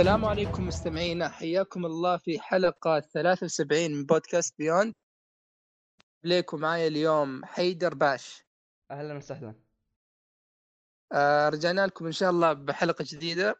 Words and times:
السلام 0.00 0.24
عليكم 0.24 0.66
مستمعينا. 0.66 1.28
حياكم 1.28 1.86
الله 1.86 2.16
في 2.16 2.40
حلقة 2.40 3.00
73 3.00 3.90
من 3.92 4.06
بودكاست 4.06 4.58
بيوند 4.58 4.94
ليكم 6.24 6.60
معايا 6.60 6.86
اليوم 6.88 7.44
حيدر 7.44 7.94
باش. 7.94 8.44
أهلا 8.90 9.16
وسهلا. 9.16 9.54
آه 11.12 11.48
رجعنا 11.48 11.86
لكم 11.86 12.06
إن 12.06 12.12
شاء 12.12 12.30
الله 12.30 12.52
بحلقة 12.52 13.04
جديدة. 13.08 13.54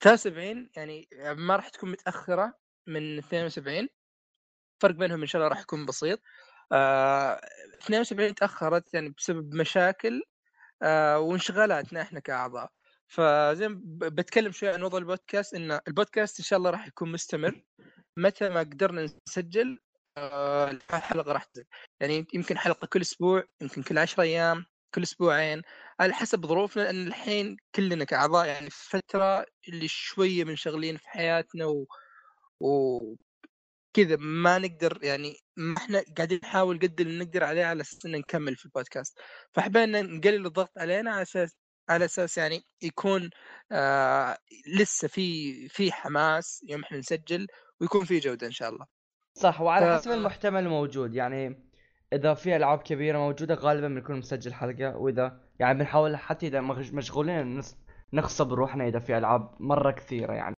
73 0.00 0.70
يعني 0.76 1.08
ما 1.22 1.56
راح 1.56 1.68
تكون 1.68 1.90
متأخرة 1.90 2.58
من 2.86 3.18
72 3.18 3.88
الفرق 4.76 4.94
بينهم 4.94 5.20
إن 5.20 5.26
شاء 5.26 5.42
الله 5.42 5.48
راح 5.50 5.60
يكون 5.60 5.86
بسيط. 5.86 6.20
آه 6.72 7.40
72 7.82 8.34
تأخرت 8.34 8.94
يعني 8.94 9.08
بسبب 9.08 9.54
مشاكل 9.54 10.22
آه 10.82 11.18
وانشغالاتنا 11.18 12.02
إحنا 12.02 12.20
كأعضاء. 12.20 12.79
فزي 13.10 13.68
بتكلم 13.86 14.52
شوي 14.52 14.68
عن 14.68 14.82
وضع 14.82 14.98
البودكاست 14.98 15.54
ان 15.54 15.80
البودكاست 15.88 16.38
إن 16.40 16.44
شاء 16.44 16.58
الله 16.58 16.70
راح 16.70 16.86
يكون 16.86 17.12
مستمر 17.12 17.62
متى 18.16 18.48
ما 18.48 18.60
قدرنا 18.60 19.06
نسجل 19.28 19.78
آه، 20.18 20.70
الحلقة 20.70 21.32
راح 21.32 21.44
تنزل. 21.44 21.66
يعني 22.00 22.26
يمكن 22.34 22.58
حلقة 22.58 22.86
كل 22.86 23.00
أسبوع 23.00 23.44
يمكن 23.62 23.82
كل 23.82 23.98
10 23.98 24.22
أيام 24.22 24.64
كل 24.94 25.02
أسبوعين 25.02 25.62
على 26.00 26.14
حسب 26.14 26.46
ظروفنا 26.46 26.82
لأن 26.82 27.06
الحين 27.06 27.56
كلنا 27.74 28.04
كأعضاء 28.04 28.46
يعني 28.46 28.70
في 28.70 28.88
فترة 28.90 29.46
اللي 29.68 29.88
شوية 29.88 30.44
منشغلين 30.44 30.96
في 30.96 31.08
حياتنا 31.08 31.66
و, 31.66 31.86
و... 32.60 32.98
كذا 33.94 34.16
ما 34.16 34.58
نقدر 34.58 34.98
يعني 35.02 35.36
ما 35.56 35.76
إحنا 35.78 36.04
قاعدين 36.16 36.40
نحاول 36.42 36.78
قد 36.78 37.00
اللي 37.00 37.24
نقدر 37.24 37.44
عليه 37.44 37.64
على 37.64 37.80
أساس 37.82 38.06
نكمل 38.06 38.56
في 38.56 38.64
البودكاست. 38.66 39.18
فحبينا 39.54 40.02
نقلل 40.02 40.46
الضغط 40.46 40.78
علينا 40.78 41.10
على 41.12 41.22
أساس 41.22 41.56
على 41.90 42.04
أساس 42.04 42.38
يعني 42.38 42.64
يكون 42.82 43.30
آه 43.72 44.36
لسه 44.76 45.08
في 45.08 45.52
في 45.68 45.92
حماس 45.92 46.64
يوم 46.68 46.82
إحنا 46.82 46.98
نسجل 46.98 47.46
ويكون 47.80 48.04
في 48.04 48.18
جودة 48.18 48.46
إن 48.46 48.52
شاء 48.52 48.68
الله. 48.68 48.86
صح 49.34 49.60
وعلى 49.60 49.86
ف- 49.86 50.00
حسب 50.00 50.10
المحتمل 50.10 50.62
الموجود 50.62 51.14
يعني 51.14 51.70
إذا 52.12 52.34
في 52.34 52.56
ألعاب 52.56 52.78
كبيرة 52.78 53.18
موجودة 53.18 53.54
غالبا 53.54 53.88
بنكون 53.88 54.16
مسجل 54.16 54.54
حلقة 54.54 54.96
وإذا 54.96 55.40
يعني 55.58 55.78
بنحاول 55.78 56.16
حتى 56.16 56.46
إذا 56.46 56.60
مشغولين 56.60 57.60
نغصب 58.12 58.52
روحنا 58.52 58.88
إذا 58.88 58.98
في 58.98 59.18
ألعاب 59.18 59.62
مرة 59.62 59.90
كثيرة 59.90 60.32
يعني. 60.32 60.54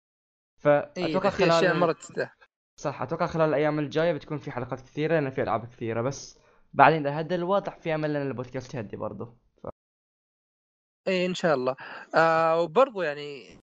فأتوقع 0.60 1.28
أشياء 1.28 1.50
خلال 1.50 1.76
مرة 1.76 1.92
تستاهل 1.92 2.30
صح 2.76 3.02
أتوقع 3.02 3.26
خلال 3.26 3.48
الأيام 3.48 3.78
الجاية 3.78 4.12
بتكون 4.12 4.38
في 4.38 4.50
حلقات 4.50 4.80
كثيرة 4.80 5.14
لأن 5.20 5.30
في 5.30 5.42
ألعاب 5.42 5.66
كثيرة. 5.66 6.02
بس 6.02 6.38
بعدين 6.72 7.06
إذا 7.06 7.20
هدى 7.20 7.34
الوضع 7.34 7.78
في 7.78 7.94
أمل 7.94 8.16
ان 8.16 8.26
البودكاست 8.26 8.74
يهدي 8.74 8.96
برضه. 8.96 9.36
اي 11.08 11.26
إن 11.26 11.34
شاء 11.34 11.54
الله. 11.54 11.76
آه 12.14 12.60
وبرضو 12.60 13.02
يعني 13.02 13.58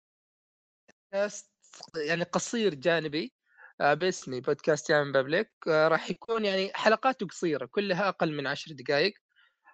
بودكاست 1.12 1.50
يعني 1.96 2.22
قصير 2.24 2.74
جانبي 2.74 3.32
آه 3.80 3.94
باسمي 3.94 4.40
بودكاست 4.40 4.90
يا 4.90 5.02
بابليك 5.04 5.50
آه 5.68 5.88
راح 5.88 6.10
يكون 6.10 6.44
يعني 6.44 6.70
حلقاته 6.74 7.26
قصيرة 7.26 7.66
كلها 7.66 8.08
أقل 8.08 8.32
من 8.32 8.46
عشر 8.46 8.72
دقائق 8.74 9.14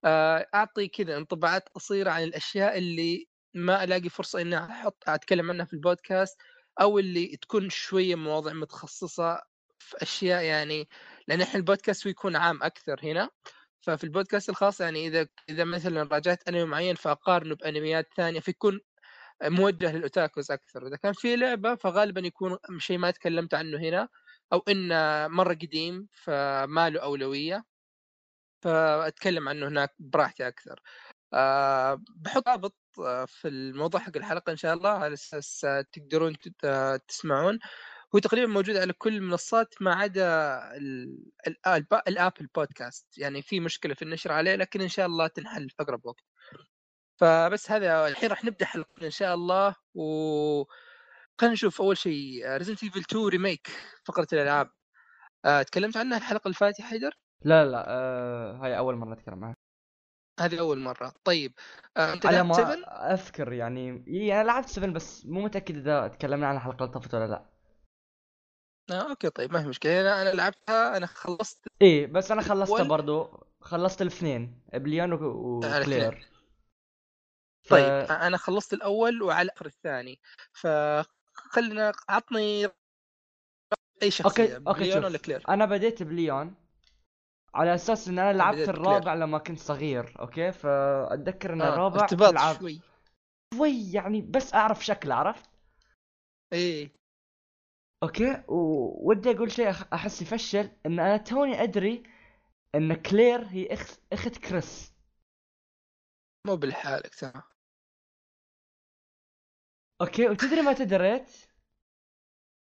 آه 0.04 0.46
أعطي 0.54 0.88
كذا 0.88 1.16
انطباعات 1.16 1.68
قصيرة 1.68 2.10
عن 2.10 2.22
الأشياء 2.24 2.78
اللي 2.78 3.26
ما 3.54 3.84
ألاقي 3.84 4.08
فرصة 4.08 4.40
إني 4.40 4.58
أحط 4.58 5.04
أتكلم 5.08 5.50
عنها 5.50 5.64
في 5.66 5.72
البودكاست 5.72 6.38
أو 6.80 6.98
اللي 6.98 7.36
تكون 7.36 7.70
شوية 7.70 8.14
مواضيع 8.14 8.52
متخصصة 8.52 9.40
في 9.78 9.96
أشياء 10.02 10.42
يعني 10.44 10.88
لأن 11.28 11.40
إحنا 11.42 11.56
البودكاست 11.60 12.04
بيكون 12.04 12.36
عام 12.36 12.62
أكثر 12.62 13.00
هنا. 13.04 13.30
ففي 13.82 14.04
البودكاست 14.04 14.48
الخاص 14.50 14.80
يعني 14.80 15.06
إذا 15.06 15.26
إذا 15.48 15.64
مثلا 15.64 16.02
راجعت 16.02 16.48
أنمي 16.48 16.64
معين 16.64 16.94
فأقارنه 16.94 17.54
بأنميات 17.54 18.08
ثانية 18.16 18.40
فيكون 18.40 18.80
موجه 19.44 19.96
للأوتاكوز 19.96 20.50
أكثر. 20.50 20.86
إذا 20.86 20.96
كان 20.96 21.12
في 21.12 21.36
لعبة 21.36 21.74
فغالبا 21.74 22.20
يكون 22.20 22.58
شيء 22.78 22.98
ما 22.98 23.10
تكلمت 23.10 23.54
عنه 23.54 23.78
هنا 23.78 24.08
أو 24.52 24.58
إنه 24.68 25.28
مرة 25.28 25.54
قديم 25.54 26.08
فما 26.12 26.90
له 26.90 27.00
أولوية 27.02 27.64
فأتكلم 28.62 29.48
عنه 29.48 29.68
هناك 29.68 29.90
براحتي 29.98 30.48
أكثر. 30.48 30.80
أه 31.34 32.00
بحط 32.16 32.48
رابط 32.48 32.76
آه، 33.00 33.24
في 33.24 33.48
الموضوع 33.48 34.00
حق 34.00 34.16
الحلقة 34.16 34.52
إن 34.52 34.56
شاء 34.56 34.74
الله 34.74 34.90
على 34.90 35.14
أساس 35.14 35.64
آه، 35.64 35.84
تقدرون 35.92 36.36
آه، 36.64 36.96
تسمعون. 37.08 37.58
هو 38.14 38.18
تقريبا 38.18 38.52
موجود 38.52 38.76
على 38.76 38.92
كل 38.92 39.16
المنصات 39.16 39.74
ما 39.80 39.94
عدا 39.94 40.60
ال 42.08 42.15
Apple 42.15 42.46
Podcast. 42.54 43.18
يعني 43.18 43.42
في 43.42 43.60
مشكلة 43.60 43.94
في 43.94 44.02
النشر 44.02 44.32
عليه 44.32 44.54
لكن 44.54 44.80
إن 44.80 44.88
شاء 44.88 45.06
الله 45.06 45.26
تنحل 45.26 45.70
في 45.70 45.82
أقرب 45.82 46.06
وقت. 46.06 46.24
فبس 47.20 47.70
هذا 47.70 48.08
الحين 48.08 48.30
راح 48.30 48.44
نبدأ 48.44 48.66
حلقتنا 48.66 49.06
إن 49.06 49.10
شاء 49.10 49.34
الله 49.34 49.74
و 49.94 50.64
خلينا 51.40 51.52
نشوف 51.52 51.80
أول 51.80 51.98
شيء 51.98 52.48
Resident 52.56 52.82
Evil 52.82 53.00
2 53.00 53.26
remake 53.26 53.70
فقرة 54.04 54.26
الألعاب. 54.32 54.70
آه، 55.44 55.62
تكلمت 55.62 55.96
عنها 55.96 56.18
الحلقة 56.18 56.44
اللي 56.44 56.54
فاتت 56.54 56.80
حيدر؟ 56.80 57.18
لا 57.44 57.64
لا 57.64 57.84
آه 57.88 58.56
هاي 58.56 58.78
أول 58.78 58.96
مرة 58.96 59.12
أتكلم 59.12 59.44
عنها. 59.44 59.56
هذه 60.40 60.60
أول 60.60 60.78
مرة. 60.78 61.12
طيب 61.24 61.52
آه، 61.96 62.12
أنت 62.12 62.26
على 62.26 62.42
ما 62.42 62.54
7 62.54 62.74
أذكر 63.14 63.52
يعني 63.52 64.04
أنا 64.32 64.44
لعبت 64.44 64.68
7 64.68 64.90
بس 64.90 65.26
مو 65.26 65.40
متأكد 65.40 65.76
إذا 65.76 66.08
تكلمنا 66.08 66.46
عن 66.46 66.56
الحلقة 66.56 66.84
اللي 66.84 66.92
طافت 66.92 67.14
ولا 67.14 67.26
لا. 67.26 67.51
آه، 68.90 69.10
okay 69.10 69.30
طيب 69.30 69.52
ما 69.52 69.62
في 69.62 69.68
مشكلة. 69.68 70.00
أنا 70.00 70.22
أنا 70.22 70.30
لعبتها 70.30 70.96
أنا 70.96 71.06
خلصت 71.06 71.66
إيه 71.82 72.06
بس 72.06 72.30
أنا 72.30 72.42
خلصتها 72.42 72.82
برضو. 72.82 73.46
خلصت 73.60 74.02
الاثنين 74.02 74.60
بليون 74.74 75.12
و- 75.12 75.60
آه،. 75.64 75.80
وكلير 75.80 76.28
ف... 77.66 77.70
طيب 77.70 77.84
أنا 78.10 78.36
خلصت 78.36 78.72
الأول 78.72 79.22
وعلى 79.22 79.46
الآخر 79.46 79.66
الثاني. 79.66 80.20
فخلنا 80.52 81.92
عطني 82.08 82.68
أي 84.02 84.10
شخصية 84.10 84.56
okay 84.56 84.68
okay 84.68 84.92
شوف. 84.92 85.04
ولا 85.04 85.18
كلير؟ 85.18 85.42
أنا 85.48 85.64
بديت 85.64 86.02
بليون 86.02 86.54
على 87.54 87.74
أساس 87.74 88.08
إن 88.08 88.18
أنا 88.18 88.32
لعبت 88.32 88.68
الرابع 88.68 89.14
لما 89.14 89.38
كنت 89.38 89.58
صغير 89.58 90.14
okay؟ 90.20 90.52
فأتذكر 90.52 91.52
إن 91.52 91.62
آه، 91.62 91.68
الرابع 91.68 92.00
ارتباط 92.02 92.58
شوي. 92.58 92.80
شوي 93.54 93.92
يعني 93.92 94.20
بس 94.20 94.54
أعرف 94.54 94.84
شكله 94.84 95.14
عرفت؟ 95.14 95.50
إيه. 96.52 97.01
okay؟ 98.02 98.44
وودي 98.48 99.30
أقول 99.30 99.52
شيء 99.52 99.70
أحس 99.92 100.22
يفشل 100.22 100.70
إن 100.86 101.00
أنا 101.00 101.16
توني 101.16 101.62
أدري 101.62 102.02
إن 102.74 102.94
كلير 102.94 103.46
هي 103.46 103.72
اخت 103.74 104.00
إخت 104.12 104.38
كريس. 104.38 104.92
مو 106.46 106.56
بلحالك 106.56 107.14
ترى 107.14 107.42
okay؟ 110.00 110.28
وتدري 110.28 110.62
ما 110.62 110.72
تدريت؟ 110.72 111.30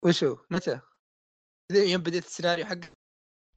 وشو؟ 0.05 0.37
متى؟ 0.51 0.79
يوم 1.71 2.01
بديت 2.01 2.25
السيناريو 2.25 2.65
حق 2.65 2.79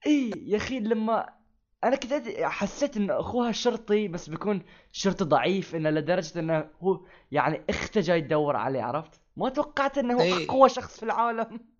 إيه 0.07 0.31
يا 0.35 0.57
أخي 0.57 0.79
لما 0.79 1.37
أنا 1.83 1.95
كنت 1.95 2.13
حسيت 2.41 2.97
إن 2.97 3.11
أخوها 3.11 3.51
شرطي 3.51 4.07
بس 4.07 4.29
بيكون 4.29 4.65
شرطي 4.91 5.23
ضعيف 5.23 5.75
إنه 5.75 5.89
لدرجة 5.89 6.39
إنه 6.39 6.71
هو 6.79 7.05
يعني 7.31 7.65
إخته 7.69 8.01
جاي 8.01 8.21
تدور 8.21 8.55
عليه 8.55 8.81
عرفت؟ 8.81 9.26
ما 9.37 9.49
توقعت 9.49 9.97
إنه 9.97 10.13
هو 10.13 10.21
إيه. 10.21 10.45
أقوى 10.45 10.69
شخص 10.69 10.97
في 10.97 11.03
العالم. 11.03 11.77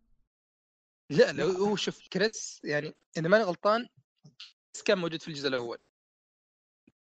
لا 1.10 1.32
لا 1.32 1.44
هو 1.44 1.76
شوف 1.76 2.08
كريس 2.08 2.62
يعني 2.64 2.96
إذا 3.18 3.28
ماني 3.28 3.44
غلطان 3.44 3.88
كريس 4.74 4.84
كان 4.86 4.98
موجود 4.98 5.22
في 5.22 5.28
الجزء 5.28 5.48
الأول. 5.48 5.78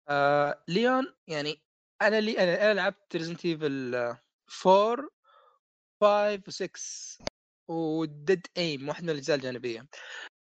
آه 0.09 0.65
ليون 0.69 1.15
يعني 1.27 1.63
أنا 2.03 2.19
اللي 2.19 2.39
أنا 2.39 2.65
أنا 2.65 2.75
لعبت 2.75 3.17
Resident 3.17 3.45
Evil 3.45 3.95
4 4.67 5.09
5 6.01 6.67
و6 6.67 7.21
و 7.69 7.85
Dead 7.85 8.47
Aim 8.57 8.89
واحد 8.89 9.03
من 9.03 9.11
الأجزاء 9.11 9.37
الجانبية. 9.37 9.89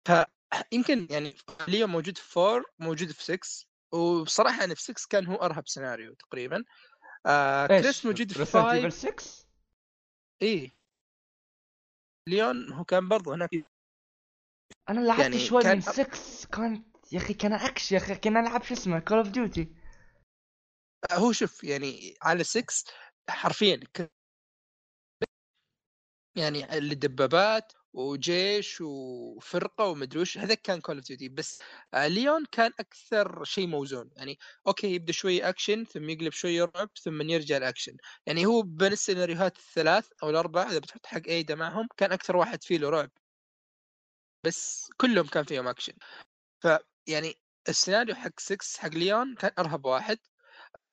فيمكن 0.08 1.08
يعني 1.10 1.36
ليون 1.68 1.90
موجود 1.90 2.18
في 2.18 2.40
4 2.40 2.66
موجود 2.80 3.12
في 3.12 3.24
6 3.24 3.68
وبصراحه 3.92 4.60
يعني 4.60 4.76
في 4.76 4.82
6 4.82 5.08
كان 5.10 5.26
هو 5.26 5.36
أرهب 5.36 5.68
سيناريو 5.68 6.14
تقريبا. 6.14 6.64
آه 7.26 7.68
كريس 7.68 8.06
موجود 8.06 8.32
في 8.32 8.46
5 8.46 8.90
6 8.90 9.45
إيه 10.42 10.72
ليون 12.30 12.74
هو 12.74 12.84
كان 12.84 13.10
برضه 13.10 13.36
هناك 13.36 13.50
أنا 14.90 15.00
لعبت 15.00 15.22
يعني 15.22 15.40
شوي 15.40 15.64
كان- 15.64 15.76
من 15.76 15.82
6 15.82 16.48
كانت 16.58 17.14
يا 17.14 17.18
أخي 17.18 17.34
كان 17.34 17.54
أكشن 17.54 17.96
يا 17.96 18.02
أخي 18.02 18.16
كنا 18.16 18.42
نلعب 18.42 18.64
شو 18.64 18.74
اسمه 18.74 19.00
Call 19.00 19.18
of 19.18 19.28
Duty 19.30 19.76
هو 21.12 21.32
شوف 21.32 21.64
يعني 21.64 22.16
على 22.22 22.44
6 22.44 22.92
حرفيا 23.30 23.76
ك- 23.94 24.12
يعني 26.38 26.78
الدبابات 26.78 27.74
وجيش 27.96 28.82
وفرقة 28.82 29.86
ومدري 29.86 30.20
وش 30.22 30.38
هذا 30.38 30.54
كان 30.56 30.82
Call 30.82 30.96
of 30.98 31.08
Duty 31.08 31.30
بس 31.30 31.62
آه، 31.94 32.08
ليون 32.08 32.46
كان 32.52 32.72
أكثر 32.80 33.44
شيء 33.44 33.68
موزون. 33.68 34.12
يعني 34.18 34.40
okay 34.68 34.88
يبدأ 34.96 35.12
شوي 35.14 35.50
اكشن 35.50 35.86
ثم 35.86 36.10
يقلب 36.10 36.32
شوي 36.34 36.62
رعب 36.62 36.90
ثم 37.04 37.22
يرجع 37.22 37.58
الاكشن 37.58 37.98
يعني 38.26 38.46
هو 38.46 38.62
بين 38.62 38.92
السيناريوهات 38.92 39.58
الثلاث 39.58 40.08
أو 40.24 40.30
الأربع 40.30 40.64
إذا 40.72 40.80
بتحط 40.80 41.06
حق 41.06 41.22
Ada 41.28 41.56
معهم 41.56 41.88
كان 41.98 42.12
أكثر 42.12 42.38
واحد 42.38 42.64
فيه 42.64 42.78
له 42.78 42.90
رعب. 42.90 43.12
بس 44.44 44.90
كلهم 44.98 45.28
كان 45.28 45.44
فيهم 45.44 45.68
اكشن 45.68 45.94
فيعني 46.62 47.36
السيناريو 47.70 48.16
حق 48.16 48.40
6 48.40 48.80
حق 48.80 48.90
ليون 48.90 49.36
كان 49.36 49.52
أرهب 49.60 49.86
واحد. 49.86 50.20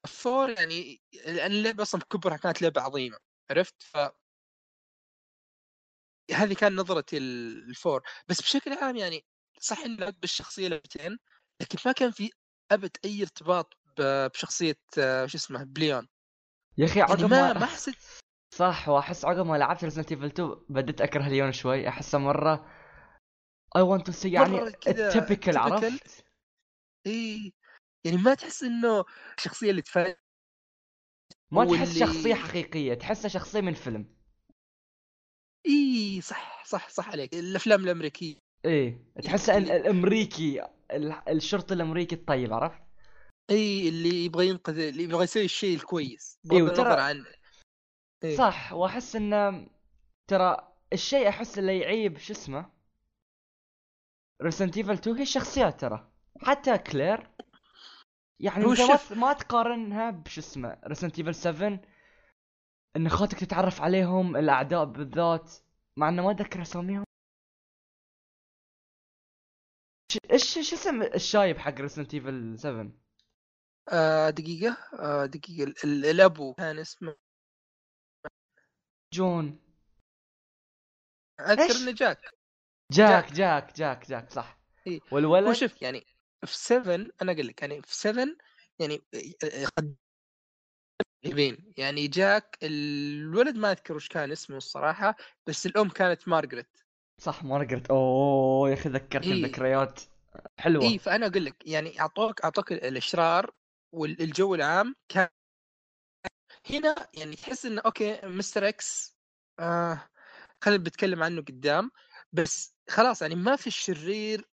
four 0.09 0.51
يعني 0.51 1.03
لأن 1.27 1.53
اللعبة 1.53 1.83
أصلا 1.83 2.01
بكبرها 2.01 2.37
كانت 2.37 2.63
لعبة 2.63 2.81
عظيمة. 2.83 3.19
عرفت؟ 3.51 3.75
ف 3.83 3.99
هذه 6.35 6.55
كان 6.55 6.77
نظرتي 6.77 7.19
ال 7.19 7.36
four 7.36 8.03
بس 8.29 8.43
بشكل 8.43 8.73
عام 8.73 8.97
يعني 8.97 9.25
صح 9.61 9.79
اني 9.79 9.97
لعبت 9.97 10.17
بالشخصيه 10.21 10.69
لعبتين 10.69 11.19
لكن 11.61 11.79
ما 11.87 11.93
كان 11.93 12.11
في 12.11 12.31
أبد 12.71 12.97
أي 13.05 13.23
ارتباط 13.23 13.77
بشخصية 13.99 14.79
آه، 14.99 15.27
شو 15.27 15.39
اسمه 15.39 15.65
بليون 15.65 16.09
يا 16.79 16.87
أخي 16.87 16.99
يعني 17.01 17.13
عقب 17.13 17.31
ما 17.31 17.53
ما 17.53 17.67
حسيت 17.67 17.97
صح 18.55 18.89
وأحس 18.89 19.25
عقب 19.25 19.47
ما 19.47 19.57
لعبت 19.57 19.85
Resident 19.85 20.13
Evil 20.13 20.25
2 20.27 20.57
بديت 20.69 21.01
أكره 21.01 21.29
ليون 21.29 21.53
شوي 21.53 21.89
أحسه 21.89 22.19
مرة 22.19 22.71
اي 23.77 23.83
ونت 23.83 24.07
تو 24.07 24.13
سي 24.13 24.33
يعني 24.33 24.63
التبكل. 24.89 25.57
عرفت؟ 25.57 26.25
إي 27.07 27.53
يعني 28.05 28.17
ما 28.17 28.35
تحس 28.35 28.63
إنه 28.63 29.05
الشخصية 29.39 29.71
اللي 29.71 29.83
تفاجئ 29.83 30.17
ما 31.51 31.65
تحس 31.65 31.89
اللي- 31.89 32.07
شخصية 32.07 32.35
حقيقية 32.35 32.95
تحسها 32.95 33.29
شخصية 33.29 33.61
من 33.61 33.75
فيلم 33.75 34.22
اي 35.67 36.21
صح 36.21 36.65
صح 36.65 36.89
صح 36.89 37.09
عليك 37.11 37.35
الأفلام 37.35 37.85
الأمريكية 37.85 38.37
إيه 38.65 38.99
اللي- 39.57 39.77
الأمريكي 39.77 40.63
ال- 40.91 41.29
الشرطي 41.29 41.75
الأمريكي 41.75 42.15
الطيب 42.15 42.53
عرفت؟ 42.53 42.83
اي 43.51 43.89
اللي 43.89 44.25
يبغى 44.25 44.49
ينقذ 44.49 44.79
اللي 44.79 45.03
يبغى 45.03 45.25
يسوي 45.25 45.45
الشيء 45.45 45.77
الكويس 45.77 46.39
بغض 46.45 46.55
إيه، 46.55 46.63
وترى- 46.69 46.79
النظر 46.81 46.99
عن 47.01 47.25
إيه. 48.25 48.37
صح 48.37 48.73
وأحس 48.73 49.17
إنه 49.17 49.67
ترى 50.31 50.73
الشيء 50.93 51.29
أحس 51.29 51.59
اللي 51.59 51.79
يعيب 51.79 52.19
شو 52.19 52.33
اسمه 52.33 52.71
Resident 54.43 54.77
Evil 54.77 54.93
2 54.93 55.17
هي 55.17 55.23
الشخصيات 55.23 55.81
ترى 55.81 56.11
حتى 56.43 56.79
كلير 56.79 57.31
يعني 58.41 58.65
انت 58.65 59.13
ما 59.13 59.33
تقارنها 59.33 60.11
بشو 60.11 60.41
اسمه 60.41 60.79
Resident 60.87 61.19
Evil 61.19 61.35
7 61.35 61.81
إن 62.97 63.07
أخواتك 63.07 63.39
تتعرف 63.39 63.81
عليهم 63.81 64.37
الأعداء 64.37 64.85
بالذات 64.85 65.53
مع 65.97 66.09
إنه 66.09 66.23
ما 66.23 66.31
أتذكر 66.31 66.63
أساميهم. 66.63 67.05
إيش 70.33 70.55
شو 70.55 70.61
اسم 70.61 71.03
الشايب 71.03 71.59
حق 71.59 71.75
Resident 71.81 72.15
Evil 72.15 72.59
7 72.59 72.93
آه 73.93 74.31
دقيقة. 74.31 74.77
آه 74.99 75.25
ال- 75.25 75.85
ال- 75.85 76.05
الأبو 76.07 76.55
كان 76.55 76.79
اسمه 76.79 77.17
جون. 79.15 79.59
أذكر؟ 81.41 81.77
إنه 81.77 81.93
جاك. 81.93 82.19
جاك 82.93 83.33
جاك. 83.33 83.77
جاك 83.77 84.09
جاك 84.09 84.31
صح. 84.31 84.59
إيه. 84.87 85.01
والولد؟ 85.13 85.47
هو 85.47 85.53
شوف 85.53 85.83
يعني 85.83 86.07
في 86.47 86.57
7 86.59 86.95
أنا 87.23 87.33
أقول 87.33 87.47
لك 87.47 87.63
يعني 87.63 87.83
في 87.83 87.97
7 87.97 88.27
يعني 88.81 89.03
قد 89.79 89.97
يبين 91.25 91.73
يعني 91.77 92.09
جاك 92.09 92.59
الولد 92.63 93.57
ما 93.57 93.71
أذكر 93.73 93.95
وش 93.95 94.09
كان 94.09 94.33
اسمه 94.33 94.57
الصراحة 94.57 95.17
بس 95.47 95.67
الأم 95.67 95.89
كانت 95.89 96.29
مارغريت. 96.29 96.79
صح 97.19 97.45
مارغريت. 97.45 97.91
أوه 97.91 98.69
يا 98.71 98.75
أخي 98.75 98.89
ذكرتني 98.89 99.33
إيه. 99.33 99.43
بذكريات 99.43 100.01
حلوة. 100.59 100.85
اي 100.85 100.99
فأنا 100.99 101.27
أقول 101.27 101.45
لك 101.45 101.67
يعني 101.67 102.01
أعطوك 102.01 102.41
أعطوك 102.45 102.73
الأشرار 102.73 103.51
والجو 103.95 104.55
العام 104.55 104.95
كان 105.09 105.29
هنا 106.71 107.09
يعني 107.15 107.37
تحس 107.37 107.67
إنه 107.67 107.83
okay 107.87 108.21
Mr. 108.25 108.69
X 108.69 109.17
آه 109.61 110.09
خلينا 110.65 110.83
بتكلم 110.85 111.23
عنه 111.23 111.43
قدام 111.43 111.91
بس 112.33 112.75
خلاص 112.91 113.23
يعني 113.23 113.35
ما 113.35 113.57
في 113.57 113.67
الشرير 113.67 114.49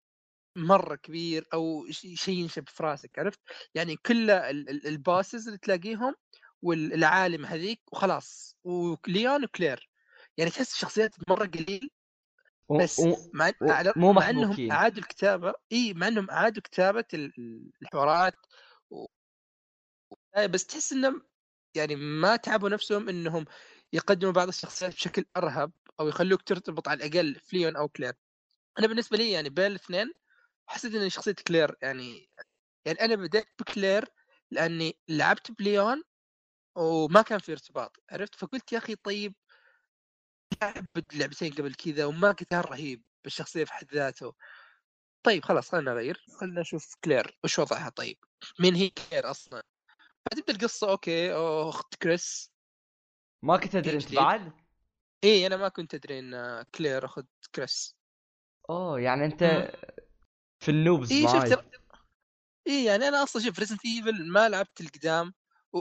مرة 0.59 0.95
كبير 0.95 1.47
أو 1.53 1.85
شيء 1.91 2.39
ينشب 2.39 2.69
في 2.69 2.83
راسك 2.83 3.19
عرفت؟ 3.19 3.39
يعني 3.75 3.95
كل 3.95 4.29
ال- 4.29 4.69
ال- 4.69 4.87
ال 4.87 4.96
bosses 4.96 5.47
اللي 5.47 5.57
تلاقيهم 5.59 6.15
والعالم 6.61 7.45
هذيك 7.45 7.81
وخلاص 7.93 8.57
وليون 8.63 9.43
وكلير. 9.43 9.89
يعني 10.37 10.51
تحس 10.51 10.73
الشخصيات 10.73 11.15
مرة 11.29 11.45
قليل 11.45 11.89
بس 12.81 12.99
و- 12.99 13.15
مع 13.33 13.47
و- 13.61 13.99
مو 13.99 14.13
مع 14.13 14.29
إنهم. 14.29 14.71
أعادوا 14.71 14.97
الكتابة 15.03 15.53
إي 15.71 15.93
مع 15.93 16.07
إنهم 16.07 16.29
أعادوا 16.29 16.61
كتابة 16.63 17.05
ال- 17.13 17.33
ال- 17.39 17.71
الحوارات 17.81 18.33
و... 18.89 19.05
و- 20.37 20.47
بس 20.47 20.65
تحس 20.65 20.93
إنهم 20.93 21.21
يعني 21.75 21.95
ما 21.95 22.35
تعبوا 22.35 22.69
نفسهم 22.69 23.09
إنهم 23.09 23.45
يقدموا 23.93 24.33
بعض 24.33 24.47
الشخصيات 24.47 24.93
بشكل 24.93 25.25
أرهب 25.37 25.71
أو 25.99 26.07
يخلوك 26.07 26.41
ترتبط 26.41 26.87
على 26.87 27.05
الأقل 27.07 27.35
في 27.35 27.57
ليون 27.57 27.75
أو 27.75 27.87
كلير. 27.89 28.13
أنا 28.79 28.87
بالنسبة 28.87 29.17
لي 29.17 29.31
يعني 29.31 29.49
بين 29.49 29.65
الاثنين 29.65 30.11
حسيت 30.69 30.95
ان 30.95 31.09
شخصية 31.09 31.35
كلير 31.47 31.75
يعني 31.81 32.29
يعني 32.85 33.01
أنا 33.01 33.15
بدأت 33.15 33.47
بكلير 33.59 34.05
لأني 34.51 34.99
لعبت 35.07 35.51
بليون 35.51 36.03
وما 36.75 37.21
كان 37.21 37.39
في 37.39 37.51
ارتباط 37.51 38.03
عرفت؟ 38.11 38.35
فقلت 38.35 38.73
يا 38.73 38.77
أخي 38.77 38.95
طيب 38.95 39.35
لعب 40.61 40.85
لعبتين 41.13 41.53
قبل 41.53 41.73
كذا 41.73 42.05
وما 42.05 42.31
قتال 42.31 42.71
رهيب 42.71 43.03
بالشخصية 43.23 43.63
في 43.63 43.73
حد 43.73 43.93
ذاته. 43.93 44.33
طيب 45.23 45.45
خلاص 45.45 45.69
خلينا 45.71 45.91
نغير 45.91 46.25
خلينا 46.39 46.61
نشوف 46.61 46.95
كلير 47.03 47.39
وش 47.43 47.59
وضعها 47.59 47.89
طيب؟ 47.89 48.17
مين 48.59 48.75
هي 48.75 48.89
كلير 48.89 49.31
أصلا؟ 49.31 49.63
فتبدا 50.25 50.53
القصة 50.53 50.91
okay 50.91 51.33
أخت 51.33 51.95
كريس. 51.95 52.51
ما 53.43 53.57
كنت 53.57 53.75
أدري 53.75 53.95
إنت. 53.95 54.15
بعد؟ 54.15 54.53
إيه 55.23 55.47
أنا 55.47 55.57
ما 55.57 55.69
كنت 55.69 55.93
أدري 55.93 56.19
إن 56.19 56.63
كلير 56.75 57.05
أخت 57.05 57.25
كريس. 57.55 57.95
أوه 58.69 58.99
يعني 58.99 59.25
أنت. 59.25 59.71
في 60.59 60.71
ال 60.71 60.78
noobs 60.78 61.13
معاي 61.13 61.49
شفت 61.51 61.69
إيه 62.67 62.85
يعني 62.85 63.07
أنا 63.07 63.23
أصلا 63.23 63.41
شوف 63.41 63.59
Resident 63.59 63.85
Evil 63.85 64.31
ما 64.31 64.49
لعبت 64.49 64.81
القدام 64.81 65.33
و... 65.73 65.79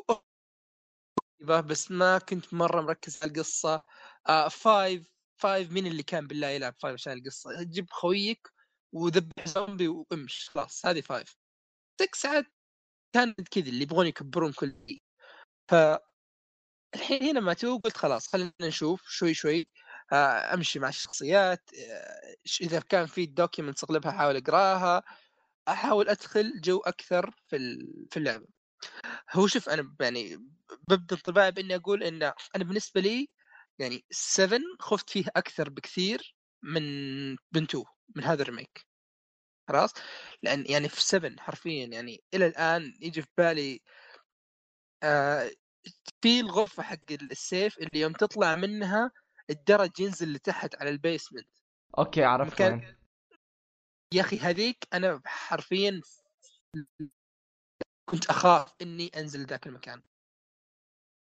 بس 1.41 1.91
ما 1.91 2.19
كنت 2.19 2.55
مرة 2.55 2.81
مركز 2.81 3.23
على 3.23 3.33
القصة. 3.33 3.83
آه 4.29 4.49
five 4.49 5.07
five 5.41 5.73
مين 5.73 5.87
اللي 5.87 6.03
كان 6.03 6.27
بالله 6.27 6.47
يلعب 6.47 6.75
five 6.81 6.95
عشان 6.95 7.13
القصة؟ 7.13 7.63
جيب 7.63 7.91
خويك 7.91 8.49
وذبح 8.95 9.49
زومبي 9.49 9.89
وامش 9.89 10.51
خلاص 10.51 10.87
هذه 10.87 11.01
five 11.01 11.37
6 12.03 12.29
عاد 12.29 12.47
كانت 13.15 13.49
كذا 13.49 13.69
اللي 13.69 13.83
يبغون 13.83 14.07
يكبرون 14.07 14.53
كل 14.53 14.75
شيء. 14.89 15.03
ف 15.71 15.75
الحين 16.95 17.23
هنا 17.23 17.41
ما 17.41 17.53
تو 17.55 17.79
قلت 17.79 17.97
خلاص 17.97 18.29
خلينا 18.29 18.53
نشوف 18.63 19.03
شوي 19.09 19.35
شوي. 19.35 19.67
أمشي 20.15 20.79
مع 20.79 20.89
الشخصيات 20.89 21.71
آه، 21.75 22.37
إذا 22.61 22.81
كان 22.81 23.07
في 23.07 23.27
documents 23.27 23.85
أغلبها 23.85 24.11
أحاول 24.11 24.37
أقرأها 24.37 25.03
أحاول 25.69 26.09
أدخل 26.09 26.61
جو 26.61 26.79
أكثر 26.79 27.31
في 27.49 27.59
في 28.11 28.17
اللعبة. 28.17 28.47
هو 29.33 29.47
شوف 29.47 29.69
أنا 29.69 29.97
يعني 30.01 30.37
ببدأ 30.89 31.17
انطباعي 31.17 31.53
بإني 31.53 31.77
أقول 31.77 32.03
إن 32.03 32.23
أنا 32.23 32.65
بالنسبة 32.65 33.01
لي 33.01 33.29
يعني 33.79 34.05
7 34.11 34.61
خفت 34.81 35.11
فيه 35.11 35.25
أكثر 35.37 35.71
بكثير 35.71 36.37
من 36.63 36.83
من 37.33 37.63
2 37.63 37.85
من 38.17 38.25
هذا 38.25 38.43
ال 38.43 38.48
remake. 38.48 38.87
خلاص؟ 39.69 39.93
لأن 40.43 40.65
يعني 40.69 40.89
في 40.89 41.03
7 41.03 41.37
حرفيا 41.41 41.87
يعني 41.87 42.25
إلى 42.35 42.47
الآن 42.47 42.95
يجي 43.01 43.23
في 43.23 43.29
بالي 43.39 43.81
آه 45.03 45.51
في 46.23 46.41
الغرفة 46.41 46.83
حق 46.83 47.13
ال 47.13 47.26
save 47.26 47.79
اللي 47.79 48.01
يوم 48.01 48.13
تطلع 48.13 48.57
منها 48.57 49.11
الدرج 49.51 50.01
ينزل 50.01 50.33
لتحت 50.33 50.75
على 50.77 50.91
ال 50.91 50.96
basement. 50.96 51.49
okay 51.99 52.25
عرفت 52.25 52.53
مكان- 52.53 52.97
يا 54.15 54.21
أخي 54.21 54.39
هذيك 54.39 54.89
أنا 54.93 55.21
حرفيا 55.25 56.01
كنت 58.11 58.27
أخاف 58.31 58.75
إني 58.83 59.07
أنزل 59.17 59.47
ذاك 59.47 59.67
المكان. 59.67 60.03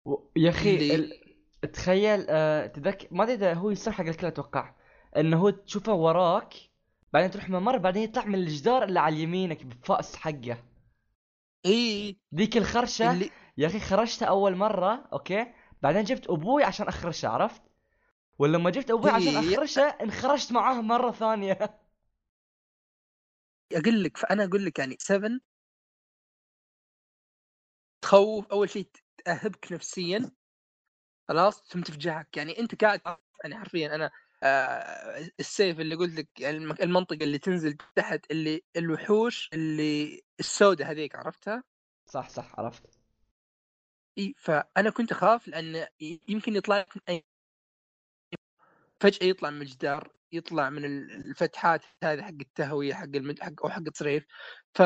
و- 0.05 0.31
يا 0.35 0.49
أخي 0.49 0.75
اللي- 0.75 0.95
ال... 0.95 1.71
تخيل 1.71 2.25
آه... 2.29 2.67
تذكر 2.67 3.07
ما 3.11 3.23
أدري 3.23 3.33
إذا 3.35 3.53
هو 3.53 3.69
يصير 3.69 3.93
حق 3.93 4.05
الكل 4.05 4.27
أتوقع 4.27 4.75
إنه 5.17 5.37
هو 5.41 5.49
تشوفه 5.49 5.93
وراك 5.93 6.53
بعدين 7.13 7.31
تروح 7.31 7.49
ممر 7.49 7.77
بعدين 7.77 8.03
يطلع 8.03 8.25
من 8.25 8.35
الجدار 8.35 8.83
اللي 8.83 8.99
على 8.99 9.19
يمينك 9.21 9.63
بالفأس 9.63 10.15
حقه. 10.15 10.63
إي. 11.65 12.17
ذيك 12.35 12.57
الخرشة 12.57 13.11
اللي 13.11 13.31
يا 13.57 13.67
أخي 13.67 13.79
خرجتها 13.79 14.25
أول 14.27 14.55
مرة 14.55 15.09
okay؟ 15.13 15.53
بعدين 15.81 16.03
جبت 16.03 16.27
أبوي 16.29 16.63
عشان 16.63 16.87
أخرشه 16.87 17.27
عرفت؟ 17.29 17.61
ولما 18.39 18.69
جبت 18.69 18.91
أبوي 18.91 19.11
عشان. 19.11 19.35
اخرشه 19.37 19.81
انخرشت 19.81 20.51
معاه 20.51 20.81
مرة 20.81 21.11
ثانية 21.11 21.79
أقول 23.73 24.03
لك 24.03 24.17
فانا 24.17 24.43
أقول 24.43 24.65
لك 24.65 24.79
يعني 24.79 24.97
7 24.99 25.39
تخوف 28.01 28.45
أول 28.51 28.69
شيء 28.69 28.89
تأهبك 29.25 29.71
نفسيا 29.71 30.31
خلاص 31.29 31.63
ثم 31.63 31.81
تفجعك 31.81 32.37
يعني 32.37 32.59
أنت 32.59 32.75
قاعد 32.83 33.01
يعني 33.43 33.57
حرفيا 33.57 33.95
أنا 33.95 34.11
آه 34.43 35.29
السيف 35.39 35.79
اللي 35.79 35.95
قلت 35.95 36.15
لك 36.19 36.39
يعني 36.39 36.57
الم- 36.57 36.75
المنطقة 36.81 37.23
اللي 37.23 37.37
تنزل 37.37 37.77
تحت 37.95 38.31
اللي 38.31 38.63
الوحوش 38.77 39.49
اللي 39.53 40.21
السوداء 40.39 40.91
هذيك 40.91 41.15
عرفتها؟ 41.15 41.63
صح 42.05 42.29
صح 42.29 42.59
عرفت 42.59 42.99
إي 44.17 44.33
فأنا 44.37 44.89
كنت 44.89 45.11
أخاف 45.11 45.47
لأن 45.47 45.87
يمكن 46.29 46.55
يطلع 46.55 46.77
لك 46.77 46.95
من 46.97 47.01
أي 47.09 47.25
فجأة 49.01 49.27
يطلع 49.27 49.49
من 49.49 49.61
الجدار 49.61 50.13
يطلع 50.31 50.69
من 50.69 50.85
ال- 50.85 51.11
الفتحات 51.29 51.85
هذه 52.03 52.21
حق 52.21 52.29
التهوية 52.41 52.93
حق 52.93 53.03
المد... 53.15 53.39
حق 53.39 53.63
أو 53.63 53.69
حق 53.69 53.79
التصريف 53.79 54.25
ف 54.73 54.81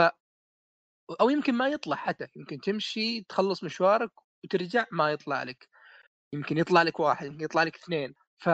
أو 1.21 1.29
يمكن 1.29 1.53
ما 1.53 1.67
يطلع 1.67 1.95
حتى 1.95 2.27
يمكن 2.35 2.61
تمشي 2.61 3.21
تخلص 3.21 3.63
مشوارك 3.63 4.11
وترجع 4.43 4.85
ما 4.91 5.11
يطلع 5.11 5.43
لك. 5.43 5.69
يمكن 6.33 6.57
يطلع 6.57 6.81
لك 6.81 6.99
واحد 6.99 7.25
يمكن 7.27 7.43
يطلع 7.43 7.63
لك 7.63 7.75
اثنين 7.75 8.15
ف 8.39 8.49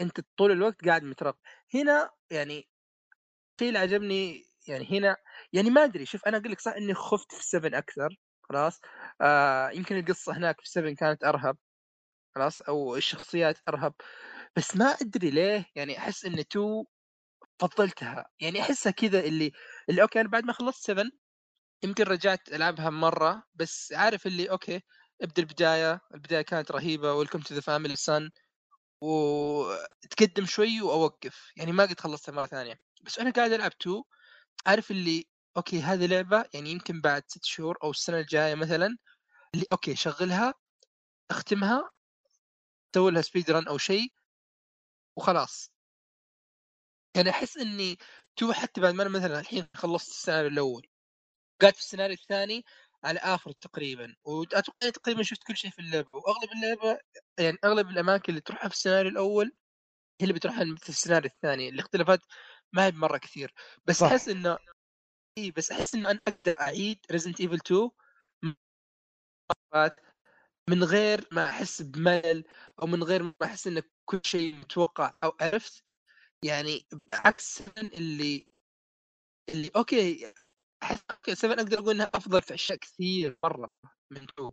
أنت 0.00 0.20
طول 0.38 0.50
الوقت 0.52 0.84
قاعد 0.88 1.02
مترقب 1.04 1.38
هنا 1.74 2.10
يعني 2.30 2.68
اللي 3.62 3.78
عجبني 3.78 4.44
يعني 4.68 4.98
هنا 4.98 5.16
يعني 5.52 5.70
ما 5.70 5.84
أدري 5.84 6.06
شوف 6.06 6.24
أنا 6.26 6.36
أقول 6.36 6.52
لك 6.52 6.60
صح 6.60 6.72
إني 6.72 6.94
خفت 6.94 7.34
في 7.34 7.44
7 7.44 7.78
أكثر 7.78 8.16
خلاص 8.42 8.80
آه 9.20 9.70
يمكن 9.70 9.98
القصة 9.98 10.36
هناك 10.36 10.60
في 10.60 10.70
7 10.70 10.94
كانت 10.94 11.24
أرهب. 11.24 11.56
خلاص 12.34 12.62
أو 12.62 12.96
الشخصيات 12.96 13.58
أرهب. 13.68 13.94
بس 14.56 14.76
ما 14.76 14.86
أدري 14.86 15.30
ليه 15.30 15.66
يعني 15.76 15.98
أحس 15.98 16.24
إن 16.24 16.38
2 16.38 16.84
فضلتها. 17.60 18.26
يعني 18.40 18.62
أحسها 18.62 18.92
كذا 18.92 19.20
اللي 19.20 19.52
اللي 19.90 20.02
okay 20.02 20.20
أنا 20.20 20.28
بعد 20.28 20.44
ما 20.44 20.52
خلصت 20.52 20.84
7 20.86 21.10
يمكن 21.84 22.04
رجعت 22.04 22.48
ألعبها 22.54 22.90
مرة 22.90 23.44
بس 23.54 23.92
عارف 23.94 24.26
اللي 24.28 24.50
okay 24.50 24.82
ابدأ 25.22 25.42
البداية 25.42 26.00
البداية 26.14 26.42
كانت 26.42 26.72
رهيبة 26.72 27.14
welcome 27.14 27.40
to 27.40 27.54
the 27.56 27.60
family 27.62 27.96
son 27.96 28.30
وتقدم 29.02 30.46
شوي 30.46 30.82
وأوقف. 30.82 31.52
يعني 31.56 31.72
ما 31.72 31.84
قد 31.84 32.00
خلصتها 32.00 32.32
مرة 32.34 32.46
ثانية. 32.46 32.76
بس 33.02 33.18
أنا 33.20 33.30
قاعد 33.32 33.52
ألعب 33.52 33.72
2 33.82 34.04
عارف 34.66 34.90
اللي 34.92 35.24
okay 35.58 35.80
هذه 35.82 36.06
لعبة 36.06 36.46
يعني 36.54 36.70
يمكن 36.72 37.02
بعد 37.02 37.24
ست 37.28 37.44
شهور 37.44 37.78
أو 37.84 37.90
السنة 37.90 38.18
الجاية 38.20 38.54
مثلا 38.56 38.98
اللي 39.54 39.66
okay 39.72 39.96
شغلها 39.96 40.54
أختمها 41.32 41.90
سوي 42.94 43.10
لها 43.10 43.22
speed 43.22 43.50
run 43.50 43.68
أو 43.68 43.78
شيء 43.78 44.12
وخلاص 45.16 45.70
يعني 47.16 47.30
أحس 47.30 47.56
إني 47.56 47.96
تو 48.36 48.52
حتى 48.52 48.80
بعد 48.80 48.94
ما 48.94 49.02
أنا 49.02 49.10
مثلا 49.10 49.40
الحين 49.40 49.66
خلصت 49.74 50.10
السيناريو 50.10 50.48
الأول 50.50 50.86
قاعد 51.62 51.74
في 51.74 51.80
السيناريو 51.80 52.16
الثاني 52.22 52.64
على 53.04 53.18
آخر 53.20 53.52
تقريبا 53.52 54.16
وأتوقع 54.24 54.90
تقريبا 54.90 55.22
شفت 55.22 55.44
كل 55.44 55.56
شيء 55.56 55.70
في 55.70 55.78
اللعبة 55.78 56.08
وأغلب 56.14 56.50
اللعبة 56.52 57.00
يعني 57.40 57.58
أغلب 57.64 57.90
الأماكن 57.90 58.24
اللي 58.30 58.40
تروحها 58.40 58.68
في 58.68 58.74
السيناريو 58.74 59.10
الأول 59.12 59.46
هي 60.20 60.24
اللي 60.24 60.34
بتروحها 60.34 60.64
في 60.76 60.88
السيناريو 60.88 61.30
الثاني 61.36 61.68
الاختلافات 61.68 62.20
ما 62.72 62.86
هي 62.86 62.90
بمرة 62.90 63.18
كثير 63.18 63.54
بس 63.86 63.96
صح. 64.00 64.06
أحس 64.06 64.28
إنه 64.28 64.58
اي 65.38 65.50
بس 65.50 65.72
أحس 65.72 65.94
إنه 65.94 66.10
أنا 66.10 66.20
أقدر 66.28 66.60
أعيد 66.60 67.00
Resident 67.12 67.40
Evil 67.40 67.54
2 67.56 67.90
مرات 69.74 70.00
من 70.70 70.84
غير 70.84 71.28
ما 71.32 71.44
أحس 71.44 71.82
بملل 71.82 72.44
أو 72.82 72.86
من 72.86 73.02
غير 73.02 73.22
ما 73.22 73.34
أحس 73.44 73.66
إن 73.66 73.82
كل 74.04 74.20
شيء 74.24 74.54
متوقع 74.54 75.14
أو 75.24 75.36
عرفت 75.40 75.84
يعني 76.44 76.86
عكس 77.14 77.62
اللي 77.78 78.46
اللي 79.48 79.70
okay 79.76 80.32
أحس 80.82 81.00
okay 81.10 81.34
7 81.34 81.54
أقدر 81.54 81.78
أقول 81.78 81.94
إنها 81.94 82.10
أفضل 82.14 82.42
في 82.42 82.54
أشياء 82.54 82.78
كثير 82.78 83.36
مرة 83.44 83.70
من 84.12 84.22
2 84.22 84.50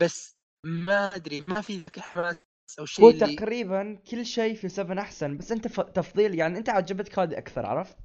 بس 0.00 0.36
ما 0.66 1.14
أدري 1.14 1.44
ما 1.48 1.60
في 1.60 1.76
ذاك 1.76 1.96
الحماس 1.96 2.36
أو 2.78 2.86
شيء 2.86 3.04
هو 3.04 3.10
اللي 3.10 3.36
تقريبا 3.36 3.94
كل 4.10 4.26
شيء 4.26 4.54
في 4.54 4.68
7 4.68 5.00
أحسن 5.02 5.36
بس 5.36 5.52
أنت 5.52 5.68
ف... 5.68 5.80
تفضيل 5.80 6.34
يعني 6.34 6.58
أنت 6.58 6.68
عجبتك 6.68 7.18
هذه 7.18 7.38
أكثر 7.38 7.66
عرفت؟ 7.66 7.96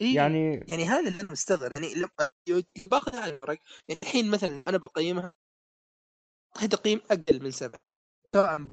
إيه 0.00 0.16
يعني 0.16 0.54
يعني 0.68 0.84
هذا 0.84 1.08
اللي 1.08 1.20
أنا 1.22 1.32
مستغرب 1.32 1.72
يعني 1.76 1.94
لما 1.94 2.30
باخذ 2.90 3.16
على 3.16 3.34
الورق 3.36 3.58
يعني 3.88 4.00
الحين 4.02 4.30
مثلا 4.30 4.62
أنا 4.68 4.78
بقيمها 4.78 5.34
تقييم 6.66 7.00
أقل 7.10 7.42
من 7.42 7.50
سبعة. 7.50 7.80
سواء 8.34 8.64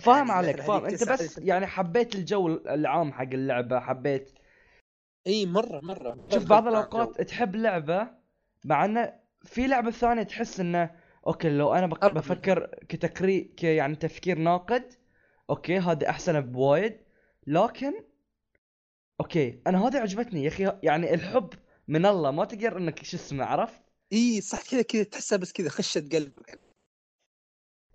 فاهم 0.00 0.28
يعني 0.28 0.32
عليك 0.32 0.60
فاهم. 0.60 0.84
أنت 0.84 1.08
بس 1.08 1.38
يعني 1.38 1.66
حبيت 1.66 2.14
الجو 2.14 2.48
العام 2.48 3.12
حق 3.12 3.22
اللعبة 3.22 3.80
حبيت 3.80 4.30
إي 5.26 5.46
مرة 5.46 5.80
مرة. 5.80 6.16
شوف 6.32 6.44
بعض 6.44 6.66
الأوقات 6.66 7.22
تحب 7.22 7.56
لعبة 7.56 8.10
مع 8.64 8.84
إنه 8.84 9.20
في 9.42 9.66
لعبة 9.66 9.90
ثانية 9.90 10.22
تحس 10.22 10.60
إنه 10.60 10.90
okay 11.26 11.48
لو 11.48 11.74
أنا. 11.74 11.86
بفكر 11.86 12.66
كتكري 12.88 13.40
ك 13.40 13.64
يعني 13.64 13.96
تفكير 13.96 14.38
ناقد 14.38 14.94
okay 15.50 15.78
هذه 15.78 16.08
أحسن 16.08 16.40
بوايد. 16.40 17.00
لكن 17.46 17.92
okay 19.20 19.62
أنا 19.66 19.86
هذه 19.86 19.98
عجبتني 19.98 20.44
يا 20.44 20.48
أخي. 20.48 20.78
يعني 20.82 21.14
الحب 21.14 21.50
من 21.88 22.06
الله 22.06 22.30
ما 22.30 22.44
تقدر 22.44 22.78
إنك 22.78 23.04
شو 23.04 23.16
اسمه 23.16 23.44
عرفت؟ 23.44 23.82
إي 24.12 24.40
صح 24.40 24.62
كذا 24.70 24.82
كذا 24.82 25.02
تحسها 25.02 25.38
بس 25.38 25.52
كذا 25.52 25.68
خشت 25.68 26.14
قلبك 26.14 26.60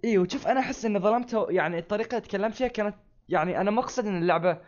اي 0.04 0.18
وشوف 0.18 0.48
أنا 0.48 0.60
أحس 0.60 0.86
ان 0.86 1.00
ظلمته 1.00 1.48
يعني 1.52 1.80
الطريقة 1.80 2.18
اللي 2.18 2.28
تكلمت 2.28 2.54
فيها 2.56 2.68
كانت 2.68 2.96
يعني 3.30 3.62
أنا 3.62 3.72
ما 3.72 3.80
أقصد 3.82 4.06
إن 4.06 4.22
اللعبة 4.22 4.62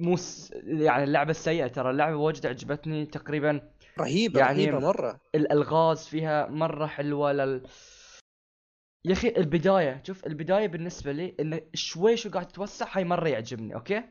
مو 0.00 0.16
س- 0.16 0.50
يعني 0.64 1.04
اللعبة 1.04 1.30
السيئه 1.30 1.66
ترى 1.66 1.90
اللعبة 1.90 2.16
واجد 2.16 2.46
عجبتني 2.46 3.06
تقريبا. 3.06 3.72
رهيبة 4.00 4.40
يعني- 4.40 4.64
رهيبة 4.64 4.78
مرة. 4.78 5.20
الألغاز 5.34 6.06
فيها 6.08 6.46
مرة 6.46 6.86
حلوة 6.86 7.32
لل 7.32 7.66
يا 9.04 9.12
أخي 9.12 9.28
البداية 9.28 10.02
شوف 10.06 10.26
البداية 10.26 10.66
بالنسبة 10.66 11.12
لي 11.12 11.34
انه 11.40 11.60
شوي 11.74 12.16
شو 12.16 12.30
قاعد 12.30 12.48
تتوسع 12.48 12.86
هاي 12.96 13.04
مرة 13.04 13.28
يعجبني 13.28 13.74
okay؟ 13.74 14.02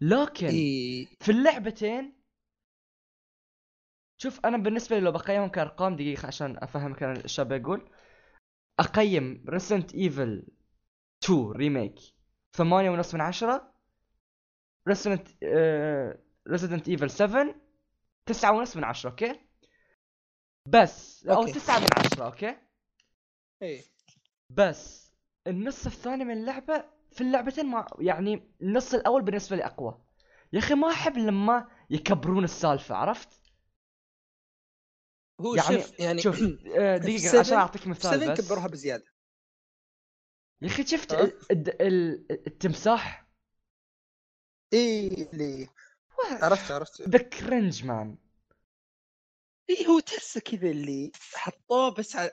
لكن 0.00 0.46
إي. 0.46 1.08
في 1.20 1.32
اللعبتين 1.32 2.12
شوف 4.22 4.46
أنا 4.46 4.56
بالنسبة 4.58 4.96
لي 4.98 5.04
لو 5.04 5.12
بقيمهم 5.12 5.48
كأرقام 5.48 5.96
دقيقة 5.96 6.26
عشان 6.26 6.56
أفهمك 6.62 7.02
أنا 7.02 7.12
الشاب 7.12 7.52
يقول 7.52 7.90
أقيم 8.80 9.44
Resident 9.48 9.94
Evil 9.94 10.46
2 11.24 11.52
remake 11.52 11.98
ثمانية 12.52 12.90
ونص 12.90 13.14
من 13.14 13.20
عشرة 13.20 13.74
Resident 14.88 15.28
Resident 16.48 16.88
Evil 16.88 17.10
7 17.10 17.54
تسعة 18.26 18.52
ونص 18.52 18.76
من 18.76 18.84
عشرة 18.84 19.10
okay؟ 19.10 19.40
بس 20.68 21.26
أو 21.26 21.40
okay. 21.40 21.52
تسعة 21.52 21.78
من 21.78 21.86
عشرة 21.98 22.24
okay؟ 22.24 22.56
اي 23.62 23.84
بس 24.50 25.12
النص 25.46 25.86
الثاني 25.86 26.24
من 26.24 26.38
اللعبة 26.38 26.84
في 27.12 27.20
اللعبتين 27.20 27.66
ما 27.66 27.86
يعني 27.98 28.50
النص 28.62 28.94
الأول 28.94 29.22
بالنسبة 29.22 29.56
لي 29.56 29.64
أقوى. 29.64 30.00
يا 30.52 30.58
أخي 30.58 30.74
ما 30.74 30.90
أحب 30.90 31.18
لما 31.18 31.68
يكبرون 31.90 32.44
السالفة 32.44 32.94
عرفت؟ 32.94 33.43
هو 35.40 35.54
يعني- 35.54 35.82
شوف 35.82 36.00
يعني 36.00 36.22
شوف 36.22 36.40
آه، 36.78 36.96
دقيقة 36.96 37.18
seven- 37.28 37.38
عشان 37.38 37.56
أعطيك 37.56 37.86
مثال 37.86 38.20
7 38.20 38.34
بس. 38.34 38.40
كبروها 38.40 38.66
بزيادة. 38.68 39.04
يا 40.62 40.66
أخي 40.68 40.86
شفت 40.86 41.12
ال- 41.12 42.26
التمساح؟ 42.46 43.28
اي 44.72 45.06
اللي 45.32 45.68
عرفت 46.42 46.70
عرفت. 46.70 47.02
ذا 47.08 47.18
كرنج 47.18 47.84
مان. 47.84 48.16
اي 49.70 49.86
هو 49.86 50.00
تحسه 50.00 50.40
كذا 50.40 50.70
اللي 50.70 51.12
حطوه 51.34 51.94
بس 51.94 52.16
على 52.16 52.30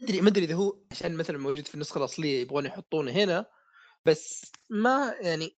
ما 0.00 0.08
أدري 0.08 0.20
ما 0.20 0.28
أدري 0.28 0.44
إذا 0.44 0.54
هو 0.54 0.78
عشان 0.90 1.16
مثلا 1.16 1.38
موجود 1.38 1.66
في 1.68 1.74
النسخة 1.74 1.98
الأصلية 1.98 2.40
يبغون 2.40 2.66
يحطونه 2.66 3.12
هنا 3.12 3.46
بس 4.06 4.52
ما 4.70 5.14
يعني 5.20 5.56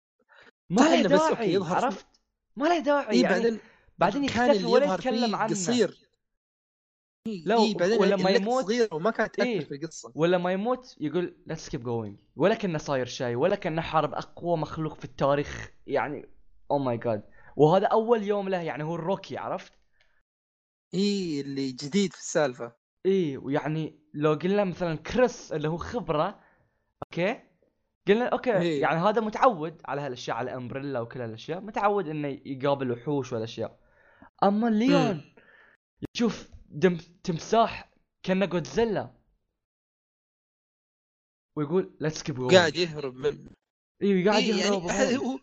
ما 0.69 0.81
له 0.81 0.99
إنه 0.99 1.03
بس 1.15 1.21
داعي 1.33 1.53
يظهر 1.53 1.85
عرفت؟ 1.85 2.05
ما 2.55 2.65
له 2.67 2.79
داعي 2.79 3.09
اي 3.09 3.21
يعني 3.21 3.33
بعدين 3.43 3.59
بعدين 3.97 4.27
كان 4.27 4.45
يختفي 4.49 4.57
اللي 4.57 4.71
ولا 4.73 4.93
يتكلم 4.93 5.35
عنه. 5.35 5.49
قصير. 5.53 5.97
اي 7.27 7.43
لو- 7.45 7.63
إي 7.63 7.73
بعدين 7.73 7.99
ولما 7.99 8.29
يموت- 8.29 8.63
صغيره 8.65 8.89
وما 8.95 9.11
كانت 9.11 9.35
تاثر 9.35 9.49
إيه. 9.49 9.59
في 9.59 9.75
القصة. 9.75 10.11
ولا 10.15 10.37
ما 10.37 10.51
يموت 10.51 10.95
يقول 11.01 11.37
let's 11.47 11.69
keep 11.69 11.83
going 11.83 12.17
ولا 12.35 12.55
كأنه 12.55 12.77
صاير 12.77 13.05
شيء 13.05 13.35
ولا 13.35 13.55
كأنه 13.55 13.81
حارب 13.81 14.13
أقوى 14.13 14.57
مخلوق 14.57 14.93
في 14.95 15.05
التاريخ 15.05 15.71
يعني 15.87 16.29
oh 16.71 16.79
my 16.79 16.97
God 16.97 17.23
وهذا 17.55 17.87
أول 17.87 18.23
يوم 18.23 18.49
له 18.49 18.61
يعني 18.61 18.83
هو 18.83 18.95
ال 18.95 19.01
rookie 19.01 19.37
عرفت؟ 19.37 19.73
اي 20.93 21.41
اللي 21.41 21.71
جديد 21.71 22.13
في 22.13 22.19
السالفة. 22.19 22.75
إيه 23.05 23.37
ويعني 23.37 23.99
لو 24.13 24.33
قلنا 24.33 24.63
مثلا 24.63 24.95
كريس 24.95 25.51
اللي 25.53 25.67
هو 25.67 25.77
خبرة 25.77 26.39
okay؟ 27.03 27.39
قلنا 28.07 28.25
okay 28.25 28.57
إيه. 28.57 28.81
يعني 28.81 28.99
هذا 28.99 29.21
متعود 29.21 29.81
على 29.85 30.01
هالأشياء 30.01 30.37
على 30.37 30.51
الأمبريلا 30.51 30.99
وكل 30.99 31.21
هالأشياء 31.21 31.61
متعود 31.61 32.07
إنه 32.07 32.27
يقابل 32.45 32.91
وحوش 32.91 33.33
والاشياء 33.33 33.79
أما 34.43 34.67
ليون 34.67 35.35
يشوف 36.15 36.49
دم 36.69 36.97
تمساح 37.23 37.91
كأنه 38.23 38.45
جودزيلا 38.45 39.13
ويقول 41.57 41.97
let's 41.99 42.23
keep 42.23 42.51
قاعد 42.51 42.75
يهرب 42.75 43.15
من 43.15 43.47
أيوه 44.01 44.31
قاعد 44.31 44.43
إيه 44.43 44.53
يهرب 44.53 44.85
يعني 44.85 45.17
هو 45.17 45.39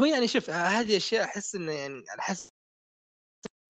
هو 0.00 0.04
يعني 0.04 0.28
شوف 0.28 0.50
هذه 0.50 0.96
اشياء 0.96 1.24
أحس 1.24 1.54
إنه 1.54 1.72
يعني 1.72 2.04
على 2.08 2.22
حسب 2.22 2.50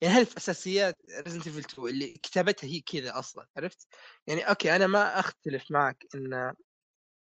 يعني 0.03 0.15
هذه 0.15 0.25
في 0.25 0.37
اساسيات 0.37 0.97
Resident 1.11 1.47
Evil 1.47 1.59
2 1.59 1.89
اللي 1.89 2.13
كتابتها 2.13 2.67
هي 2.67 2.81
كذا 2.81 3.19
أصلا 3.19 3.47
عرفت؟ 3.57 3.89
يعني 4.27 4.49
okay 4.49 4.76
أنا 4.77 4.87
ما 4.87 5.21
أختلف 5.21 5.71
معك 5.71 6.07
ان 6.15 6.55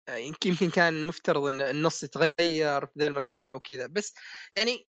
يمكن 0.09 0.50
يمكن 0.50 0.71
كان 0.71 1.07
مفترض 1.07 1.45
إن 1.45 1.61
النص 1.61 2.02
يتغير 2.02 2.87
في 2.87 3.26
وكذا 3.55 3.87
بس 3.87 4.14
يعني 4.57 4.87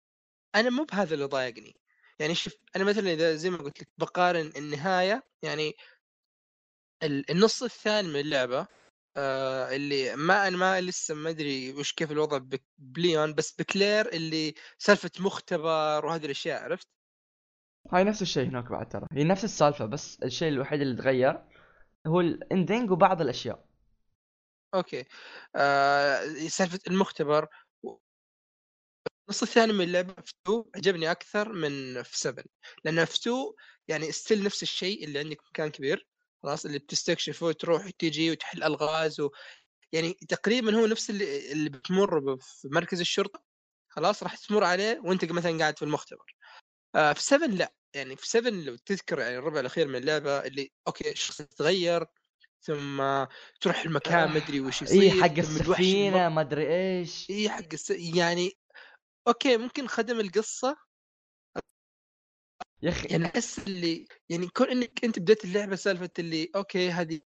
أنا 0.55 0.69
مو 0.69 0.83
بهذا 0.83 1.13
اللي 1.13 1.25
ضايقني. 1.25 1.75
يعني 2.19 2.35
شوف 2.35 2.53
أنا 2.75 2.83
مثلا 2.83 3.13
إذا 3.13 3.35
زي 3.35 3.49
ما 3.49 3.57
قلت 3.57 3.81
لك 3.81 3.87
بقارن 3.97 4.51
النهاية 4.57 5.23
يعني 5.43 5.75
ال- 7.03 7.31
النص 7.31 7.63
الثاني 7.63 8.07
من 8.07 8.19
اللعبة 8.19 8.67
آه 9.17 9.75
اللي 9.75 10.15
ما 10.15 10.47
أنا 10.47 10.57
ما 10.57 10.81
لسه 10.81 11.15
ما 11.15 11.29
أدري 11.29 11.73
وش 11.73 11.93
كيف 11.93 12.11
الوضع 12.11 12.39
بليون 12.77 13.33
بس 13.33 13.55
بكلير 13.59 14.13
اللي 14.13 14.53
سالفة 14.77 15.11
مختبر 15.19 16.05
وهذه 16.05 16.25
الأشياء 16.25 16.63
عرفت؟ 16.63 16.87
هاي 17.91 18.03
نفس 18.03 18.21
الشيء 18.21 18.47
هناك 18.49 18.71
بعد 18.71 18.89
ترى. 18.89 19.07
هي 19.11 19.23
نفس 19.23 19.43
السالفة 19.43 19.85
بس 19.85 20.19
الشيء 20.23 20.47
الوحيد 20.47 20.81
اللي 20.81 20.95
تغير 20.95 21.43
هو 22.07 22.21
ال 22.21 22.31
ending 22.31 22.91
وبعض 22.91 23.21
الأشياء. 23.21 23.65
okay. 24.73 25.05
آه 25.55 26.25
سالفة 26.47 26.79
المختبر 26.87 27.47
النص 29.31 29.43
الثاني 29.43 29.73
من 29.73 29.81
اللعبه 29.81 30.13
في 30.13 30.33
2 30.47 30.63
عجبني 30.75 31.11
أكثر 31.11 31.53
من 31.53 32.03
في 32.03 32.19
7 32.19 32.43
لأن 32.83 33.05
في 33.05 33.15
2 33.15 33.35
يعني 33.87 34.11
still 34.11 34.43
نفس 34.43 34.63
الشيء 34.63 35.03
اللي 35.03 35.19
عندك 35.19 35.37
مكان 35.49 35.69
كبير 35.69 36.07
خلاص 36.43 36.65
اللي 36.65 36.79
بتستكشفه 36.79 37.45
وتروح 37.45 37.85
وتجي 37.85 38.31
وتحل 38.31 38.63
ألغاز 38.63 39.19
و... 39.19 39.29
يعني 39.91 40.13
تقريبا 40.13 40.75
هو 40.75 40.85
نفس 40.85 41.09
اللي, 41.09 41.51
اللي 41.51 41.69
بتمر 41.69 42.37
في 42.37 42.67
مركز 42.71 42.99
الشرطة 42.99 43.43
خلاص 43.89 44.23
راح 44.23 44.35
تمر 44.35 44.63
عليه 44.63 45.01
وأنت 45.03 45.25
مثلا 45.25 45.59
قاعد 45.59 45.77
في 45.77 45.85
المختبر. 45.85 46.35
آه 46.95 47.13
في 47.13 47.23
7 47.23 47.47
لا 47.47 47.73
يعني 47.93 48.15
في 48.15 48.27
7 48.29 48.49
لو 48.49 48.75
تذكر 48.75 49.19
يعني 49.19 49.37
الربع 49.37 49.59
الأخير 49.59 49.87
من 49.87 49.95
اللعبة 49.95 50.39
اللي 50.39 50.71
okay 50.87 51.11
الشخص 51.11 51.39
يتغير 51.39 52.05
ثم 52.61 53.25
تروح 53.61 53.85
المكان 53.85 54.29
ما 54.29 54.37
ادري 54.37 54.59
وش 54.59 54.81
يصير 54.81 55.01
اي 55.01 55.21
حق 55.23 55.37
السفينة 55.37 56.29
ما 56.29 56.41
ادري 56.41 56.67
إيش. 56.67 57.29
اي 57.29 57.49
حق 57.49 57.73
الس... 57.73 57.89
يعني 57.89 58.60
okay 59.27 59.57
ممكن 59.57 59.87
خدم 59.87 60.19
القصة 60.19 60.77
يا 62.83 62.89
أخي 62.89 63.07
يعني 63.07 63.25
أحس 63.25 63.67
اللي 63.67 64.05
يعني 64.29 64.47
كون 64.47 64.67
إنك 64.69 65.03
أنت 65.05 65.19
بديت 65.19 65.45
اللعبة 65.45 65.75
سالفة 65.75 66.09
اللي 66.19 66.51
okay 66.55 66.89
هذه 66.91 67.21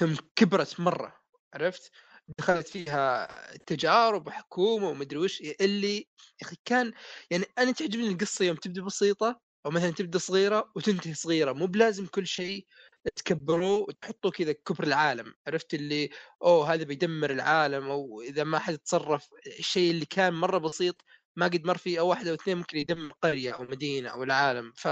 ثم 0.00 0.14
كبرت 0.36 0.80
مرة 0.80 1.20
عرفت؟ 1.54 1.90
دخلت 2.38 2.68
فيها 2.68 3.28
تجارب 3.56 4.26
وحكومة 4.26 4.88
ومدري 4.88 5.18
وش 5.18 5.40
اللي 5.60 5.96
يا 5.98 6.04
أخي 6.42 6.56
كان 6.64 6.92
يعني 7.30 7.44
أنا 7.58 7.72
تعجبني 7.72 8.08
القصة 8.08 8.44
يوم 8.44 8.56
تبدأ 8.56 8.82
بسيطة 8.82 9.40
أو 9.66 9.70
مثلا 9.70 9.90
تبدأ 9.90 10.18
صغيرة 10.18 10.72
وتنتهي 10.76 11.14
صغيرة 11.14 11.52
مو 11.52 11.66
بلازم 11.66 12.06
كل 12.06 12.26
شيء 12.26 12.66
تكبروه 13.10 13.78
وتحطوا 13.80 14.30
كذا 14.30 14.52
كبر 14.52 14.84
العالم 14.84 15.34
عرفت 15.46 15.74
اللي 15.74 16.10
أوه 16.42 16.74
هذا 16.74 16.84
بيدمر 16.84 17.30
العالم 17.30 17.90
أو 17.90 18.22
إذا 18.22 18.44
ما 18.44 18.58
حد 18.58 18.78
تصرف 18.78 19.28
الشيء 19.46 19.90
اللي 19.90 20.06
كان 20.06 20.34
مرة 20.34 20.58
بسيط 20.58 21.04
ما 21.36 21.46
قد 21.46 21.64
مر 21.66 21.76
فيه 21.78 22.00
أو 22.00 22.08
واحد 22.08 22.26
أو 22.28 22.34
اثنين 22.34 22.56
ممكن 22.56 22.78
يدمر 22.78 23.12
قرية 23.22 23.52
أو 23.52 23.62
مدينة 23.62 24.08
أو 24.10 24.22
العالم. 24.22 24.72
ف 24.76 24.84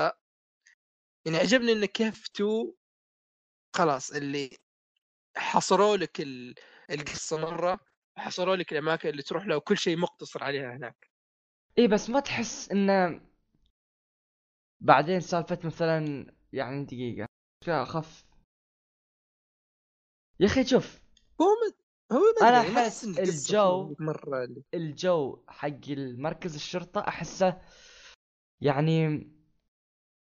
يعني 1.27 1.39
عجبني 1.39 1.73
انه 1.73 1.87
كيف 1.87 2.29
تو 2.29 2.75
خلاص 3.77 4.11
اللي 4.13 4.59
حصروا 5.37 5.97
لك 5.97 6.21
القصة 6.91 7.39
مرة 7.39 7.81
وحصروا 8.17 8.57
لك 8.57 8.73
الأماكن 8.73 9.09
اللي 9.09 9.23
تروح 9.23 9.47
لها 9.47 9.57
وكل 9.57 9.79
شيء 9.79 9.97
مقتصر 9.99 10.45
عليها 10.45 10.77
هناك. 10.77 11.11
اي 11.79 11.89
بس 11.89 12.11
ما 12.11 12.21
تحس 12.21 12.71
انه 12.71 13.21
بعدين 14.81 15.21
سالفة 15.21 15.59
مثلا 15.65 16.27
يعني 16.53 16.85
دقيقة. 16.85 17.32
اخف 17.69 18.27
يا 20.41 20.47
أخي 20.47 20.65
شوف. 20.65 21.03
هو. 21.41 21.47
هو 22.13 22.23
أنا 22.43 22.63
يعني 22.63 22.79
أحس 22.79 23.05
الجو 23.05 23.97
الجو 24.75 25.45
حق 25.49 25.89
المركز 25.89 26.55
الشرطة 26.55 27.01
أحسه 27.01 27.61
يعني 28.61 29.31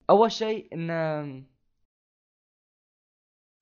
أول 0.10 0.32
شيء 0.32 0.74
إنه 0.74 1.44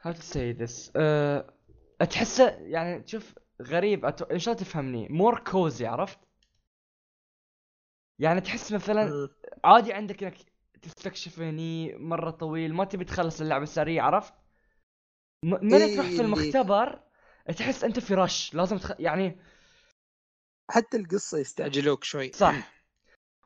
how 0.04 0.12
to 0.14 0.22
say 0.22 0.54
this 0.60 0.92
أه... 0.96 1.54
تحسه 2.00 2.50
يعني 2.50 3.08
شوف 3.08 3.36
غريب 3.62 4.06
أت... 4.06 4.22
إن 4.22 4.40
شاء 4.40 4.54
الله 4.54 4.66
تفهمني 4.66 5.08
more 5.10 5.44
cozy 5.44 5.86
عرفت؟ 5.86 6.20
يعني 8.20 8.42
تحس 8.42 8.72
مثلا 8.74 9.30
عادي 9.64 9.94
عندك 9.94 10.24
إنك 10.24 10.38
تستكشف 10.82 11.40
هني 11.40 11.96
مرة 11.96 12.32
طويل 12.32 12.74
ما 12.74 12.86
تبي 12.86 13.06
تخلص 13.06 13.42
اللعبة 13.42 13.66
سريع 13.66 14.06
عرفت؟ 14.06 14.34
من 15.44 15.74
إيه 15.74 15.96
تروح 15.96 16.08
في 16.08 16.22
المختبر 16.22 17.04
تحس 17.58 17.84
أنت 17.84 18.00
في 18.00 18.14
rush 18.14 18.54
لازم 18.54 18.78
تخ... 18.78 18.92
يعني 19.00 19.40
حتى 20.72 20.98
القصة 20.98 21.38
يستعجلوك 21.38 22.04
شوي. 22.04 22.32
صح. 22.32 22.74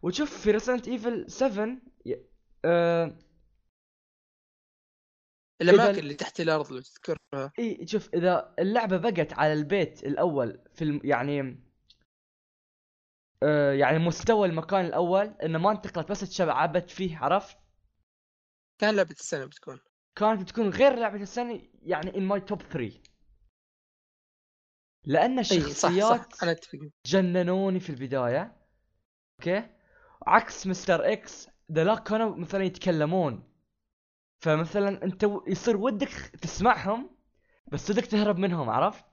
وتشوف 0.02 0.42
في 0.42 0.52
Resident 0.52 0.88
Evil 0.88 1.32
7 1.32 1.78
أه... 2.66 3.18
الأماكن 5.62 5.90
إذا... 5.90 6.00
اللي 6.00 6.14
تحت 6.14 6.42
الأرض 6.42 6.72
لو 6.72 6.82
تذكرها. 6.82 7.52
إي 7.60 7.88
شوف 7.88 8.10
إذا 8.14 8.56
اللعبة 8.60 8.98
بقت 8.98 9.34
على 9.34 9.54
البيت 9.54 10.04
الأول 10.04 10.60
في 10.74 10.84
الم... 10.84 11.02
يعني 11.04 11.64
آه 13.44 13.74
يعني 13.74 14.00
مستوى 14.00 14.48
المكان 14.48 14.86
الأول 14.86 15.28
إنه 15.28 15.60
ما 15.60 15.72
انتقلت 15.72 16.12
بس 16.12 16.20
تشعبت 16.20 16.90
فيه 16.90 17.18
عرفت؟ 17.18 17.58
كان 18.78 18.96
لعبة 18.96 19.12
السنة 19.12 19.46
بتكون 19.46 19.80
كانت 20.16 20.42
بتكون 20.42 20.70
غير 20.70 20.96
لعبة 20.96 21.22
السنة 21.22 21.62
يعني 21.82 22.18
in 22.18 22.24
my 22.24 22.42
top 22.42 22.62
3 22.62 23.00
لأن 25.06 25.40
الشخصيات 25.40 26.34
صح 26.34 26.36
صح. 26.36 26.44
أنا 26.44 26.52
أتفق 26.52 26.80
جننوني 27.06 27.80
في 27.80 27.90
البداية 27.90 28.58
okay 29.40 29.70
عكس 30.28 30.68
Mr. 30.68 31.12
X 31.14 31.48
ذا 31.72 31.96
كانوا 31.96 32.36
مثلا 32.36 32.64
يتكلمون 32.64 33.54
فمثلا 34.42 35.04
أنت 35.04 35.28
يصير 35.48 35.78
ودك 35.78 36.10
تسمعهم 36.42 37.18
بس 37.68 37.90
ودك 37.90 38.06
تهرب 38.06 38.38
منهم 38.38 38.70
عرفت؟ 38.70 39.06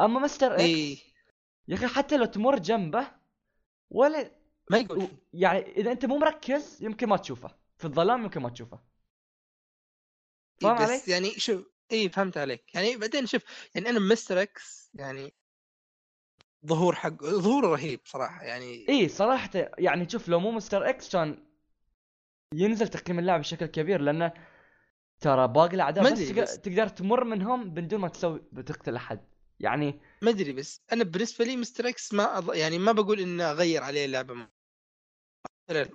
أما 0.00 0.20
Mr. 0.20 0.54
X 0.54 0.62
إيه. 0.62 0.98
يا 1.68 1.74
أخي 1.74 1.86
حتى 1.86 2.16
لو 2.16 2.24
تمر 2.24 2.58
جنبه 2.58 3.06
ولا 3.90 4.30
ما 4.70 4.78
يقول 4.78 5.08
يعني 5.32 5.58
إذا 5.58 5.92
أنت 5.92 6.06
مو 6.06 6.18
مركز 6.18 6.82
يمكن 6.82 7.08
ما 7.08 7.16
تشوفه. 7.16 7.50
في 7.78 7.84
الظلام 7.84 8.22
يمكن 8.22 8.42
ما 8.42 8.48
تشوفه. 8.48 8.78
فاهم 10.60 10.76
علي؟ 10.76 11.00
يعني 11.08 11.30
شوف 11.30 11.66
اي 11.92 12.08
فهمت 12.08 12.36
عليك. 12.36 12.74
يعني 12.74 12.96
بعدين 12.96 13.26
شوف 13.26 13.42
يعني 13.74 13.88
أنا 13.90 13.98
Mr. 13.98 14.42
X 14.42 14.90
يعني 14.94 15.32
ظهور 16.66 16.94
حق 16.94 17.24
ظهور 17.24 17.64
رهيب 17.64 18.00
صراحة 18.04 18.42
يعني 18.42 18.88
اي 18.88 19.08
صراحة 19.08 19.50
يعني 19.78 20.08
شوف 20.08 20.28
لو 20.28 20.40
مو 20.40 20.50
Mr. 20.50 20.88
X 20.88 21.12
كان 21.12 21.44
ينزل 22.54 22.88
تقييم 22.88 23.18
اللعبة 23.18 23.40
بشكل 23.40 23.66
كبير 23.66 24.00
لأنه 24.00 24.32
ترى 25.20 25.48
باقي 25.48 25.74
الأعداء 25.74 26.12
بس, 26.12 26.60
تقدر 26.60 26.88
تمر 26.88 27.24
منهم 27.24 27.70
بدون 27.70 28.00
ما 28.00 28.08
تسوي 28.08 28.42
بتقتل 28.52 28.96
أحد. 28.96 29.20
يعني 29.60 30.00
ما 30.22 30.30
أدري 30.30 30.52
بس 30.52 30.80
أنا 30.92 31.04
بالنسبة 31.04 31.44
لي 31.44 31.56
Mr. 31.56 31.88
X 31.88 32.14
ما 32.14 32.38
أض... 32.38 32.54
يعني 32.54 32.78
ما 32.78 32.92
بقول 32.92 33.20
اني 33.20 33.42
اغير 33.42 33.82
عليه 33.82 34.04
اللعبه 34.04 34.34
مثلا 35.70 35.88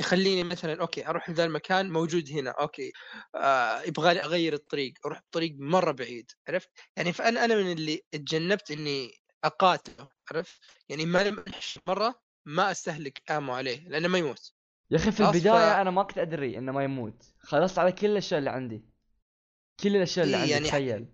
يخليني 0.00 0.44
مثلا 0.44 0.80
okay 0.80 1.06
أروح 1.08 1.30
لذا 1.30 1.44
المكان 1.44 1.90
موجود 1.90 2.30
هنا 2.30 2.50
okay 2.50 2.92
آه 3.34 3.82
يبغى 3.82 4.14
لي 4.14 4.20
أغير 4.22 4.54
الطريق 4.54 4.94
أروح 5.06 5.20
بطريق 5.20 5.56
مرة 5.58 5.92
بعيد 5.92 6.30
عرفت؟ 6.48 6.70
يعني 6.96 7.12
فأنا 7.12 7.44
أنا 7.44 7.54
من 7.54 7.72
اللي 7.72 8.02
تجنبت 8.12 8.70
إني 8.70 9.10
أقاتله 9.44 10.08
عرفت؟ 10.30 10.60
يعني 10.88 11.06
ما 11.06 11.24
لم 11.24 11.44
مرة 11.86 12.22
ما 12.46 12.70
أستهلك 12.70 13.30
آمو 13.30 13.52
عليه 13.52 13.88
لأنه 13.88 14.08
ما 14.08 14.18
يموت. 14.18 14.52
يا 14.90 14.96
أخي 14.96 15.12
في 15.12 15.20
البداية 15.20 15.74
ف... 15.74 15.76
أنا 15.76 15.90
ما 15.90 16.02
كنت 16.02 16.18
أدري 16.18 16.58
إنه 16.58 16.72
ما 16.72 16.84
يموت 16.84 17.24
خلصت 17.38 17.78
على 17.78 17.92
كل 17.92 18.06
الأشياء 18.06 18.38
اللي 18.38 18.50
عندي 18.50 18.84
كل 19.82 19.96
الأشياء 19.96 20.26
اللي 20.26 20.36
عندي 20.36 20.50
يعني 20.50 20.68
تخيل. 20.68 21.06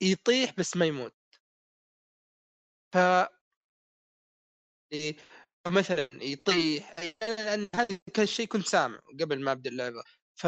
يطيح 0.00 0.54
بس 0.58 0.76
ما 0.76 0.86
يموت. 0.86 1.14
ف 2.92 2.96
مثلا 5.66 6.08
يطيح 6.12 6.94
لأن 7.22 7.68
هذا 7.74 7.98
كان 8.14 8.26
شيء 8.26 8.46
كنت 8.46 8.66
سامع 8.66 9.00
قبل 9.20 9.40
ما 9.44 9.52
أبدأ 9.52 9.70
اللعبة. 9.70 10.02
ف 10.34 10.46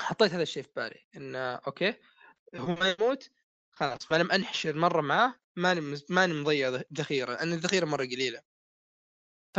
حطيت 0.00 0.32
هذا 0.32 0.42
الشيء 0.42 0.62
في 0.62 0.68
بالي 0.76 1.06
إنه 1.16 1.54
أوكي 1.54 1.94
هو 2.54 2.74
ما 2.74 2.96
يموت 3.00 3.30
خلاص 3.72 4.12
ما 4.12 4.16
لم 4.16 4.32
أنحشر 4.32 4.76
مرة 4.76 5.00
معاه 5.00 5.34
ماني 5.56 5.98
ماني 6.10 6.34
مضيع 6.34 6.82
ذخيرة 6.94 7.32
لأن 7.32 7.52
الذخيرة 7.52 7.86
مرة 7.86 8.04
قليلة. 8.04 8.42
ف 9.54 9.58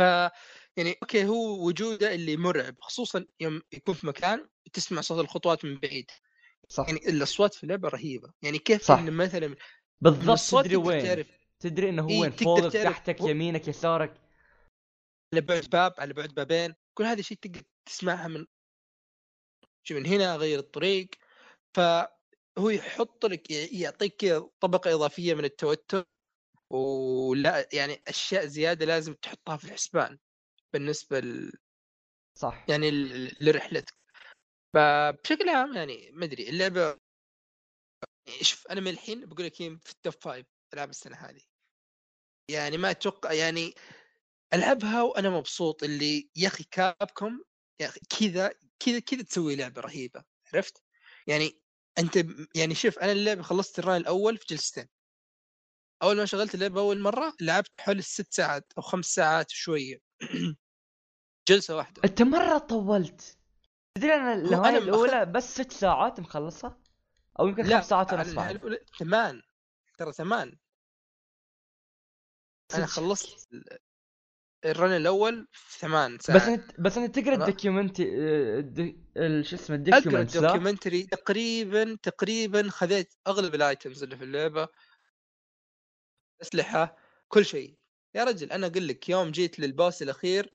يعني 0.76 0.98
أوكي 1.02 1.26
هو 1.26 1.66
وجوده 1.66 2.14
اللي 2.14 2.36
مرعب 2.36 2.80
خصوصا 2.80 3.26
يوم 3.40 3.62
يكون 3.72 3.94
في 3.94 4.06
مكان 4.06 4.48
تسمع 4.72 5.00
صوت 5.00 5.24
الخطوات 5.24 5.64
من 5.64 5.78
بعيد. 5.80 6.10
صح. 6.68 6.88
يعني 6.88 7.08
الأصوات 7.08 7.54
في 7.54 7.64
اللعبة 7.64 7.88
رهيبة. 7.88 8.32
يعني 8.42 8.58
كيف 8.58 8.82
صح. 8.82 8.98
إن 8.98 9.12
مثلا 9.12 9.56
بالضبط 10.00 10.64
تدري 10.64 10.76
وين؟ 10.76 11.04
تعرف 11.04 11.26
تدري 11.60 11.88
إنه 11.88 12.02
هو 12.02 12.08
إيه 12.08 12.20
وين؟ 12.20 12.30
فوقك 12.30 12.72
تحتك 12.72 13.20
و... 13.20 13.28
يمينك 13.28 13.68
يسارك. 13.68 14.20
على 15.32 15.40
بعد 15.40 15.64
باب 15.72 15.94
على 15.98 16.14
بعد 16.14 16.34
بابين 16.34 16.74
كل 16.94 17.04
هذا 17.04 17.20
الشيء 17.20 17.38
تقدر 17.38 17.62
تسمعها 17.86 18.28
من 18.28 18.46
شو 19.82 19.94
من 19.94 20.06
هنا 20.06 20.36
غير 20.36 20.58
الطريق. 20.58 21.08
فهو 21.74 22.70
يحط 22.70 23.26
لك 23.26 23.50
يعطيك 23.50 24.26
طبقة 24.60 24.94
إضافية 24.94 25.34
من 25.34 25.44
التوتر 25.44 26.04
ولا 26.70 27.68
يعني 27.72 28.02
أشياء 28.08 28.46
زيادة 28.46 28.86
لازم 28.86 29.14
تحطها 29.14 29.56
في 29.56 29.64
الحسبان 29.64 30.18
بالنسبة 30.72 31.20
ل... 31.20 31.52
صح. 32.38 32.64
يعني 32.68 32.90
لرحلتك. 33.40 33.94
فبشكل 34.74 35.48
عام 35.48 35.74
يعني 35.74 36.10
ما 36.12 36.24
أدري 36.24 36.48
اللعبة 36.48 36.98
شوف 38.40 38.66
أنا 38.70 38.80
من 38.80 38.88
الحين 38.88 39.26
بقول 39.26 39.46
لك 39.46 39.54
في 39.54 39.92
ال 39.92 39.97
top 39.97 40.12
five 40.12 40.46
ألعاب 40.74 40.90
السنة 40.90 41.16
هذه. 41.16 41.42
يعني 42.50 42.76
ما 42.78 42.90
أتوقع 42.90 43.32
يعني 43.32 43.74
ألعبها 44.54 45.02
وأنا 45.02 45.30
مبسوط 45.30 45.82
اللي 45.82 46.30
يا 46.36 46.48
أخي 46.48 46.64
Capcom 46.70 47.40
يا 47.80 47.86
أخي 47.86 48.00
كذا 48.20 48.54
كذا 48.80 48.98
كذا 48.98 49.22
تسوي 49.22 49.56
لعبة 49.56 49.80
رهيبة 49.80 50.24
عرفت؟ 50.54 50.82
يعني 51.26 51.60
أنت 51.98 52.26
يعني 52.54 52.74
شوف 52.74 52.98
أنا 52.98 53.12
اللعبة 53.12 53.42
خلصت 53.42 53.78
الران 53.78 54.00
الأول 54.00 54.38
في 54.38 54.44
جلستين. 54.50 54.88
أول 56.02 56.16
ما 56.16 56.24
شغلت 56.24 56.54
اللعبة 56.54 56.80
أول 56.80 57.00
مرة 57.00 57.32
لعبت 57.40 57.80
حول 57.80 57.98
الست 57.98 58.32
ساعات 58.34 58.72
أو 58.78 58.82
خمس 58.82 59.06
ساعات 59.06 59.50
شوية. 59.50 59.98
جلسة 61.48 61.76
واحدة. 61.76 62.02
أنت 62.04 62.22
مرة 62.22 62.58
طولت. 62.58 63.35
تدري 63.96 64.14
أنا 64.14 64.34
النهاية 64.34 64.78
الأولى 64.78 65.26
بس 65.26 65.54
ست 65.54 65.72
ساعات 65.72 66.20
مخلصها 66.20 66.78
أو 67.40 67.46
يمكن 67.48 67.62
خمس 67.64 67.88
ساعات 67.88 68.12
ونص 68.12 68.26
ثمان. 68.98 69.42
ترى 69.98 70.12
ثمان. 70.12 70.56
أنا. 72.74 72.86
خلصت 72.86 73.52
ال- 73.52 73.78
ال 74.64 74.70
run 74.70 74.90
الأول 74.96 75.48
في 75.52 75.78
ثمان 75.78 76.16
بس 76.16 76.24
ساعات. 76.26 76.42
أنت 76.42 76.80
بس 76.80 76.98
أنت 76.98 77.18
تقرأ 77.18 77.36
خلاص. 77.36 77.48
ال 77.48 77.54
document 77.54 78.00
الد- 78.00 79.04
ال- 79.16 79.46
شو 79.46 79.56
اسمه 79.56 79.76
أقرأ 79.88 80.20
ال 80.22 80.28
documentary. 80.28 81.02
تقريبا 81.02 81.96
تقريبا 82.02 82.70
خذيت 82.70 83.14
أغلب 83.26 83.54
ال 83.54 83.62
items 83.62 84.02
اللي 84.02 84.16
في 84.16 84.24
اللعبة. 84.24 84.68
أسلحة 86.42 86.96
كل 87.28 87.44
شيء. 87.44 87.78
يا 88.14 88.24
رجل 88.24 88.52
أنا 88.52 88.66
أقول 88.66 88.88
لك 88.88 89.08
يوم 89.08 89.30
جيت 89.30 89.58
لل 89.60 89.74
boss 89.74 90.02
الأخير 90.02 90.54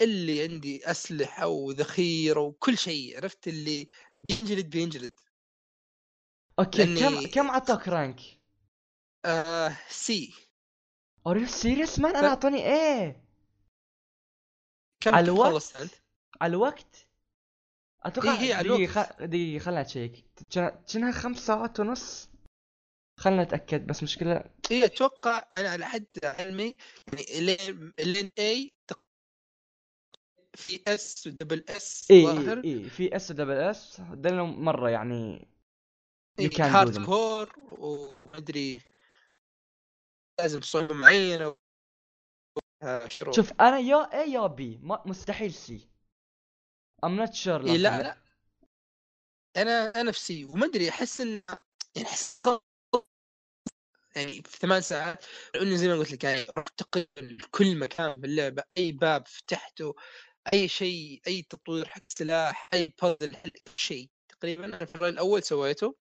اللي 0.00 0.42
عندي 0.42 0.90
أسلحة 0.90 1.46
وذخيرة 1.46 2.40
وكل 2.40 2.78
شيء 2.78 3.16
عرفت 3.16 3.48
اللي 3.48 3.88
بينجلد 4.28 4.70
بينجلد 4.70 5.12
okay 6.58 6.84
كم 6.86 7.20
لأني- 7.20 7.28
كم 7.34 7.46
اعطاك 7.50 7.88
rank؟ 7.88 8.20
آه 9.24 9.76
سي 9.88 10.34
ار 11.26 11.36
يو 11.36 11.46
سيريس 11.46 11.98
مان 11.98 12.16
أنا 12.16 12.28
أعطوني 12.28 12.64
إيه 12.66 13.24
كم 15.00 15.14
على 15.14 15.26
كم 15.26 15.32
الوقت؟ 15.32 15.52
خلصت 15.52 15.76
أنت؟ 15.76 15.92
على 16.40 16.50
الوقت 16.50 17.06
أتوقع 18.02 18.32
إيه، 18.32 18.38
هي 18.40 18.52
على 18.52 18.68
دقيقة. 18.68 19.26
دقيقة 19.26 19.62
خلنا 19.64 19.82
كان- 20.50 20.84
كانها 20.92 21.12
خمس 21.12 21.38
ساعات 21.38 21.80
ونص 21.80 22.28
خلنا 23.20 23.44
نتأكد 23.44 23.86
بس 23.86 24.02
مشكلة 24.02 24.44
اي 24.70 24.84
أتوقع 24.84 25.48
أنا 25.58 25.68
على 25.70 25.86
حد 25.86 26.06
علمي 26.24 26.74
يعني 27.12 27.54
اللين 28.00 28.30
اي 28.38 28.72
في 30.54 30.80
اس 30.88 31.26
ودبل 31.26 31.64
اس 31.68 32.10
إي 32.10 32.62
إي 32.64 32.90
في 32.90 33.16
اس 33.16 33.32
دبل 33.32 33.52
اس 33.52 34.00
دلنا 34.00 34.42
مرة 34.42 34.90
يعني 34.90 35.48
do 36.40 36.60
هارد. 36.60 37.06
كور 37.06 37.52
ومدري 37.70 38.80
لازم 40.40 40.60
آه، 42.82 43.08
شروط. 43.08 43.34
شوف 43.36 43.52
أنا 43.60 43.78
يا 43.78 44.20
اي 44.22 44.32
يا 44.32 44.46
بي 44.46 44.78
ما 44.82 45.02
مستحيل 45.06 45.54
سي 45.54 45.88
ام 47.04 47.16
نوت 47.16 47.34
شور 47.34 47.66
إيه 47.66 47.76
لا 47.76 48.02
لا. 48.02 48.18
أنا 49.56 50.00
أنا 50.00 50.12
في 50.12 50.20
سي 50.20 50.44
وما 50.44 50.66
أدري 50.66 50.88
أحس 50.90 51.20
إن 51.20 51.42
يعني 51.96 52.08
أحس 52.08 52.42
يعني 54.16 54.42
في 54.42 54.58
ثمان 54.58 54.80
ساعات 54.80 55.24
لأنه 55.54 55.76
زي 55.76 55.88
ما 55.88 55.94
قلت 55.94 56.12
لك 56.12 56.24
يعني 56.24 56.44
تقريبا 56.76 57.38
كل 57.50 57.76
مكان 57.78 58.20
في 58.20 58.26
اللعبة 58.26 58.62
أي 58.78 58.92
باب 58.92 59.26
فتحته 59.26 59.94
أي 60.52 60.68
شيء 60.68 61.20
أي 61.26 61.42
تطوير 61.42 61.88
حق 61.88 62.02
سلاح 62.08 62.70
أي 62.74 62.94
بازل 63.02 63.36
كل 63.36 63.72
شيء. 63.76 64.10
تقريبا 64.28 64.64
أنا 64.64 64.84
في 64.84 64.94
الرأي 64.94 65.10
الأول 65.10 65.42
سويته. 65.42 65.96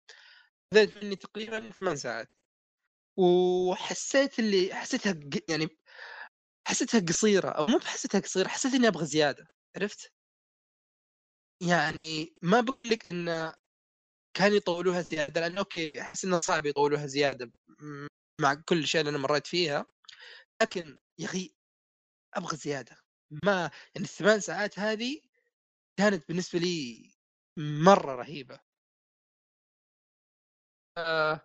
خذت 0.74 1.04
مني 1.04 1.16
تقريبا 1.16 1.70
ثمان 1.70 1.96
ساعات. 1.96 2.28
وحسيت 3.16 4.38
اللي 4.38 4.74
حسيتها 4.74 5.20
يعني 5.48 5.68
حسيتها 6.68 7.00
قصيرة 7.00 7.48
أو 7.48 7.66
مو 7.66 7.78
بحسيتها 7.78 8.20
قصيرة 8.20 8.48
حسيت 8.48 8.74
إني 8.74 8.88
أبغى 8.88 9.06
زيادة. 9.06 9.48
عرفت؟ 9.76 10.12
يعني 11.62 12.34
ما 12.42 12.60
بقول 12.60 12.90
لك 12.90 13.12
انه 13.12 13.54
كان 14.36 14.54
يطولوها 14.54 15.00
زيادة 15.02 15.40
لأنه 15.40 15.58
أوكي 15.58 16.00
أحس 16.00 16.24
إنه 16.24 16.40
صعب 16.40 16.66
يطولوها 16.66 17.06
زيادة 17.06 17.52
مع 18.40 18.54
كل 18.54 18.78
الاشياء 18.78 19.00
اللي 19.00 19.10
أنا 19.10 19.18
مريت 19.18 19.46
فيها. 19.46 19.86
لكن 20.62 20.98
يا 21.18 21.26
أخي 21.26 21.54
أبغى 22.34 22.56
زيادة. 22.56 23.01
ما 23.44 23.60
يعني 23.94 24.06
الثمان 24.06 24.40
ساعات 24.40 24.78
هذه 24.78 25.20
كانت 25.96 26.28
بالنسبة 26.28 26.58
لي 26.58 27.10
مرة 27.58 28.14
رهيبة. 28.14 28.60
آه. 30.98 31.40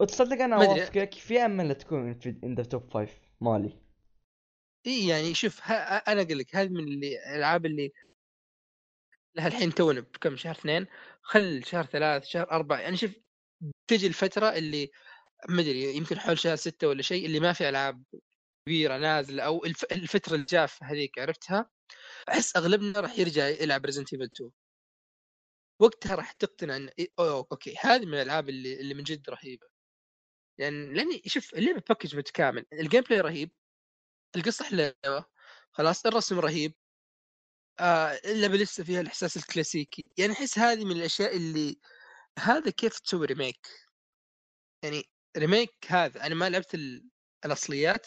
وتصدق 0.00 0.40
أنا. 0.44 0.56
اوافقك 0.56 1.14
في 1.14 1.38
أمل 1.38 1.74
تكون 1.74 2.14
في 2.14 2.40
in 2.44 2.54
the 2.54 2.62
top 2.62 2.90
five 2.92 3.20
مالي. 3.40 3.80
إي 4.86 5.08
يعني 5.08 5.34
شوف 5.34 5.60
ها 5.62 5.96
أنا 5.96 6.22
أقول 6.22 6.38
لك 6.38 6.56
هذه 6.56 6.68
من 6.68 6.80
اللي 6.80 7.18
الألعاب 7.18 7.66
اللي 7.66 7.92
لها 9.34 9.46
الحين 9.46 9.74
تونا 9.74 10.00
بكم 10.00 10.36
شهر 10.36 10.54
اثنين 10.54 10.86
خل 11.22 11.64
شهر 11.64 11.84
ثلاث 11.86 12.24
شهر 12.24 12.50
أربع 12.50 12.80
يعني 12.80 12.96
شوف 12.96 13.10
تجي 13.86 14.06
الفترة 14.06 14.46
اللي 14.46 14.90
ما 15.48 15.60
أدري 15.60 15.96
يمكن 15.96 16.18
حول 16.18 16.38
شهر 16.38 16.56
ستة 16.56 16.88
ولا 16.88 17.02
شيء 17.02 17.26
اللي 17.26 17.40
ما 17.40 17.52
في 17.52 17.68
ألعاب 17.68 18.02
كبيرة 18.66 18.98
نازلة 18.98 19.42
أو 19.42 19.64
الف... 19.64 19.84
الفترة 19.92 20.34
الجافه 20.34 20.86
هذيك 20.86 21.18
عرفتها؟ 21.18 21.70
أحس 22.28 22.56
أغلبنا 22.56 23.00
راح 23.00 23.18
يرجع 23.18 23.48
يلعب 23.48 23.84
Resident 23.84 24.12
Evil 24.12 24.24
2 24.24 24.50
وقتها 25.80 26.14
راح 26.14 26.32
تقتنع 26.32 26.76
إن 26.76 26.90
أوه 27.18 27.46
okay 27.52 27.74
هذه 27.80 28.06
من 28.06 28.14
الألعاب 28.14 28.48
اللي 28.48 28.80
اللي 28.80 28.94
من 28.94 29.02
جد 29.02 29.30
رهيبة. 29.30 29.66
يعني 30.58 30.94
لأني 30.94 31.22
شوف 31.26 31.54
اللعبة 31.54 31.82
package 31.88 32.16
متكامل 32.16 32.66
ال 32.72 33.02
gameplay 33.02 33.20
رهيب 33.20 33.50
القصة 34.36 34.64
حلوة 34.64 35.26
خلاص 35.72 36.06
الرسم 36.06 36.38
رهيب 36.40 36.74
آه 37.80 38.20
اللعبة 38.24 38.56
لسه 38.56 38.84
فيها 38.84 39.00
الإحساس 39.00 39.36
الكلاسيكي. 39.36 40.04
يعني 40.18 40.32
أحس 40.32 40.58
هذه 40.58 40.84
من 40.84 40.92
الأشياء 40.96 41.36
اللي 41.36 41.80
هذا 42.38 42.70
كيف 42.70 42.98
تسوي 43.00 43.26
remake 43.26 43.66
يعني 44.84 45.04
remake 45.36 45.74
هذا 45.86 46.26
أنا 46.26 46.34
ما 46.34 46.50
لعبت 46.50 46.74
ال... 46.74 47.08
الأصليات 47.44 48.06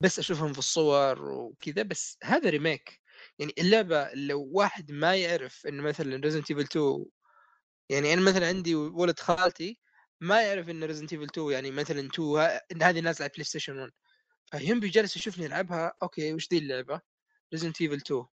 بس 0.00 0.18
أشوفهم 0.18 0.52
في 0.52 0.58
الصور 0.58 1.22
وكذا 1.32 1.82
بس 1.82 2.18
هذا 2.24 2.50
remake 2.50 3.00
يعني 3.38 3.54
اللعبة 3.58 4.10
لو 4.14 4.50
واحد 4.52 4.92
ما 4.92 5.16
يعرف 5.16 5.66
إنه 5.66 5.82
مثلا 5.82 6.16
Resident 6.16 6.50
Evil 6.50 6.62
2 6.62 7.06
يعني 7.90 8.12
أنا 8.14 8.20
مثلا 8.22 8.48
عندي 8.48 8.74
ولد 8.74 9.18
خالتي 9.20 9.80
ما 10.20 10.42
يعرف 10.42 10.68
ان 10.70 10.84
Resident 10.84 11.12
Evil 11.12 11.24
2 11.24 11.50
يعني 11.52 11.70
مثلا 11.70 12.00
2 12.06 12.28
ها- 12.28 12.60
إن 12.72 12.82
هذه 12.82 13.00
نازلة 13.00 13.24
على 13.24 13.32
PlayStation 13.34 13.78
1 13.78 13.92
فيوم 14.52 14.80
بيجلس 14.80 15.16
يشوفني 15.16 15.46
العبها 15.46 15.92
okay 16.02 16.34
وش 16.34 16.48
ذي 16.52 16.58
اللعبة؟ 16.58 17.00
Resident 17.54 17.80
Evil 17.80 17.94
2 17.96 18.26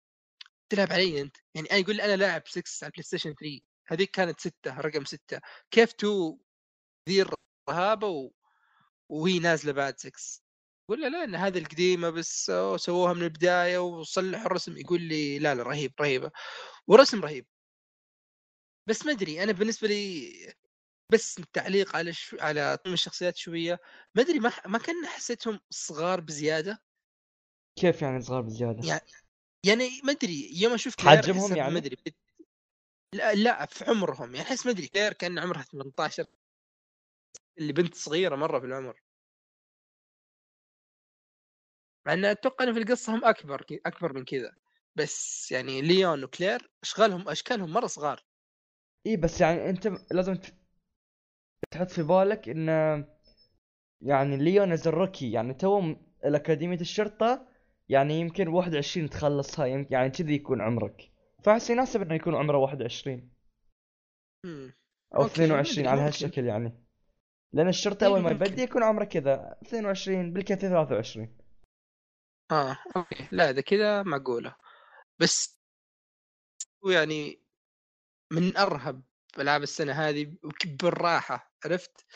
تلعب 0.71 0.93
علي 0.93 1.21
أنت؟ 1.21 1.37
يعني 1.55 1.71
أنا 1.71 1.79
يقول 1.79 1.97
لي 1.97 2.05
أنا 2.05 2.17
لاعب 2.17 2.43
6 2.49 2.63
على 2.85 2.91
PlayStation 2.93 3.35
3 3.35 3.61
هذيك 3.89 4.11
كانت 4.11 4.41
6 4.41 4.81
رقم 4.81 5.05
6 5.05 5.41
كيف 5.71 5.95
2 5.95 6.39
ذي 7.09 7.27
الرهابة 7.69 8.09
و... 8.09 8.31
وهي 9.09 9.39
نازلة 9.39 9.73
بعد 9.73 10.01
6 10.01 10.44
له 10.91 11.09
لا 11.09 11.25
إن 11.25 11.35
هذه 11.35 11.59
القديمة 11.59 12.11
بس 12.11 12.51
أوه، 12.51 12.77
سووها 12.77 13.13
من 13.13 13.23
البداية 13.23 13.79
وصلحوا 13.79 14.47
الرسم. 14.47 14.77
يقول 14.77 15.01
لي 15.03 15.39
لا 15.39 15.55
لا 15.55 15.63
رهيب 15.63 15.93
رهيبة. 16.01 16.31
ورسم 16.89 17.21
رهيب. 17.23 17.47
بس 18.89 19.07
ما 19.07 19.13
أدري 19.13 19.43
أنا 19.43 19.53
بالنسبة 19.53 19.89
لي 19.89 20.33
بس 21.13 21.39
التعليق 21.39 21.97
على 21.97 22.13
شو... 22.13 22.37
على 22.41 22.79
الشخصيات 22.87 23.37
شوية 23.37 23.81
ما 24.15 24.23
أدري 24.23 24.39
ما 24.41 24.53
ما 24.67 24.79
كان 24.79 25.07
حسيتهم 25.07 25.61
صغار 25.71 26.21
بزيادة؟ 26.21 26.83
كيف 27.77 28.03
يعني 28.03 28.21
صغار 28.21 28.41
بزيادة؟ 28.43 28.89
يعني 28.89 29.01
يعني 29.67 30.01
ما 30.05 30.13
أدري 30.13 30.51
يوم 30.61 30.73
أشوف 30.75 31.01
حجمهم 31.01 31.57
يعني؟ 31.57 31.73
ما 31.73 31.79
أدري. 31.79 31.97
لا 33.15 33.35
لا 33.35 33.67
في 33.67 33.85
عمرهم. 33.85 34.35
يعني 34.35 34.49
أحس 34.49 34.67
ما 34.67 34.73
أدري 34.73 34.87
كلير 34.89 35.13
كان 35.13 35.39
عمرها 35.39 35.63
18 35.63 36.27
اللي 37.59 37.73
بنت 37.73 37.95
صغيرة 37.95 38.37
مرة 38.37 38.61
في 38.61 38.67
العمر 38.67 39.01
مع 42.07 42.13
إن 42.13 42.25
أتوقع 42.25 42.65
ان 42.65 42.73
في 42.73 42.79
القصة 42.79 43.15
هم 43.15 43.25
أكبر 43.25 43.65
أكبر 43.87 44.13
من 44.13 44.25
كذا 44.25 44.53
بس 44.97 45.53
يعني 45.53 45.83
ليون 45.83 46.25
وكلير 46.25 46.71
أشغالهم 46.83 47.29
أشكالهم 47.29 47.73
مرة 47.73 47.87
صغار 47.87 48.25
إي 49.07 49.17
بس 49.17 49.41
يعني 49.41 49.71
أنت 49.71 49.93
لازم 50.11 50.39
تحط 51.71 51.91
في 51.91 52.03
بالك 52.03 52.49
إن 52.49 52.69
يعني 54.01 54.37
ليون 54.37 54.73
is 54.73 54.89
الـ 54.89 54.95
rookie 54.95 55.33
يعني 55.33 55.55
تو 55.55 55.95
الأكاديمية 56.25 56.81
الشرطة 56.81 57.49
يعني 57.89 58.21
يمكن 58.21 58.49
21 58.49 59.11
تخلصها 59.11 59.67
يمكن 59.67 59.95
يعني 59.95 60.11
كذي 60.11 60.35
يكون 60.35 60.61
عمرك 60.61 61.11
فأحس 61.45 61.71
يناسب 61.71 62.03
إنه 62.03 62.15
يكون 62.15 62.35
عمره 62.35 62.59
21 62.59 63.31
مم. 64.45 64.75
أو 65.15 65.23
okay، 65.23 65.33
22 65.33 65.79
مدري، 65.79 65.89
على. 65.89 66.01
هالشكل 66.01 66.45
يعني 66.45 66.85
لأن 67.53 67.69
الشرطة 67.69 68.05
إيه، 68.05 68.11
أول 68.11 68.21
ما. 68.21 68.31
يبدي 68.31 68.63
يكون 68.63 68.83
عمره 68.83 69.05
كذا 69.05 69.59
22 69.63 70.33
بالكثير 70.33 70.71
23 70.71 71.44
آه 72.51 72.79
أوكي. 72.97 73.29
لا 73.33 73.51
اذا 73.51 73.61
كذا 73.61 74.03
معقولة. 74.03 74.57
بس 75.19 75.61
يعني 76.91 77.43
من 78.33 78.57
أرهب 78.57 79.03
ألعاب 79.39 79.63
السنة 79.63 79.93
هذه 79.93 80.37
بالراحة 80.67 81.53
عرفت؟ 81.65 82.07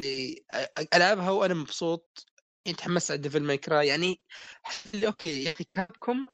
اللي 0.00 0.44
أ- 0.56 0.84
ألعبها 0.94 1.30
وأنا 1.30 1.54
مبسوط 1.54 2.26
يعني 2.66 2.78
تحمست 2.78 3.10
على 3.10 3.20
Devil 3.20 3.42
May 3.42 3.58
Cry 3.58 3.86
يعني 3.88 4.20
أوكي 5.06 5.44
يا 5.44 5.52
أخي 5.52 5.64
كابكم 5.74 6.26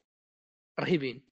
رهيبين. 0.79 1.25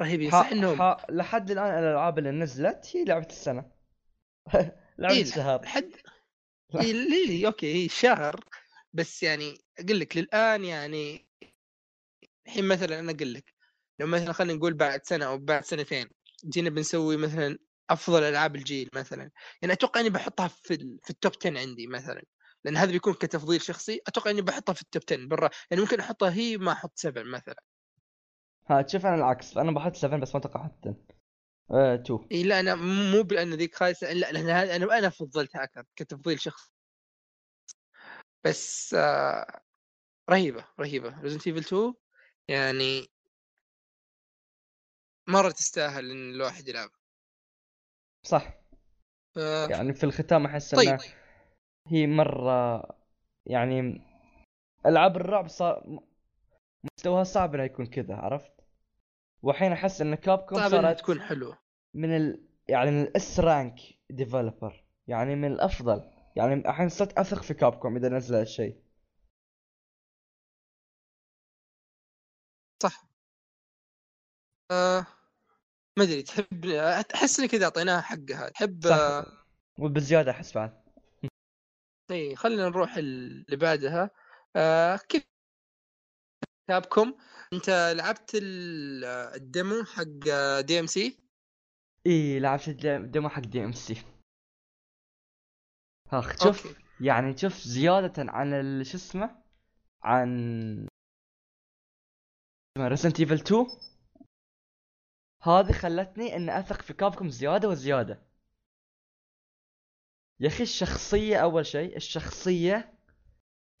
رهيبين. 0.00 0.30
صح. 0.30 0.46
إنهم 0.52 0.82
ح... 0.82 0.96
لحد 1.10 1.50
الآن 1.50 1.78
الألعاب 1.78 2.18
اللي 2.18 2.30
نزلت 2.30 2.96
هي 2.96 3.04
لعبة 3.04 3.26
السنة. 3.26 3.70
لعبة 4.98 5.14
إيه 5.14 5.22
الشهر. 5.22 5.62
لحد 5.62 5.92
إيه 6.80 7.46
okay 7.46 7.74
هي 7.84 7.88
شهر. 7.88 8.44
بس 8.92 9.22
يعني 9.22 9.58
أقول 9.78 10.00
لك 10.00 10.16
للآن 10.16 10.64
يعني 10.64 11.28
الحين 12.46 12.68
مثلا 12.68 12.98
أنا 13.00 13.10
أقول 13.12 13.34
لك 13.34 13.54
لو 14.00 14.06
مثلا 14.06 14.32
خلينا 14.32 14.54
نقول 14.54 14.74
بعد 14.74 15.04
سنة 15.04 15.26
أو 15.26 15.38
بعد 15.38 15.64
سنتين 15.64 16.08
جينا 16.44 16.70
بنسوي 16.70 17.16
مثلا 17.16 17.58
أفضل 17.90 18.22
ألعاب 18.22 18.56
الجيل 18.56 18.88
مثلا 18.94 19.30
يعني 19.62 19.72
أتوقع 19.74 20.00
إني 20.00 20.10
بحطها 20.10 20.48
في. 20.48 20.98
في 21.02 21.10
ال 21.10 21.15
top 21.15 21.32
10 21.40 21.58
عندي 21.58 21.86
مثلا 21.86 22.22
لأن 22.64 22.76
هذا 22.76 22.92
بيكون 22.92 23.14
كتفضيل 23.14 23.62
شخصي 23.62 24.00
أتوقع 24.06 24.30
إني 24.30 24.42
بحطها 24.42 24.72
في 24.72 24.82
ال 24.82 24.87
top 24.87 25.02
10 25.10 25.26
برا 25.26 25.50
يعني 25.70 25.82
ممكن 25.82 26.00
أحطها 26.00 26.32
هي 26.32 26.56
ما 26.56 26.72
أحط 26.72 26.92
7 26.98 27.22
مثلا. 27.22 27.56
ها 28.66 28.82
تشوف 28.82 29.06
أنا 29.06 29.14
العكس 29.14 29.56
أنا 29.56 29.72
بحط 29.72 29.96
7 29.96 30.20
بس 30.20 30.34
ما 30.34 30.40
أتوقع 30.40 30.60
أحط 30.60 30.72
10 30.86 30.96
آه 31.70 31.94
2 31.94 32.28
إي 32.32 32.42
لا 32.42 32.60
أنا 32.60 32.74
مو 33.12 33.22
بأن 33.22 33.54
ذيك 33.54 33.74
خايسة 33.74 34.12
لا 34.12 34.32
لأن 34.32 34.48
أنا 34.48 34.98
أنا 34.98 35.08
فضلتها 35.08 35.64
أكثر 35.64 35.84
كتفضيل 35.96 36.40
شخصي. 36.40 36.79
بس 38.44 38.94
آه 38.94 39.60
رهيبة 40.30 40.64
رهيبة. 40.80 41.20
Resident 41.20 41.46
Evil 41.46 41.58
2 41.58 41.94
يعني 42.48 43.06
مرة 45.28 45.50
تستاهل 45.50 46.10
إن 46.10 46.34
الواحد 46.34 46.68
يلعبها. 46.68 47.00
صح. 48.26 48.60
آه 49.36 49.66
يعني 49.66 49.92
في 49.92 50.04
الختام 50.04 50.46
أحس 50.46 50.74
طيب. 50.74 50.88
انها 50.88 50.98
هي 51.88 52.06
مرة 52.06 52.82
يعني 53.46 54.02
ألعاب 54.86 55.16
الرعب 55.16 55.48
صار 55.48 56.00
مستواها 56.84 57.24
صعب 57.24 57.54
إنه 57.54 57.64
يكون 57.64 57.86
كذا 57.86 58.14
عرفت؟ 58.14 58.52
والحين 59.42 59.72
أحس 59.72 60.00
إن 60.00 60.14
كابكوم 60.14 60.58
صعب 60.58 60.74
إنها 60.74 60.82
صارت 60.82 60.98
تكون 61.00 61.22
حلوة. 61.22 61.58
من 61.94 62.16
ال 62.16 62.48
يعني 62.68 62.90
من 62.90 63.02
ال 63.02 63.21
S 63.21 63.40
rank 63.40 63.80
developer 64.10 64.84
يعني 65.06 65.34
من 65.34 65.52
الأفضل. 65.52 66.09
يعني 66.36 66.54
الحين 66.54 66.88
صرت 66.88 67.18
أثق 67.18 67.42
في 67.42 67.54
كابكوم 67.54 67.96
إذا 67.96 68.08
نزل 68.08 68.34
هالشيء. 68.34 68.82
صح. 72.82 73.04
آه 74.70 75.06
ما 75.98 76.04
أدري 76.04 76.22
تحب 76.22 76.64
أحس 77.14 77.40
ان 77.40 77.46
كذا 77.48 77.64
أعطيناها 77.64 78.00
حقها 78.00 78.48
تحب 78.48 78.84
صح. 78.84 78.96
آه، 78.96 79.26
وبزيادة 79.78 80.30
أحس 80.30 80.54
بعد. 80.54 80.82
إي 82.10 82.36
خلينا 82.36 82.68
نروح 82.68 82.96
اللي 82.96 83.56
بعدها. 83.56 84.10
آه 84.56 84.96
كيف؟ 84.96 85.22
كابكم 86.68 87.14
أنت 87.52 87.70
لعبت 87.96 88.30
ال- 88.34 89.04
ال 89.34 89.44
demo 89.44 89.84
حق 89.84 90.02
DMC؟ 90.60 91.18
إي 92.06 92.40
لعبت 92.40 92.68
ال 92.68 92.80
demo 92.80 93.28
حق 93.28 93.40
DMC. 93.42 94.02
اخ 96.12 96.44
شوف 96.44 96.78
يعني 97.00 97.36
شوف 97.36 97.58
زيادة 97.58 98.12
عن 98.18 98.84
شو 98.84 98.96
اسمه؟ 98.96 99.42
عن 100.02 100.88
Resident 102.78 103.20
Evil 103.20 103.34
2 103.34 103.66
هذه 105.42 105.72
خلتني 105.72 106.36
إن 106.36 106.50
أثق 106.50 106.82
في 106.82 106.92
كابكم 106.92 107.28
زيادة 107.28 107.68
وزيادة. 107.68 108.22
يا 110.40 110.48
أخي 110.48 110.62
الشخصية 110.62 111.36
أول 111.36 111.66
شيء 111.66 111.96
الشخصية 111.96 112.94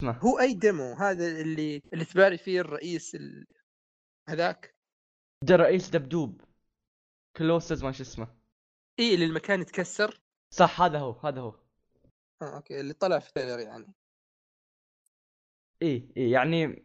اسمه. 0.00 0.18
هو 0.18 0.38
أي 0.38 0.54
demo 0.54 0.92
هذا 0.92 1.40
اللي 1.40 1.82
اللي 1.92 2.04
تباري 2.04 2.38
فيه 2.38 2.60
الرئيس 2.60 3.14
ال... 3.14 3.46
هذاك؟ 4.28 4.74
ده 5.44 5.56
رئيس 5.56 5.90
دبدوب. 5.90 6.40
Colossus 7.36 7.84
ما 7.84 7.92
شو 7.92 8.02
اسمه. 8.02 8.36
اي 8.98 9.14
اللي 9.14 9.24
المكان 9.24 9.60
يتكسر. 9.60 10.20
صح 10.54 10.82
هذا 10.82 10.98
هو 10.98 11.10
هذا 11.12 11.40
هو. 11.40 11.59
آه 12.42 12.56
okay 12.56 12.80
اللي 12.80 12.94
طلع 12.94 13.18
في 13.18 13.28
ال 13.28 13.32
trailer 13.32 13.60
يعني. 13.60 13.94
اي 15.82 16.12
اي 16.16 16.30
يعني 16.30 16.84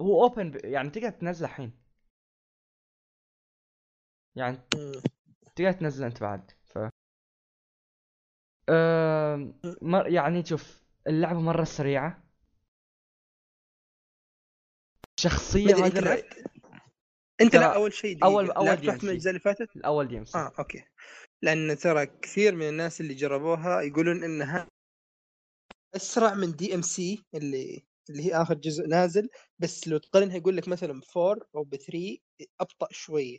هو 0.00 0.22
open 0.22 0.50
ب... 0.50 0.64
يعني 0.64 0.90
تقدر 0.90 1.10
تنزله 1.10 1.48
الحين. 1.48 1.72
يعني 4.36 4.56
مم. 4.74 4.92
تقدر 5.56 5.72
تنزله 5.72 6.06
أنت 6.06 6.20
بعد 6.20 6.50
ف 6.64 6.78
أم... 8.68 9.60
مر... 9.82 10.06
يعني 10.08 10.44
شوف 10.44 10.82
اللعبة 11.06 11.40
مرة 11.40 11.64
سريعة. 11.64 12.22
الشخصية 15.18 15.74
ما 15.74 15.86
أنت 15.86 15.96
هذه 15.96 15.98
الر... 15.98 16.08
لعبت 16.08 16.44
انت 17.40 17.52
ترى 17.52 17.60
لا 17.60 17.74
أول 17.74 17.92
شيء. 17.92 18.24
أول 18.24 18.50
أول 18.50 18.68
واحد 18.68 18.82
من 18.84 18.90
الأجزاء 18.90 19.30
اللي 19.30 19.40
فاتت؟ 19.40 19.76
الأول 19.76 20.08
DMC 20.08 20.38
آه 20.38 20.52
okay. 20.58 20.84
لأن 21.42 21.76
ترى 21.76 22.06
كثير 22.06 22.54
من 22.54 22.68
الناس 22.68 23.00
اللي 23.00 23.14
جربوها 23.14 23.80
يقولون 23.80 24.24
إنها 24.24 24.68
اسرع 25.96 26.34
من 26.34 26.52
DMC 26.56 27.24
اللي 27.34 27.86
اللي 28.10 28.22
هي 28.26 28.34
آخر 28.42 28.54
جزء 28.54 28.86
نازل 28.86 29.28
بس 29.58 29.88
لو 29.88 29.98
تقارنها 29.98 30.36
يقول 30.36 30.56
لك 30.56 30.68
مثلا 30.68 31.00
ب 31.00 31.04
4 31.18 31.46
أو 31.56 31.64
ب 31.64 31.76
3 31.76 32.18
أبطأ 32.60 32.88
شوية 32.90 33.38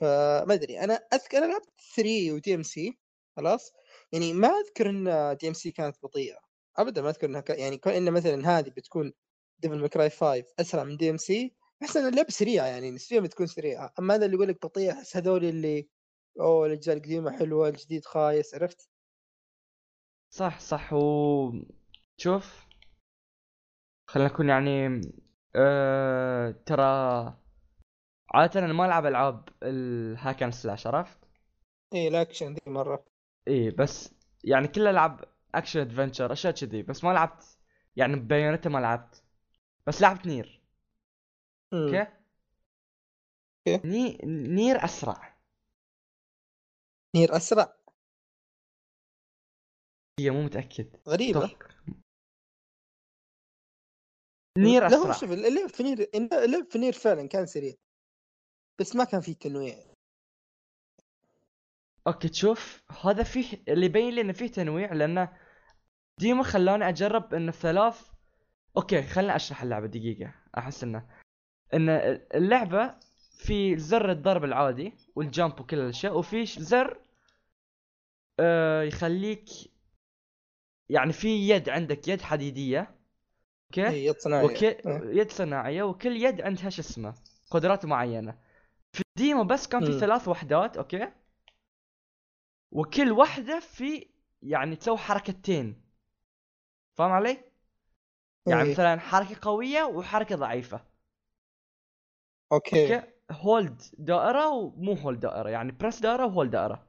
فما 0.00 0.54
أدري 0.54 0.80
أنا 0.80 0.94
أذكر 0.94 1.38
أنا 1.38 1.46
لعبت 1.46 1.70
3 1.96 2.32
و 2.32 2.54
DMC 2.54 2.98
خلاص 3.36 3.72
يعني 4.12 4.32
ما 4.32 4.48
أذكر 4.48 4.90
إن 4.90 5.36
DMC 5.40 5.70
كانت 5.70 5.96
بطيئة 6.02 6.38
ابدا 6.78 7.02
ما 7.02 7.10
أذكر 7.10 7.26
إنها. 7.26 7.44
يعني 7.48 7.78
كون 7.78 7.92
ان 7.92 8.12
مثلا 8.12 8.58
هذه 8.58 8.68
بتكون 8.70 9.12
Devil 9.58 9.78
May 9.80 9.95
Cry 9.95 10.10
5 10.10 10.44
أسرع 10.60 10.84
من 10.84 10.96
DMC 10.96 11.54
احس 11.82 11.96
ان 11.96 12.08
اللعبه 12.08 12.30
سريعه 12.30 12.66
يعني 12.66 12.90
نسبيا 12.90 13.20
بتكون 13.20 13.46
سريعة 13.46 13.92
أما 13.98 14.14
هذا 14.14 14.24
اللي 14.26 14.36
يقول 14.36 14.48
لك 14.48 14.66
بطيء 14.66 14.92
احس 14.92 15.16
هذول 15.16 15.44
اللي 15.44 15.88
أوه 16.40 16.66
الأجزاء 16.66 16.96
القديمة 16.96 17.38
حلوة 17.38 17.68
الجديد 17.68 18.04
خايس 18.04 18.54
عرفت؟ 18.54 18.88
صح 20.30 20.60
صح 20.60 20.92
و 20.92 21.52
شوف 22.16 22.66
خلينا 24.06 24.28
نكون 24.28 24.48
يعني 24.48 25.00
أه... 25.56 26.50
ترى 26.66 26.84
عادة 28.34 28.60
أنا 28.60 28.72
ما 28.72 28.86
ألعب 28.86 29.06
ألعاب 29.06 29.48
ال 29.62 29.78
hack 29.78 30.42
and 30.42 30.52
slash 30.52 30.86
عرفت؟ 30.86 31.18
إيه 31.94 32.08
الاكشن 32.08 32.52
ذي 32.52 32.60
مرة 32.66 33.04
إيه 33.48 33.70
بس 33.76 34.14
يعني 34.44 34.68
كل 34.68 34.86
ألعاب 34.86 35.24
action 35.54 35.80
adventure 35.80 36.32
أشياء 36.32 36.52
كذي 36.54 36.82
بس 36.82 37.04
ما 37.04 37.10
لعبت 37.12 37.58
يعني 37.96 38.16
Bayonetta 38.16 38.68
ما 38.70 38.78
لعبت 38.78 39.22
بس 39.86 40.02
لعبت 40.02 40.26
Nier. 40.26 40.60
أوكي؟ 41.72 42.06
أوكي. 43.68 43.88
ني... 43.88 44.18
نير 44.24 44.84
أسرع 44.84 45.34
نير 47.14 47.36
أسرع 47.36 47.77
هي 50.18 50.30
مو 50.30 50.42
متأكد. 50.42 50.96
غريبة. 51.08 51.56
Nier 54.58 54.88
لا 54.88 54.96
هو 54.96 55.02
أسرع. 55.02 55.12
شوف 55.12 55.32
اللعب 55.32 55.68
في 55.68 55.82
Nier 55.82 56.08
اللعب 56.14 56.64
في 56.70 56.78
Nier 56.78 56.92
فعلا 56.92 57.28
كان 57.28 57.46
سريع. 57.46 57.74
بس 58.78 58.96
ما 58.96 59.04
كان 59.04 59.20
فيه 59.20 59.32
تنويع. 59.32 59.74
أوكي 62.06 62.28
تشوف 62.28 62.82
هذا 63.04 63.22
فيه 63.22 63.62
اللي 63.68 63.86
يبين 63.86 64.14
لي 64.14 64.20
إنه 64.20 64.32
فيه 64.32 64.46
تنويع 64.46 64.92
لأنه 64.92 65.38
ديما 66.18 66.42
خلاني 66.42 66.88
أجرب 66.88 67.34
انه 67.34 67.52
ثلاث 67.52 68.10
okay 68.76 69.02
خليني 69.02 69.36
أشرح 69.36 69.62
اللعبة 69.62 69.86
دقيقة. 69.86 70.34
أحس 70.58 70.82
إنه 70.82 71.10
إن 71.74 71.88
اللعبة 72.34 72.98
في 73.38 73.78
زر 73.78 74.10
الضرب 74.10 74.44
العادي 74.44 74.92
وال 75.16 75.31
jump 75.31 75.60
وكل 75.60 75.78
الأشياء 75.78 76.18
وفي 76.18 76.46
زر 76.46 77.02
آه 78.40 78.82
يخليك 78.82 79.48
يعني 80.88 81.12
في 81.12 81.48
يد 81.48 81.68
عندك 81.68 82.08
يد 82.08 82.20
حديدية 82.20 82.94
okay؟ 83.70 84.06
يد 84.06 84.16
صناعية. 84.18 84.44
وكل 84.44 84.66
إيه. 84.66 85.20
يد 85.20 85.30
صناعية 85.30 85.82
وكل 85.82 86.16
يد 86.16 86.40
عندها 86.40 86.70
شو 86.70 86.82
اسمه 86.82 87.14
قدرات 87.50 87.86
معينة. 87.86 88.38
في 88.92 89.02
ال 89.16 89.22
demo 89.22 89.44
بس 89.44 89.66
كان 89.66 89.84
في 89.84 89.92
مم. 89.92 89.98
ثلاث 89.98 90.28
وحدات 90.28 90.76
okay؟ 90.76 91.12
وكل 92.72 93.12
وحدة 93.12 93.60
في 93.60 94.08
يعني 94.42 94.76
تسوي 94.76 94.96
حركتين. 94.96 95.82
فاهم 96.98 97.10
علي؟ 97.10 97.44
يعني 98.46 98.62
إيه. 98.62 98.70
مثلا 98.72 99.00
حركة 99.00 99.36
قوية 99.42 99.82
وحركة 99.84 100.36
ضعيفة. 100.36 100.84
okay. 102.52 102.94
okay؟ 102.94 103.06
hold 103.30 103.82
دائرة 103.98 104.48
ومو 104.48 104.92
hold 104.92 105.20
دائرة 105.20 105.48
يعني 105.48 105.72
press 105.72 106.00
دائرة 106.00 106.26
و 106.26 106.31
hold 106.31 106.50
دائرة. 106.50 106.86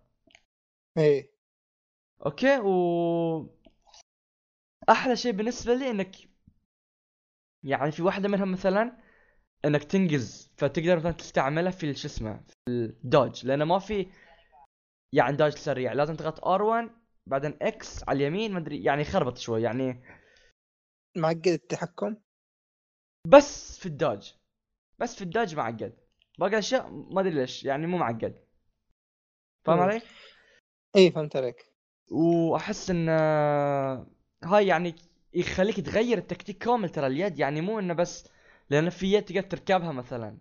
إيه 0.97 1.31
okay؟ 2.25 2.59
و 2.59 3.58
أحلى 4.89 5.15
شيء 5.15 5.31
بالنسبة 5.31 5.73
لي 5.73 5.89
إنك 5.89 6.15
يعني 7.63 7.91
في 7.91 8.01
واحدة 8.01 8.29
منهم 8.29 8.51
مثلا 8.51 8.97
إنك 9.65 9.83
تنقز 9.83 10.51
فتقدر 10.57 10.97
مثلا 10.97 11.11
تستعملها 11.11 11.71
في 11.71 11.93
شو 11.93 12.07
اسمه 12.07 12.37
في 12.37 12.69
ال 12.69 12.82
dodge 12.82 13.45
لأنه 13.45 13.65
ما 13.65 13.79
في 13.79 14.11
يعني 15.13 15.37
dodge 15.38 15.51
سريع 15.51 15.93
لازم 15.93 16.15
تضغط 16.15 16.39
R1 16.39 16.91
بعدين 17.27 17.57
X 17.62 18.03
على 18.03 18.17
اليمين 18.17 18.53
ما 18.53 18.59
أدري 18.59 18.83
يعني 18.83 19.03
خربط 19.03 19.37
شوي 19.37 19.61
يعني 19.61 20.03
معقد 21.17 21.47
التحكم 21.47 22.15
بس 23.27 23.79
في 23.79 23.85
ال 23.85 23.93
dodge 23.93 24.33
بس 24.99 25.15
في 25.15 25.21
ال 25.21 25.27
dodge 25.27 25.55
معقد 25.55 25.97
باقي 26.39 26.51
الأشياء 26.51 26.89
ما 26.89 27.21
أدري 27.21 27.33
ليش 27.33 27.63
يعني 27.63 27.87
مو 27.87 27.97
معقد 27.97 28.45
فاهم. 29.65 29.79
علي؟ 29.79 30.01
اي 30.95 31.11
فهمت 31.11 31.35
عليك 31.35 31.73
وأحس 32.11 32.89
إن 32.89 33.09
هاي 34.43 34.67
يعني 34.67 34.95
يخليك 35.34 35.80
تغير 35.80 36.17
التكتيك 36.17 36.58
كامل 36.58 36.89
ترى 36.89 37.08
اليد 37.08 37.39
يعني 37.39 37.62
مو 37.62 37.80
إنه 37.80 37.93
بس 37.93 38.28
لأن 38.69 38.89
في 38.89 39.13
يد 39.13 39.25
تقدر 39.25 39.41
تركبها 39.41 39.91
مثلا. 39.91 40.38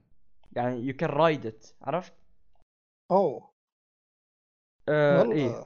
يعني 0.53 0.81
يو 0.81 0.97
كان 0.97 1.11
رايد 1.11 1.47
ات 1.47 1.67
عرفت؟ 1.83 2.13
أوه. 3.11 3.51
آه 4.89 5.33
إيه. 5.33 5.65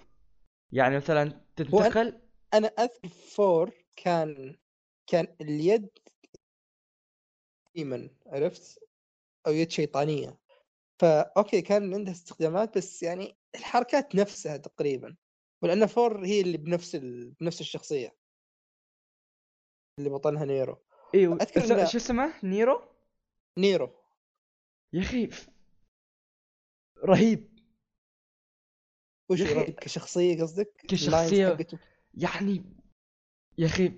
يعني 0.73 0.97
مثلا 0.97 1.41
تنتقل. 1.57 2.21
أنا 2.55 2.69
أذكر 2.69 3.09
فور 3.09 3.71
كان 3.97 4.57
كان 5.07 5.37
اليد 5.41 5.89
ديمن 7.75 8.11
عرفت؟ 8.27 8.79
أو 9.47 9.53
يد 9.53 9.71
شيطانية. 9.71 10.39
فا 10.99 11.33
أوكي 11.37 11.63
كان 11.63 11.95
عندها 11.95 12.13
استخدامات 12.13 12.79
بس 12.79 13.03
يعني 13.03 13.37
الحركات 13.55 14.15
نفسها 14.15 14.57
تقريبا. 14.57 15.17
ولأن 15.63 15.87
فور 15.87 16.27
هي 16.27 16.41
اللي 16.41 16.59
بنفس 16.59 16.95
ال... 16.95 17.31
بنفس 17.31 17.61
الشخصية. 17.61 18.22
اللي 19.99 20.11
بطلها 20.11 20.45
نيرو. 20.45 20.79
اس- 21.43 21.49
إنه- 21.87 21.91
شو 21.91 21.99
اسمه؟ 21.99 22.35
نيرو؟ 22.45 22.83
نيرو. 23.59 23.91
يا 24.93 25.01
أخي 25.01 25.31
رهيب. 27.05 27.59
وش 29.31 29.41
رهيب؟ 29.43 29.75
كشخصية 29.75 30.43
قصدك؟ 30.43 30.87
حقته. 31.55 31.79
يعني 32.15 32.65
يا 33.59 33.67
أخي 33.67 33.93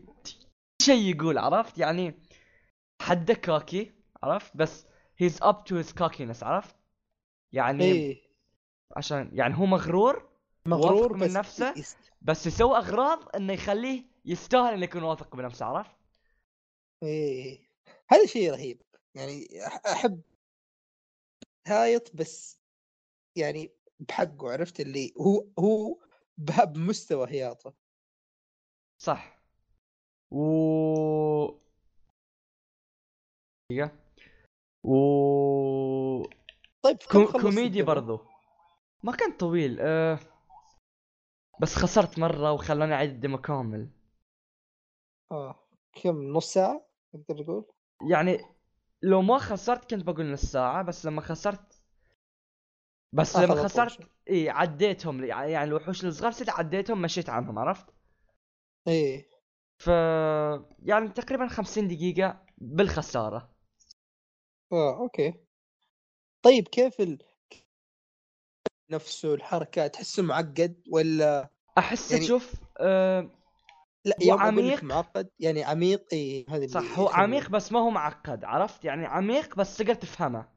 شيء 0.82 1.16
يقول 1.16 1.38
عرفت؟ 1.38 1.78
يعني 1.78 2.22
حده 3.02 3.34
كاكي 3.34 3.92
عرفت؟ 4.22 4.56
بس 4.56 4.86
هيز 5.18 5.38
اب 5.42 5.64
تو 5.64 5.76
هيز 5.76 5.92
كاكينس 5.92 6.42
عرفت؟ 6.42 6.76
يعني 7.52 7.84
إيه. 7.84 8.24
عشان 8.96 9.30
يعني 9.32 9.54
هو 9.58 9.66
مغرور 9.66 10.33
واثق 10.68 11.12
من 11.12 11.26
بس 11.26 11.36
نفسه. 11.36 11.96
بس 12.22 12.46
يسوي 12.46 12.76
أغراض 12.76 13.36
إنه 13.36 13.52
يخليه 13.52 14.04
يستاهل 14.24 14.74
إنه 14.74 14.84
يكون 14.84 15.02
واثق 15.02 15.36
بنفسه 15.36 15.66
عرفت؟ 15.66 15.96
إيه. 17.02 17.68
هذا 18.08 18.26
شيء 18.26 18.50
رهيب. 18.50 18.82
يعني 19.14 19.48
أحب 19.92 20.22
هايط 21.66 22.16
بس 22.16 22.60
يعني 23.36 23.72
بحقه 24.00 24.52
عرفت؟ 24.52 24.80
اللي 24.80 25.14
هو 25.20 25.46
هو 25.58 25.98
بمستوى 26.38 27.30
هياطه. 27.30 27.74
صح. 29.02 29.38
و 30.30 30.44
دقيقة. 33.70 33.98
و 34.84 34.94
طيب 36.82 36.96
كو... 37.12 37.32
كوميدي؟ 37.32 37.82
برضو. 37.82 38.20
ما 39.02 39.12
كان 39.16 39.36
طويل. 39.36 39.76
أه... 39.80 40.33
بس 41.60 41.76
خسرت 41.76 42.18
مرة 42.18 42.52
وخلاني 42.52 42.94
أعيد 42.94 43.10
الديمو 43.10 43.38
كامل. 43.38 43.88
آه 45.32 45.68
كم؟ 45.92 46.32
نص 46.32 46.52
ساعة؟ 46.52 46.86
تقدر 47.12 47.44
تقول؟ 47.44 47.64
يعني 48.10 48.38
لو 49.02 49.22
ما 49.22 49.38
خسرت 49.38 49.90
كنت 49.90 50.04
بقول 50.04 50.32
نص 50.32 50.42
ساعة 50.42 50.82
بس 50.82 51.06
لما 51.06 51.20
خسرت 51.20 51.82
بس 53.12 53.36
لما 53.36 53.54
خسرت 53.54 54.08
إي 54.30 54.50
عديتهم. 54.50 55.24
يعني 55.24 55.64
الوحوش 55.64 56.04
الصغار 56.04 56.32
ست 56.32 56.48
عديتهم 56.48 57.02
مشيت 57.02 57.30
عنهم 57.30 57.58
عرفت؟ 57.58 57.86
إيه 58.88 59.28
ف 59.78 59.86
يعني 60.82 61.08
تقريبا 61.08 61.48
50 61.48 61.88
دقيقة 61.88 62.46
بالخسارة. 62.58 63.54
آه 64.72 64.98
okay. 64.98 65.34
طيب 66.42 66.68
كيف 66.68 67.00
ال... 67.00 67.18
نفسه 68.90 69.34
الحركات 69.34 69.94
تحسه 69.94 70.22
معقد 70.22 70.82
ولا 70.90 71.48
احس 71.78 72.12
يعني- 72.12 72.24
تشوف 72.24 72.52
أه 72.78 73.30
لا 74.04 74.16
هو 74.24 74.30
أقول 74.30 74.40
عميق. 74.42 74.84
معقد 74.84 75.30
يعني 75.40 75.64
عميق 75.64 76.04
اي 76.12 76.46
هذا 76.48 76.66
صح 76.66 76.98
هو 76.98 77.08
عميق 77.08 77.50
بس 77.50 77.72
ما 77.72 77.78
هو 77.80 77.90
معقد 77.90 78.44
عرفت؟ 78.44 78.84
يعني 78.84 79.06
عميق 79.06 79.56
بس 79.56 79.76
تقدر 79.76 79.94
تفهمه. 79.94 80.48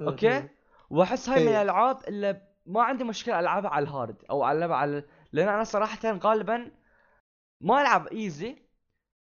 okay؟ 0.00 0.48
وأحس 0.90 1.28
هاي 1.28 1.42
من 1.44 1.48
إيه. 1.48 1.62
الألعاب 1.62 1.98
اللي 2.08 2.42
ما 2.66 2.82
عندي 2.82 3.04
مشكلة 3.04 3.40
ألعبها 3.40 3.70
على 3.70 3.82
ال 3.84 3.90
hard 3.90 4.16
أو 4.30 4.50
ألعبها 4.50 4.76
على 4.76 5.04
لأن 5.32 5.48
أنا 5.48 5.64
صراحة 5.64 5.98
غالبا 6.04 6.70
ما 7.60 7.80
ألعب 7.80 8.06
easy 8.06 8.56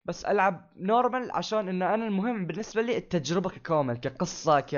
بس 0.05 0.25
ألعب 0.25 0.71
normal 0.75 1.31
عشان 1.31 1.69
إن 1.69 1.81
أنا 1.81 2.07
المهم 2.07 2.45
بالنسبة 2.47 2.81
لي 2.81 2.97
التجربة 2.97 3.49
ككامل 3.49 3.97
كقصة 3.97 4.59
ك 4.59 4.73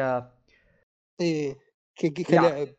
إيه 1.21 1.55
يعني- 2.03 2.23
كلعب 2.23 2.75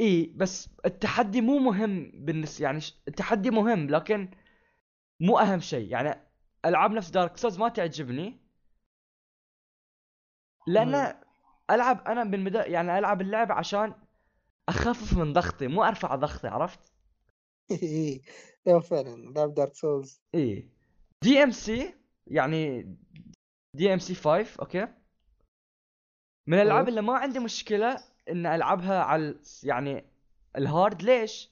إي 0.00 0.32
بس 0.36 0.68
التحدي 0.86 1.40
مو 1.40 1.58
مهم 1.58 2.10
بالنسبة 2.14 2.64
يعني 2.64 2.80
التحدي 3.08 3.50
مهم 3.50 3.90
لكن 3.90 4.30
مو 5.20 5.38
أهم 5.38 5.60
شيء. 5.60 5.90
يعني 5.90 6.20
ألعاب 6.64 6.90
نفس 6.92 7.10
Dark 7.10 7.36
Souls 7.36 7.58
ما 7.58 7.68
تعجبني. 7.68 8.40
لأن 10.66 11.20
ألعب 11.70 12.00
أنا 12.08 12.24
بالمدا 12.24 12.66
يعني 12.66 12.98
ألعب 12.98 13.20
اللعبة 13.20 13.54
عشان 13.54 13.94
أخفف 14.68 15.16
من 15.18 15.32
ضغطي 15.32 15.66
مو 15.66 15.84
أرفع 15.84 16.14
ضغطي 16.14 16.48
عرفت؟ 16.48 16.92
لا 18.66 18.80
فعلا 18.80 19.32
لعب 19.32 19.54
Dark 19.54 19.74
Souls. 19.74 20.22
إيه 20.34 20.68
دي 21.22 21.42
إم 21.42 21.50
سي 21.50 21.94
يعني 22.26 22.82
دي 23.74 23.94
إم 23.94 23.98
سي 23.98 24.14
5 24.14 24.60
أوكي؟ 24.60 24.88
من 26.46 26.54
الألعاب. 26.58 26.88
اللي 26.88 27.02
ما 27.02 27.18
عندي 27.18 27.38
مشكلة 27.38 28.13
إن 28.28 28.46
ألعبها 28.46 29.02
على 29.02 29.22
ال- 29.28 29.40
يعني 29.62 30.04
ال 30.56 30.65
hard 30.65 31.02
ليش؟ 31.02 31.50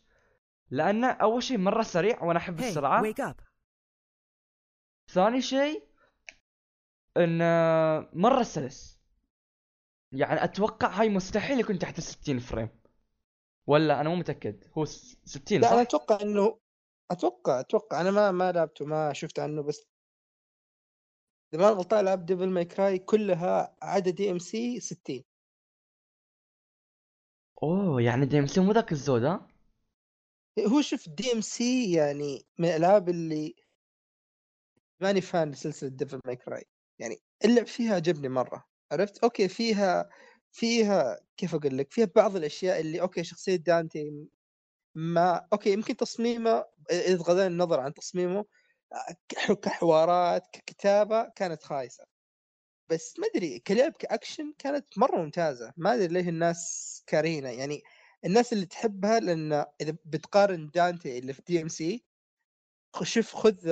لأنه 0.71 1.07
أول 1.11 1.43
شيء 1.43 1.59
مرة 1.59 1.83
سريع 1.83 2.23
وأنا 2.23 2.39
أحب 2.39 2.61
Hey, 2.61 2.65
السرعة 2.65 3.03
wake 3.03 3.31
up. 3.33 3.43
ثاني 5.11 5.43
شيء 5.43 5.85
انه 7.17 7.45
مرة 8.13 8.43
سلس 8.43 8.99
يعني 10.12 10.45
أتوقع 10.45 10.89
هاي 10.89 11.09
مستحيل 11.09 11.61
يكون 11.61 11.79
تحت 11.79 11.99
ال 11.99 12.03
60 12.03 12.39
frame 12.39 12.68
ولا 13.66 14.01
أنا 14.01 14.09
مو 14.09 14.14
متأكد 14.16 14.64
هو 14.79 14.85
س- 14.85 15.16
60 15.25 15.61
لا 15.61 15.66
صح؟ 15.66 15.73
أنا 15.73 15.83
أتوقع 15.83 16.18
إنه 16.23 16.59
أتوقع 17.11 17.61
أتوقع 17.61 18.01
أنا 18.01 18.11
ما 18.11 18.31
ما 18.31 18.53
لعبته 18.53 18.85
ما 18.87 19.12
شفت 19.12 19.39
عنه 19.39 19.62
بس 19.62 19.87
إذا 21.55 21.62
ما 21.62 21.68
أنا 21.68 21.77
غلطان 21.77 22.05
لعب 22.05 22.27
ديفل 22.27 22.49
ماي 22.49 22.64
كراي 22.64 22.99
كلها 22.99 23.77
عدد 23.83 24.09
دي 24.14 24.31
ام 24.31 24.39
سي 24.39 24.81
60 24.81 25.25
أوه 27.63 28.03
يعني 28.03 28.27
دي 28.27 28.39
ام 28.39 28.47
سي 28.47 28.61
مو 28.61 28.73
ذاك 28.73 28.93
الزود 28.93 29.25
ها؟ 29.25 29.49
هو 30.69 30.81
شوف 30.83 31.09
دي 31.09 31.33
ام 31.33 31.41
سي 31.41 31.93
يعني 31.93 32.47
من 32.59 32.69
الألعاب 32.69 33.09
اللي 33.09 33.55
ماني 35.01 35.21
فان 35.21 35.51
لسلسلة 35.51 35.89
ديفل 35.91 36.21
ماي 36.27 36.37
كراي 36.37 36.65
يعني 36.99 37.17
اللعب 37.45 37.67
فيها 37.67 37.95
عجبني 37.95 38.29
مرة 38.29 38.65
عرفت؟ 38.93 39.19
okay 39.24 39.49
فيها 39.49 40.11
فيها 40.53 41.21
كيف 41.37 41.55
أقول 41.55 41.79
لك؟ 41.79 41.93
فيها 41.93 42.09
بعض 42.17 42.37
الأشياء 42.37 42.81
اللي 42.81 43.01
okay 43.01 43.24
شخصية 43.25 43.57
دانتي 43.57 44.29
ما 44.95 45.49
أوكي 45.53 45.73
يمكن 45.73 45.97
تصميمه 45.97 46.65
اذا 46.91 47.17
غضينا 47.23 47.47
النظر 47.47 47.81
عن 47.81 47.95
تصميمه 47.95 48.45
ك- 49.29 49.53
كحوارات 49.53 50.43
ككتابة 50.53 51.29
كانت 51.37 51.63
خايسة. 51.65 52.05
بس 52.91 53.18
ما 53.18 53.26
أدري 53.35 53.59
كلعب 53.59 53.93
كأكشن 53.93 54.53
كانت 54.59 54.99
مرة 54.99 55.16
ممتازة. 55.16 55.72
ما 55.76 55.95
أدري 55.95 56.09
ليه 56.09 56.28
الناس 56.28 57.03
كارهينها. 57.07 57.51
يعني 57.51 57.83
الناس 58.24 58.53
اللي 58.53 58.66
تحبها 58.66 59.20
لأن 59.20 59.53
إذا 59.80 59.97
بتقارن 60.05 60.70
دانتي 60.74 61.18
اللي 61.18 61.33
في 61.33 61.43
DMC 61.47 62.05
شوف 63.03 63.35
خذ 63.37 63.70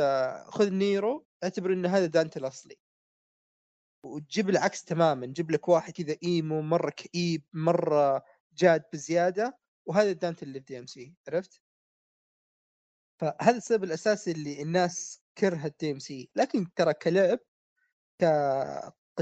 خذ 0.51 0.71
نيرو 0.71 1.27
اعتبر 1.45 1.73
إن 1.73 1.87
هذا 1.87 2.07
دانتي 2.07 2.39
الأصلي. 2.39 2.77
وتجيب 4.05 4.51
العكس 4.51 4.85
تماما. 4.85 5.27
جيب 5.27 5.51
لك 5.51 5.69
واحد 5.69 5.93
كذا 5.93 6.17
emo 6.25 6.63
مرة 6.63 6.91
كئيب 6.91 7.45
مرة 7.53 8.25
جاد 8.53 8.85
بزيادة 8.93 9.59
وهذا 9.87 10.13
دانتي 10.13 10.45
اللي 10.45 10.61
في 10.61 10.67
DMC 10.67 11.15
عرفت؟ 11.29 11.63
فهذا 13.21 13.57
السبب 13.57 13.85
الأساسي 13.85 14.31
اللي 14.31 14.63
الناس 14.63 15.23
كرهت 15.39 15.81
DMC 15.81 16.31
لكن 16.37 16.75
ترى 16.75 16.95
كلعب 16.95 17.39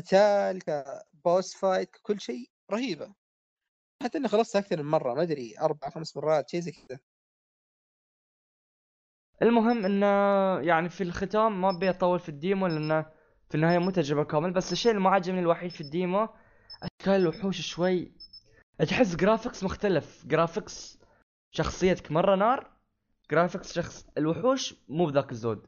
كقتال 0.01 0.63
ك 0.63 0.81
boss 0.81 1.57
fight 1.57 1.91
كل 2.03 2.21
شيء 2.21 2.51
رهيبة. 2.71 3.15
حتى 4.03 4.19
إني 4.19 4.29
خلصت 4.29 4.57
أكثر 4.57 4.83
من 4.83 4.91
مرة 4.91 5.15
ما 5.15 5.23
أدري 5.23 5.55
أربع 5.61 5.91
خمس 5.91 6.17
مرات 6.17 6.51
شيء 6.51 6.61
زي 6.61 6.73
كذا. 6.73 6.99
المهم 9.43 9.85
إنه 9.85 10.07
يعني 10.69 10.89
في 10.89 11.03
الختام 11.03 11.61
ما 11.61 11.71
أبي 11.71 11.91
أطول 11.91 12.21
في 12.21 12.29
ال 12.29 12.36
demo 12.36 12.67
لأنه 12.67 13.03
في 13.49 13.55
النهاية 13.55 13.79
مو 13.79 13.91
تجربة 13.91 14.25
كامل 14.25 14.53
بس 14.53 14.73
الشيء 14.73 14.93
اللي 14.93 15.03
ما 15.03 15.11
عجبني 15.11 15.41
الوحيد 15.41 15.71
في 15.71 15.81
ال 15.81 15.90
demo 15.90 16.29
أشكال 16.83 17.15
الوحوش 17.15 17.61
شوي. 17.61 18.13
تحس 18.79 19.17
graphics 19.17 19.65
مختلف 19.65 20.27
graphics 20.27 20.99
شخصيتك 21.51 22.11
مرة 22.13 22.37
نار 22.37 22.73
graphics 23.31 23.73
شخص 23.73 24.07
الوحوش 24.19 24.75
مو 24.89 25.07
بذاك 25.07 25.33
الزود. 25.33 25.67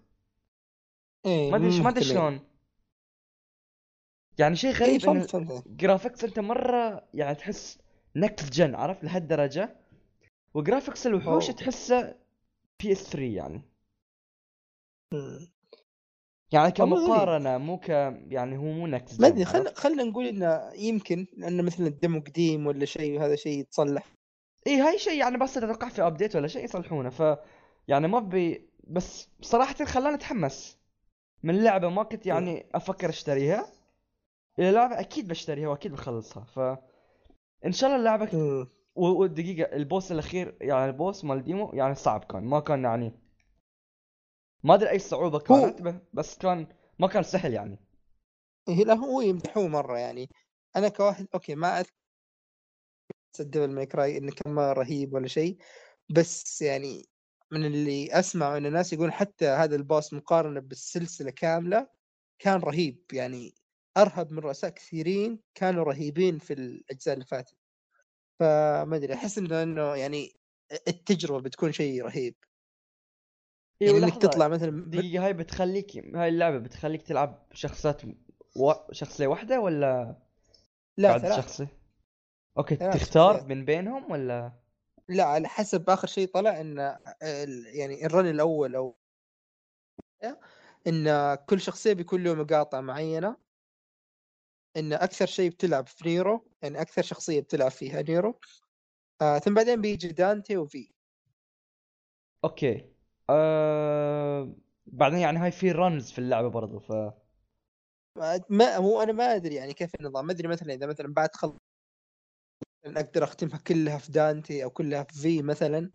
إيه 1.26 1.50
ما 1.50 1.56
أدري 1.56 1.80
ما 1.80 1.88
أدري. 1.88 2.04
شلون. 2.04 2.49
يعني 4.40 4.56
شيء 4.56 4.70
اي 4.70 4.76
غريب 4.76 4.92
إن 4.92 4.98
فهمت 4.98 5.30
فهمت 5.30 5.68
graphics 5.68 6.24
أنت 6.24 6.38
مرة 6.38 7.04
يعني 7.14 7.34
تحس 7.34 7.78
next 8.16 8.52
gen 8.52 8.74
عرفت؟ 8.74 9.04
لهالدرجه 9.04 9.76
وجرافيكس 10.54 11.06
الوحوش 11.06 11.48
أوه. 11.48 11.56
تحسه 11.56 12.14
بي 12.82 12.92
اس 12.92 13.02
3 13.02 13.22
يعني. 13.22 13.62
مم. 15.14 15.48
يعني. 16.52 16.72
كمقارنة 16.72 17.58
مو 17.58 17.78
ك 17.78 17.88
يعني 18.28 18.56
هو 18.56 18.62
مو 18.62 18.86
نكست 18.86 19.20
ما 19.20 19.28
جن 19.28 19.34
ادري 19.34 19.44
خلينا 19.44 19.74
خلينا 19.74 20.04
نقول 20.04 20.26
إنه 20.26 20.70
يمكن 20.74 21.26
لأنه 21.36 21.62
مثلا 21.62 21.86
الدمو 21.86 22.20
قديم 22.20 22.66
ولا 22.66 22.84
شيء 22.84 23.18
وهذا 23.18 23.36
شيء 23.36 23.58
يتصلح. 23.58 24.06
اي 24.66 24.80
هاي 24.80 24.98
شيء 24.98 25.20
يعني 25.20 25.38
بس 25.38 25.56
أتوقع 25.56 25.88
في 25.88 26.02
ابديت 26.02 26.36
ولا 26.36 26.48
شيء 26.48 26.64
يصلحونه. 26.64 27.10
ف 27.10 27.38
يعني 27.88 28.08
ما 28.08 28.20
بي 28.20 28.70
بس 28.84 29.28
صراحة 29.42 29.84
خلاني 29.84 30.14
أتحمس. 30.14 30.78
من 31.42 31.54
اللعبه 31.54 31.88
ما 31.88 32.02
كنت 32.02 32.26
يعني 32.26 32.66
أفكر 32.74 33.08
أشتريها. 33.08 33.79
إلى 34.58 34.72
لعبة 34.72 35.00
أكيد 35.00 35.28
بشتريها 35.28 35.68
وأكيد 35.68 35.92
بخلصها 35.92 36.44
ف 36.44 36.58
إن 37.66 37.72
شاء 37.72 37.96
الله. 37.96 38.68
و- 38.94 39.20
والدقيقة 39.20 39.76
ال 39.76 39.84
boss 39.84 40.12
الأخير 40.12 40.56
يعني 40.60 40.90
ال 40.90 40.97
boss 40.97 41.24
مال 41.24 41.36
ال 41.36 41.43
demo 41.43 41.70
يعني 41.74 41.94
صعب 41.94 42.24
كان 42.24 42.44
ما 42.44 42.60
كان 42.60 42.84
يعني 42.84 43.12
ما 44.64 44.74
أدري 44.74 44.90
أي 44.90 44.98
صعوبة 44.98 45.38
كانت 45.38 46.02
بس 46.12 46.38
كان 46.38 46.66
ما 46.98 47.06
كان 47.08 47.22
سهل 47.22 47.52
يعني. 47.54 47.78
إيه 48.68 48.84
لا 48.84 48.94
هو 48.94 49.20
يمدحوه 49.20 49.68
مرة 49.68 49.98
يعني. 49.98 50.28
أنا 50.76 50.88
كواحد 50.88 51.26
أوكي 51.34 51.54
مع 51.54 51.84
Devil 53.40 53.70
May 53.70 53.86
Cry 53.86 54.18
إنه 54.18 54.32
كان 54.32 54.52
ما 54.54 54.72
رهيب 54.72 55.14
ولا 55.14 55.28
شيء 55.28 55.58
بس 56.10 56.62
يعني 56.62 57.08
من 57.50 57.64
اللي 57.64 58.18
أسمع 58.18 58.56
إن 58.56 58.66
الناس 58.66 58.92
يقولون 58.92 59.12
حتى 59.12 59.46
هذا 59.46 59.76
ال 59.76 59.84
boss 59.84 60.12
مقارنة 60.12 60.60
بالسلسلة 60.60 61.30
كاملة 61.30 61.88
كان 62.38 62.60
رهيب 62.60 63.04
يعني. 63.12 63.54
أرهب 64.02 64.32
من 64.32 64.38
رؤساء 64.38 64.70
كثيرين 64.70 65.40
كانوا 65.54 65.84
رهيبين 65.84 66.38
في 66.38 66.52
الأجزاء 66.52 67.14
اللي 67.14 67.24
فاتت. 67.24 67.56
فما 68.40 68.96
أدري 68.96 69.14
أحس 69.14 69.38
إنه 69.38 69.94
يعني 69.94 70.40
التجربة 70.88 71.40
بتكون 71.40 71.72
شيء 71.72 72.02
رهيب. 72.04 72.34
إيه 73.82 73.88
يعني 73.92 74.04
إنك 74.04 74.22
تطلع 74.22 74.48
مثلا 74.48 74.90
دقيقة 74.90 75.26
هاي 75.26 75.32
بتخليك 75.32 75.96
هاي 75.96 76.28
اللعبة 76.28 76.58
بتخليك 76.58 77.02
تلعب 77.02 77.46
شخصيات 77.52 78.02
و... 78.56 78.72
شخصية 78.92 79.26
واحدة 79.26 79.60
ولا 79.60 80.16
لا 80.98 81.08
بعد 81.08 81.32
شخصية؟ 81.32 81.80
أوكي 82.58 82.76
تختار 82.76 82.98
شخصيات. 82.98 83.42
من 83.48 83.64
بينهم 83.64 84.10
ولا؟ 84.10 84.52
لا 85.08 85.24
على 85.24 85.48
حسب 85.48 85.90
آخر 85.90 86.08
شيء 86.08 86.28
طلع 86.28 86.60
إن 86.60 86.96
يعني 87.74 88.06
ال 88.06 88.11
run 88.11 88.26
الأول 88.26 88.74
أو 88.76 88.98
ان 90.86 91.34
كل 91.34 91.60
شخصية 91.60 91.92
بيكون 91.92 92.24
له 92.24 92.34
مقاطع 92.34 92.80
معينة. 92.80 93.36
إن 94.76 94.92
أكثر 94.92 95.26
شيء 95.26 95.50
بتلعب 95.50 95.86
في 95.86 96.08
نيرو 96.08 96.50
يعني 96.62 96.80
أكثر 96.80 97.02
شخصية 97.02 97.40
بتلعب 97.40 97.70
فيها 97.70 98.02
نيرو. 98.02 98.40
آه 99.22 99.38
ثم 99.38 99.54
بعدين 99.54 99.80
بيجي 99.80 100.08
دانتي 100.08 100.56
و 100.56 100.68
V. 100.68 100.92
أوكي. 102.44 102.92
أه... 103.30 104.54
بعدين 104.86 105.18
يعني 105.18 105.38
هاي 105.38 105.50
في 105.50 105.72
runs 105.72 106.10
في 106.12 106.18
اللعبة 106.18 106.48
برضو 106.48 106.78
ف 106.80 106.92
ما- 108.50 108.76
هو 108.76 109.02
أنا 109.02 109.12
ما 109.12 109.24
أدري 109.36 109.54
يعني 109.54 109.74
كيف 109.74 109.94
النظام. 109.94 110.26
ما 110.26 110.32
أدري 110.32 110.48
مثلا 110.48 110.74
إذا 110.74 110.86
مثلا 110.86 111.12
بعد 111.14 111.28
خلص 111.34 111.56
أقدر 112.86 113.24
أختمها 113.24 113.58
كلها 113.58 113.98
في 113.98 114.12
دانتي 114.12 114.64
أو 114.64 114.70
كلها 114.70 115.02
في 115.02 115.14
V 115.22 115.42
مثلا 115.42 115.90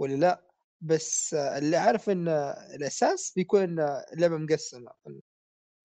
ولا 0.00 0.14
لا. 0.14 0.42
بس 0.80 1.34
آه، 1.34 1.58
اللي 1.58 1.76
أعرف 1.76 2.10
إن 2.10 2.28
الأساس 2.74 3.32
بيكون 3.36 3.80
آه، 3.80 4.04
اللعبه 4.12 4.36
مقسمة. 4.36 4.90
يعني 5.06 5.20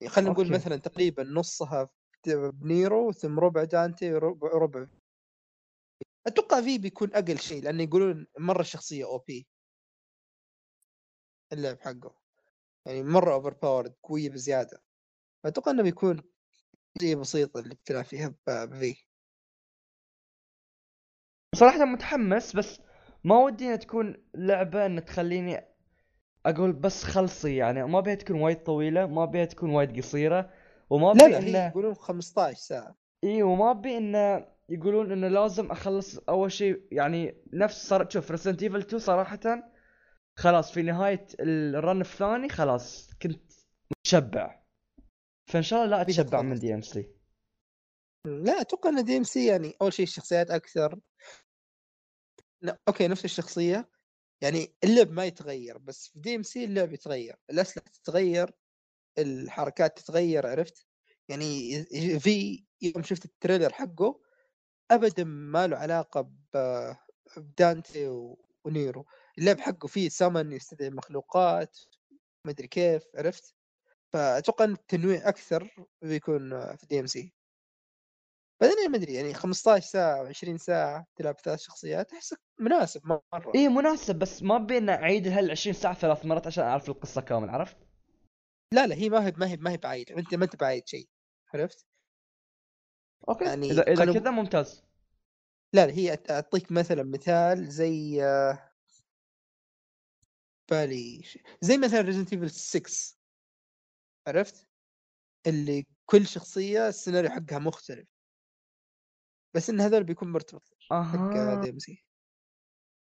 خلينا 0.07 0.31
نقول. 0.31 0.51
مثلا 0.51 0.75
تقريبا 0.75 1.23
نصها 1.23 1.89
بنيرو 2.27 3.11
ثم 3.11 3.39
ربع 3.39 3.63
دانتي 3.63 4.11
ربع 4.13 4.47
ربع. 4.47 4.87
أتوقع 6.27 6.61
V 6.61 6.77
بيكون 6.77 7.13
أقل 7.13 7.39
شيء 7.39 7.63
لأن 7.63 7.79
يقولون 7.79 8.27
مرة 8.39 8.61
الشخصيه 8.61 9.05
أو 9.05 9.17
ب 9.17 9.47
اللعب 11.53 11.79
حقه. 11.79 12.15
يعني 12.85 13.03
مرة 13.03 13.33
overpowered 13.33 13.95
قوية 14.03 14.29
بزيادة. 14.29 14.83
أتوقع 15.45 15.71
إنه 15.71 15.83
بيكون 15.83 16.23
شيء 17.01 17.15
بسيطه 17.19 17.59
اللي 17.59 17.75
بتلعب 17.75 18.05
فيها 18.05 18.35
ب 18.47 18.76
V 18.76 19.05
صراحة 21.55 21.85
متحمس 21.85 22.55
بس 22.55 22.79
ما 23.23 23.37
ودي 23.37 23.65
إنها 23.65 23.75
تكون 23.75 24.29
لعبة 24.35 24.85
إن 24.85 25.05
تخليني 25.05 25.70
أقول 26.45 26.73
بس 26.73 27.03
خلصي 27.03 27.55
يعني 27.55 27.83
ما 27.83 27.99
بيها 27.99 28.15
تكون 28.15 28.41
وايد 28.41 28.63
طويلة 28.63 29.05
ما 29.05 29.25
بيها 29.25 29.45
تكون 29.45 29.69
وايد 29.69 29.97
قصيرة 29.97 30.53
وما 30.89 31.13
لا 31.13 31.27
لا 31.27 31.39
إنه 31.39 31.67
يقولون 31.67 31.93
15 31.93 32.57
ساعة. 32.57 32.95
إي 33.23 33.43
وما 33.43 33.71
ابي 33.71 33.97
إنه 33.97 34.47
يقولون 34.69 35.11
إنه 35.11 35.27
لازم 35.27 35.71
أخلص 35.71 36.17
أول 36.29 36.51
شيء 36.51 36.87
يعني 36.91 37.43
نفس 37.53 37.87
صار 37.87 38.09
شوف 38.09 38.31
Resident 38.31 38.63
Evil 38.63 38.79
2 38.79 38.99
صراحة 38.99 39.39
خلاص 40.35 40.71
في 40.71 40.81
نهاية 40.81 41.27
ال 41.39 41.55
run 41.55 42.01
الثاني 42.01 42.49
خلاص 42.49 43.13
كنت 43.21 43.51
متشبع. 43.91 44.61
فإن 45.51 45.63
شاء 45.63 45.83
الله 45.83 45.97
لا 45.97 46.01
أتشبع 46.01 46.41
من. 46.41 46.55
DMC 46.55 47.09
لا 48.27 48.61
أتوقع 48.61 48.89
إن 48.89 49.03
DMC 49.03 49.47
يعني 49.47 49.73
أول 49.81 49.93
شيء 49.93 50.05
الشخصيات 50.05 50.51
أكثر. 50.51 50.99
لا 52.61 52.77
أوكي 52.87 53.07
نفس 53.07 53.25
الشخصية. 53.25 53.89
يعني 54.41 54.73
اللعب 54.83 55.11
ما 55.11 55.25
يتغير 55.25 55.77
بس 55.77 56.07
في 56.07 56.19
DMC 56.19 56.63
اللعب 56.65 56.93
يتغير 56.93 57.35
الأسلحة 57.49 57.85
تتغير 57.89 58.51
الحركات 59.19 59.99
تتغير 59.99 60.47
عرفت؟ 60.47 60.87
يعني 61.29 61.83
V 62.19 62.65
يوم 62.81 63.03
شفت 63.03 63.25
ال 63.25 63.31
trailer 63.31 63.73
حقه 63.73 64.21
ابدا 64.91 65.23
ما 65.23 65.67
له 65.67 65.77
علاقة 65.77 66.31
بدانتي 67.37 68.07
ونيرو. 68.65 69.05
اللعب 69.37 69.59
حقه 69.59 69.87
فيه 69.87 70.09
سمن 70.09 70.51
يستدعي 70.51 70.89
مخلوقات 70.89 71.79
ما 72.45 72.51
أدري 72.51 72.67
كيف 72.67 73.03
عرفت؟ 73.15 73.55
فأتوقع 74.13 74.65
إن 74.65 74.73
التنويع 74.73 75.29
أكثر 75.29 75.87
بيكون 76.01 76.75
في 76.77 76.85
DMC 76.87 77.33
بعدين 78.61 78.91
ما 78.91 78.97
أدري 78.97 79.13
يعني 79.13 79.33
15 79.33 79.85
ساعة 79.85 80.33
و20 80.33 80.55
ساعة 80.55 81.05
تلعب 81.15 81.35
ثلاث 81.39 81.59
شخصيات 81.59 82.13
احس 82.13 82.35
مناسب 82.59 83.01
مرة 83.05 83.51
اي 83.55 83.67
مناسب 83.67 84.19
بس 84.19 84.43
ما 84.43 84.57
بينا 84.57 84.93
اعيد 84.95 85.27
هال 85.27 85.51
20 85.51 85.73
ساعة 85.73 85.93
ثلاث 85.93 86.25
مرات 86.25 86.47
عشان 86.47 86.63
أعرف 86.63 86.89
القصة 86.89 87.21
كامل 87.21 87.49
عرفت؟ 87.49 87.77
لا 88.73 88.87
لا 88.87 88.95
هي 88.95 89.09
ما 89.09 89.27
هي 89.27 89.33
ما 89.37 89.47
هي 89.47 89.57
ما 89.57 89.71
هي 89.71 89.77
بعيد 89.77 90.11
أنت 90.11 90.35
ما 90.35 90.45
أنت 90.45 90.55
بعيد 90.55 90.87
شيء 90.87 91.07
عرفت؟ 91.53 91.85
أوكي 93.29 93.45
يعني 93.45 93.71
إذا 93.71 93.81
إذا 93.81 93.95
خلو- 94.05 94.13
كذا 94.13 94.31
ممتاز 94.31 94.83
لا 95.73 95.85
لا 95.87 95.93
هي 95.93 96.17
أعطيك 96.29 96.71
مثلا 96.71 97.03
مثال 97.03 97.69
زي 97.71 98.23
آه، 98.23 98.71
بالي 100.71 101.23
زي 101.61 101.77
مثلا 101.77 102.01
Resident 102.01 102.33
Evil 102.33 102.49
6 102.49 103.17
عرفت؟ 104.27 104.67
اللي 105.47 105.85
كل 106.05 106.27
شخصية 106.27 106.87
السيناريو 106.87 107.29
حقها 107.29 107.59
مختلف 107.59 108.07
بس 109.53 109.69
إن 109.69 109.81
هذول 109.81 110.03
بيكون 110.03 110.31
مرتبط 110.31 110.77
أها. 110.91 111.61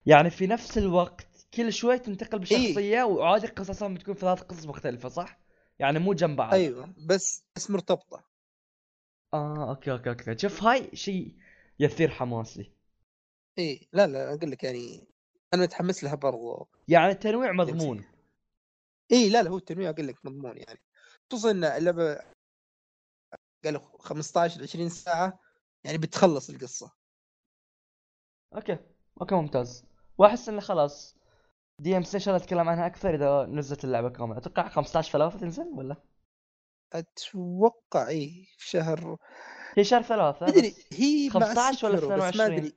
يعني 0.06 0.30
في 0.30 0.48
نفس 0.48 0.78
الوقت 0.78 1.48
كل 1.54 1.74
شوي 1.74 2.00
تنتقل 2.00 2.38
إيه. 2.38 2.42
بشخصية 2.42 3.04
وعادي 3.04 3.48
قصصهم 3.48 3.94
بتكون 3.94 4.14
في 4.14 4.20
ثلاث 4.20 4.42
قصص 4.42 4.66
مختلفة 4.66 5.10
صح؟ 5.10 5.40
يعني 5.80 6.00
مو 6.00 6.14
جنب 6.14 6.38
بعض. 6.38 6.54
أيوه 6.54 6.94
بس 7.08 7.44
بس 7.56 7.72
مرتبطة. 7.72 8.24
آه 9.34 9.70
أوكي 9.70 9.92
أوكي 9.92 10.10
أوكي. 10.10 10.38
شوف 10.38 10.64
هاي 10.64 10.96
شيء 10.96 11.36
يثير 11.80 12.10
حماسي. 12.10 12.72
اي 13.60 13.88
لا 13.94 14.08
لا 14.08 14.34
أقول 14.34 14.52
لك 14.52 14.64
يعني 14.64 15.08
أنا 15.54 15.64
متحمس 15.64 16.04
لها 16.04 16.16
برضو. 16.16 16.68
يعني 16.88 17.14
تنويع 17.14 17.52
مضمون. 17.52 18.06
اي 19.12 19.30
لا 19.30 19.44
لا 19.44 19.50
هو 19.50 19.58
التنويع 19.58 19.90
أقول 19.90 20.08
لك 20.08 20.26
مضمون 20.26 20.58
يعني. 20.58 20.80
خصوصا 21.32 21.52
إن 21.52 21.64
اللعبة 21.64 22.20
قالوا 23.64 23.82
15 24.00 24.64
20 24.64 24.90
ساعة 24.90 25.40
يعني 25.84 25.98
بتخلص 25.98 26.50
القصة. 26.50 26.92
أوكي 28.56 28.78
أوكي 29.22 29.36
ممتاز. 29.36 29.86
وأحس 30.18 30.50
انه 30.50 30.62
خلاص 30.62 31.18
DMC 31.80 32.18
ان 32.18 32.22
شاء 32.22 32.36
الله 32.36 32.46
اتكلم 32.46 32.70
عنها 32.70 32.88
أكثر 32.88 33.16
إذا 33.16 33.46
نزلت 33.46 33.84
اللعبة 33.84 34.10
كاملة. 34.10 34.38
أتوقع 34.38 34.70
15 34.70 35.12
ثلاثة 35.12 35.40
تنزل 35.40 35.68
ولا؟ 35.74 35.96
أتوقع 36.94 38.08
اي 38.08 38.48
في 38.58 38.70
شهر 38.70 39.18
هي 39.78 39.84
شهر 39.84 40.02
ثلاثة 40.02 40.46
بس 40.46 40.54
هي 40.94 41.28
مع 41.28 41.34
15 41.34 41.88
ولا 41.88 41.98
Sekiro 41.98 42.10
بس 42.10 42.22
ما 42.22 42.30
22 42.30 42.52
أدري 42.52 42.74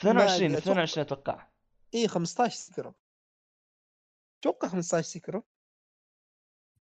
22 0.00 0.44
أدري، 0.44 0.58
أتوقع. 0.58 0.72
22 0.72 1.06
أتوقع. 1.06 1.48
اي 1.94 2.08
15 2.08 2.56
Sekiro. 2.56 2.94
أتوقع 4.40 4.68
15 4.68 5.08
Sekiro. 5.08 5.42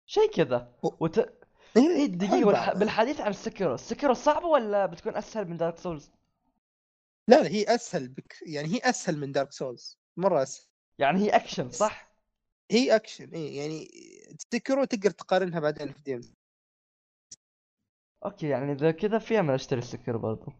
شيء 0.07 0.31
كذا. 0.31 0.75
وت... 0.83 1.44
اي 1.77 1.97
اي 1.97 2.07
دقيقة 2.07 2.47
والح... 2.47 2.73
بالحديث 2.73 3.21
عن 3.21 3.31
ال 3.31 3.37
Sekiro 3.37 3.75
ال 3.75 3.80
Sekiro 3.80 4.15
صعبة 4.15 4.47
ولا 4.47 4.87
بتكون 4.87 5.17
أسهل 5.17 5.49
من 5.49 5.57
Dark 5.57 5.79
Souls؟ 5.79 6.11
لا 7.29 7.43
لا 7.43 7.49
هي 7.49 7.75
أسهل 7.75 8.09
بك 8.09 8.37
يعني 8.47 8.69
هي 8.69 8.81
أسهل 8.85 9.17
من 9.17 9.33
Dark 9.33 9.53
Souls 9.53 9.99
مرة 10.17 10.43
أسهل 10.43 10.67
يعني 10.99 11.19
هي 11.19 11.31
أكشن 11.31 11.71
صح؟ 11.71 12.15
هي 12.71 12.97
أكشن 12.97 13.31
اي 13.35 13.57
يعني 13.57 13.89
Sekiro 14.53 14.85
تقدر 14.85 15.11
تقارنها 15.11 15.61
بعدين 15.61 15.93
في 15.93 16.03
ديم 16.03 16.21
أوكي 18.25 18.49
يعني 18.49 18.73
إذا 18.73 18.91
كذا 18.91 19.19
فيها 19.19 19.43
من 19.43 19.51
أشتري 19.51 19.81
سكر 19.81 20.17
برضو 20.17 20.53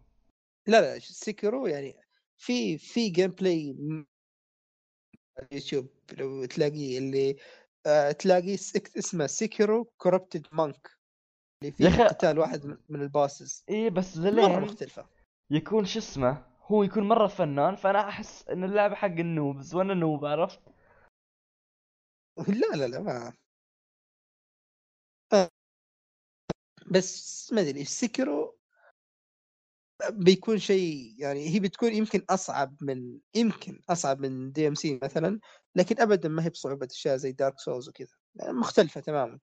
لا 0.67 0.81
لا 0.81 0.99
سيكرو 0.99 1.67
يعني 1.67 1.95
في 2.37 2.79
في 2.79 3.09
جيم 3.09 3.31
بلاي 3.31 3.77
على 5.39 5.49
اليوتيوب 5.53 5.89
لو 6.19 6.45
تلاقيه 6.45 6.99
اللي 6.99 7.37
آه 7.87 8.13
تلاقيه 8.13 8.55
اسمه 8.99 9.27
سيكرو 9.27 9.85
كوربتد 9.85 10.47
مانك 10.53 10.91
اللي 11.69 11.91
يا 11.91 11.97
فيه 11.97 12.05
أخي- 12.05 12.09
قتال 12.09 12.39
واحد 12.39 12.79
من- 12.89 13.03
الباسز. 13.03 13.65
اي 13.71 13.91
بس 13.91 14.17
مرة 14.17 14.31
للين 14.31 14.61
مختلفة. 14.61 15.07
يكون 15.51 15.85
شو 15.85 15.99
اسمه 15.99 16.47
هو 16.63 16.83
يكون 16.83 17.09
مرة 17.09 17.27
فنان 17.27 17.77
فأنا 17.77 18.09
أحس 18.09 18.49
إن 18.49 18.65
اللعبة 18.65 18.95
حق 18.95 19.07
النوبز 19.09 19.75
وأنا 19.75 19.95
نوب 19.95 20.25
عرفت؟ 20.25 20.61
لا 22.49 22.77
لا 22.77 22.87
لا 22.89 23.01
ما 23.01 23.33
آه. 25.33 25.49
بس 26.91 27.53
ما 27.53 27.61
أدري 27.61 27.85
Sekiro 27.85 28.59
بيكون 30.11 30.59
شيء 30.59 31.15
يعني 31.19 31.49
هي 31.49 31.61
بتكون 31.61 31.93
يمكن 31.93 32.25
أصعب 32.31 32.77
من 32.81 33.19
يمكن 33.35 33.81
أصعب 33.91 34.21
من 34.21 34.53
DMC 34.53 35.01
مثلا 35.03 35.41
لكن 35.75 36.01
ابدا 36.01 36.29
ما 36.29 36.45
هي 36.45 36.51
بصعوبة 36.51 36.87
أشياء 36.91 37.17
زي 37.17 37.33
Dark 37.33 37.59
Souls 37.59 37.89
وكذا. 37.89 38.17
يعني 38.35 38.53
مختلفة 38.53 39.01
تماما. 39.01 39.39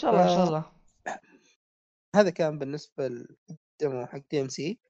شاء 0.00 0.10
الله 0.10 0.22
ان 0.22 0.28
شاء 0.28 0.44
آه. 0.44 0.46
الله. 0.48 0.72
هذا 2.16 2.30
كان 2.30 2.58
بالنسبة 2.58 3.08
لل 3.08 3.41
demo 3.41 4.06
حق 4.06 4.22
DMC 4.30 4.80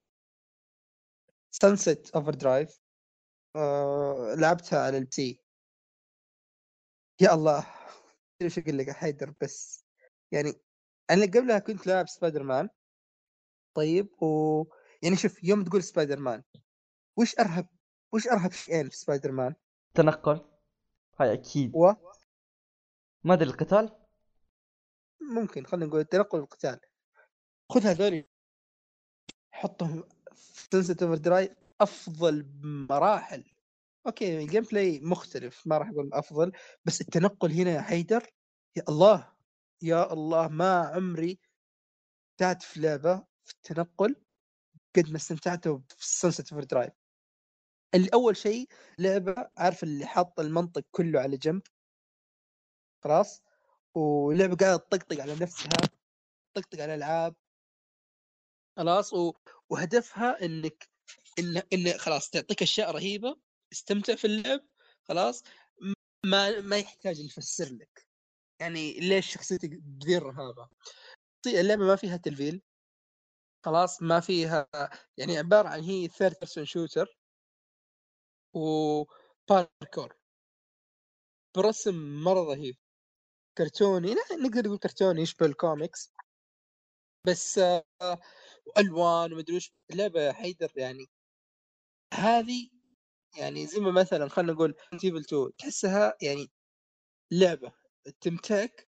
Sunset 1.51 2.11
Overdrive 2.15 2.79
لعبتها 4.37 4.79
على 4.85 4.97
ال 4.97 5.12
PC 5.12 5.41
يا 7.21 7.33
الله 7.33 7.67
إيش 8.41 8.59
أقول 8.59 8.77
لك 8.77 8.87
يا 8.87 8.93
حيدر 8.93 9.33
بس. 9.41 9.85
يعني 10.31 10.53
أنا 11.09 11.25
قبلها 11.25 11.59
كنت 11.59 11.87
لاعب 11.87 12.07
سبايدر 12.07 12.43
مان 12.43 12.69
طيب 13.75 14.23
و 14.23 14.63
يعني 15.03 15.15
شوف 15.15 15.43
يوم 15.43 15.63
تقول 15.63 15.83
سبايدر 15.83 16.19
مان 16.19 16.43
وش 17.17 17.39
أرهب 17.39 17.67
وش 18.13 18.27
أرهب 18.27 18.51
شيئين 18.51 18.89
في 18.89 18.97
سبايدر 18.97 19.31
مان 19.31 19.55
تنقل. 19.93 20.45
هاي 21.19 21.33
أكيد. 21.33 21.71
و 21.75 21.93
ما 23.23 23.33
أدري 23.33 23.49
القتال؟ 23.49 24.00
ممكن 25.21 25.65
خلينا 25.65 25.85
نقول 25.85 25.99
التنقل 25.99 26.39
والقتال 26.39 26.79
خذ 27.71 27.85
هذول 27.87 28.23
حطهم 29.51 30.03
في 30.35 30.67
Sunset 30.71 31.03
Overdrive 31.03 31.51
أفضل 31.81 32.43
بمراحل. 32.43 33.51
okay 34.07 34.37
ال 34.43 34.63
gameplay 34.63 34.99
مختلف 34.99 35.67
ما 35.67 35.77
راح 35.77 35.89
أقول 35.89 36.13
أفضل 36.13 36.51
بس 36.85 37.01
التنقل 37.01 37.51
هنا 37.51 37.71
يا 37.71 37.81
حيدر 37.81 38.27
يا 38.75 38.83
الله 38.89 39.33
يا 39.81 40.13
الله 40.13 40.47
ما 40.47 40.79
عمري 40.87 41.39
استمتعت 42.31 42.63
في 42.63 42.79
لعبة 42.79 43.25
في 43.45 43.53
التنقل 43.53 44.15
قد 44.95 45.09
ما 45.09 45.17
استمتعت 45.17 45.67
في 45.67 45.83
Sunset 45.99 46.53
Overdrive 46.53 46.93
اللي 47.95 48.09
أول 48.13 48.37
شيء 48.37 48.67
لعبة 48.99 49.49
عارف 49.57 49.83
اللي 49.83 50.05
حاط 50.05 50.39
المنطق 50.39 50.83
كله 50.91 51.19
على 51.19 51.37
جنب؟ 51.37 51.61
خلاص؟ 53.03 53.41
ولعبة 53.95 54.55
قاعدة 54.55 54.77
تطقطق 54.77 55.21
على 55.21 55.35
نفسها 55.35 55.69
تطقطق 56.55 56.81
على 56.81 56.95
الألعاب. 56.95 57.35
خلاص 58.77 59.13
و... 59.13 59.33
وهدفها 59.69 60.45
إنك 60.45 60.89
إن 61.39 61.57
إن 61.73 61.97
خلاص 61.97 62.29
تعطيك 62.29 62.61
أشياء 62.61 62.91
رهيبة 62.91 63.37
استمتع 63.73 64.15
في 64.15 64.25
اللعب 64.27 64.59
خلاص. 65.03 65.43
ما 66.25 66.61
ما 66.61 66.77
يحتاج 66.77 67.25
نفسر 67.25 67.65
لك. 67.73 68.07
يعني 68.59 68.99
ليش 68.99 69.33
شخصيتك 69.33 69.69
بذي 69.69 70.17
الرهابه 70.17 70.69
اللعبة 71.47 71.83
ما 71.85 71.95
فيها 71.95 72.17
تلفيل. 72.17 72.61
خلاص 73.65 74.01
ما 74.01 74.19
فيها 74.19 74.67
يعني 75.17 75.37
عبارة 75.37 75.67
عن 75.69 75.81
هي 75.83 76.07
third 76.07 76.35
person 76.39 76.65
shooter 76.65 77.17
وباركور 78.53 80.15
برسم 81.55 82.23
مرة 82.23 82.43
رهيب. 82.43 82.75
كرتوني 83.57 84.13
لا 84.13 84.21
نقدر 84.31 84.65
نقول 84.65 84.77
كرتوني 84.77 85.21
يشبه 85.21 85.45
الكوميكس 85.45 86.13
بس 87.27 87.57
آه، 87.57 87.83
والوان 88.77 89.33
ومدري 89.33 89.59
اللعبه 89.91 90.21
يا 90.21 90.31
حيدر 90.33 90.71
يعني. 90.75 91.05
هذه 92.13 92.69
يعني 93.37 93.67
زي 93.67 93.79
ما 93.79 93.91
مثلا 93.91 94.29
خلينا 94.29 94.53
نقول 94.53 94.75
Resident 94.99 95.11
Evil 95.11 95.17
2 95.17 95.51
تحسها 95.57 96.17
يعني 96.21 96.51
لعبة 97.31 97.71
تمتعك 98.21 98.89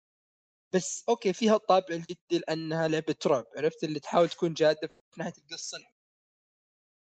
بس 0.74 1.06
okay 1.10 1.34
فيها 1.34 1.56
الطابع 1.56 1.96
الجدي 1.96 2.18
لأنها 2.48 2.88
لعبة 2.88 3.16
رعب 3.28 3.46
عرفت؟ 3.58 3.84
اللي 3.84 4.00
تحاول 4.00 4.30
تكون 4.30 4.54
جادة 4.54 4.88
في 4.88 5.20
ناحيه 5.20 5.34
القصة. 5.38 5.78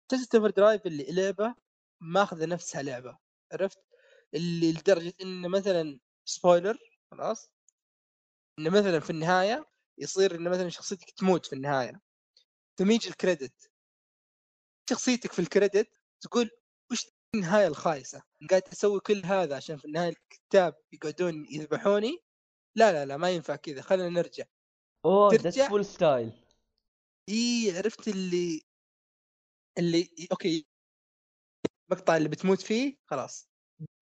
Sunset 0.09 0.35
Overdrive 0.35 0.87
اللي 0.87 1.07
لعبة 1.11 1.55
ماخذة 2.01 2.47
نفسها 2.47 2.83
لعبة 2.83 3.19
عرفت؟ 3.53 3.79
اللي 4.35 4.73
لدرجة 4.73 5.15
إن 5.23 5.51
مثلا 5.51 6.01
spoiler 6.25 6.79
خلاص؟ 7.11 7.51
ان 8.59 8.71
مثلا 8.71 9.01
في 9.01 9.11
النهاية 9.11 9.67
يصير 9.99 10.35
ان 10.35 10.51
مثلا 10.51 10.69
شخصيتك 10.69 11.11
تموت 11.11 11.47
في 11.47 11.53
النهاية 11.53 12.01
ثم 12.79 12.91
يجي 12.91 13.09
ال 13.09 13.16
credit. 13.16 13.71
شخصيتك 14.91 15.33
في 15.33 15.39
ال 15.39 15.47
credit 15.47 16.01
تقول 16.21 16.51
وش 16.93 17.07
النهاية 17.35 17.67
الخايسة؟ 17.67 18.23
قاعد 18.51 18.63
أسوي 18.73 19.01
كل 19.01 19.23
هذا 19.25 19.57
عشان 19.57 19.77
في 19.77 19.85
النهاية 19.85 20.09
الكتاب 20.09 20.77
يقعدون 20.93 21.47
يذبحوني؟ 21.51 22.19
لا 22.77 22.93
لا 22.93 23.05
لا 23.07 23.17
ما 23.17 23.31
ينفع 23.31 23.57
كذا 23.57 23.83
خلينا 23.83 24.09
نرجع. 24.09 24.45
أوه 25.05 25.31
ترجع. 25.31 25.43
that's 25.43 25.69
full 25.71 25.85
style 25.85 26.33
إي 27.29 27.73
عرفت 27.77 28.09
اللي 28.09 28.63
اللي 29.79 30.11
okay. 30.33 30.67
المقطع 31.91 32.17
اللي 32.17 32.29
بتموت 32.29 32.61
فيه؟ 32.61 32.97
خلاص. 33.07 33.48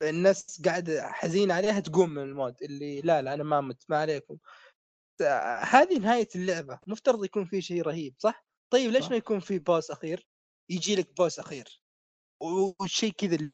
الناس 0.02 0.62
قاعدة 0.64 1.08
حزينة 1.12 1.54
عليها 1.54 1.80
تقوم 1.80 2.10
من 2.10 2.22
ال 2.22 2.30
mood 2.30 2.62
اللي 2.62 3.00
لا 3.00 3.22
لا 3.22 3.34
أنا 3.34 3.44
ما 3.44 3.60
مت 3.60 3.84
ما 3.88 3.98
عليكم 3.98 4.38
هذه 5.62 5.98
نهاية 5.98 6.28
اللعبة 6.34 6.80
مفترض 6.86 7.24
يكون 7.24 7.44
في 7.44 7.60
شيء 7.62 7.82
رهيب 7.82 8.14
صح؟ 8.18 8.46
طيب 8.70 8.90
ليش. 8.90 9.10
ما 9.10 9.16
يكون 9.16 9.40
في 9.40 9.58
boss 9.58 9.90
أخير؟ 9.90 10.28
يجي 10.70 10.96
لك 10.96 11.16
boss 11.16 11.38
أخير 11.38 11.82
وشيء 12.80 13.12
كذا 13.12 13.50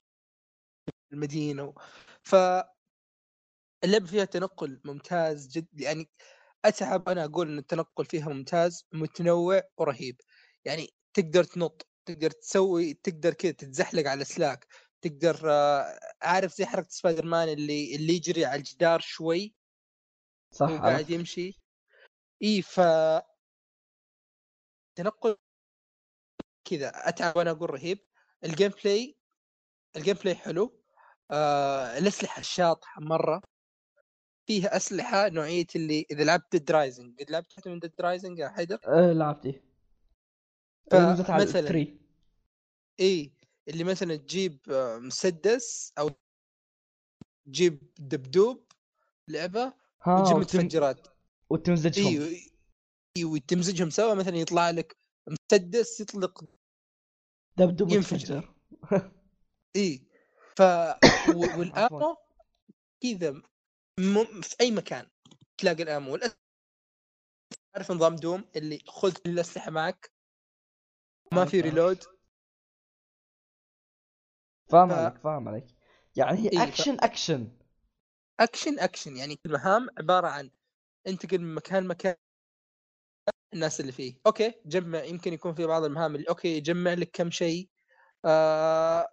المدينة. 1.12 1.74
ف 2.22 2.34
اللعبة 3.84 4.06
فيها 4.06 4.24
تنقل 4.24 4.80
ممتاز 4.84 5.48
جد 5.48 5.80
يعني 5.80 6.10
أتعب 6.64 7.08
أنا 7.08 7.24
أقول 7.24 7.48
إن 7.48 7.58
التنقل 7.58 8.04
فيها 8.04 8.28
ممتاز 8.28 8.86
متنوع 8.92 9.62
ورهيب 9.76 10.20
يعني 10.64 10.88
تقدر 11.14 11.44
تنط 11.44 11.86
تقدر 12.06 12.30
تسوي 12.30 12.94
تقدر 12.94 13.34
كذا 13.34 13.52
تتزحلق 13.52 14.06
على 14.10 14.24
أسلاك 14.24 14.66
تقدر 15.02 15.40
آه، 15.50 15.98
عارف 16.22 16.54
زي 16.54 16.66
حركة 16.66 16.88
سبايدر 16.90 17.26
مان 17.26 17.48
اللي 17.48 17.96
اللي 17.96 18.12
يجري 18.16 18.44
على 18.44 18.58
الجدار 18.58 19.00
شوي 19.00 19.54
صح 20.54 20.70
قاعد. 20.70 21.10
يمشي؟ 21.10 21.60
إي 22.42 22.62
ف 22.62 22.80
تنقل 24.96 25.36
كذا. 26.64 26.92
أتعب 27.08 27.36
وأنا 27.36 27.50
أقول 27.50 27.70
رهيب. 27.70 27.98
ال 28.44 28.70
gameplay 28.84 29.16
ال 29.96 30.14
gameplay 30.16 30.34
حلو. 30.34 30.82
آه 31.30 31.98
الأسلحة 31.98 32.40
الشاطحه 32.40 33.00
مرة. 33.00 33.42
فيها 34.46 34.76
أسلحة 34.76 35.28
نوعية 35.28 35.66
اللي 35.76 36.06
إذا 36.10 36.24
لعبت 36.24 36.52
Dead 36.52 36.70
Rising 36.70 37.20
قد 37.22 37.30
لعبت 37.30 37.52
واحدة 37.56 37.70
من 37.70 37.78
Dead 37.78 37.92
Rising 38.00 38.38
يا 38.38 38.48
حيدر؟ 38.48 38.78
آه 38.86 39.12
لعبتي. 39.12 39.60
ف- 40.90 40.94
نزلت 40.94 41.30
على 41.30 41.42
مثلاً. 41.44 41.68
3 41.68 41.98
إي. 43.00 43.32
اللي 43.68 43.84
مثلا 43.84 44.16
تجيب 44.16 44.58
آه، 44.70 44.98
مسدس 44.98 45.92
أو 45.98 46.10
تجيب 47.46 47.94
دبدوب 47.98 48.72
لعبة 49.28 49.72
ها 50.02 50.20
وتجيب. 50.20 50.36
متفجرات 50.36 51.08
وتمزجهم 51.50 52.22
اي 52.22 52.52
إي 53.16 53.24
وتمزجهم 53.24 53.90
سوا 53.90 54.14
مثلا 54.14 54.36
يطلع 54.36 54.70
لك 54.70 54.96
مسدس 55.28 56.00
يطلق 56.00 56.44
دبدوب 57.56 57.90
ينفجر. 57.90 58.54
إي 59.76 60.06
ف 60.56 60.62
والامو 61.38 62.16
كذا 63.02 63.30
م... 63.98 64.40
في 64.42 64.56
أي 64.60 64.70
مكان 64.70 65.06
تلاقي 65.58 65.82
الامو 65.82 66.12
والأس... 66.12 66.36
عارف 67.74 67.90
نظام 67.90 68.16
Doom 68.16 68.44
اللي 68.56 68.78
خذ 68.86 69.16
الاسلحه 69.26 69.70
معك 69.70 70.12
ما 71.32 71.44
في. 71.44 71.60
reload 71.60 72.04
فاهم 74.68 74.88
ف- 74.88 74.92
عليك 74.92 75.18
فاهم 75.18 75.48
عليك. 75.48 75.66
يعني 76.16 76.38
هي 76.38 76.48
إيه، 76.48 76.58
ف- 76.58 76.62
action 76.62 76.96
action 77.00 77.48
action 78.40 78.78
action 78.78 79.16
يعني 79.16 79.38
المهام 79.46 79.88
عبارة 79.98 80.28
عن 80.28 80.50
انتقل 81.06 81.38
من 81.38 81.54
مكان 81.54 81.84
لمكان 81.84 82.14
الناس 83.54 83.80
اللي 83.80 83.92
فيه. 83.92 84.14
okay 84.26 84.54
جمع. 84.66 85.04
يمكن 85.04 85.32
يكون 85.32 85.54
في 85.54 85.66
بعض 85.66 85.84
المهام 85.84 86.14
اللي 86.14 86.28
okay 86.28 86.56
يجمع 86.56 86.92
لك 86.94 87.10
كم 87.12 87.30
شيء. 87.30 87.68
آه 88.24 89.08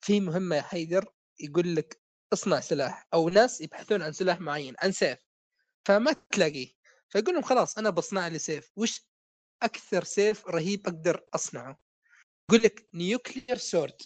في 0.00 0.20
مهمة 0.20 0.56
يا 0.56 0.62
حيدر 0.62 1.12
يقول 1.40 1.76
لك 1.76 2.00
اصنع 2.32 2.60
سلاح 2.60 3.06
أو 3.14 3.28
ناس 3.28 3.60
يبحثون 3.60 4.02
عن 4.02 4.12
سلاح 4.12 4.40
معين 4.40 4.74
عن 4.78 4.92
سيف. 4.92 5.18
فما 5.84 6.12
تلاقيه. 6.30 6.72
فيقول 7.08 7.34
لهم 7.34 7.42
خلاص 7.42 7.78
أنا 7.78 7.90
بصنع 7.90 8.28
لي 8.28 8.38
سيف. 8.38 8.70
وش 8.76 9.06
أكثر 9.62 10.04
سيف 10.04 10.46
رهيب 10.46 10.86
أقدر 10.86 11.24
أصنعه؟ 11.34 11.78
يقول 12.50 12.62
لك 12.64 12.88
نيوكلير 12.94 13.56
سورد 13.56 13.96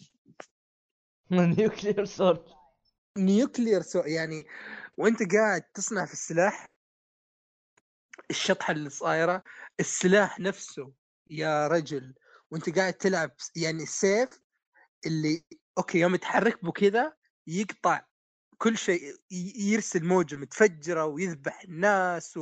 نيوكلير 1.30 2.04
سورد 2.04 2.44
نيوكلير 3.18 3.82
سورد 3.82 4.06
يعني 4.06 4.46
وانت 4.98 5.34
قاعد 5.34 5.62
تصنع 5.62 6.04
في 6.04 6.12
السلاح 6.12 6.68
الشطحة 8.30 8.72
اللي 8.72 8.90
صايرة 8.90 9.42
السلاح 9.80 10.40
نفسه 10.40 10.92
يا 11.30 11.68
رجل 11.68 12.14
وانت 12.50 12.78
قاعد 12.78 12.92
تلعب 12.92 13.30
يعني 13.56 13.82
السيف 13.82 14.28
اللي 15.06 15.44
okay 15.78 15.98
يوم 15.98 16.16
تحرك 16.16 16.64
بو 16.64 16.72
كذا 16.72 17.12
يقطع 17.46 18.06
كل 18.58 18.78
شيء 18.78 19.16
يرسل 19.56 20.04
موجة 20.04 20.36
متفجرة 20.36 21.04
ويذبح 21.04 21.62
الناس 21.62 22.38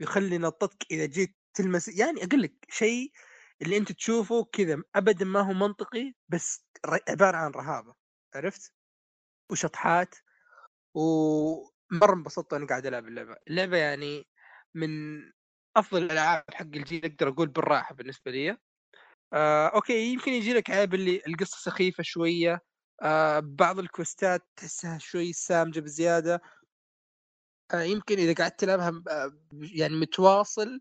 ويخلي 0.00 0.38
نطتك 0.38 0.86
إذا 0.90 1.06
جيت 1.06 1.36
تلمس 1.54 1.88
يعني 1.88 2.24
أقول 2.24 2.42
لك 2.42 2.52
شيء 2.68 3.12
اللي 3.62 3.76
أنت 3.76 3.92
تشوفه 3.92 4.44
كذا 4.44 4.82
ابدا 4.94 5.24
ما 5.24 5.40
هو 5.40 5.52
منطقي 5.52 6.14
بس 6.28 6.64
عبارة 7.08 7.36
عن 7.36 7.50
رهابة. 7.50 8.01
عرفت؟ 8.34 8.72
وشطحات 9.52 10.14
ومرة 10.94 12.14
انبسطت 12.14 12.52
وأنا 12.52 12.66
قاعد 12.66 12.86
ألعب 12.86 13.08
اللعبة، 13.08 13.36
اللعبة 13.48 13.76
يعني 13.76 14.26
من 14.74 14.90
أفضل 15.76 16.02
الألعاب 16.04 16.44
حق 16.50 16.62
الجيل 16.62 17.04
أقدر 17.04 17.28
أقول 17.28 17.48
بالراحة 17.48 17.94
بالنسبة 17.94 18.30
لي. 18.30 18.58
آه، 19.32 19.68
أوكي 19.68 20.12
يمكن 20.12 20.32
يجي 20.32 20.52
لك 20.54 20.70
عيب 20.70 20.94
اللي 20.94 21.22
القصة 21.28 21.58
سخيفة 21.58 22.02
شوية 22.02 22.60
آه، 23.02 23.40
بعض 23.40 23.78
ال 23.78 23.87
quest 23.87 24.33
ات 24.33 24.42
تحسها 24.56 24.98
شوي 24.98 25.32
سامجة 25.32 25.80
بزيادة 25.80 26.42
آه، 27.74 27.82
يمكن 27.82 28.18
إذا 28.18 28.34
قعدت 28.34 28.60
تلعبها 28.60 29.02
آه، 29.10 29.32
يعني 29.52 29.96
متواصل 29.96 30.80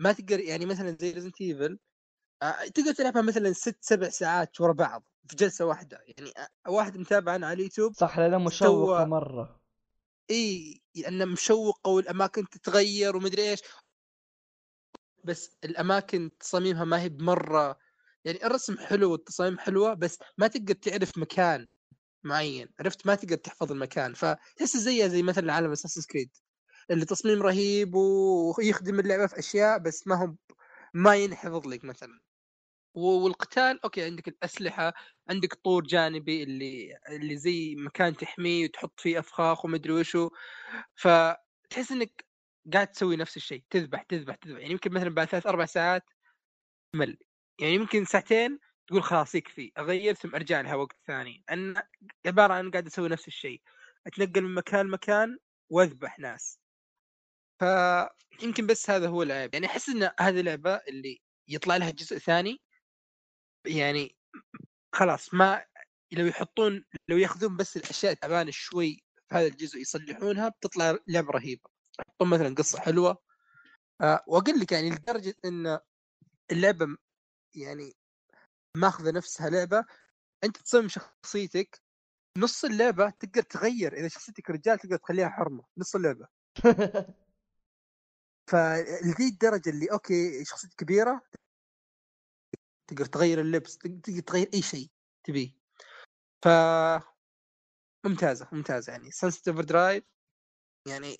ما 0.00 0.12
تقدر 0.12 0.40
يعني 0.40 0.66
مثلا 0.66 0.96
زي 1.00 1.12
Resident 1.12 1.40
Evil 1.40 1.78
آه، 2.42 2.68
تقدر 2.74 2.92
تلعبها 2.94 3.22
مثلا 3.22 3.52
ست 3.52 3.78
سبع 3.80 4.08
ساعات 4.08 4.60
ورا 4.60 4.72
بعض 4.72 5.08
في 5.28 5.36
جلسة 5.36 5.64
واحدة. 5.64 6.04
يعني 6.06 6.32
واحد 6.68 6.98
متابع 6.98 7.36
أنا 7.36 7.46
على 7.46 7.56
اليوتيوب. 7.56 7.92
صح 7.94 8.18
لانها 8.18 8.38
مشوقه 8.38 9.04
مره 9.04 9.60
إي 10.30 10.82
لأنه 10.94 11.24
مشوقه 11.24 11.90
والأماكن 11.90 12.48
تتغير 12.48 13.16
ومدري 13.16 13.50
إيش. 13.50 13.60
بس 15.24 15.56
الأماكن 15.64 16.30
تصاميمها 16.40 16.84
ما 16.84 17.02
هي 17.02 17.08
بمرة. 17.08 17.78
يعني 18.24 18.46
الرسم 18.46 18.78
حلو 18.78 19.12
والتصاميم 19.12 19.58
حلوة 19.58 19.94
بس 19.94 20.18
ما 20.38 20.46
تقدر 20.46 20.74
تعرف 20.74 21.18
مكان 21.18 21.66
معين. 22.24 22.68
عرفت؟ 22.80 23.06
ما 23.06 23.14
تقدر 23.14 23.36
تحفظ 23.36 23.72
المكان. 23.72 24.14
فتحس 24.14 24.76
زيها 24.76 25.08
زي 25.08 25.22
مثلا 25.22 25.52
عالم 25.52 25.72
اساسن 25.72 26.02
كريد 26.10 26.30
اللي 26.90 27.04
تصميم 27.04 27.42
رهيب 27.42 27.94
ويخدم 27.94 29.00
اللعبة 29.00 29.26
في 29.26 29.38
أشياء 29.38 29.78
بس 29.78 30.06
ما 30.06 30.22
هو 30.22 30.34
ما 30.94 31.16
ينحفظ 31.16 31.66
لك 31.66 31.84
مثلا. 31.84 32.20
والقتال 32.98 33.82
أوكي 33.84 34.04
عندك 34.04 34.28
الأسلحة 34.28 34.94
عندك 35.30 35.54
طور 35.54 35.82
جانبي 35.84 36.42
اللي 36.42 36.98
اللي 37.08 37.36
زي 37.36 37.74
مكان 37.76 38.16
تحميه 38.16 38.64
وتحط 38.64 39.00
فيه 39.00 39.18
أفخاخ 39.18 39.64
ومدري 39.64 39.92
وشو. 39.92 40.30
فتحس 40.96 41.92
إنك 41.92 42.24
قاعد 42.72 42.86
تسوي 42.92 43.16
نفس 43.16 43.36
الشيء 43.36 43.64
تذبح 43.70 44.02
تذبح 44.02 44.34
تذبح. 44.34 44.60
يعني 44.60 44.72
يمكن 44.72 44.92
مثلا 44.92 45.10
بعد 45.10 45.26
ثلاث 45.28 45.46
أربع 45.46 45.64
ساعات 45.64 46.10
مل. 46.94 47.18
يعني 47.60 47.74
يمكن 47.74 48.04
ساعتين 48.04 48.58
تقول 48.86 49.02
خلاص 49.02 49.34
يكفي 49.34 49.72
أغير 49.78 50.14
ثم 50.14 50.34
أرجع 50.34 50.60
لها 50.60 50.74
وقت 50.74 50.96
ثاني. 51.06 51.44
أن 51.52 51.82
عبارة 52.26 52.54
عن 52.54 52.70
قاعد 52.70 52.86
أسوي 52.86 53.08
نفس 53.08 53.28
الشيء. 53.28 53.62
أتنقل 54.06 54.42
من 54.42 54.54
مكان 54.54 54.86
لمكان 54.86 55.38
وأذبح 55.70 56.18
ناس. 56.18 56.60
فيمكن 57.58 58.66
بس 58.66 58.90
هذا 58.90 59.08
هو 59.08 59.22
العيب. 59.22 59.54
يعني 59.54 59.66
أحس 59.66 59.88
إن 59.88 60.10
هذه 60.20 60.40
اللعبة 60.40 60.74
اللي 60.74 61.20
يطلع 61.48 61.76
لها 61.76 61.90
جزء 61.90 62.18
ثاني 62.18 62.60
يعني 63.68 64.16
خلاص 64.94 65.34
ما 65.34 65.64
لو 66.12 66.26
يحطون 66.26 66.84
لو 67.08 67.16
ياخذون 67.16 67.56
بس 67.56 67.76
الأشياء 67.76 68.12
التعبانة 68.12 68.50
شوي 68.50 69.02
في 69.28 69.34
هذا 69.34 69.46
الجزء 69.46 69.78
يصلحونها 69.78 70.48
بتطلع 70.48 70.98
لعبة 71.08 71.30
رهيبة. 71.30 71.70
يحطون 72.00 72.28
مثلا 72.28 72.54
قصة 72.54 72.80
حلوة. 72.80 73.18
أه 74.00 74.24
وأقول 74.26 74.60
لك 74.60 74.72
يعني 74.72 74.90
لدرجة 74.90 75.34
إن 75.44 75.78
اللعبة 76.52 76.86
يعني 77.54 77.92
ماخذة 78.76 79.10
نفسها 79.10 79.50
لعبة 79.50 79.84
أنت 80.44 80.56
تصمم 80.56 80.88
شخصيتك 80.88 81.82
نص 82.38 82.64
اللعبة 82.64 83.10
تقدر 83.10 83.42
تغير 83.42 83.92
إذا 83.92 84.08
شخصيتك 84.08 84.50
رجال 84.50 84.78
تقدر 84.78 84.96
تخليها 84.96 85.28
حرمة 85.28 85.64
نص 85.78 85.94
اللعبة. 85.94 86.28
فلذي 88.50 89.28
الدرجة 89.28 89.70
اللي 89.70 89.92
أوكي 89.92 90.44
شخصيتك 90.44 90.74
كبيرة 90.76 91.22
تقدر 92.88 93.04
تغير 93.04 93.40
اللبس 93.40 93.78
تقدر 93.78 94.20
تغير 94.20 94.50
أي 94.54 94.62
شيء 94.62 94.90
تبيه. 95.24 95.54
ف 96.44 96.48
ممتازة 98.06 98.48
ممتازة 98.52 98.92
يعني. 98.92 99.10
Sunset 99.10 99.60
Overdrive 99.60 100.04
يعني 100.88 101.16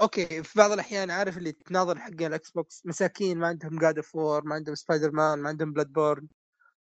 okay 0.00 0.42
في 0.42 0.58
بعض 0.58 0.72
الأحيان 0.72 1.10
عارف 1.10 1.38
اللي 1.38 1.52
تناظر 1.52 1.98
حق 1.98 2.22
ال 2.22 2.50
Xbox 2.50 2.86
مساكين 2.86 3.38
ما 3.38 3.46
عندهم 3.46 3.78
God 3.78 4.00
of 4.00 4.18
War 4.18 4.44
ما 4.44 4.54
عندهم 4.54 4.74
سبايدر 4.74 5.10
مان 5.12 5.38
ما 5.38 5.48
عندهم 5.48 5.72
Bloodborne 5.72 6.28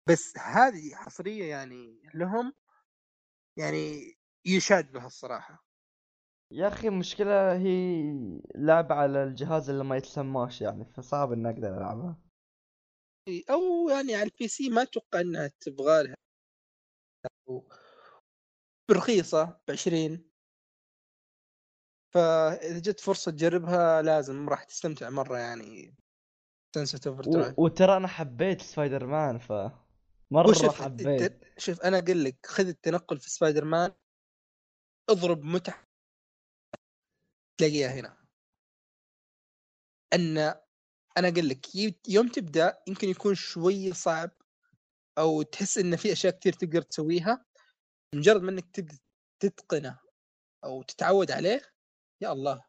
بس 0.09 0.37
هذه 0.37 0.95
حصرية 0.95 1.45
يعني 1.45 2.01
لهم 2.13 2.53
يعني 3.57 4.13
يشاد 4.45 4.91
بها 4.91 5.07
الصراحة. 5.07 5.65
يا 6.51 6.67
أخي 6.67 6.87
المشكلة 6.87 7.53
هي 7.57 8.03
لعبة 8.55 8.95
على 8.95 9.23
الجهاز 9.23 9.69
اللي 9.69 9.83
ما 9.83 9.97
يتسماش 9.97 10.61
يعني 10.61 10.85
فصعب 10.85 11.31
إني 11.31 11.49
أقدر 11.49 11.77
ألعبها. 11.77 12.30
أو 13.29 13.89
يعني 13.89 14.15
على 14.15 14.23
ال 14.23 14.47
PC 14.47 14.69
ما 14.69 14.81
أتوقع 14.81 15.21
إنها 15.21 15.51
تبغى 15.59 16.03
لها. 16.03 16.15
برخيصة 18.89 19.43
ب 19.67 19.71
20 19.71 20.31
فإذا 22.13 22.79
جت 22.79 22.99
فرصة 22.99 23.31
تجربها 23.31 24.01
لازم 24.01 24.49
راح 24.49 24.63
تستمتع 24.63 25.09
مرة 25.09 25.37
يعني. 25.37 25.95
Sunset 26.75 27.07
Overdrive 27.07 27.59
وترى 27.59 27.97
أنا 27.97 28.07
حبيت 28.07 28.61
سبايدر 28.61 29.05
مان 29.07 29.37
ف 29.37 29.51
مرة 30.31 30.49
وشوف 30.49 30.81
حبيت. 30.81 31.43
شوف 31.57 31.81
أنا 31.81 31.97
أقول 31.99 32.23
لك 32.23 32.45
خذ 32.45 32.67
التنقل 32.67 33.19
في 33.19 33.29
سبايدر 33.29 33.65
مان 33.65 33.91
اضرب 35.09 35.43
متعة. 35.43 35.83
تلاقيها 37.57 37.87
هنا. 37.99 38.17
أن 40.13 40.55
أنا 41.17 41.27
أقول 41.27 41.49
لك 41.49 41.67
يوم 42.07 42.27
تبدأ 42.27 42.77
يمكن 42.87 43.09
يكون 43.09 43.35
شوي 43.35 43.93
صعب 43.93 44.31
أو 45.17 45.41
تحس 45.41 45.77
إن 45.77 45.95
في 45.95 46.11
أشياء 46.11 46.39
كثير 46.39 46.53
تقدر 46.53 46.81
تسويها 46.81 47.45
مجرد 48.15 48.41
ما 48.41 48.51
إنك 48.51 48.65
تتقنه 49.39 49.99
أو 50.63 50.83
تتعود 50.83 51.31
عليه 51.31 51.61
يا 52.21 52.31
الله 52.31 52.63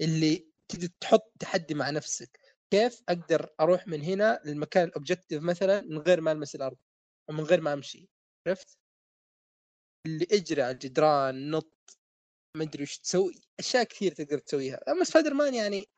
اللي 0.00 0.48
تبدا 0.68 0.88
تحط 1.00 1.32
تحدي 1.40 1.74
مع 1.74 1.90
نفسك 1.90 2.40
كيف 2.70 3.02
أقدر 3.08 3.54
أروح 3.60 3.86
من 3.86 4.02
هنا 4.02 4.40
للمكان 4.44 4.88
ال 4.88 4.93
objective 4.93 5.42
مثلا 5.42 5.80
من 5.80 5.98
غير 5.98 6.20
ما 6.20 6.32
ألمس 6.32 6.54
الأرض 6.54 6.78
ومن 7.28 7.44
غير 7.44 7.60
ما 7.60 7.72
أمشي 7.72 8.08
عرفت؟ 8.46 8.78
اللي 10.06 10.26
اجري 10.32 10.62
على 10.62 10.70
الجدران 10.70 11.50
نط 11.50 11.98
ما 12.56 12.64
أدري 12.64 12.82
وش 12.82 12.98
تسوي 12.98 13.40
أشياء 13.58 13.84
كثير 13.84 14.12
تقدر 14.12 14.38
تسويها 14.38 14.80
أما 14.88 15.04
سبايدر 15.04 15.34
مان 15.34 15.54
يعني 15.54 15.88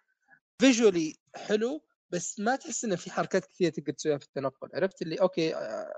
visually 0.61 1.17
حلو 1.37 1.83
بس 2.11 2.41
ما 2.41 2.57
تحس 2.57 2.85
إنه 2.85 2.97
في 2.97 3.11
حركات 3.11 3.47
كثيرة 3.47 3.71
تقدر 3.71 3.93
تسويها 3.93 4.19
في 4.19 4.25
التنقل. 4.25 4.71
عرفت 4.75 5.03
اللي 5.03 5.21
okay 5.21 5.57
آه، 5.57 5.93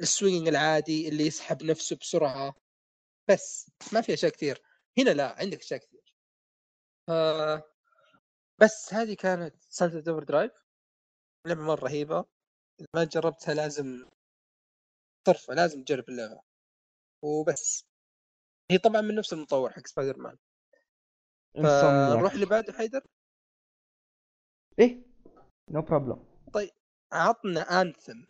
ال 0.00 0.08
swing 0.08 0.48
العادي 0.48 1.08
اللي 1.08 1.26
يسحب 1.26 1.62
نفسه 1.62 1.96
بسرعة 1.96 2.54
بس 3.30 3.70
ما 3.92 4.00
في 4.00 4.14
أشياء 4.14 4.32
كثير. 4.32 4.62
هنا 4.98 5.10
لا 5.10 5.40
عندك 5.40 5.58
أشياء 5.58 5.80
كثير. 5.80 6.14
آه 7.08 7.62
بس 8.60 8.94
هذه 8.94 9.14
كانت 9.14 9.64
سالفة 9.68 10.12
Overdrive 10.12 10.52
لعبة 11.46 11.62
مرة 11.62 11.84
رهيبة. 11.84 12.24
إذا 12.80 12.86
ما 12.96 13.04
جربتها 13.04 13.54
لازم 13.54 14.08
طرفة 15.26 15.54
لازم 15.54 15.84
تجرب 15.84 16.08
اللعبة. 16.08 16.42
وبس. 17.24 17.84
هي 18.70 18.78
طبعا 18.78 19.00
من 19.00 19.14
نفس 19.14 19.32
المطور 19.32 19.72
حق 19.72 19.86
سبايدر 19.86 20.18
مان 20.18 20.38
فنروح 21.54 22.32
اللي 22.32 22.46
بعده 22.46 22.72
حيدر. 22.72 23.00
إيه؟ 24.78 25.02
no 25.70 25.84
no 25.84 25.93
problem 25.93 26.24
طيب 26.52 26.70
عطنا 27.12 27.60
Anthem 27.60 28.24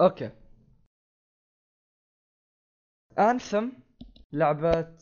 okay. 0.00 0.30
Anthem 3.18 3.70
لعبة 4.32 4.96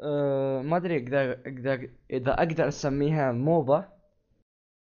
أه 0.00 0.62
ما 0.62 0.76
أدري 0.76 1.02
أقدر 1.02 1.32
أقدر 1.32 1.94
إذا 2.10 2.34
أقدر 2.34 2.68
أسميها 2.68 3.32
MOBA 3.32 3.98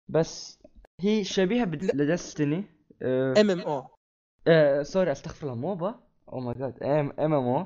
بس 0.10 0.64
هي 1.02 1.24
شبيهة 1.24 1.66
ل 1.66 1.78
Destiny 1.78 2.64
MMO 3.38 3.60
sorry 3.60 5.12
أستغفر 5.12 5.48
الله 5.48 5.56
MOBA 5.56 6.04
oh 6.30 6.40
my 6.40 6.54
God 6.54 6.84
MMO 6.84 7.58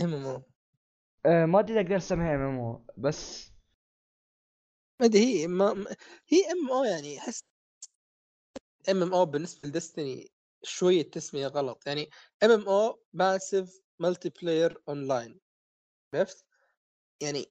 MMO 0.00 0.42
آه 1.26 1.44
ما 1.46 1.60
أدري 1.60 1.80
أقدر 1.80 1.96
أسميها 1.96 2.34
MMO 2.34 2.84
بس 2.98 3.50
ما 5.00 5.06
أدري 5.06 5.20
هي 5.42 5.46
ما 5.46 5.86
هي 6.28 6.52
MMO 6.52 6.84
يعني 6.84 7.18
أحس 7.18 7.44
MMO 8.88 9.26
بالنسبة 9.26 9.68
ل 9.68 9.76
Destiny 9.76 10.32
شوية 10.62 11.02
تسمية 11.02 11.46
غلط. 11.46 11.86
يعني 11.86 12.10
MMO 12.42 12.50
massive 12.50 13.80
multiplayer 13.98 14.82
online 14.88 15.40
عرفت؟ 16.14 16.46
يعني 17.22 17.46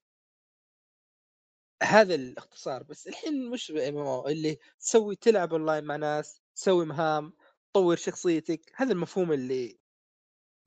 هذا 1.84 2.16
الاختصار 2.16 2.84
بس 2.84 3.08
الحين 3.08 3.50
مش 3.50 3.72
MMO 3.72 4.28
اللي 4.28 4.58
تسوي 4.80 5.16
تلعب 5.16 5.54
اونلاين 5.54 5.84
مع 5.84 5.96
ناس 5.96 6.42
تسوي 6.56 6.86
مهام 6.86 7.34
تطور 7.74 7.96
شخصيتك 7.96 8.72
هذا 8.76 8.92
المفهوم 8.94 9.32
اللي 9.34 9.80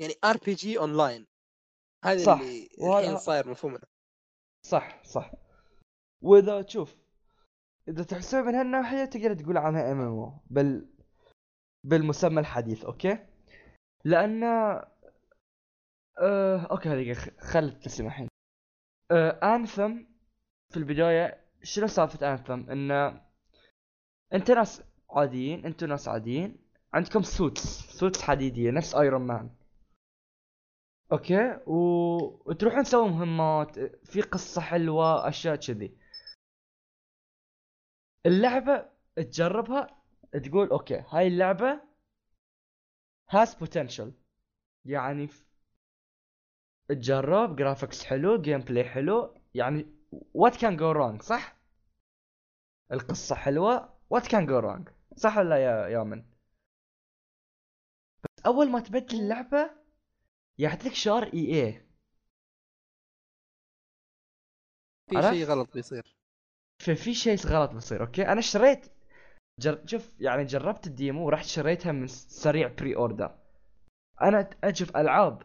يعني 0.01 0.15
RPG 0.25 0.79
online 0.79 1.27
هذا 2.07 2.25
صح، 2.25 2.41
اللي 2.41 2.99
الحين 2.99 3.17
صاير 3.17 3.49
مفهومنا 3.49 3.81
صح 4.67 5.05
صح. 5.05 5.33
وإذا 6.23 6.63
تشوف 6.63 6.97
إذا 7.89 8.05
تحسب 8.05 8.39
من 8.39 8.55
هالناحية 8.55 9.05
تقدر 9.05 9.35
تقول 9.35 9.59
عنها 9.59 9.93
MMO 9.93 10.33
بال 10.51 10.89
بالمسمى 11.85 12.41
الحديث 12.41 12.85
okay؟ 12.85 13.19
لأن 14.05 14.45
آه... 16.19 16.59
أوكي 16.71 16.89
هذه 16.89 17.15
خل 17.41 17.81
تسمع 17.81 18.07
الحين. 18.07 18.29
آه... 19.11 19.55
Anthem 19.55 20.05
في 20.73 20.77
البداية 20.77 21.45
شنو 21.63 21.87
سالفة 21.87 22.33
Anthem 22.33 22.71
انه 22.71 23.23
أنت 24.33 24.51
ناس 24.51 24.83
عاديين 25.11 25.67
أنتوا 25.67 25.89
ناس 25.89 26.09
عاديين 26.09 26.57
عندكم 26.95 27.23
suits 27.23 27.63
suits 27.99 28.23
حديدية 28.23 28.71
نفس 28.71 28.95
Iron 28.95 29.23
Man 29.23 29.51
okay؟ 31.13 31.59
و... 31.67 31.75
وتروحون 32.51 32.83
تسوون 32.83 33.11
مهمات 33.11 33.79
في 34.05 34.21
قصة 34.23 34.61
حلوة 34.61 35.29
أشياء 35.29 35.57
كذي. 35.57 35.97
اللعبة 38.27 38.89
تجربها 39.17 39.87
تقول 40.45 40.69
okay 40.69 41.05
هاي 41.09 41.27
اللعبة 41.27 41.81
has 43.31 43.55
potential 43.55 44.13
يعني 44.85 45.29
تجرب 46.89 47.57
graphics 47.57 48.05
حلو 48.05 48.43
gameplay 48.43 48.85
حلو 48.85 49.35
يعني 49.55 49.87
what 50.35 50.57
can 50.57 50.77
go 50.77 50.91
wrong 50.93 51.23
صح؟ 51.23 51.57
القصة 52.93 53.35
حلوة 53.35 53.95
what 54.11 54.27
can 54.27 54.47
go 54.47 54.59
wrong 54.59 54.89
صح 55.17 55.39
ولا 55.39 55.57
يا 55.57 55.89
يامن 55.89 56.25
بس 58.25 58.47
أول 58.47 58.71
ما 58.71 58.81
تبدل 58.81 59.21
اللعبة 59.21 59.71
يعطيك 60.59 60.95
شعار 60.95 61.23
EA 61.23 61.87
في؟ 65.11 65.23
شيء 65.23 65.45
غلط 65.45 65.75
بيصير. 65.75 66.17
ففي 66.79 67.15
شيء 67.15 67.37
غلط 67.37 67.71
بيصير 67.71 68.01
okay؟ 68.01 68.29
أنا 68.29 68.39
اشتريت 68.39 68.93
جر... 69.61 69.87
شوف 69.87 70.13
يعني 70.21 70.45
جربت 70.45 70.87
ال 70.87 70.95
demo 70.95 71.27
ورحت 71.27 71.47
شريتها 71.47 71.93
من 71.93 72.07
سريع 72.07 72.69
pre-order 72.69 73.39
أنا 74.23 74.51
أشوف 74.65 74.97
ألعاب 74.97 75.43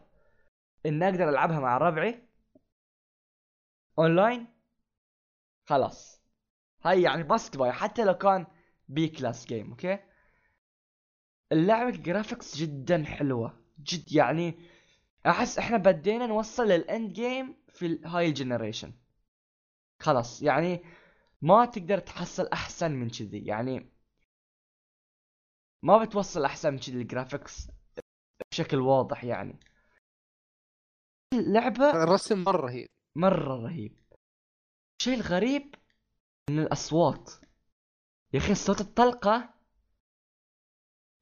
إن 0.86 1.02
أقدر 1.02 1.28
ألعبها 1.28 1.60
مع 1.60 1.78
ربعي 1.78 2.28
اونلاين 3.98 4.46
خلاص. 5.68 6.22
هاي 6.84 7.02
يعني 7.02 7.22
must 7.24 7.56
buy 7.56 7.72
حتى 7.72 8.04
لو 8.04 8.14
كان 8.14 8.46
B 8.88 9.08
class 9.08 9.46
game 9.46 9.70
okay؟ 9.70 9.98
اللعبة 11.52 11.90
graphics 11.90 12.56
جدا 12.56 13.04
حلوة 13.04 13.60
جد 13.78 14.12
يعني 14.12 14.71
أحس 15.26 15.58
إحنا 15.58 15.76
بدينا 15.76 16.26
نوصل 16.26 16.62
لل 16.62 16.82
end 16.82 17.12
game 17.12 17.56
في 17.68 18.00
هاي 18.04 18.28
ال 18.28 18.33
generation. 18.33 18.92
خلاص 20.00 20.42
يعني 20.42 20.84
ما 21.42 21.64
تقدر 21.64 21.98
تحصل 21.98 22.46
أحسن 22.46 22.92
من 22.92 23.10
كذي. 23.10 23.46
يعني 23.46 23.92
ما 25.82 26.04
بتوصل 26.04 26.44
أحسن 26.44 26.72
من 26.72 26.78
كذي 26.78 27.02
ال 27.02 27.09
graphics 27.09 27.68
بشكل 28.50 28.76
واضح 28.76 29.24
يعني. 29.24 29.60
اللعبة 31.34 32.02
الرسم 32.02 32.44
مرة 32.44 32.66
رهيب. 32.66 32.88
مرة 33.16 33.54
رهيب. 33.54 34.02
الشيء 35.00 35.14
الغريب 35.14 35.74
إن 36.48 36.58
الأصوات. 36.58 37.30
يا 38.32 38.38
أخي 38.38 38.54
صوت 38.54 38.80
الطلقة 38.80 39.54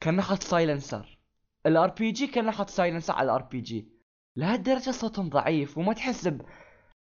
كان 0.01 0.22
حاط 0.22 0.42
silencer 0.43 1.11
ال 1.11 1.20
RPG 1.66 2.26
كان 2.27 2.51
حاط 2.51 2.71
silencer 2.70 3.12
على 3.15 3.25
ال 3.24 3.43
RPG 3.43 3.89
لهالدرجة 4.37 4.91
صوتهم 4.91 5.29
ضعيف 5.29 5.79
وما 5.79 5.93
تحس 5.93 6.29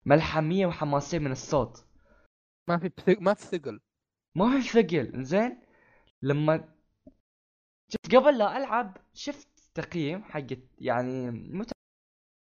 بملحمية 0.07 0.67
وحماسية 0.67 1.19
من 1.19 1.33
الصوت. 1.33 1.85
ما 2.69 2.79
في 2.79 2.89
بثق... 2.89 3.21
ما 3.21 3.35
في 3.35 3.43
ثقل. 3.43 3.81
ما 4.35 4.61
في 4.61 4.69
ثقل 4.69 5.25
زين؟ 5.25 5.61
لما 6.23 6.75
شفت 7.89 8.15
قبل 8.15 8.39
لا 8.39 8.57
ألعب 8.57 8.97
شفت 9.15 9.49
تقييم 9.75 10.23
حق 10.23 10.47
يعني 10.79 11.31
مت... 11.31 11.73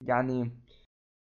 يعني 0.01 0.51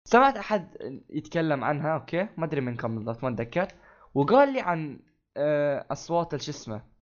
سمعت 0.05 0.37
أحد 0.37 0.77
يتكلم 1.11 1.65
عنها 1.65 1.95
أوكي؟ 1.95 2.29
ما 2.37 2.45
أدري 2.45 2.61
من 2.61 2.77
كم 2.77 2.95
بالضبط 2.95 3.25
ما 3.25 3.31
أتذكر. 3.31 3.69
وقال 4.15 4.53
لي 4.53 4.61
عن 4.61 5.01
آه، 5.37 5.87
أصوات 5.91 6.37
شو 6.37 6.51
اسمه؟ 6.51 6.98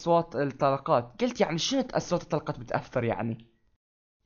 أصوات 0.00 0.36
الطلقات. 0.36 1.22
قلت 1.22 1.40
يعني 1.40 1.58
شنو 1.58 1.80
أصوات 1.90 2.22
الطلقات 2.22 2.58
بتأثر 2.58 3.04
يعني؟ 3.04 3.46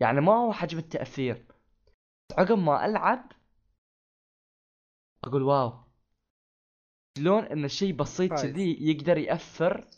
يعني 0.01 0.21
ما 0.21 0.33
هو 0.33 0.53
حجم 0.53 0.79
التأثير. 0.79 1.47
عقب 2.39 2.59
ما 2.59 2.87
ألعب 2.87 3.33
أقول 5.25 5.43
واو. 5.43 5.85
شلون 7.19 7.45
إن 7.45 7.69
شيء 7.69 7.93
بسيط. 7.93 8.33
كذي 8.33 8.77
يقدر 8.81 9.19
يأثر 9.19 9.89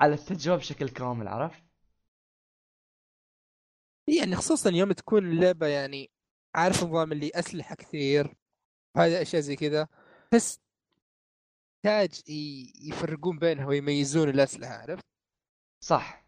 على 0.00 0.14
التجربة 0.14 0.58
بشكل 0.58 0.88
كامل 0.88 1.28
عرفت؟ 1.28 1.64
يعني 4.08 4.36
خصوصا 4.36 4.70
يوم 4.70 4.92
تكون 4.92 5.26
اللعبة 5.26 5.66
يعني 5.66 6.10
عارف 6.54 6.84
نظام 6.84 7.12
اللي 7.12 7.30
أسلحة 7.34 7.74
كثير 7.74 8.34
وهذه 8.96 9.22
أشياء 9.22 9.42
زي 9.42 9.56
كذا 9.56 9.88
تحس 10.30 10.60
يحتاج 11.84 12.20
يفرقون 12.82 13.38
بينها 13.38 13.66
ويميزون 13.66 14.28
الأسلحة 14.28 14.74
عرفت؟ 14.74 15.04
صح. 15.80 16.24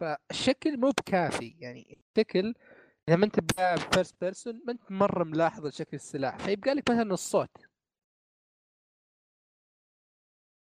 فالشكل 0.00 0.80
مو 0.80 0.90
بكافي 0.90 1.56
يعني 1.58 1.98
الشكل 2.18 2.54
إذا 3.08 3.16
ما 3.16 3.24
أنت 3.26 3.40
بلاعب 3.40 3.78
فيرست 3.78 4.20
بيرسون 4.20 4.62
ما 4.66 4.72
أنت 4.72 4.92
مرة 4.92 5.24
ملاحظ 5.24 5.66
شكل 5.66 5.96
السلاح 5.96 6.38
فيبقى 6.38 6.74
لك 6.74 6.90
مثلا 6.90 7.12
الصوت. 7.12 7.50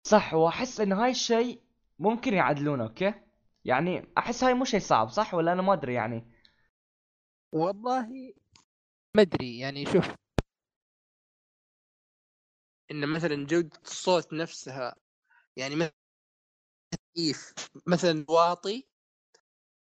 صح 0.07 0.33
وأحس 0.33 0.81
إن 0.81 0.91
هاي 0.91 1.11
الشيء 1.11 1.61
ممكن 1.99 2.33
يعدلونه 2.33 2.83
okay؟ 2.83 3.13
يعني 3.65 4.07
أحس 4.17 4.43
هاي 4.43 4.53
مو 4.53 4.65
شيء 4.65 4.79
صعب 4.79 5.09
صح 5.09 5.33
ولا 5.33 5.53
أنا 5.53 5.61
ما 5.61 5.73
أدري 5.73 5.93
يعني؟ 5.93 6.25
والله 7.53 8.33
ما 9.15 9.21
أدري 9.21 9.59
يعني 9.59 9.85
شوف 9.85 10.15
إن 12.91 13.09
مثلا 13.09 13.45
جودة 13.45 13.79
الصوت 13.85 14.33
نفسها 14.33 14.95
يعني 15.57 15.75
مثلا 15.75 15.93
مثلا 17.87 18.25
واطي 18.29 18.87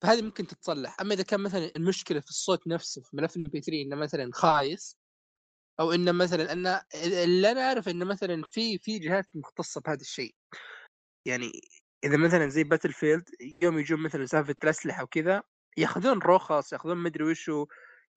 فهذه 0.03 0.23
ممكن 0.23 0.47
تتصلح. 0.47 0.97
أما 1.01 1.15
إذا 1.15 1.23
كان 1.23 1.41
مثلا 1.41 1.73
المشكلة 1.77 2.21
في 2.21 2.29
الصوت 2.31 2.67
نفسه 2.69 3.03
في 3.03 3.17
ملف 3.17 3.37
ال 3.37 3.51
MP3 3.51 3.83
إنه 3.83 3.97
مثلا 3.97 4.31
خايس 4.35 4.99
أو 5.81 5.93
إنه 5.93 6.13
مثلا 6.13 6.53
ان 6.53 6.81
اللي 7.25 7.53
أنا 7.53 7.61
اعرف 7.69 7.89
إنه 7.89 8.05
مثلا 8.05 8.45
في 8.51 8.79
في 8.79 8.99
جهات 8.99 9.27
مختصة 9.35 9.81
بهذا 9.81 10.01
الشيء. 10.01 10.35
يعني 11.27 11.53
إذا 12.05 12.17
مثلا 12.17 12.49
زي 12.49 12.65
Battlefield 12.65 13.25
يوم 13.63 13.79
يجون 13.79 14.01
مثلا 14.03 14.27
سالفة 14.27 14.57
الأسلحة 14.65 15.03
وكذا 15.05 15.43
يأخذون 15.79 16.19
رخص 16.19 16.73
يأخذون 16.73 16.99
مدري 16.99 17.25
وشو 17.25 17.67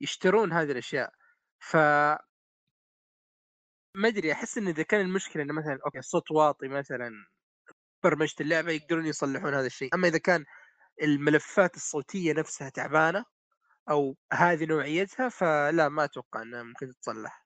يشترون 0.01 0.53
هذه 0.53 0.71
الأشياء. 0.71 1.11
ف 1.59 1.77
ما 3.95 4.07
أدري 4.07 4.31
أحس 4.31 4.57
إن 4.57 4.67
إذا 4.67 4.83
كان 4.83 5.01
المشكلة 5.01 5.43
إنه 5.43 5.53
مثلا 5.53 5.79
okay 5.85 5.99
الصوت 5.99 6.31
واطي 6.31 6.67
مثلا 6.67 7.11
برمجة 8.03 8.35
اللعبة 8.41 8.71
يقدرون 8.71 9.05
يصلحون 9.05 9.53
هذا 9.53 9.65
الشيء. 9.65 9.95
أما 9.95 10.07
إذا 10.07 10.17
كان 10.17 10.45
الملفات 11.01 11.75
الصوتية 11.75 12.33
نفسها 12.33 12.69
تعبانة 12.69 13.25
أو 13.89 14.17
هذه 14.33 14.65
نوعيتها 14.65 15.29
فلا 15.29 15.89
ما 15.89 16.03
أتوقع 16.03 16.41
إنها 16.41 16.63
ممكن 16.63 16.87
تتصلح. 16.87 17.43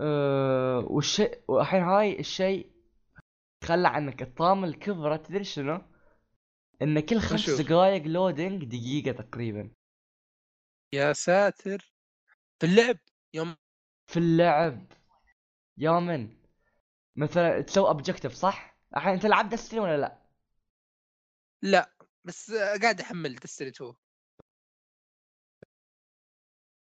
أه 0.00 0.78
والشيء 0.90 1.44
والحين 1.48 1.82
هاي 1.82 2.20
الشيء 2.20 2.72
خلى 3.64 3.88
عنك 3.88 4.22
الطامة 4.22 4.68
الكبرى 4.68 5.18
تدري 5.18 5.44
شنو؟ 5.44 5.82
إن 6.82 7.00
كل 7.00 7.20
خمس. 7.20 7.50
دقائق 7.50 8.02
لودينج 8.02 8.64
دقيقة 8.64 9.22
تقريبا. 9.22 9.74
يا 10.94 11.12
ساتر! 11.12 11.94
في 12.60 12.66
اللعب! 12.66 12.96
يوم 13.34 13.56
في 14.06 14.16
اللعب 14.16 14.86
يا 15.78 15.90
من 16.00 16.36
مثلا 17.16 17.60
تسوي 17.60 17.88
objective 17.88 18.32
صح؟ 18.32 18.78
الحين 18.96 19.12
أنت 19.12 19.26
لعبت 19.26 19.52
Destiny 19.52 19.80
ولا 19.80 19.96
لا؟ 19.96 20.18
لا 21.62 21.90
بس 22.24 22.52
قاعد 22.82 23.00
أحمل 23.00 23.34
Destiny 23.34 23.68
2 23.68 23.94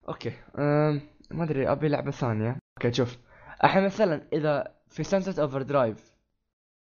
okay 0.10 0.30
أم... 0.58 1.02
ما 1.32 1.44
أدري 1.44 1.72
أبي 1.72 1.88
لعبة 1.88 2.12
ثانية 2.12 2.60
okay 2.78 2.94
شوف 2.94 3.18
الحين 3.64 3.86
مثلا 3.86 4.28
إذا 4.34 4.78
في 4.90 5.04
Sunset 5.04 5.40
Overdrive 5.40 6.14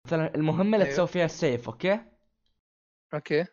مثلا 0.06 0.36
المهمة 0.36 0.78
اللي 0.78 0.86
أيوه. 0.86 0.96
تسوي 0.96 1.08
فيها 1.08 1.26
ال 1.26 1.34
save 1.34 1.70
okay 1.70 2.00
okay 3.14 3.46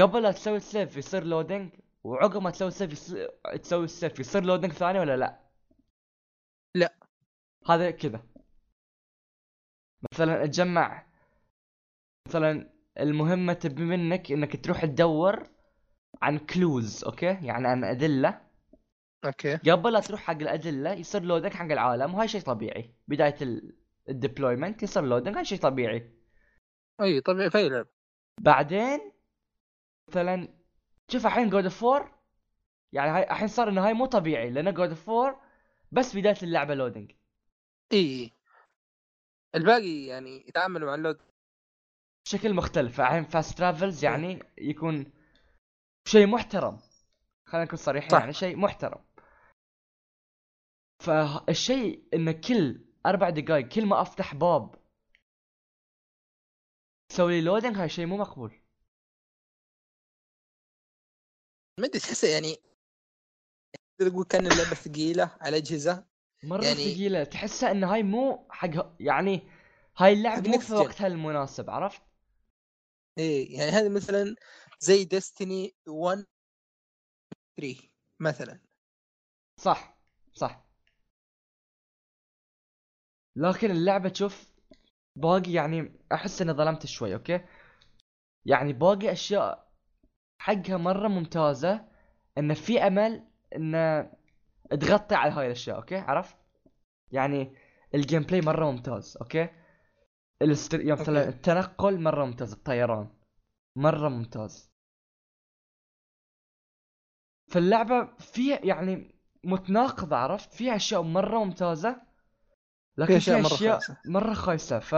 قبل 0.00 0.22
لا 0.22 0.32
تسوي 0.32 0.56
ال 0.56 0.64
save 0.64 0.96
يصير 0.96 1.24
loading 1.24 1.72
وعقب 2.04 2.42
ما 2.42 2.50
تسوي 2.50 2.68
ال 2.68 2.73
save 2.73 2.92
يص... 2.92 3.14
تسوي 3.62 3.84
ال 3.84 3.91
save 3.91 4.20
يصير 4.20 4.44
loading 4.44 4.72
ثاني 4.72 4.98
ولا 4.98 5.16
لا؟ 5.16 5.16
لا. 5.16 5.47
هذا 7.66 7.90
كذا. 7.90 8.22
مثلا 10.12 10.46
تجمع 10.46 11.06
مثلا 12.28 12.70
المهمة 13.00 13.52
تبي 13.52 13.84
منك 13.84 14.32
إنك 14.32 14.64
تروح 14.64 14.84
تدور 14.84 15.50
عن 16.22 16.38
clues 16.38 17.04
okay؟ 17.04 17.26
يعني 17.26 17.68
عن 17.68 17.84
أدلة. 17.84 18.40
okay. 19.24 19.56
قبل 19.56 19.92
لا 19.92 20.00
تروح 20.00 20.20
حق 20.20 20.36
الأدلة 20.36 20.92
يصير 20.92 21.22
loading 21.22 21.52
حق 21.52 21.64
العالم 21.64 22.14
وهاي 22.14 22.28
شيء 22.28 22.40
طبيعي. 22.40 22.94
بداية 23.08 23.36
ال 24.08 24.15
deployment 24.15 24.82
يصير 24.82 25.04
loading 25.04 25.36
هاي 25.36 25.44
شيء 25.44 25.58
طبيعي. 25.58 26.12
أي 27.00 27.20
طبيعي 27.20 27.50
في 27.50 27.58
أي 27.58 27.68
لعبة. 27.68 27.88
بعدين 28.40 29.12
مثلا 30.08 30.48
شوف 31.08 31.26
الحين 31.26 31.50
God 31.50 31.64
of 31.64 31.84
War 31.84 32.22
يعني 32.92 33.10
هاي 33.10 33.22
الحين 33.22 33.48
صار 33.48 33.68
إنه 33.68 33.86
هاي 33.86 33.94
مو 33.94 34.06
طبيعي 34.06 34.50
لأن 34.50 34.74
God 34.74 34.88
of 34.88 35.10
War 35.10 35.40
بس 35.92 36.16
بداية 36.16 36.36
اللعبة 36.42 36.74
loading 36.74 37.12
إي 37.92 38.32
الباقي 39.54 40.06
يعني 40.06 40.48
يتعاملوا 40.48 40.88
مع 40.88 40.94
ال 40.94 40.98
load. 40.98 41.18
بشكل 42.24 42.54
مختلف. 42.54 43.00
الحين 43.00 43.24
fast 43.24 43.58
travels 43.58 44.04
يعني 44.04 44.42
يكون 44.58 45.12
شيء 46.08 46.26
محترم. 46.26 46.78
خلينا 47.46 47.64
نكون 47.64 47.78
صريحين 47.78 48.10
صح. 48.10 48.18
يعني 48.18 48.32
شيء 48.32 48.56
محترم. 48.56 49.04
فالشيء 51.00 52.08
انه 52.14 52.32
كل 52.32 52.84
أربع 53.06 53.30
دقائق 53.30 53.68
كل 53.68 53.86
ما 53.86 54.02
أفتح 54.02 54.34
باب 54.34 54.74
تسوي 57.08 57.40
لي 57.40 57.46
loading 57.46 57.76
هاي 57.76 57.88
شيء 57.88 58.06
مو 58.06 58.16
مقبول. 58.16 58.62
ما 61.80 61.86
أدري 61.86 62.00
تحسه 62.00 62.28
يعني 62.28 62.56
تقول 63.98 64.24
كأن 64.24 64.46
اللعبة 64.46 64.74
ثقيلة 64.74 65.36
على 65.40 65.56
أجهزة. 65.56 66.07
مرة 66.42 66.64
يعني- 66.64 66.94
ثقيلة 66.94 67.24
تحسها 67.24 67.70
انه 67.70 67.94
هاي 67.94 68.02
مو 68.02 68.46
حق 68.50 68.96
يعني 69.00 69.42
هاي 69.96 70.12
اللعب 70.12 70.42
حق 70.42 70.48
مو 70.48 70.58
في. 70.58 70.72
وقتها 70.72 71.06
المناسب 71.06 71.70
عرفت؟ 71.70 72.02
إيه 73.18 73.56
يعني 73.58 73.70
هذه 73.70 73.88
مثلا 73.88 74.34
زي 74.80 75.04
Destiny 75.04 75.74
1 75.88 76.24
3 77.56 77.88
مثلا 78.20 78.60
صح 79.60 79.98
صح 80.34 80.64
لكن 83.36 83.70
اللعبة 83.70 84.08
تشوف 84.08 84.52
باقي 85.16 85.52
يعني 85.52 85.92
أحس 86.12 86.42
إني 86.42 86.52
ظلمت 86.52 86.86
شوي 86.86 87.14
أوكي 87.14 87.44
يعني 88.44 88.72
باقي 88.72 89.12
أشياء 89.12 89.72
حقها 90.40 90.76
مرة 90.76 91.08
ممتازة 91.08 91.88
إن 92.38 92.54
في 92.54 92.78
أمل 92.86 93.28
إن 93.56 93.74
تغطي 94.70 95.14
على 95.14 95.32
هاي 95.32 95.46
الأشياء 95.46 95.76
أوكي؟ 95.76 95.96
عرفت؟ 95.96 96.36
يعني 97.12 97.54
ال 97.94 98.22
gameplay 98.22 98.40
مرة 98.40 98.70
ممتاز 98.70 99.16
أوكي؟ 99.20 99.48
الاستر... 100.42 100.80
يعني 100.80 101.00
مثلا. 101.00 101.28
التنقل 101.28 102.00
مرة 102.00 102.24
ممتاز 102.24 102.52
الطيران 102.52 103.08
مرة 103.76 104.08
ممتاز. 104.08 104.70
فاللعبة 107.50 108.08
فيها 108.18 108.60
يعني 108.64 109.14
متناقضة 109.44 110.16
عرفت؟ 110.16 110.52
فيها 110.54 110.76
أشياء 110.76 111.02
مرة 111.02 111.44
ممتازة 111.44 112.00
لكن 112.98 113.18
فيها 113.18 113.42
فيها 113.42 113.46
أشياء 113.46 113.72
مرة 113.72 113.78
أشياء. 113.78 113.96
مرة 114.04 114.34
خايسة. 114.34 114.78
ف 114.78 114.94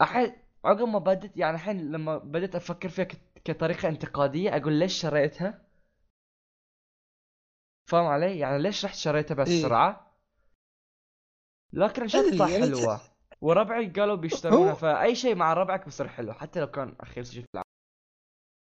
الحين 0.00 0.32
عقب 0.64 0.88
ما 0.88 0.98
بدت 0.98 1.36
يعني 1.36 1.54
الحين 1.56 1.92
لما 1.92 2.18
بديت 2.18 2.54
أفكر 2.56 2.88
فيها 2.88 3.04
ك- 3.04 3.16
كطريقة 3.44 3.88
انتقادية 3.88 4.56
أقول 4.56 4.72
ليش 4.72 5.00
شريتها؟ 5.00 5.63
فاهم 7.90 8.06
علي؟ 8.06 8.38
يعني 8.38 8.62
ليش 8.62 8.84
رحت 8.84 8.96
شريتها؟ 8.96 9.44
لكن 11.72 12.02
ان 12.02 12.08
شاء 12.08 12.20
الله 12.20 12.34
أدري، 12.34 12.38
تطلع 12.38 12.48
يعني 12.48 12.76
حلوة. 12.76 13.00
وربعي 13.40 13.88
قالوا 13.90 14.16
بيشترونها 14.16 14.74
فأي 14.74 15.14
شيء 15.14 15.34
مع 15.34 15.52
ربعك 15.52 15.84
بيصير 15.84 16.08
حلو 16.08 16.32
حتى 16.32 16.60
لو 16.60 16.66
كان 16.66 16.96
أخير 17.00 17.24
شيء 17.24 17.42
في 17.42 17.48
العالم. 17.54 17.68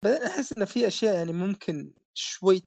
بعدين 0.06 0.22
أحس 0.22 0.54
إنه 0.54 0.66
في 0.66 0.88
أشياء 0.88 1.16
يعني 1.16 1.34
ممكن 1.34 1.94
شوي 2.14 2.64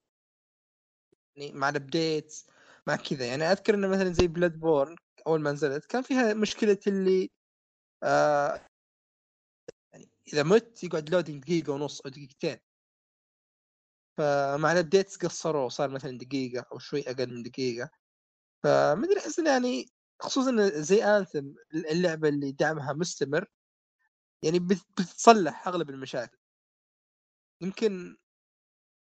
يعني 1.35 1.51
مع 1.51 1.69
ال 1.69 1.80
update 1.80 2.43
مع 2.87 2.95
كذا. 2.95 3.25
يعني 3.25 3.43
أذكر 3.43 3.75
إنه 3.75 3.87
مثلا 3.87 4.13
زي 4.13 4.27
Bloodborne 4.27 4.95
أول 5.27 5.41
ما 5.41 5.51
نزلت 5.51 5.85
كان 5.85 6.01
فيها 6.01 6.33
مشكلة 6.33 6.79
اللي 6.87 7.29
آه 8.03 8.65
يعني 9.93 10.09
إذا 10.33 10.43
مت 10.43 10.83
يقعد 10.83 11.09
loading 11.09 11.43
دقيقة 11.43 11.73
ونص 11.73 12.01
أو 12.01 12.09
دقيقتين. 12.09 12.57
فمع 14.17 14.71
ال 14.71 14.77
updates 14.77 15.17
قصروا 15.17 15.69
صار 15.69 15.89
مثلا 15.89 16.17
دقيقة 16.17 16.65
أو 16.71 16.79
شوي 16.79 17.01
أقل 17.11 17.33
من 17.35 17.43
دقيقة. 17.43 17.89
فما 18.63 19.05
أدري 19.05 19.19
أحس 19.19 19.39
انه 19.39 19.49
يعني 19.51 19.85
خصوصا 20.21 20.49
إنه 20.49 20.69
زي 20.69 21.03
Anthem 21.03 21.45
اللعبة 21.73 22.29
اللي 22.29 22.51
دعمها 22.51 22.93
مستمر 22.93 23.45
يعني 24.43 24.59
بت- 24.59 24.87
بتتصلح 24.91 25.67
أغلب 25.67 25.89
المشاكل. 25.89 26.37
يمكن 27.61 28.17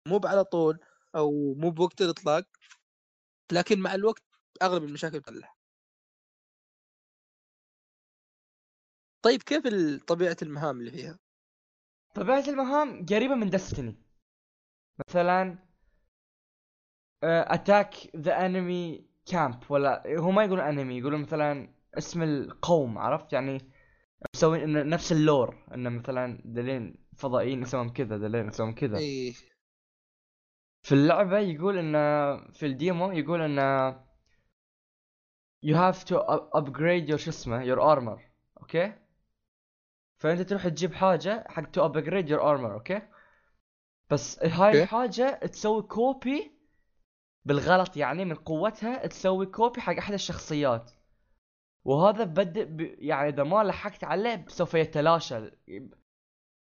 مو 0.09 0.21
على 0.25 0.45
طول 0.45 0.79
أو 1.17 1.55
مو 1.55 1.71
بوقت 1.71 2.01
الإطلاق 2.03 2.45
لكن 3.53 3.81
مع 3.81 3.95
الوقت 3.95 4.23
أغلب 4.63 4.85
المشاكل 4.85 5.21
تصلح 5.21 5.57
طيب 9.23 9.43
كيف 9.43 9.63
طبيعة 10.07 10.37
المهام 10.43 10.81
اللي 10.81 10.91
فيها؟ 10.91 11.19
طبيعة 12.15 12.45
المهام 12.49 13.07
قريبة 13.07 13.35
من 13.35 13.51
Destiny. 13.51 13.97
مثلا 15.09 15.59
attack 17.25 17.95
the 18.17 18.47
enemy 18.47 19.07
camp 19.27 19.61
ولا 19.69 20.03
هو 20.19 20.31
ما 20.31 20.45
يقولون 20.45 20.65
enemy 20.65 20.99
يقولون 20.99 21.21
مثلا 21.21 21.75
اسم 21.99 22.23
القوم 22.23 22.99
عرفت؟ 22.99 23.33
يعني 23.33 23.71
مسوين 24.35 24.61
انه 24.63 24.83
نفس 24.83 25.13
ال 25.13 25.23
lore 25.23 25.65
انه 25.75 25.91
مثلا 25.91 26.43
ذولين 26.45 26.95
فضائيين 27.17 27.63
يسوون 27.63 27.91
كذا 27.91 28.17
ذولين 28.17 28.49
يسوون 28.49 28.75
كذا. 28.75 28.99
اي 28.99 29.33
في 30.83 30.93
اللعبة 30.93 31.39
يقول 31.39 31.79
انه 31.79 32.37
في 32.51 32.67
ال 32.67 32.76
demo 32.76 33.13
يقول 33.13 33.43
انه 33.43 33.93
you 35.67 35.75
have 35.75 36.05
to 36.05 36.17
up- 36.17 36.61
upgrade 36.61 37.09
your 37.11 37.17
شو 37.17 37.31
اسمه 37.31 37.65
your 37.75 37.79
armor 37.79 38.21
أوكي؟ 38.61 38.93
فأنت 40.19 40.41
تروح 40.41 40.69
تجيب 40.69 40.95
حاجة 40.95 41.45
حق 41.49 41.63
to 41.63 41.81
upgrade 41.91 42.29
your 42.29 42.41
armor 42.41 42.71
أوكي؟ 42.73 43.03
بس 44.11 44.39
هاي 44.45 44.69
أوكي. 44.69 44.83
الحاجة 44.83 45.47
تسوي 45.47 45.83
copy 45.83 46.53
بالغلط 47.45 47.97
يعني 47.97 48.25
من 48.25 48.35
قوتها 48.35 49.07
تسوي 49.07 49.47
copy 49.47 49.81
حق 49.81 49.97
أحد 49.97 50.13
الشخصيات. 50.15 50.91
وهذا 51.85 52.25
بدأ 52.25 52.65
ب... 52.65 52.81
يعني 52.81 53.29
إذا 53.29 53.43
ما 53.43 53.65
لحقت 53.65 54.05
عليه 54.05 54.45
سوف 54.49 54.75
يتلاشى. 54.75 55.51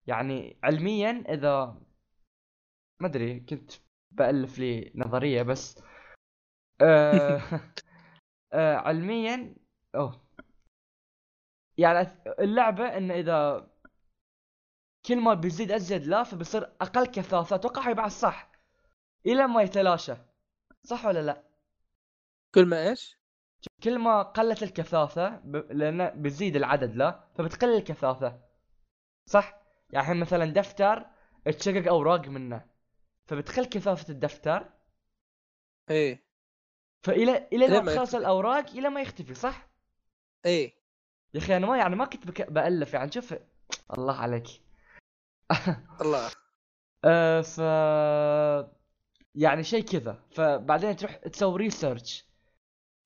يعني 0.07 0.59
علميا 0.63 1.23
إذا 1.29 1.81
ما 3.01 3.07
أدري 3.07 3.39
كنت 3.39 3.71
بألف 4.11 4.59
لي 4.59 4.91
نظرية 4.95 5.41
بس. 5.41 5.83
آه... 6.81 7.41
آه 8.53 8.75
علميا 8.75 9.55
أوه. 9.95 10.21
يعني 11.77 12.07
اللعبة 12.39 12.97
إن 12.97 13.11
إذا 13.11 13.67
كل 15.07 15.21
ما 15.21 15.33
بيزيد 15.33 15.71
أزيد 15.71 16.07
لا 16.07 16.23
فبيصير 16.23 16.63
أقل 16.81 17.05
كثافة 17.05 17.55
أتوقع 17.55 17.87
هاي 17.87 17.93
بعد 17.93 18.11
صح 18.11 18.51
إلى 19.25 19.47
ما 19.47 19.61
يتلاشى 19.61 20.15
صح 20.83 21.05
ولا 21.05 21.21
لا؟ 21.21 21.43
كل 22.55 22.65
ما 22.65 22.89
إيش؟ 22.89 23.17
كل 23.83 23.99
ما 23.99 24.21
قلت 24.21 24.63
الكثافة 24.63 25.29
ب... 25.29 25.55
لأن 25.55 26.21
بيزيد 26.21 26.55
العدد 26.55 26.95
لا 26.95 27.23
فبتقل 27.35 27.75
الكثافة 27.75 28.39
صح؟ 29.25 29.61
يعني 29.89 30.05
الحين 30.05 30.19
مثلا 30.19 30.45
دفتر 30.45 31.05
تشقق 31.45 31.87
أوراق 31.87 32.27
منه 32.27 32.65
فبتقل 33.25 33.65
كثافة 33.65 34.11
الدفتر 34.13 34.69
إيه 35.89 36.25
فإلى 37.03 37.47
إلى 37.53 37.81
ما 37.81 37.95
تخلص. 37.95 38.15
الأوراق 38.15 38.69
إلى 38.69 38.89
ما 38.89 39.01
يختفي 39.01 39.33
صح؟ 39.33 39.67
إيه 40.45 40.73
يا 41.33 41.39
أخي 41.39 41.57
أنا 41.57 41.67
ما 41.67 41.77
يعني 41.77 41.95
ما 41.95 42.05
كنت 42.05 42.27
بك... 42.27 42.51
بألف 42.51 42.93
يعني 42.93 43.11
شوف 43.11 43.35
الله 43.97 44.15
عليك 44.15 44.64
الله. 46.01 46.31
أه 47.05 47.41
ف 47.41 47.59
يعني 49.35 49.63
شيء 49.63 49.83
كذا. 49.83 50.23
فبعدين 50.31 50.95
تروح 50.95 51.15
تسوي 51.15 51.57
research 51.57 52.25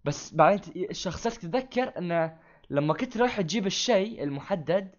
بس 0.05 0.33
بعدين 0.33 0.89
الشخصيات 0.89 1.33
تتذكر 1.33 1.97
انه 1.97 2.37
لما 2.69 2.93
كنت 2.93 3.17
رايح 3.17 3.41
تجيب 3.41 3.67
الشيء 3.67 4.23
المحدد 4.23 4.95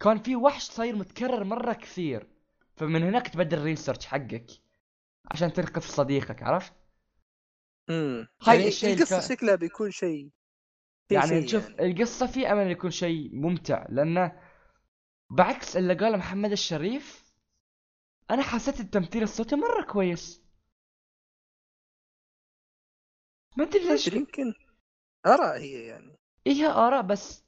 كان 0.00 0.18
في 0.18 0.36
وحش 0.36 0.62
صاير 0.62 0.96
متكرر 0.96 1.44
مرة 1.44 1.72
كثير. 1.72 2.26
فمن 2.76 3.02
هناك 3.02 3.28
تبدل 3.28 3.58
ال 3.58 3.63
research 3.63 4.06
حقك 4.06 4.46
عشان 5.30 5.52
تنقذ 5.52 5.82
صديقك 5.82 6.42
عرفت؟ 6.42 6.72
امم 7.90 8.28
هاي 8.42 8.56
يعني 8.56 8.68
الشيء 8.68 8.94
القصة 8.96 9.20
شكلها 9.20 9.54
بيكون 9.54 9.90
شيء 9.90 10.30
يعني 11.10 11.48
شوف 11.48 11.68
القصة 11.80 12.26
في 12.26 12.52
أمل 12.52 12.70
يكون 12.70 12.90
شيء 12.90 13.30
ممتع 13.32 13.86
لأنه 13.88 14.32
بعكس 15.30 15.76
اللي 15.76 15.94
قاله 15.94 16.16
محمد 16.16 16.52
الشريف 16.52 17.32
أنا 18.30 18.42
حسيت 18.42 18.80
التمثيل 18.80 19.22
الصوتي 19.22 19.56
مرة 19.56 19.82
كويس. 19.82 20.42
ما 23.56 23.64
أدري 23.64 23.88
ليش. 23.88 24.08
يمكن 24.08 24.54
آراء 25.26 25.58
هي 25.58 25.86
يعني. 25.86 26.16
ايها 26.46 26.86
آراء 26.88 27.02
بس 27.02 27.44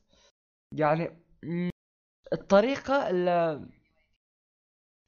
يعني 0.73 1.23
الطريقة 2.33 3.11
اللي 3.11 3.67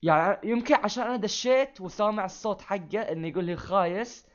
يعني 0.03 0.39
يمكن 0.45 0.75
عشان 0.75 1.03
أنا 1.05 1.17
دشيت 1.17 1.81
وسامع 1.81 2.25
الصوت 2.25 2.63
حقه 2.63 3.01
إنه 3.13 3.29
يقول 3.29 3.45
لي 3.45 3.57
خايس 3.57 4.27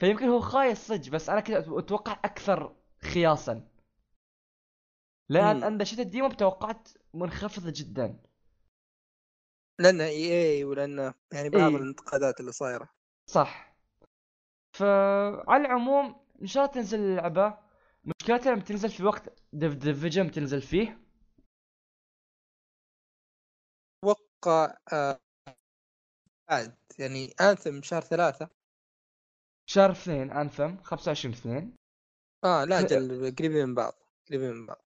فيمكن 0.00 0.28
هو 0.28 0.40
خايس 0.40 0.78
صدق 0.88 1.10
بس 1.10 1.30
أنا 1.30 1.40
كذا 1.40 1.58
أتوقع 1.78 2.12
أكثر 2.12 2.76
خياسا. 3.02 3.67
لأن. 5.30 5.62
أنا 5.62 5.78
دشيت 5.78 5.98
ال 5.98 6.04
demo 6.04 6.28
بتوقعات 6.28 6.88
منخفضة 7.14 7.72
جدا. 7.76 8.20
لانها 9.80 10.06
إي 10.06 10.56
إي 10.56 10.64
ولأن 10.64 11.14
يعني 11.32 11.48
بعض 11.50 11.62
إيه. 11.70 11.76
الانتقادات 11.76 12.40
اللي 12.40 12.52
صايرة. 12.52 12.88
صح. 13.30 13.76
فعلى 14.76 15.66
العموم 15.66 16.26
إن 16.42 16.46
شاء 16.46 16.62
الله 16.64 16.74
تنزل 16.74 16.98
اللعبة. 17.00 17.58
مشكلتها 18.04 18.52
لما 18.52 18.62
تنزل 18.62 18.90
في 18.90 19.04
وقت 19.04 19.42
Division 19.52 20.30
تنزل 20.30 20.62
فيه. 20.62 20.98
أتوقع 24.04 24.76
آه، 24.92 25.20
بعد. 26.50 26.76
يعني 26.98 27.32
Anthem 27.40 27.82
شهر 27.82 28.00
ثلاثة. 28.02 28.50
شهر 29.70 29.90
اثنين 29.90 30.30
Anthem 30.30 30.76
25 30.82 31.34
اثنين. 31.34 31.76
آه 32.44 32.64
لا 32.64 32.82
أجل 32.82 33.34
قريبين 33.38 33.66
من 33.68 33.74
بعض 33.74 33.92
قريبين 34.28 34.50
من 34.52 34.66
بعض. 34.66 34.87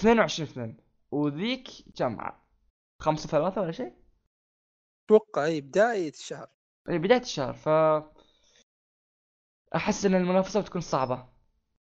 22 0.00 0.48
اثنين. 0.48 0.76
وذيك 1.10 1.68
جمعة 1.96 2.46
خمسة 3.00 3.28
ثلاثة 3.28 3.60
ولا 3.60 3.72
شيء؟ 3.72 3.94
أتوقع 5.04 5.44
إي 5.44 5.60
بداية 5.60 6.08
الشهر. 6.08 6.50
إيه، 6.88 6.98
بداية 6.98 7.20
الشهر. 7.20 7.54
ف 7.54 7.68
أحس 9.74 10.04
إن 10.04 10.14
المنافسة 10.14 10.60
بتكون 10.60 10.80
صعبة. 10.80 11.28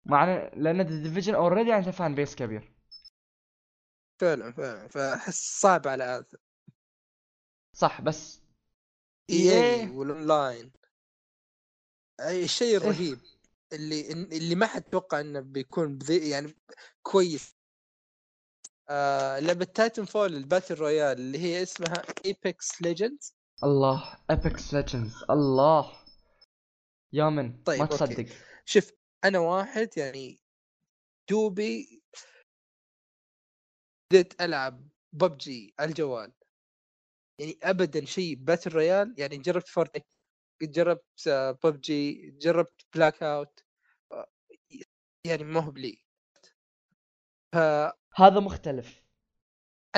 مع 0.06 0.24
لأن 0.56 0.80
ال 0.80 0.86
Division 0.86 1.34
already 1.34 1.72
عنده 1.72 1.90
fan 1.90 2.14
base 2.14 2.34
كبير. 2.34 2.72
فعلا 4.20 4.52
فعلا. 4.52 4.88
فأحس 4.88 5.60
صعب 5.60 5.88
على 5.88 6.16
Anthem 6.18 6.38
صح 7.76 8.00
بس 8.00 8.42
إي 9.30 9.36
إي 9.36 9.52
إيه. 9.52 9.90
والاونلاين 9.90 10.72
أي 12.20 12.44
الشيء 12.44 12.68
إيه. 12.68 12.76
الرهيب 12.76 13.18
اللي 13.72 14.12
اللي 14.12 14.54
ما 14.54 14.66
حد 14.66 14.82
توقع 14.82 15.20
إنه 15.20 15.40
بيكون 15.40 15.98
بذي 15.98 16.30
يعني 16.30 16.54
كويس. 17.02 17.56
آه 18.90 19.38
لعبة 19.38 19.64
Titanfall 19.64 20.34
ال 20.34 20.40
battle 20.40 20.74
royale 20.74 21.18
اللي 21.18 21.38
هي 21.38 21.62
اسمها 21.62 22.02
Apex 22.24 22.82
Legends 22.82 23.36
الله 23.64 24.18
Apex 24.30 24.74
Legends 24.74 25.24
الله. 25.30 25.92
يا 27.12 27.28
من 27.28 27.62
طيب، 27.62 27.78
ما 27.78 27.84
أوكي. 27.84 27.96
تصدق. 27.96 28.26
شوف 28.64 28.92
أنا 29.24 29.38
واحد 29.38 29.90
يعني 29.96 30.40
دوبي 31.30 32.02
بديت 34.10 34.40
ألعب 34.42 34.88
ببجي 35.12 35.74
على 35.78 35.88
الجوال. 35.88 36.32
يعني 37.40 37.58
ابدا 37.62 38.04
شيء 38.04 38.34
battle 38.34 38.70
royale 38.70 39.14
يعني 39.18 39.36
جربت 39.36 39.68
Fortnite 39.68 40.06
جربت 40.62 41.28
ببجي 41.64 42.30
جربت 42.30 42.86
Blackout 42.94 43.60
يعني 45.26 45.44
ما 45.44 45.60
هو 45.60 45.70
بلي 45.70 46.04
هذا 48.16 48.40
مختلف. 48.40 49.04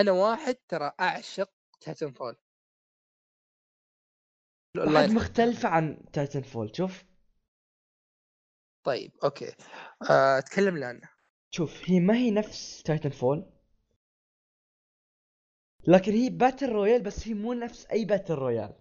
واحد 0.09 0.55
ترى 0.55 0.93
أعشق 1.01 1.51
تايتن 1.81 2.13
فول 2.13 2.37
واحد 4.77 5.11
مختلفة 5.11 5.69
عن 5.69 6.05
Titanfall 6.13 6.77
شوف. 6.77 7.05
طيب 8.85 9.13
أوكي. 9.25 9.55
آه، 10.11 10.39
اتكلم 10.39 10.79
لي 10.79 10.85
عنه. 10.85 11.09
شوف 11.51 11.91
هي 11.91 12.01
ما 12.01 12.15
هي 12.15 12.31
نفس 12.31 12.83
Titanfall 12.83 13.53
لكن 15.89 16.13
هي 16.13 16.31
battle 16.31 16.69
royale 16.69 17.03
بس 17.03 17.29
هي 17.29 17.35
مو 17.35 17.53
نفس 17.53 17.87
أي 17.87 18.05
battle 18.05 18.35
royale 18.35 18.75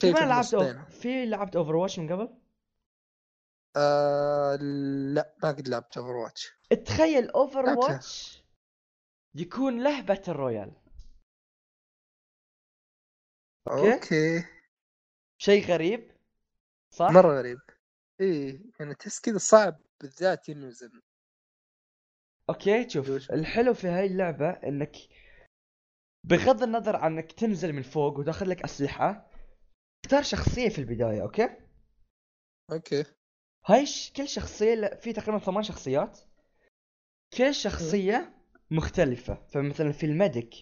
في 0.00 0.12
ما 0.12 0.18
لعبت. 0.18 0.54
في 0.90 1.26
لعبت 1.26 1.56
Overwatch 1.56 1.98
من 1.98 2.12
قبل؟ 2.12 2.47
آه 3.78 4.56
لا 5.14 5.34
ما 5.42 5.48
قد 5.48 5.68
لعبت 5.68 5.98
اوفر 5.98 6.16
Overwatch 6.16 6.52
تخيل 6.84 7.30
Overwatch 7.30 8.42
يكون 9.34 9.82
له 9.82 10.00
باتل 10.00 10.32
رويال 10.32 10.72
أوكي. 13.68 13.94
أوكي. 13.94 14.44
شيء 15.38 15.66
غريب؟ 15.66 16.16
صح؟ 16.94 17.10
مرة 17.10 17.38
غريب. 17.38 17.58
إيه 18.20 18.60
يعني 18.80 18.94
تحس 18.94 19.20
كذا 19.20 19.38
صعب 19.38 19.80
بالذات 20.00 20.48
ينوزن 20.48 21.00
okay 22.50 22.88
شوف. 22.88 23.08
الحلو 23.30 23.74
في 23.74 23.86
هاي 23.86 24.06
اللعبة 24.06 24.50
إنك 24.50 24.96
بغض 26.24 26.62
النظر 26.62 26.96
عن 26.96 27.12
انك 27.12 27.32
تنزل 27.32 27.72
من 27.72 27.82
فوق 27.82 28.18
وتاخذ 28.18 28.46
لك 28.46 28.62
أسلحة 28.62 29.30
تختار 30.02 30.22
شخصية 30.22 30.68
في 30.68 30.78
البداية 30.78 31.22
okay؟ 31.22 31.56
okay. 32.72 33.04
هاي. 33.68 33.84
كل 34.16 34.28
شخصية 34.28 34.74
ل- 34.74 34.96
في 34.96 35.12
تقريبا 35.12 35.38
ثمان 35.38 35.62
شخصيات 35.62 36.18
كل 37.36 37.54
شخصية 37.54 38.34
مختلفة 38.70 39.34
فمثلا 39.48 39.92
في 39.92 40.06
ال 40.06 40.14
medic 40.14 40.54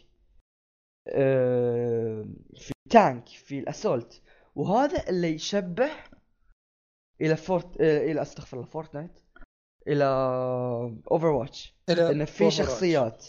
آه، 1.09 2.27
في 2.57 2.73
ال 2.87 2.95
tank 2.95 3.29
في 3.29 3.59
ال 3.59 3.67
assault 3.67 4.23
وهذا 4.55 5.09
اللي 5.09 5.29
يشبه 5.35 5.91
إلى 7.21 7.37
Fort 7.37 7.81
آه، 7.81 7.99
إلى 8.13 8.23
أستغفر 8.23 8.57
الله 8.57 8.69
Fortnite 8.71 9.19
إلى 9.89 10.05
Overwatch 11.11 11.75
انه 11.91 12.25
في 12.25 12.45
Overwatch. 12.51 12.53
شخصيات 12.53 13.27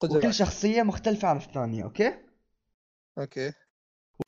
قدرات. 0.00 0.24
وكل 0.24 0.34
شخصية 0.34 0.82
مختلفة 0.82 1.28
عن 1.28 1.36
الثانية 1.36 1.84
okay 1.84 2.18
okay 3.18 3.52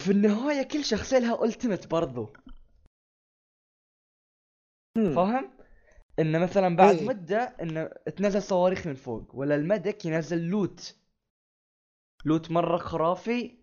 وفي 0.01 0.11
النهاية 0.13 0.63
كل 0.63 0.85
شخصية 0.85 1.19
لها 1.19 1.45
ultimate 1.45 1.87
برضو. 1.87 2.33
فاهم؟ 4.95 5.51
انه 6.19 6.39
مثلا 6.39 6.77
بعد 6.77 6.97
إيه. 6.97 7.09
مدة 7.09 7.39
انه 7.39 7.91
تنزل 8.17 8.43
صواريخ 8.43 8.87
من 8.87 8.95
فوق 8.95 9.35
ولا 9.35 9.55
ال 9.55 9.63
medic 9.63 10.05
ينزل 10.05 10.43
loot 10.43 10.97
loot 12.25 12.51
مرة 12.51 12.77
خرافي 12.77 13.59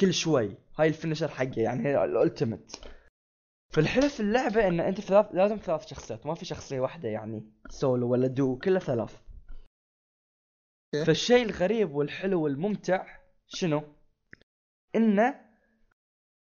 كل 0.00 0.14
شوي 0.14 0.56
هاي 0.78 0.88
ال 0.88 0.93
feature 0.93 1.28
حقه 1.28 1.52
يعني 1.56 1.88
هي 1.88 2.04
ال 2.04 2.12
ultimate 2.12 2.80
فالحلو 3.74 4.08
في 4.08 4.20
اللعبة 4.20 4.68
إن 4.68 4.80
أنت 4.80 5.00
ثلاث 5.00 5.26
لازم 5.32 5.56
ثلاث 5.56 5.86
شخصيات 5.86 6.26
ما 6.26 6.34
في 6.34 6.44
شخصية 6.44 6.80
واحدة 6.80 7.08
يعني 7.08 7.52
سولو 7.70 8.08
ولا 8.08 8.26
دو 8.26 8.58
كلها 8.58 8.80
ثلاث. 8.80 9.20
فالشيء 11.06 11.42
الغريب 11.42 11.94
والحلو 11.94 12.42
والممتع 12.42 13.18
شنو؟ 13.46 13.82
انه 14.96 15.40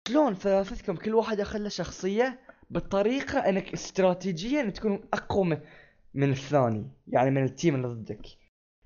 شلون 0.08 0.34
ثلاثتكم 0.34 0.96
كل 0.96 1.14
واحد 1.14 1.38
ياخذ 1.38 1.58
له 1.58 1.68
شخصية 1.68 2.40
بالطريقة 2.70 3.38
إنك 3.38 3.72
استراتيجيا 3.72 4.70
تكون 4.70 5.08
أقوى 5.14 5.44
من- 6.14 6.30
الثاني 6.30 6.90
يعني 7.06 7.30
من 7.30 7.44
ال 7.44 7.50
team 7.50 7.74
اللي 7.74 7.86
ضدك. 7.88 8.26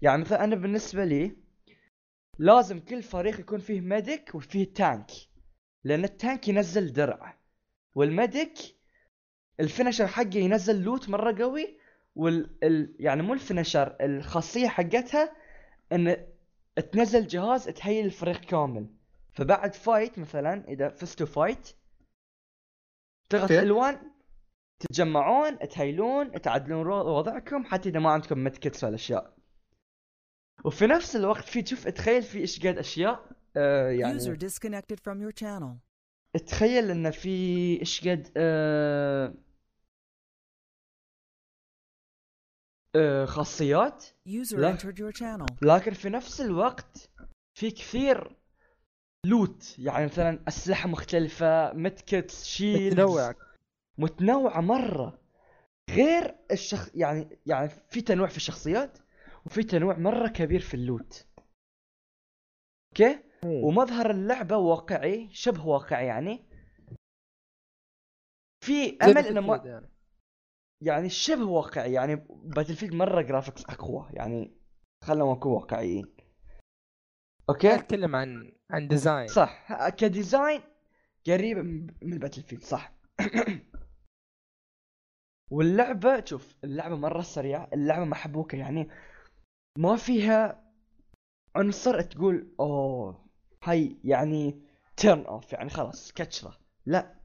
يعني 0.02 0.20
مثلا 0.20 0.44
أنا 0.44 0.56
بالنسبة 0.56 1.04
لي 1.04 1.36
لازم 2.38 2.80
كل 2.80 3.02
فريق 3.02 3.40
يكون 3.40 3.58
فيه 3.58 3.80
medic 3.80 4.34
وفيه 4.34 4.72
tank 4.74 5.10
لأن 5.84 6.04
ال 6.04 6.13
tank 6.13 6.48
ينزل 6.48 6.92
درع 6.92 7.38
وال 7.94 8.11
medic 8.11 8.52
ال 9.60 9.66
feature 9.66 10.06
حقه 10.06 10.36
ينزل 10.38 10.82
loot 10.82 11.08
مرة 11.08 11.42
قوي 11.42 11.78
وال 12.14 12.50
ال... 12.64 12.96
يعني 12.98 13.22
مو 13.22 13.32
ال 13.34 13.42
feature 13.42 13.96
الخاصية 14.00 14.68
حقتها 14.68 15.32
إن 15.92 16.16
تنزل 16.92 17.26
جهاز 17.26 17.64
تهيل 17.64 18.04
الفريق 18.06 18.40
كامل. 18.40 18.86
فبعد 19.32 19.74
فايت 19.74 20.18
مثلا 20.18 20.68
إذا 20.68 20.88
فزتوا 20.88 21.26
فايت 21.26 21.68
أوكي. 23.42 23.60
ألوان 23.60 24.10
تتجمعون 24.78 25.58
تهيلون 25.58 26.40
تعدلون 26.40 26.86
وضعكم 26.86 27.64
حتى 27.64 27.88
إذا 27.88 27.98
ما 27.98 28.10
عندكم 28.10 28.44
متكتس 28.44 28.84
ولا 28.84 28.94
أشياء 28.94 29.34
وفي 30.64 30.86
نفس 30.86 31.16
الوقت 31.16 31.44
في 31.44 31.62
تشوف 31.62 31.88
تخيل 31.88 32.22
في 32.22 32.38
إيش 32.38 32.66
قد 32.66 32.78
أشياء 32.78 33.28
آه 33.56 33.88
يعني. 33.90 34.12
تخيل 36.46 36.90
إن 36.90 37.10
في 37.10 37.30
إيش 37.80 38.08
قد 38.08 38.32
آه 38.36 39.34
آه، 42.96 43.24
خاصيات. 43.24 44.04
لكن 45.62 45.92
في 45.92 46.08
نفس 46.08 46.40
الوقت 46.40 47.10
في 47.54 47.70
كثير 47.70 48.36
loot 49.24 49.78
يعني 49.78 50.06
مثلا 50.06 50.42
اسلحه 50.48 50.88
مختلفة 50.88 51.72
medkits 51.72 52.44
shields 52.44 52.92
متنوع. 52.92 53.34
متنوعة 53.98 54.60
مرة. 54.60 55.18
غير 55.90 56.36
الشخ 56.50 56.90
يعني 56.94 57.38
يعني 57.46 57.68
في 57.68 58.00
تنوع 58.00 58.26
في 58.28 58.36
الشخصيات 58.36 58.98
وفي 59.46 59.62
تنوع 59.62 59.98
مرة 59.98 60.28
كبير 60.28 60.60
في 60.60 60.74
ال 60.74 60.83
loot. 60.83 61.26
okay؟ 62.92 63.18
ومظهر 63.44 64.10
اللعبة 64.10 64.56
واقعي 64.56 65.28
شبه 65.32 65.66
واقعي 65.66 66.06
يعني. 66.06 66.44
في 68.64 68.98
أمل 69.02 69.18
إنه 69.18 69.40
ما 69.40 69.62
يعني. 69.64 69.90
يعني 70.80 71.08
شبه 71.08 71.44
واقعي 71.44 71.92
يعني 71.92 72.26
Battlefield 72.30 72.94
مرة 72.94 73.22
graphics 73.22 73.64
أقوى 73.64 74.08
يعني 74.12 74.56
خلنا 75.04 75.24
نكون 75.24 75.52
واقعيين. 75.52 76.13
okay؟ 77.48 77.74
اتكلم 77.74 78.16
عن 78.16 78.52
عن 78.70 78.88
design 78.88 79.28
صح. 79.28 79.88
ك 79.88 79.99
design 79.99 80.60
قريب 81.26 81.58
من- 81.58 81.86
من 82.02 82.18
Battlefield 82.18 82.62
صح. 82.62 82.92
واللعبة 85.52 86.24
شوف 86.24 86.54
اللعبة 86.64 86.96
مرة 86.96 87.22
سريعة 87.22 87.70
اللعبة 87.72 88.04
محبوكة 88.04 88.58
يعني 88.58 88.88
ما 89.78 89.96
فيها 89.96 90.64
عنصر 91.56 92.00
تقول 92.00 92.54
أوه 92.60 93.26
هاي 93.64 93.96
يعني 94.04 94.62
turn 94.96 95.26
off 95.26 95.52
يعني 95.52 95.70
خلاص 95.70 96.12
كتشره 96.12 96.58
لا. 96.86 97.20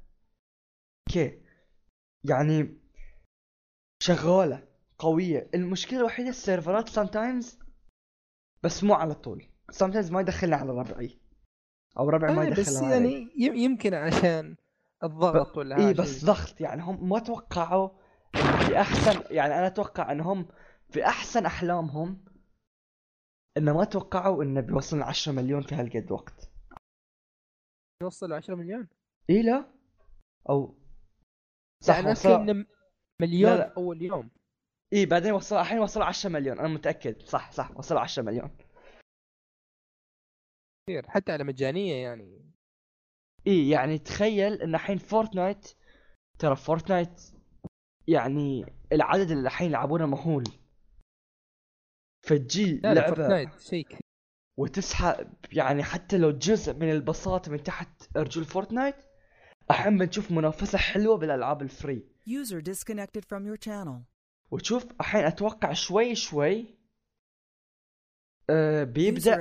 okay. 1.09 1.41
يعني 2.23 2.77
شغالة 4.03 4.67
قوية. 4.99 5.49
المشكلة 5.53 5.99
الوحيدة 5.99 6.29
السيرفرات 6.29 6.89
sometimes 6.89 7.59
بس 8.63 8.83
مو 8.83 8.93
على 8.93 9.15
طول. 9.15 9.45
sometimes 9.71 10.11
ما 10.11 10.21
يدخلنا 10.21 10.55
على 10.55 10.71
ربعي. 10.71 11.19
أو 11.97 12.09
ربعي 12.09 12.33
ما 12.35 12.41
آه 12.41 12.45
يدخلنا 12.45 12.67
بس 12.67 12.77
علي. 12.83 12.91
يعني 12.91 13.31
يم- 13.37 13.55
يمكن 13.55 13.93
عشان 13.93 14.55
الضغط 15.03 15.57
ولا 15.57 15.77
اي 15.87 15.93
بس 15.93 16.25
ضغط. 16.25 16.61
يعني 16.61 16.81
هم 16.81 17.09
ما 17.09 17.19
توقعوا 17.19 17.89
في 18.67 18.77
أحسن 18.81 19.35
يعني 19.35 19.53
أنا 19.53 19.67
أتوقع 19.67 20.11
إنهم 20.11 20.47
في 20.89 21.05
أحسن 21.05 21.45
أحلامهم 21.45 22.25
إنه 23.57 23.73
ما 23.77 23.83
توقعوا 23.83 24.43
إنه 24.43 24.61
بيوصلنا 24.61 25.05
10 25.05 25.31
مليون 25.31 25.61
في 25.61 25.75
هالقد 25.75 26.11
وقت. 26.11 26.51
يوصلوا 28.03 28.37
10 28.37 28.55
مليون؟ 28.55 28.87
اي 29.29 29.41
لا. 29.41 29.65
أو 30.49 30.75
صح 31.83 31.95
يعني 31.95 32.11
وصل 32.11 32.65
مليون 33.21 33.51
لا، 33.51 33.57
لا. 33.57 33.73
أول 33.77 34.01
يوم. 34.01 34.29
اي 34.93 35.05
بعدين 35.05 35.31
وصلوا 35.33 35.61
الحين 35.61 35.79
وصلوا 35.79 36.05
10 36.05 36.29
مليون. 36.29 36.59
أنا 36.59 36.67
متأكد. 36.67 37.21
صح 37.21 37.51
صح 37.51 37.77
وصلوا 37.77 37.99
10 38.01 38.23
مليون. 38.23 38.57
كثير 40.89 41.09
حتى 41.09 41.31
على 41.31 41.43
مجانية 41.43 41.95
يعني. 41.95 42.51
إي 43.47 43.69
يعني 43.69 43.97
تخيل 43.97 44.53
إن 44.53 44.75
الحين 44.75 44.97
Fortnite 44.97 45.71
ترى 46.39 46.55
Fortnite 46.55 47.21
يعني 48.07 48.65
العدد 48.91 49.31
اللي 49.31 49.47
الحين 49.47 49.69
يلعبونه 49.69 50.05
مهول. 50.05 50.43
فتجي 52.27 52.77
لا 52.77 52.93
لعبة 52.93 53.15
Fortnite 53.15 53.59
شيء 53.59 53.87
وتسحب 54.59 55.33
يعني 55.51 55.83
حتى 55.83 56.17
لو 56.17 56.31
جزء 56.31 56.73
من 56.73 56.91
البساط 56.91 57.51
من 57.51 57.63
تحت 57.63 58.17
أرجل 58.17 58.45
Fortnite 58.45 58.95
الحين 59.71 59.97
بنشوف 59.97 60.31
منافسة 60.31 60.77
حلوة 60.77 61.17
بالألعاب 61.17 61.61
ال 61.61 61.70
free 61.70 62.03
User 62.27 62.61
disconnected 62.61 63.23
from 63.25 63.45
your 63.45 63.57
channel. 63.57 64.05
وتشوف 64.51 64.85
الحين 65.01 65.25
أتوقع 65.25 65.73
شوي 65.73 66.15
شوي 66.15 66.78
آه. 68.49 69.37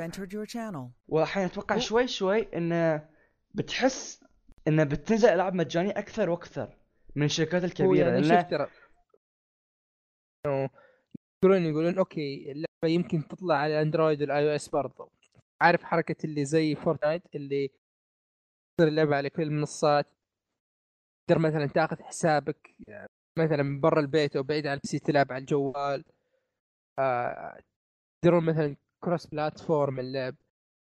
والحين 1.09 1.45
أتوقع 1.45 1.75
هو- 1.77 1.81
شوي 1.81 2.07
شوي 2.09 2.57
إنه 2.57 3.09
بتحس 3.55 4.25
إنه 4.69 4.85
بتنزل 4.85 5.29
ألعاب 5.29 5.55
مجانية 5.55 5.91
أكثر 5.91 6.31
وأكثر 6.31 6.77
من 7.17 7.25
الشركات 7.25 7.63
هو 7.63 7.67
الكبيرة 7.69 8.09
يعني 8.09 8.23
شوف 8.23 8.31
ترى 8.51 8.69
يقولون 11.45 11.65
يقولون 11.65 11.99
okay 11.99 12.53
اللعبة 12.53 12.95
يمكن 12.95 13.29
تطلع 13.29 13.55
على 13.55 13.83
Android 13.83 14.21
وال 14.23 14.51
iOS 14.51 14.69
برضه 14.69 15.11
عارف 15.61 15.85
حركة 15.85 16.17
اللي 16.25 16.45
زي 16.45 16.75
Fortnite 16.75 17.23
اللي 17.35 17.69
تصير 18.79 18.89
اللعبة 18.89 19.17
على 19.17 19.31
كل 19.31 19.43
المنصات. 19.43 20.07
تقدر 21.27 21.41
مثلا 21.41 21.67
تاخذ 21.67 22.03
حسابك 22.03 22.75
يعني 22.89 23.09
مثلا 23.39 23.63
من 23.63 23.81
برا 23.81 24.01
البيت 24.01 24.37
أو 24.37 24.43
بعيد 24.43 24.67
عن 24.67 24.73
ال 24.75 24.89
PC 24.89 24.99
تلعب 24.99 25.33
على 25.33 25.41
الجوال. 25.41 26.05
آه، 26.99 27.59
يقدرون 28.25 28.45
مثلا 28.45 28.77
cross-platform 29.05 30.01
اللعب. 30.01 30.35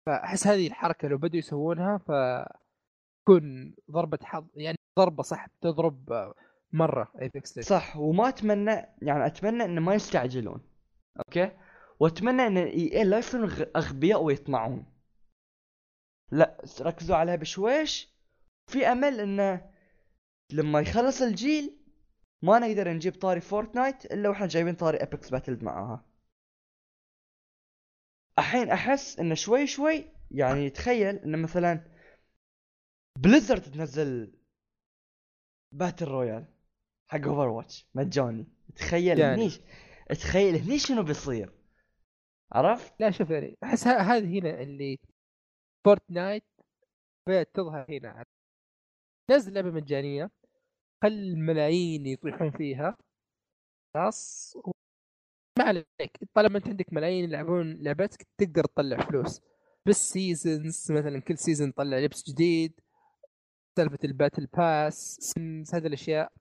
فأحس 0.06 0.46
هذه 0.46 0.66
الحركة 0.66 1.08
لو 1.08 1.18
بدوا 1.18 1.38
يسوونها 1.38 1.98
فتكون 1.98 3.74
ضربة 3.90 4.18
حظ 4.22 4.46
يعني 4.54 4.78
ضربة 4.98 5.22
صح 5.22 5.46
تضرب 5.60 6.32
مرة 6.72 7.12
Apex 7.22 7.58
صح 7.58 7.96
وما 7.96 8.28
أتمنى 8.28 8.70
يعني 9.02 9.26
أتمنى 9.26 9.64
إنه 9.64 9.80
ما 9.80 9.94
يستعجلون 9.94 10.60
okay؟ 11.18 11.50
وأتمنى 12.00 12.46
إن 12.46 12.56
EA 12.56 13.04
لا 13.04 13.18
يصيرون 13.18 13.50
أغبياء 13.76 14.22
ويطمعون. 14.22 14.86
لا 16.32 16.62
ركزوا 16.80 17.16
عليها 17.16 17.36
بشويش. 17.36 18.14
في 18.70 18.86
أمل 18.86 19.20
إنه 19.20 19.70
لما 20.52 20.80
يخلص 20.80 21.22
الجيل 21.22 21.78
ما 22.42 22.58
نقدر 22.58 22.92
نجيب 22.92 23.14
طاري 23.14 23.40
Fortnite 23.40 24.04
إلا 24.04 24.28
وإحنا 24.28 24.46
جايبين 24.46 24.74
طاري 24.74 24.98
Apex 24.98 25.30
battle 25.30 25.64
معاها. 25.64 26.04
الحين 28.38 28.70
أحس 28.70 29.18
إنه 29.18 29.34
شوي 29.34 29.66
شوي 29.66 30.04
يعني 30.30 30.70
تخيل 30.70 31.16
انه 31.16 31.38
مثلا 31.38 31.84
Blizzard 33.18 33.62
تنزل 33.62 34.38
battle 35.72 36.06
royale 36.06 36.46
حق 37.10 37.26
Overwatch 37.26 37.86
مجاني 37.94 38.46
تخيل 38.76 39.18
يعني. 39.18 39.42
هني 39.42 39.50
تخيل 40.08 40.54
هني 40.54 40.78
شنو 40.78 41.02
بيصير. 41.02 41.52
عرفت؟ 42.52 43.00
لا 43.00 43.10
شوف 43.10 43.30
يعني 43.30 43.56
أحس 43.64 43.86
هذه 43.86 44.38
هنا 44.38 44.62
اللي 44.62 44.98
Fortnite 45.84 46.44
بدأت 47.28 47.54
تظهر 47.54 47.86
هنا. 47.88 48.24
نزل 49.30 49.54
لعبة 49.54 49.70
مجانية 49.70 50.30
خل 51.02 51.08
الملايين 51.08 52.06
يطيحون 52.06 52.50
فيها. 52.50 52.96
خلاص. 53.94 54.56
ما 55.58 55.64
عليك. 55.64 56.16
طالما 56.34 56.58
أنت 56.58 56.68
عندك 56.68 56.92
ملايين 56.92 57.24
يلعبون 57.24 57.82
لعبتك 57.82 58.26
تقدر 58.38 58.64
تطلع 58.64 58.96
فلوس. 59.06 59.40
بس 59.86 60.10
seasons 60.10 60.92
مثلا 60.92 61.20
كل 61.20 61.38
season 61.38 61.74
تطلع 61.74 61.98
لبس 61.98 62.30
جديد 62.30 62.80
سالفة 63.78 63.98
ال 64.04 64.10
battle 64.10 64.46
pass 64.46 65.16
seasons 65.20 65.74
هذه 65.74 65.86
الأشياء. 65.86 66.32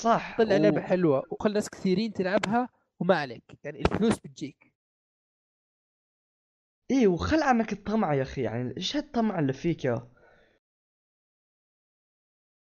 صح. 0.00 0.38
طلع 0.38 0.54
و- 0.54 0.58
لعبه 0.58 0.80
حلوة 0.80 1.22
وخل 1.30 1.52
ناس 1.52 1.70
كثيرين 1.70 2.12
تلعبها 2.12 2.68
وما 3.00 3.16
عليك. 3.16 3.44
يعني 3.64 3.80
الفلوس 3.80 4.18
بتجيك. 4.18 4.72
اي 6.90 7.06
وخل 7.06 7.42
عنك 7.42 7.72
الطمع 7.72 8.14
يا 8.14 8.22
أخي. 8.22 8.42
يعني 8.42 8.76
إيش 8.76 8.96
هالطمع 8.96 9.38
اللي 9.38 9.52
فيك 9.52 9.84
يا؟ 9.84 10.12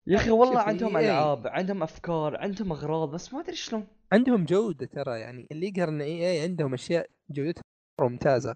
يا 0.06 0.16
أخي 0.16 0.30
والله 0.30 0.58
شوف، 0.58 0.68
عندهم 0.68 0.92
EA 0.92 0.96
ألعاب 0.96 1.46
عندهم 1.46 1.82
أفكار 1.82 2.36
عندهم 2.36 2.72
أغراض 2.72 3.10
بس 3.14 3.32
ما 3.32 3.40
أدري 3.40 3.56
شلون. 3.56 3.86
عندهم 4.12 4.44
جودة 4.44 4.86
ترى 4.86 5.20
يعني 5.20 5.48
اللي 5.52 5.66
يقهر 5.68 5.88
إن 5.88 6.00
EA 6.00 6.40
عندهم 6.42 6.74
أشياء 6.74 7.10
جودتها 7.30 7.62
ممتازة. 8.00 8.54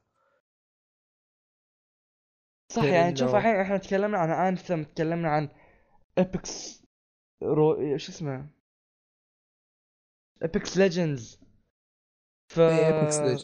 صح 2.72 2.82
يعني 2.84 3.16
شوف 3.16 3.34
الحين 3.34 3.56
إحنا 3.56 3.76
تكلمنا 3.76 4.18
عن 4.18 4.30
Anthem 4.30 4.82
تكلمنا 4.82 5.28
عن 5.28 5.48
Apex 6.18 6.84
رو 7.42 7.96
شو 7.98 8.12
اسمه؟ 8.12 8.50
Apex 10.42 10.76
Legends 10.78 11.40
ف 12.52 12.58
ليجند 12.58 13.38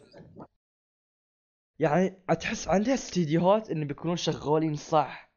يعني 1.78 2.10
تحس 2.40 2.68
عندها 2.68 2.94
استديوهات 2.94 3.70
انه 3.70 3.84
بيكونون 3.86 4.16
شغالين 4.16 4.74
صح 4.76 5.32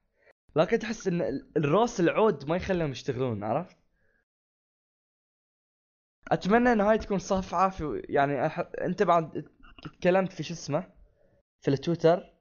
لكن 0.55 0.79
تحس 0.79 1.07
إن 1.07 1.21
ال- 1.21 1.51
الراس 1.57 1.99
العود 1.99 2.49
ما 2.49 2.55
يخليهم 2.55 2.91
يشتغلون 2.91 3.43
عرفت؟ 3.43 3.77
أتمنى 6.33 6.71
إن 6.71 6.81
هاي 6.81 6.97
تكون 6.97 7.19
صفعه 7.19 7.69
في 7.69 8.01
يعني 8.09 8.45
أح... 8.45 8.59
أنت 8.81 9.03
بعد 9.03 9.45
تكلمت 9.83 10.33
في 10.33 10.43
شو 10.43 10.53
اسمه؟ 10.53 10.93
في 11.61 11.67
التويتر 11.67 12.33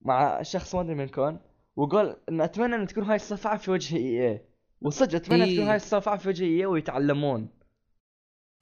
مع 0.00 0.42
شخص 0.42 0.74
ما 0.74 0.80
أدري 0.80 0.94
من 0.94 1.08
كون 1.08 1.40
وقال 1.76 2.28
إن 2.28 2.40
أتمنى 2.40 2.74
إن 2.74 2.86
تكون 2.86 3.04
هاي 3.04 3.16
الصفعه 3.16 3.58
في 3.58 3.70
وجه 3.70 3.96
EA. 3.96 4.48
وصدق 4.80 5.14
أتمنى 5.14 5.44
إيه. 5.44 5.56
تكون 5.56 5.68
هاي 5.68 5.76
الصفعه 5.76 6.16
في 6.16 6.28
وجه 6.28 6.44
EA 6.44 6.66
ويتعلمون. 6.66 7.48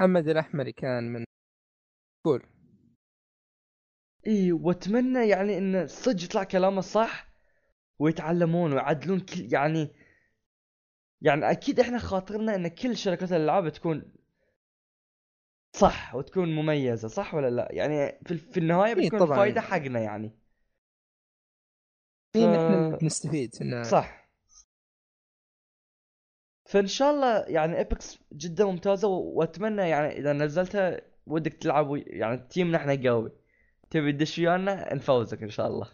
محمد 0.01 0.28
الأحمري 0.28 0.72
كان 0.72 1.12
من 1.12 1.24
قول. 2.24 2.43
إي 4.26 4.52
وأتمنى 4.52 5.28
يعني 5.28 5.59
إن 5.59 5.86
صدق 5.86 6.24
يطلع 6.24 6.44
كلامه 6.44 6.80
صح 6.80 7.28
ويتعلمون 7.98 8.72
ويعدلون 8.72 9.20
كل 9.20 9.52
يعني 9.52 10.02
يعني 11.23 11.51
أكيد 11.51 11.81
إحنا 11.81 11.99
خاطرنا 11.99 12.55
إن 12.55 12.69
كل 12.69 12.97
شركات 12.97 13.32
الألعاب 13.32 13.69
تكون 13.69 14.12
صح 15.73 16.15
وتكون 16.15 16.55
مميزة 16.55 17.09
صح 17.09 17.35
ولا 17.35 17.51
لا؟ 17.51 17.69
يعني 17.70 18.19
في, 18.27 18.36
في 18.39 18.61
النهاية 18.61 18.94
إيه 18.97 19.05
بتكون 19.07 19.19
طبعاً. 19.19 19.32
الفائده 19.39 19.61
حقنا 19.61 20.01
يعني. 20.01 20.39
إيه 22.36 22.43
ف- 22.47 22.47
اللي 22.47 22.97
بنستفيد 23.01 23.55
إنه 23.61 23.82
صح. 23.82 24.28
فإن 26.65 26.86
شاء 26.86 27.11
الله 27.11 27.44
يعني 27.49 27.78
ايبكس 27.78 28.19
جدا 28.32 28.65
ممتازة 28.65 29.09
و- 29.09 29.39
وأتمنى 29.39 29.82
يعني 29.89 30.19
إذا 30.19 30.32
نزلتها 30.32 31.01
ودك 31.27 31.53
تلعب 31.55 31.86
يعني 32.07 32.39
تيمنا 32.39 32.78
إحنا 32.78 33.11
قوي. 33.11 33.32
تبي 33.90 34.12
تدش 34.12 34.39
ويانا؟ 34.39 34.94
نفوزك 34.94 35.43
إن 35.43 35.51
شاء 35.51 35.66
الله. 35.66 35.89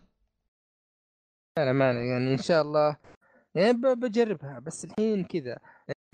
لا 1.58 1.72
ما 1.72 1.84
يعني 1.92 2.32
إن 2.32 2.38
شاء 2.38 2.62
الله 2.62 2.96
يعني 3.58 3.72
بجربها 3.72 4.58
بس 4.58 4.84
الحين 4.84 5.24
كذا 5.24 5.58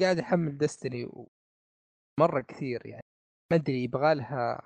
قاعد 0.01 0.19
أحمل 0.19 0.59
دستني 0.59 1.09
مرة 2.21 2.41
كثير 2.41 2.87
يعني. 2.87 3.05
ما 3.53 3.57
أدري 3.57 3.85
يبغى 3.85 4.15
لها 4.15 4.63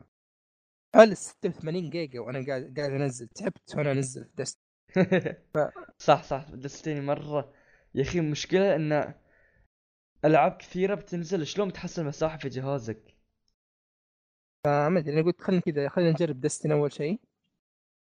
حوالي 0.95 1.15
86 1.15 1.91
جيجا 1.91 2.21
وأنا 2.21 2.47
قاعد 2.47 2.75
قاعد 2.79 2.91
أنزل 2.91 3.29
تعبت 3.29 3.75
وأنا 3.77 3.93
أنزل 3.93 4.25
في 4.29 4.31
دست 4.37 4.59
صح 5.99 6.23
صح. 6.23 6.47
دستني 6.51 7.01
مرة 7.01 7.53
يا 7.95 8.03
أخي 8.03 8.19
المشكلة 8.19 8.77
إن 8.77 9.15
ألعاب 10.25 10.53
كثيرة 10.53 10.95
بتنزل 10.95 11.47
شلون 11.47 11.69
بتحصل 11.69 12.05
مساحة 12.05 12.39
في 12.39 12.49
جهازك؟ 12.49 13.15
فما 14.65 14.99
أدري 14.99 15.15
أنا 15.15 15.23
قلت 15.23 15.41
خلينا 15.41 15.63
كذا 15.63 15.89
خلينا 15.89 16.11
نجرب 16.11 16.41
دستني 16.41 16.73
أول 16.73 16.93
شيء. 16.93 17.21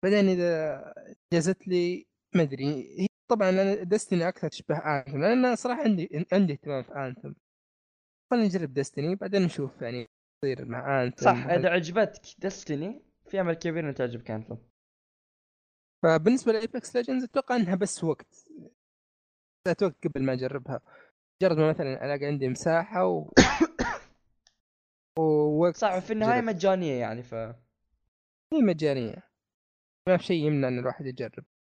بعدين 0.03 0.29
إذا 0.29 0.95
جازت 1.33 1.69
لي 1.69 2.07
ما 2.35 2.43
أدري 2.43 2.67
هي 3.01 3.10
طبعا 3.31 3.51
أنا 3.51 3.75
Destiny 3.75 4.29
أكثر 4.29 4.49
تشبه 4.49 4.77
Anthem 4.77 5.19
لأن 5.21 5.57
صراحة 5.57 5.83
عندي 5.83 6.27
عندي 6.33 6.53
اهتمام 6.53 6.83
في 6.83 6.93
Anthem 6.93 7.33
خلينا 8.31 8.47
نجرب 8.47 8.75
Destiny 8.75 9.15
بعدين 9.15 9.43
نشوف 9.43 9.83
يعني 9.83 10.09
يصير 10.45 10.65
مع 10.65 11.03
Anthem 11.03 11.25
صح 11.25 11.47
إذا 11.47 11.69
عجبتك 11.71 12.23
Destiny 12.39 13.03
في 13.27 13.41
أمل 13.41 13.55
كبير 13.55 13.89
ان 13.89 13.95
تعجبك 13.95 14.31
Anthem 14.31 14.57
فبالنسبة 16.03 16.53
ل 16.53 16.62
Apex 16.62 16.97
Legends 16.97 17.25
أتوقع 17.25 17.57
إنها 17.57 17.75
بس 17.75 18.05
وقت. 18.05 18.49
ذات 19.69 19.83
وقت 19.83 20.07
قبل 20.07 20.23
ما 20.23 20.33
أجربها. 20.33 20.81
مجرد 21.43 21.59
ما 21.59 21.69
مثلا 21.69 22.05
ألاقي 22.05 22.27
عندي 22.27 22.49
مساحة 22.49 23.07
و... 23.07 23.31
ووقت 25.19 25.77
صح 25.77 25.99
في 25.99 26.13
النهاية. 26.13 26.41
مجانية 26.41 27.01
يعني 27.01 27.23
ف 27.23 27.35
هي 27.35 28.63
مجانية. 28.63 29.31
ما 30.09 30.17
في 30.17 30.25
شيء 30.25 30.47
يمنع 30.47 30.69
إن 30.69 30.79
الواحد 30.79 31.07
يجرب. 31.07 31.45
بس 31.45 31.60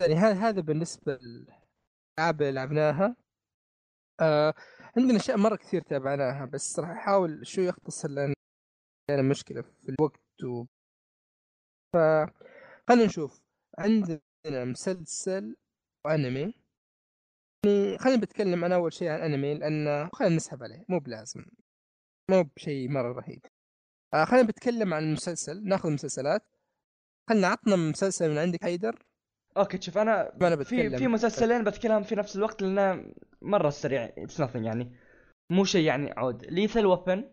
يعني 0.00 0.14
هذا 0.14 0.60
بالنسبة 0.60 1.18
للألعاب 1.22 2.42
اللي 2.42 2.52
لعبناها. 2.52 3.16
آه 4.20 4.54
عندنا 4.96 5.16
أشياء 5.16 5.36
مرة 5.36 5.56
كثير 5.56 5.82
تابعناها 5.82 6.44
بس 6.44 6.78
راح 6.78 6.90
أحاول 6.90 7.46
شوي 7.46 7.70
أختصر 7.70 8.08
لأن 8.08 8.34
عندنا 9.10 9.28
مشكلة 9.30 9.62
في 9.62 9.88
الوقت 9.88 10.44
و 10.44 10.64
ف 11.92 11.96
خلينا 12.88 13.04
نشوف. 13.04 13.40
عندنا 13.78 14.20
مسلسل 14.64 15.56
وأنمي. 16.06 16.54
يعني 17.66 17.98
خلينا 17.98 18.20
بتكلم 18.20 18.64
أنا 18.64 18.74
أول 18.74 18.92
شيء 18.92 19.08
عن 19.08 19.20
أنمي 19.20 19.54
لأن 19.54 20.10
خلينا 20.12 20.36
نسحب 20.36 20.62
عليه 20.62 20.84
مو 20.88 20.98
بلازم 20.98 21.44
مو 22.30 22.42
بشيء 22.56 22.88
مرة 22.88 23.12
رهيب. 23.12 23.46
آه 24.14 24.24
خلينا 24.24 24.46
بتكلم 24.48 24.94
عن 24.94 25.02
المسلسل 25.02 25.68
ناخذ 25.68 25.90
مسلسلات. 25.90 26.42
خلينا 27.30 27.46
عطنا 27.46 27.76
مسلسل 27.76 28.30
من 28.30 28.38
عندك 28.38 28.64
حيدر. 28.64 29.06
أوكي 29.56 29.80
شوف 29.80 29.98
أنا 29.98 30.32
ما 30.40 30.48
أنا 30.48 30.56
في 30.56 30.62
بتكلم. 30.62 30.98
في 30.98 31.08
مسلسلين 31.08 31.64
بتكلم 31.64 32.02
في 32.02 32.14
نفس 32.14 32.36
الوقت 32.36 32.62
لأنه 32.62 33.14
مرة 33.42 33.70
سريع 33.70 34.12
it's 34.18 34.42
nothing 34.42 34.56
يعني. 34.56 34.96
مو 35.50 35.64
شيء 35.64 35.84
يعني 35.84 36.12
عود. 36.12 36.44
Lethal 36.44 36.86
Weapon 36.86 37.30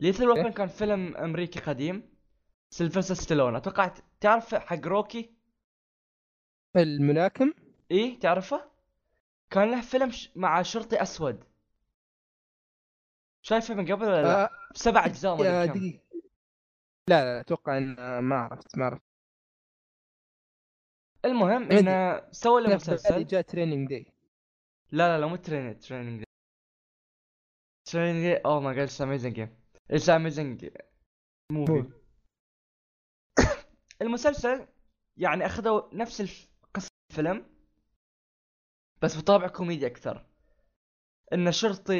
Lethal 0.00 0.28
Weapon؟ 0.28 0.52
كان 0.52 0.68
فيلم 0.68 1.16
أمريكي 1.16 1.60
قديم. 1.60 2.16
سيلفستر 2.70 3.14
ستالون 3.14 3.56
أتوقع 3.56 3.94
تعرف 4.20 4.54
حق 4.54 4.86
روكي؟ 4.86 5.36
الملاكم؟ 6.76 7.52
إيه 7.90 8.18
تعرفه؟ 8.18 8.70
كان 9.50 9.70
له 9.70 9.80
فيلم 9.80 10.10
ش... 10.10 10.30
مع 10.36 10.62
شرطي 10.62 11.02
أسود. 11.02 11.44
شايفه 13.42 13.74
من 13.74 13.92
قبل 13.92 14.04
ولا 14.04 14.22
لا؟ 14.22 14.44
آه. 14.44 14.50
سبع 14.74 15.06
أجزاء 15.06 15.36
كم. 15.36 15.72
دقيقة. 15.72 16.05
لا 17.08 17.24
لا 17.24 17.40
أتوقع 17.40 17.78
إن 17.78 18.18
ما 18.18 18.36
عرفت 18.36 18.78
ما 18.78 18.84
عرفت. 18.86 19.02
المهم. 21.24 21.72
إنه 21.72 22.28
سوى 22.30 22.62
له 22.62 22.74
مسلسل. 22.74 23.26
جاء 23.26 23.42
Training 23.42 23.88
Day 23.88 24.06
لا 24.92 25.08
لا 25.08 25.20
لا 25.20 25.26
مو 25.26 25.36
Training 25.36 25.78
Training 25.80 26.24
Training 27.84 28.40
oh 28.46 28.60
my 28.60 28.74
god 28.74 28.84
it's 28.84 29.02
amazing 29.02 29.34
game 29.34 29.56
it's 29.90 30.10
amazing 30.10 30.70
movie 31.52 31.90
المسلسل 34.02 34.66
يعني 35.16 35.46
أخذوا 35.46 35.94
نفس 35.94 36.20
الف- 36.20 36.48
قصة 36.74 36.88
الفيلم 37.10 37.46
بس 39.02 39.16
بطابع 39.16 39.48
كوميدي 39.48 39.86
أكثر. 39.86 40.26
إنه 41.32 41.50
شرطي 41.50 41.96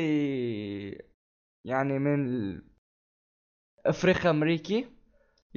يعني 1.65 1.99
من 1.99 2.63
افريقيا 3.87 4.31
أمريكي. 4.31 4.96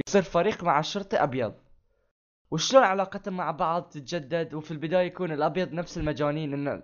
يصير 0.07 0.21
فريق 0.21 0.63
مع 0.63 0.81
شرطي 0.81 1.17
أبيض. 1.17 1.53
وشلون 2.51 2.83
علاقتهم 2.83 3.37
مع 3.37 3.51
بعض 3.51 3.83
تتجدد؟ 3.83 4.53
وفي 4.53 4.71
البداية 4.71 5.07
يكون 5.07 5.31
الأبيض 5.31 5.73
نفس 5.73 5.97
المجانين 5.97 6.53
إنه 6.53 6.83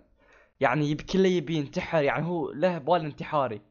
يعني 0.60 0.90
يبي 0.92 1.04
كله 1.04 1.28
يبي 1.28 1.56
ينتحر 1.56 2.02
يعني 2.02 2.26
هو 2.26 2.52
له 2.52 2.78
بال 2.78 3.06
انتحاري. 3.06 3.62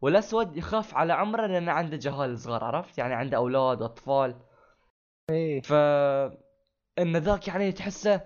والأسود 0.00 0.56
يخاف 0.56 0.94
على 0.94 1.12
عمره 1.12 1.46
لأنه 1.46 1.72
عنده 1.72 1.96
جهال 1.96 2.38
صغار 2.38 2.64
عرفت؟ 2.64 2.98
يعني 2.98 3.14
عنده 3.14 3.36
أولاد 3.36 3.82
واطفال 3.82 4.40
إيه. 5.30 5.60
ف 5.60 5.72
إن 6.98 7.16
ذاك 7.16 7.48
يعني 7.48 7.72
تحسه 7.72 8.20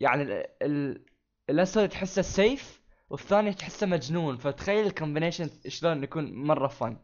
يعني 0.00 0.22
ال... 0.22 0.46
ال... 0.62 1.04
الأسود 1.50 1.88
تحسه 1.88 2.22
safe 2.22 2.82
والثاني 3.10 3.54
تحسه 3.54 3.86
مجنون. 3.86 4.36
فتخيل 4.36 4.86
ال 4.86 4.91
combination 4.91 5.50
شلون 5.68 6.02
يكون 6.02 6.34
مرة 6.34 6.68
fun 6.68 6.96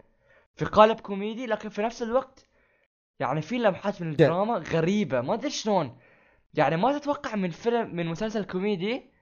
في 0.57 0.65
قالب 0.65 1.01
كوميدي 1.01 1.47
لكن 1.47 1.69
في 1.69 1.83
نفس 1.83 2.03
الوقت 2.03 2.49
يعني 3.21 3.43
في 3.43 3.59
لمحات 3.59 4.03
من 4.03 4.11
الدراما 4.11 4.55
غريبة. 4.55 5.21
ما 5.21 5.35
أدري 5.35 5.51
شلون. 5.51 5.99
يعني 6.55 6.77
ما 6.77 6.99
تتوقع 6.99 7.37
من 7.37 7.51
فيلم 7.51 7.95
من 7.97 8.07
مسلسل 8.07 8.45
كوميدي؟ 8.45 9.13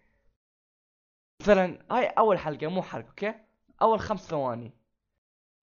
مثلا 1.41 1.87
هاي 1.91 2.07
أول 2.07 2.39
حلقة 2.39 2.67
مو 2.67 2.83
حلقة 2.83 3.09
أوكي؟ 3.09 3.35
أول 3.83 4.01
خمس 4.01 4.29
ثواني. 4.29 4.73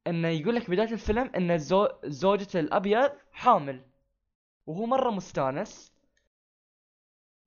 إنه 0.08 0.28
يقول 0.28 0.56
لك 0.56 0.70
بداية 0.70 0.92
الفيلم 0.92 1.32
إن 1.36 1.58
زو... 1.58 1.88
زوجة 2.06 2.60
الأبيض 2.60 3.12
حامل 3.32 3.86
وهو 4.66 4.86
مرة 4.86 5.10
مستانس. 5.10 5.94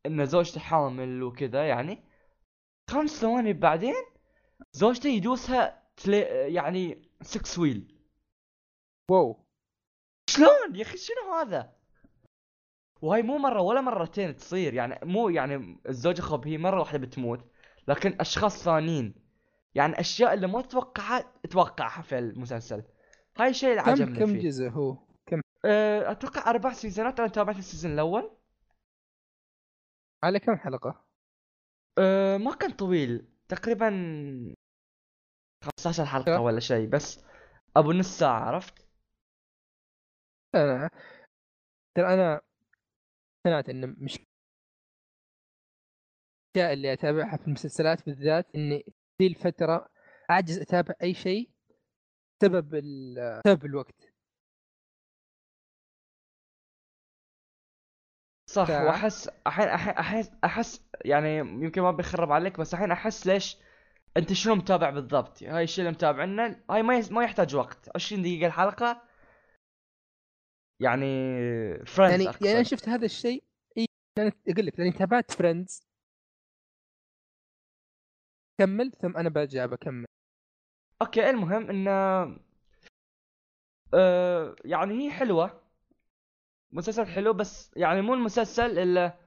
إن 0.07 0.27
زوجته 0.27 0.61
حامل 0.61 1.23
وكذا 1.23 1.69
يعني. 1.69 2.05
خمس 2.91 3.11
ثواني 3.11 3.53
بعدين 3.53 3.95
زوجته 4.73 5.09
يدوسها 5.09 5.83
تلي... 5.97 6.21
يعني 6.55 7.09
six 7.23 7.59
wheel 7.59 8.00
wow. 9.11 9.47
شلون 10.31 10.75
يا 10.75 10.83
أخي؟ 10.83 10.97
شنو 10.97 11.35
هذا؟ 11.35 11.73
وهاي 13.03 13.23
مو 13.23 13.39
مرة 13.39 13.61
ولا 13.61 13.81
مرتين 13.81 14.37
تصير. 14.37 14.75
يعني 14.75 14.99
مو 15.03 15.29
يعني 15.29 15.81
الزوجة 15.89 16.21
خب 16.21 16.47
هي 16.47 16.59
مرة 16.59 16.81
واحدة 16.81 16.99
بتموت 16.99 17.51
لكن 17.89 18.17
أشخاص 18.21 18.65
ثانيين. 18.65 19.15
يعني 19.75 20.01
أشياء 20.01 20.35
اللي 20.35 20.47
ما 20.47 20.63
تتوقعها 20.63 21.33
تتوقعها 21.43 22.03
في 22.03 22.19
المسلسل. 22.19 22.85
هاي 23.37 23.49
الشيء 23.49 23.71
اللي 23.71 23.81
عجبني 23.81 24.19
كم 24.19 24.27
فيه. 24.27 24.41
جزء 24.41 24.69
هو؟ 24.69 24.97
كم؟ 25.27 25.41
أه، 25.65 26.11
أتوقع 26.11 26.51
أربع 26.51 26.73
season 26.73 27.09
ات. 27.09 27.21
أنا 27.21 27.29
تابعت 27.29 27.59
ال 27.59 27.64
season 27.64 27.93
الأول. 27.93 28.37
على 30.25 30.39
كم 30.39 30.57
حلقة؟ 30.57 31.05
أه 31.99 32.37
ما 32.37 32.55
كان 32.55 32.71
طويل. 32.71 33.29
تقريبا 33.49 33.91
15 35.65 36.05
حلقة 36.05 36.37
أه. 36.37 36.41
ولا 36.41 36.61
شيء 36.61 36.89
بس 36.89 37.25
أبو 37.77 37.93
نص 37.93 38.19
ساعة 38.19 38.41
عرفت؟ 38.41 38.90
أنا 40.55 40.91
ترى 41.97 42.15
أنا 42.15 42.41
اقتنعت 43.47 43.69
إن 43.69 43.97
مش 43.99 44.19
الأشياء 46.57 46.73
اللي 46.73 46.93
أتابعها 46.93 47.37
في 47.37 47.47
المسلسلات 47.47 48.07
بالذات 48.07 48.55
إني 48.55 48.85
ذي 49.23 49.27
الفترة 49.27 49.89
اعجز 50.31 50.59
أتابع 50.59 50.95
أي 51.03 51.15
شيء 51.15 51.51
سبب 52.43 52.75
ال- 52.75 53.41
سبب 53.47 53.65
الوقت 53.65 54.13
صح 58.51 58.67
ساعة. 58.69 58.87
وأحس 58.87 59.29
الحين 59.47 59.69
الحين 59.69 59.95
احس 59.95 60.31
أحس 60.45 60.85
يعني 61.05 61.37
يمكن 61.39 61.83
ما 61.83 61.91
بيخرب 61.91 62.33
عليك 62.33 62.61
بس 62.61 62.75
الحين 62.75 62.91
أحس 62.93 63.27
ليش 63.27 63.57
أنت 64.17 64.33
شنو 64.33 64.55
متابع 64.55 64.91
بالضبط؟ 64.91 65.43
هاي 65.43 65.65
الشيء 65.65 65.83
اللي 65.85 65.95
متابعنا 65.95 66.65
هاي 66.71 66.83
ما 66.83 67.03
ما 67.11 67.25
يحتاج 67.25 67.55
وقت 67.57 67.89
20 67.95 68.23
دقيقة 68.23 68.47
الحلقة 68.47 69.03
يعني 70.81 71.07
Friends 71.87 72.25
يعني 72.25 72.37
يعني 72.41 72.55
أنا 72.57 72.63
شفت 72.63 72.89
هذا 72.89 73.05
الشيء 73.05 73.45
إي 73.79 73.87
أنا 74.19 74.33
أقول 74.49 74.67
لك 74.67 74.79
لأني 74.79 74.93
تابعت 74.93 75.31
Friends 75.31 75.83
كمل 78.59 78.93
ثم 78.93 79.17
أنا 79.17 79.29
برجع 79.29 79.67
بكمل 79.67 80.07
أوكي 81.03 81.31
المهم 81.31 81.71
انه 81.71 81.91
آه 83.95 84.57
يعني 84.65 84.95
هي 85.05 85.11
حلوة. 85.11 85.61
مسلسل 86.73 87.07
حلو 87.07 87.33
بس 87.33 87.71
يعني 87.77 88.03
مو 88.03 88.15
المسلسل 88.15 88.79
اللي 88.79 89.19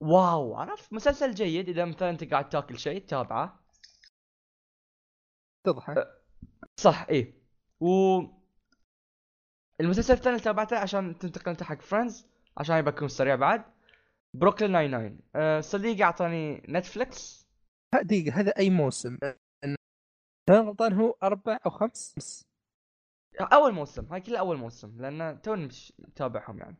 wow 0.00 0.54
عرفت؟ 0.54 0.92
مسلسل 0.92 1.34
جيد 1.34 1.68
إذا 1.68 1.84
مثلا 1.84 2.10
أنت 2.10 2.24
قاعد 2.24 2.48
تاكل 2.48 2.78
شيء 2.78 3.00
تتابعه. 3.06 3.64
تضحك 5.64 6.08
صح 6.76 7.06
إيه 7.10 7.34
و 7.80 8.20
المسلسل 9.80 10.14
الثاني 10.14 10.30
اللي 10.36 10.44
تابعته 10.44 10.78
عشان 10.78 11.18
تنتقل 11.18 11.50
انت 11.50 11.62
حق 11.62 11.80
Friends 11.80 12.26
عشان 12.56 12.76
يبقى 12.76 12.92
يكون 12.92 13.08
سريع 13.08 13.34
بعد 13.34 13.64
Brooklyn 14.34 14.72
Nine-Nine 14.72 15.20
أه 15.36 15.60
صديقي 15.60 16.02
أعطاني 16.02 16.62
Netflix 16.68 17.48
ها، 17.94 18.02
دقيقه 18.02 18.40
هذا 18.40 18.52
أي 18.58 18.70
موسم؟ 18.70 19.18
أنا 20.48 20.60
غلطان 20.60 20.92
هو 20.92 21.10
أربع 21.22 21.58
أو 21.66 21.70
خمس؟ 21.70 22.44
أول 23.40 23.72
موسم 23.72 24.04
هاي 24.12 24.20
كلها 24.20 24.40
أول 24.40 24.56
موسم 24.56 25.00
لأن 25.02 25.42
توني 25.42 25.66
مش 25.66 25.92
متابعهم 25.98 26.58
يعني. 26.58 26.78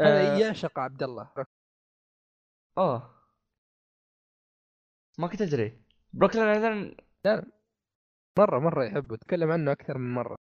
هذا 0.00 0.34
أه 0.34 0.38
يعشق 0.38 0.78
عبد 0.78 1.02
الله. 1.02 1.30
آه. 2.78 3.14
ما 5.18 5.28
كنت 5.28 5.42
أدري. 5.42 5.82
بروكلين 6.12 6.44
ناين 6.44 6.96
مرة 8.38 8.58
مرة 8.58 8.84
يحبه 8.84 9.16
تكلم 9.16 9.50
عنه 9.52 9.72
أكثر 9.72 9.98
من 9.98 10.14
مرة. 10.14 10.36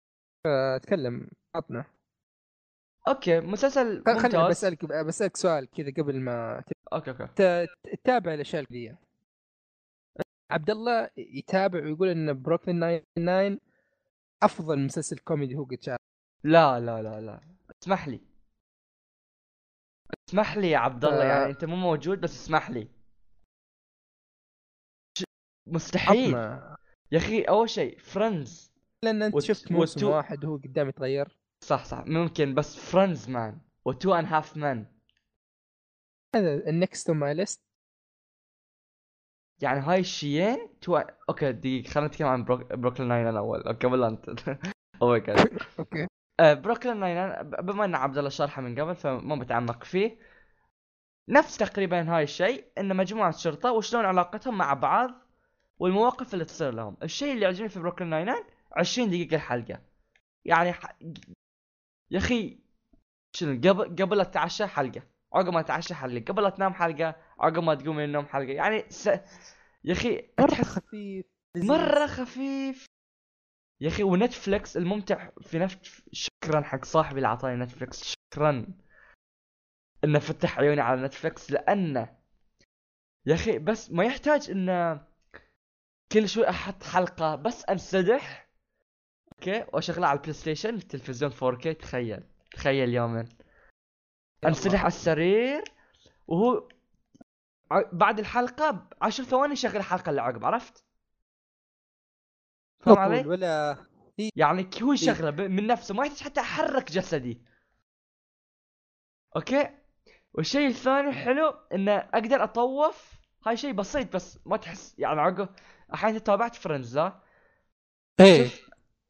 فتكلم 0.44 1.30
عطنا. 1.54 1.84
أوكي 3.08 3.40
مسلسل 3.40 4.04
خل- 4.06 4.18
خليني 4.18 4.38
ممتاز. 4.38 4.50
بسالك 4.50 4.84
بسألك 4.84 5.36
سؤال 5.36 5.70
كذا 5.70 5.90
قبل 6.02 6.20
ما 6.20 6.62
أوكي 6.92 7.10
أوكي. 7.10 7.66
تتابع 7.92 8.34
الأشياء 8.34 8.62
الكوميديه 8.62 8.98
عبد 10.50 10.70
الله 10.70 11.10
يتابع 11.16 11.84
ويقول 11.84 12.08
إن 12.08 12.42
Brooklyn 12.42 12.76
Nine-Nine 12.78 13.60
أفضل 14.42 14.78
مسلسل 14.78 15.18
كوميدي 15.18 15.56
هو 15.56 15.64
قد 15.64 15.82
شاف. 15.82 15.98
لا 16.44 16.80
لا 16.80 17.02
لا 17.02 17.20
لا. 17.20 17.40
اسمح 17.82 18.08
لي. 18.08 18.20
اسمح 20.28 20.56
لي 20.56 20.70
يا 20.70 20.78
عبد 20.78 21.04
الله 21.04 21.22
آه. 21.22 21.26
يعني 21.26 21.50
أنت 21.52 21.64
مو 21.64 21.76
موجود 21.76 22.20
بس 22.20 22.30
اسمح 22.44 22.70
لي. 22.70 22.88
مستحيل. 25.66 26.34
عطنا. 26.34 26.76
يا 27.12 27.18
أخي 27.18 27.42
أول 27.42 27.70
شيء 27.70 27.98
فريندز 27.98 28.69
لأن 29.04 29.22
أنت 29.22 29.34
وت- 29.34 29.42
شفت 29.42 29.72
موسم 29.72 30.00
وتو- 30.00 30.04
واحد 30.04 30.44
وهو 30.44 30.56
قدام 30.56 30.88
يتغير. 30.88 31.38
صح 31.64 31.84
صح. 31.84 32.04
ممكن 32.06 32.54
بس 32.54 32.76
فريندز 32.76 33.28
مان 33.30 33.60
وتو 33.84 34.14
ان 34.14 34.24
هاف 34.24 34.56
مان 34.56 34.86
هذا 36.36 36.68
النكست 36.68 37.08
اون 37.10 37.18
ماي 37.18 37.34
ليست 37.34 37.60
يعني 39.62 39.80
هاي 39.80 40.00
الشيئين 40.00 40.78
تو 40.80 40.96
أوكي 41.28 41.52
دقيقة 41.52 41.88
خلينا 41.90 42.08
نتكلم 42.08 42.28
عن 42.28 42.44
بروك... 42.44 42.72
بروكلين 42.72 43.08
ناين 43.08 43.28
الأول 43.28 43.62
أوكي 43.62 43.86
قبل 43.86 44.04
انت 44.04 44.28
oh 45.02 45.08
my 45.10 45.20
god 45.20 45.58
okay. 45.78 46.06
آه، 46.40 46.54
Brooklyn 46.54 46.96
Nine 47.00 47.42
بما 47.50 47.84
إن 47.84 47.94
عبد 47.94 48.18
الله 48.18 48.30
شرحه 48.30 48.62
من 48.62 48.80
قبل 48.80 48.94
فما 48.96 49.36
بتعمق 49.36 49.84
فيه. 49.84 50.18
نفس 51.28 51.56
تقريبا 51.56 52.16
هاي 52.16 52.22
الشيء 52.22 52.64
إن 52.78 52.96
مجموعة 52.96 53.30
شرطه 53.30 53.72
وشلون 53.72 54.04
علاقتهم 54.04 54.58
مع 54.58 54.74
بعض 54.74 55.10
والمواقف 55.78 56.34
اللي 56.34 56.44
تصير 56.44 56.70
لهم. 56.74 56.96
الشيء 57.02 57.32
اللي 57.32 57.44
يعجبني 57.44 57.68
في 57.68 57.80
Brooklyn 57.80 58.10
Nine 58.10 58.34
20 58.72 59.10
دقيقة 59.10 59.34
الحلقة. 59.36 59.82
يعني 60.44 60.72
ح... 60.72 60.96
يا 62.10 62.18
أخي 62.18 62.58
شنو 63.36 63.60
قبل 63.70 63.84
قبل 64.04 64.16
لا 64.16 64.24
تتعشى 64.24 64.66
حلقة 64.66 65.02
عقب 65.32 65.48
ما 65.52 65.62
تتعشى 65.62 65.94
حلقة 65.94 66.24
قبل 66.24 66.42
لا 66.42 66.50
تنام 66.50 66.74
حلقة 66.74 67.16
عقب 67.38 67.62
ما 67.62 67.74
تقوم 67.74 67.96
من 67.96 68.04
النوم 68.04 68.26
حلقة. 68.26 68.52
يعني 68.52 68.84
س... 68.90 69.06
يا 69.84 69.92
أخي 69.92 70.28
مرة 70.40 70.46
تحس 70.50 70.64
خفيف. 70.64 71.24
مرة 71.56 72.06
خفيف. 72.06 72.86
يا 73.80 73.88
أخي 73.88 74.02
ونتفلكس 74.02 74.76
الممتع 74.76 75.30
في 75.42 75.58
نفس 75.58 76.02
شكرا 76.12 76.60
حق 76.62 76.84
صاحبي 76.84 77.16
اللي 77.16 77.28
أعطاني 77.28 77.64
نتفلكس 77.64 78.14
شكرا 78.34 78.66
إنه 80.04 80.18
فتح 80.18 80.58
عيوني 80.58 80.80
على 80.80 81.02
نتفلكس 81.02 81.50
لأنه 81.50 82.16
يا 83.26 83.34
أخي 83.34 83.58
بس 83.58 83.90
ما 83.90 84.04
يحتاج 84.04 84.50
إنه 84.50 85.06
كل 86.12 86.28
شوي 86.28 86.48
أحط 86.50 86.82
حلقة 86.82 87.34
بس 87.36 87.64
أنسدح 87.64 88.49
okay 89.40 89.64
واشغلها 89.72 90.08
على 90.08 90.16
البلاي 90.16 90.32
ستيشن 90.32 90.74
التلفزيون 90.74 91.32
4K 91.32 91.76
تخيل 91.78 92.22
تخيل 92.52 92.88
انسدح 94.46 94.66
الله. 94.66 94.78
على 94.78 94.86
السرير 94.88 95.64
وهو 96.26 96.68
بعد 97.92 98.18
الحلقة 98.18 98.70
بعشر 98.70 99.24
ثواني 99.24 99.56
شغل 99.56 99.76
الحلقة 99.76 100.10
اللي 100.10 100.20
عقب 100.22 100.44
عرفت؟ 100.44 100.84
فاهم 102.80 102.98
علي؟ 102.98 103.26
ولا 103.26 103.76
يعني 104.36 104.70
هو 104.82 104.92
يشغله 104.92 105.30
ب- 105.30 105.40
من 105.40 105.66
نفسه 105.66 105.94
ما 105.94 106.06
يحتاج 106.06 106.22
حتى 106.22 106.40
احرك 106.40 106.92
جسدي 106.92 107.42
okay؟ 109.36 109.70
والشيء 110.34 110.66
الثاني 110.68 111.12
حلو 111.12 111.48
انه 111.74 111.92
أقدر 111.92 112.44
أطوف. 112.44 113.20
هاي 113.46 113.56
شيء 113.56 113.72
بسيط 113.72 114.14
بس 114.16 114.38
ما 114.46 114.56
تحس 114.56 114.98
يعني 114.98 115.20
عقب 115.20 115.48
أحيانا 115.94 116.18
تابعت 116.18 116.54
Friends 116.54 116.98
إيه. 118.20 118.48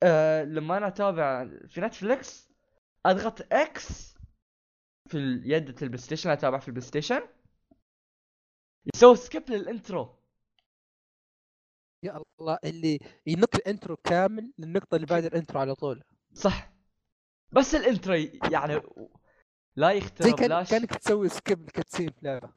آه 0.03 0.45
لما 0.45 0.77
أنا 0.77 0.87
أتابع 0.89 1.49
في 1.67 1.81
نتفلكس 1.81 2.51
أضغط 3.07 3.53
X 3.53 4.15
في 5.09 5.19
يدة 5.45 5.75
البلاي 5.83 5.99
ستيشن 5.99 6.31
أتابع 6.31 6.59
في 6.59 6.69
البلاي 6.69 6.87
ستيشن. 6.87 7.21
يسوي 8.95 9.17
skip 9.17 9.51
لل 9.51 9.69
intro 9.69 10.17
يا 12.05 12.23
الله 12.41 12.59
اللي 12.65 12.99
ينط 13.27 13.55
ال 13.55 13.62
intro 13.62 13.97
كامل 13.97 14.53
للنقطة 14.59 14.95
اللي 14.95 15.07
بعد 15.07 15.25
ال 15.25 15.31
intro 15.31 15.61
على 15.61 15.75
طول. 15.75 16.05
صح. 16.35 16.73
بس 17.53 17.75
ال 17.75 17.81
intro 17.81 18.15
يعني 18.53 18.81
لا 19.77 19.91
يخترب 19.91 20.35
كان 20.39 20.51
لا 20.51 20.65
ش- 20.65 20.71
كأنك 20.71 20.95
تسوي 20.95 21.29
skip 21.29 21.61
ال 21.61 21.66
cutscene 21.66 22.11
في 22.11 22.19
لعبة. 22.23 22.53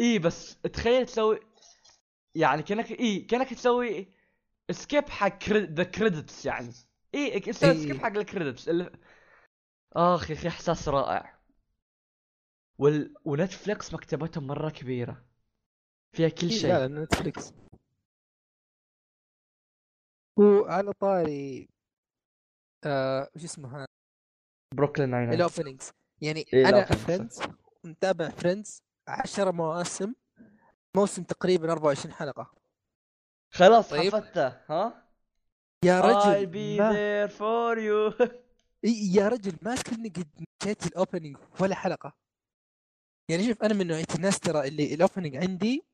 اي 0.00 0.18
بس 0.18 0.56
تخيل 0.60 1.06
تسوي 1.06 1.40
يعني 2.34 2.62
كأنك 2.62 2.90
اي 2.90 3.20
كأنك 3.20 3.50
تسوي 3.54 4.14
skip 4.70 5.08
حق 5.08 5.44
the 5.52 5.84
credits 5.84 6.46
يعني. 6.46 6.72
اي. 7.14 7.52
skip 7.52 7.96
حق 7.96 8.06
ال 8.16 8.23
credits 8.23 8.68
اللي... 8.68 8.92
اخ 9.92 10.30
يا 10.30 10.36
أخي 10.36 10.48
إحساس 10.48 10.88
رائع. 10.88 11.38
وال... 12.78 13.14
ونتفلكس 13.24 13.94
مكتبتهم 13.94 14.46
مرة 14.46 14.70
كبيرة. 14.70 15.24
فيها 16.16 16.28
كل 16.28 16.46
إيه، 16.46 16.58
شيء. 16.58 16.70
لا 16.70 16.88
نتفليكس. 16.88 17.52
وعلى 20.36 20.92
طاري 20.92 21.68
آه 22.84 23.30
وش 23.36 23.44
اسمه 23.44 23.76
هذا؟ 23.76 23.86
Brooklyn 24.74 25.10
Nine 25.10 25.32
ال 25.32 25.38
openings 25.38 25.90
يعني 26.22 26.44
إيه، 26.52 26.68
أنا. 26.68 26.84
Friends 26.84 27.42
متابع 27.84 28.28
Friends 28.28 28.82
10 29.08 29.50
مواسم. 29.50 30.14
موسم 30.96 31.22
تقريبا 31.22 31.72
24 31.72 32.14
حلقة. 32.14 32.63
خلاص 33.54 33.90
طيب. 33.90 34.14
حفظته 34.14 34.46
ها؟ 34.48 35.08
يا 35.84 35.86
رجل 35.86 35.92
ما... 35.92 36.00
I'll 36.02 36.52
be 36.52 36.92
there 36.92 37.30
for 37.30 37.76
you. 37.78 38.18
إي- 38.86 39.16
يا 39.16 39.28
رجل 39.28 39.56
ما 39.62 39.74
اني 39.92 40.08
قد 40.08 40.44
مشيت 40.62 40.86
ال 40.86 40.92
opening 40.92 41.36
ولا 41.60 41.74
حلقة. 41.74 42.12
يعني 43.30 43.46
شوف 43.48 43.62
أنا 43.62 43.74
من 43.74 43.86
نوعية 43.86 44.04
الناس 44.14 44.40
ترى 44.40 44.68
اللي 44.68 44.94
ال 44.94 44.99
opening 44.99 45.36
عندي 45.36 45.84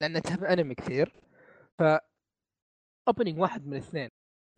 لأن 0.00 0.16
اتابع 0.16 0.52
أنمي 0.52 0.74
كثير 0.74 1.12
ف 1.78 1.82
opening 3.08 3.38
واحد 3.38 3.66
من 3.66 3.72
الاثنين 3.72 4.08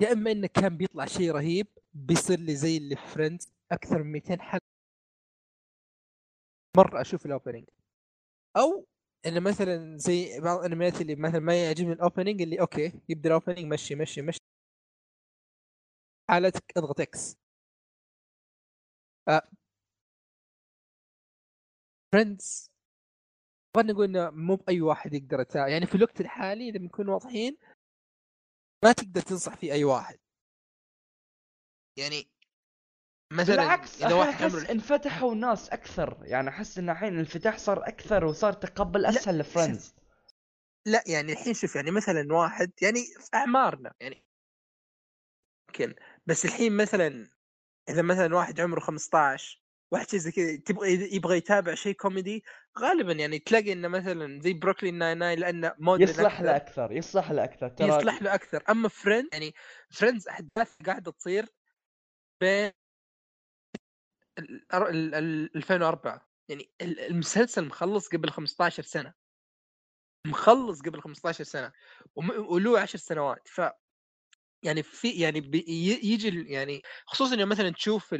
يا 0.02 0.12
إما 0.12 0.32
إنه 0.32 0.46
كان 0.46 0.76
بيطلع 0.76 1.04
شيء 1.06 1.30
رهيب 1.32 1.66
بيصير 1.92 2.38
لي 2.40 2.56
زي 2.56 2.76
اللي 2.76 2.96
في 2.96 3.06
Friends 3.06 3.52
أكثر 3.72 4.02
من 4.02 4.12
200 4.12 4.42
حلقة. 4.42 4.64
مرة 6.76 7.00
أشوف 7.00 7.26
ال 7.26 7.31
opening 7.31 7.64
أو 8.56 8.86
إنه 9.26 9.40
مثلا 9.40 9.98
زي 9.98 10.40
بعض 10.40 10.58
الأنميات 10.58 11.00
اللي 11.00 11.14
مثلا 11.14 11.40
ما 11.40 11.64
يعجبني 11.64 11.92
ال 11.92 11.98
opening 11.98 12.42
اللي 12.42 12.60
okay 12.60 12.92
يبدأ 13.08 13.28
ال 13.28 13.33
opening 13.33 13.64
مشي 13.72 13.94
مشي 13.94 14.22
مشي. 14.22 14.40
حالتك 16.30 16.64
اضغط 16.76 17.00
X 17.00 17.36
Friends 22.12 22.70
خلينا 23.76 23.92
نقول 23.92 24.04
إنه 24.04 24.30
مو 24.30 24.56
بأي 24.56 24.80
واحد 24.80 25.14
يقدر 25.14 25.40
يتابع 25.40 25.68
يعني 25.68 25.86
في 25.86 25.94
الوقت 25.94 26.20
الحالي 26.20 26.68
إذا 26.68 26.78
بنكون 26.78 27.08
واضحين 27.08 27.56
ما 28.84 28.92
تقدر 28.92 29.20
تنصح 29.20 29.56
فيه 29.56 29.72
أي 29.72 29.84
واحد. 29.84 30.18
يعني 31.98 32.28
مثلا 33.32 33.56
بالعكس 33.56 34.02
إذا 34.02 34.14
واحد 34.14 34.42
أحس 34.42 34.54
عمره 34.54 34.70
انفتحوا 34.70 35.34
ناس 35.34 35.70
أكثر. 35.70 36.18
يعني 36.22 36.48
أحس 36.48 36.78
إن 36.78 36.90
الحين 36.90 37.12
الانفتاح 37.12 37.58
صار 37.58 37.88
أكثر 37.88 38.24
وصار 38.24 38.52
تقبل 38.52 39.06
أسهل 39.06 39.38
ل 39.38 39.44
Friends. 39.44 39.94
لا 40.86 41.04
يعني 41.06 41.32
الحين 41.32 41.54
شوف 41.54 41.76
يعني 41.76 41.90
مثلا 41.90 42.32
واحد 42.32 42.72
يعني 42.82 43.04
في 43.04 43.28
أعمارنا 43.34 43.94
يعني 44.00 44.24
يمكن 45.68 45.94
بس 46.26 46.44
الحين 46.44 46.76
مثلا 46.76 47.30
إذا 47.88 48.02
مثلا 48.02 48.36
واحد 48.36 48.60
عمره 48.60 48.80
15 48.80 49.64
واحد 49.92 50.08
شيء 50.08 50.18
زي 50.18 50.32
كذا 50.32 50.56
تبغى 50.56 51.16
يبغى 51.16 51.36
يتابع 51.36 51.74
شيء 51.74 51.94
كوميدي 51.94 52.44
غالبا 52.78 53.12
يعني 53.12 53.38
تلاقي 53.38 53.72
إنه 53.72 53.88
مثلا 53.88 54.40
زي 54.40 54.52
Brooklyn 54.52 54.94
Nine-Nine 54.94 55.38
لأنه 55.38 55.74
modern 55.78 56.08
يصلح. 56.08 56.40
له 56.40 56.56
أكثر. 56.56 56.92
يصلح 56.92 57.30
له 57.30 57.44
أكثر 57.44 57.68
ترى 57.68 57.88
يصلح 57.88 58.22
له 58.22 58.34
أكثر. 58.34 58.62
أما 58.68 58.88
Friend 58.88 59.28
يعني 59.32 59.54
Friends 59.90 60.28
أحداث 60.28 60.74
قاعدة 60.86 61.12
تصير 61.12 61.46
بين 62.40 62.72
ال- 64.38 64.74
ال- 64.74 65.14
ال- 65.14 65.56
2004 65.56 66.28
يعني 66.48 66.72
ال- 66.80 67.00
المسلسل 67.00 67.64
مخلص 67.64 68.08
قبل 68.08 68.30
15 68.30 68.82
سنة. 68.82 69.14
مخلص 70.26 70.82
قبل 70.82 71.00
15 71.02 71.44
سنة 71.44 71.72
وله 72.16 72.80
10 72.80 72.98
سنوات. 72.98 73.48
ف 73.48 73.60
يعني 74.62 74.82
في 74.82 75.10
يعني 75.10 75.50
يجي 76.04 76.52
يعني 76.52 76.82
خصوصا 77.06 77.34
انه 77.34 77.44
مثلا 77.44 77.70
تشوف 77.70 78.14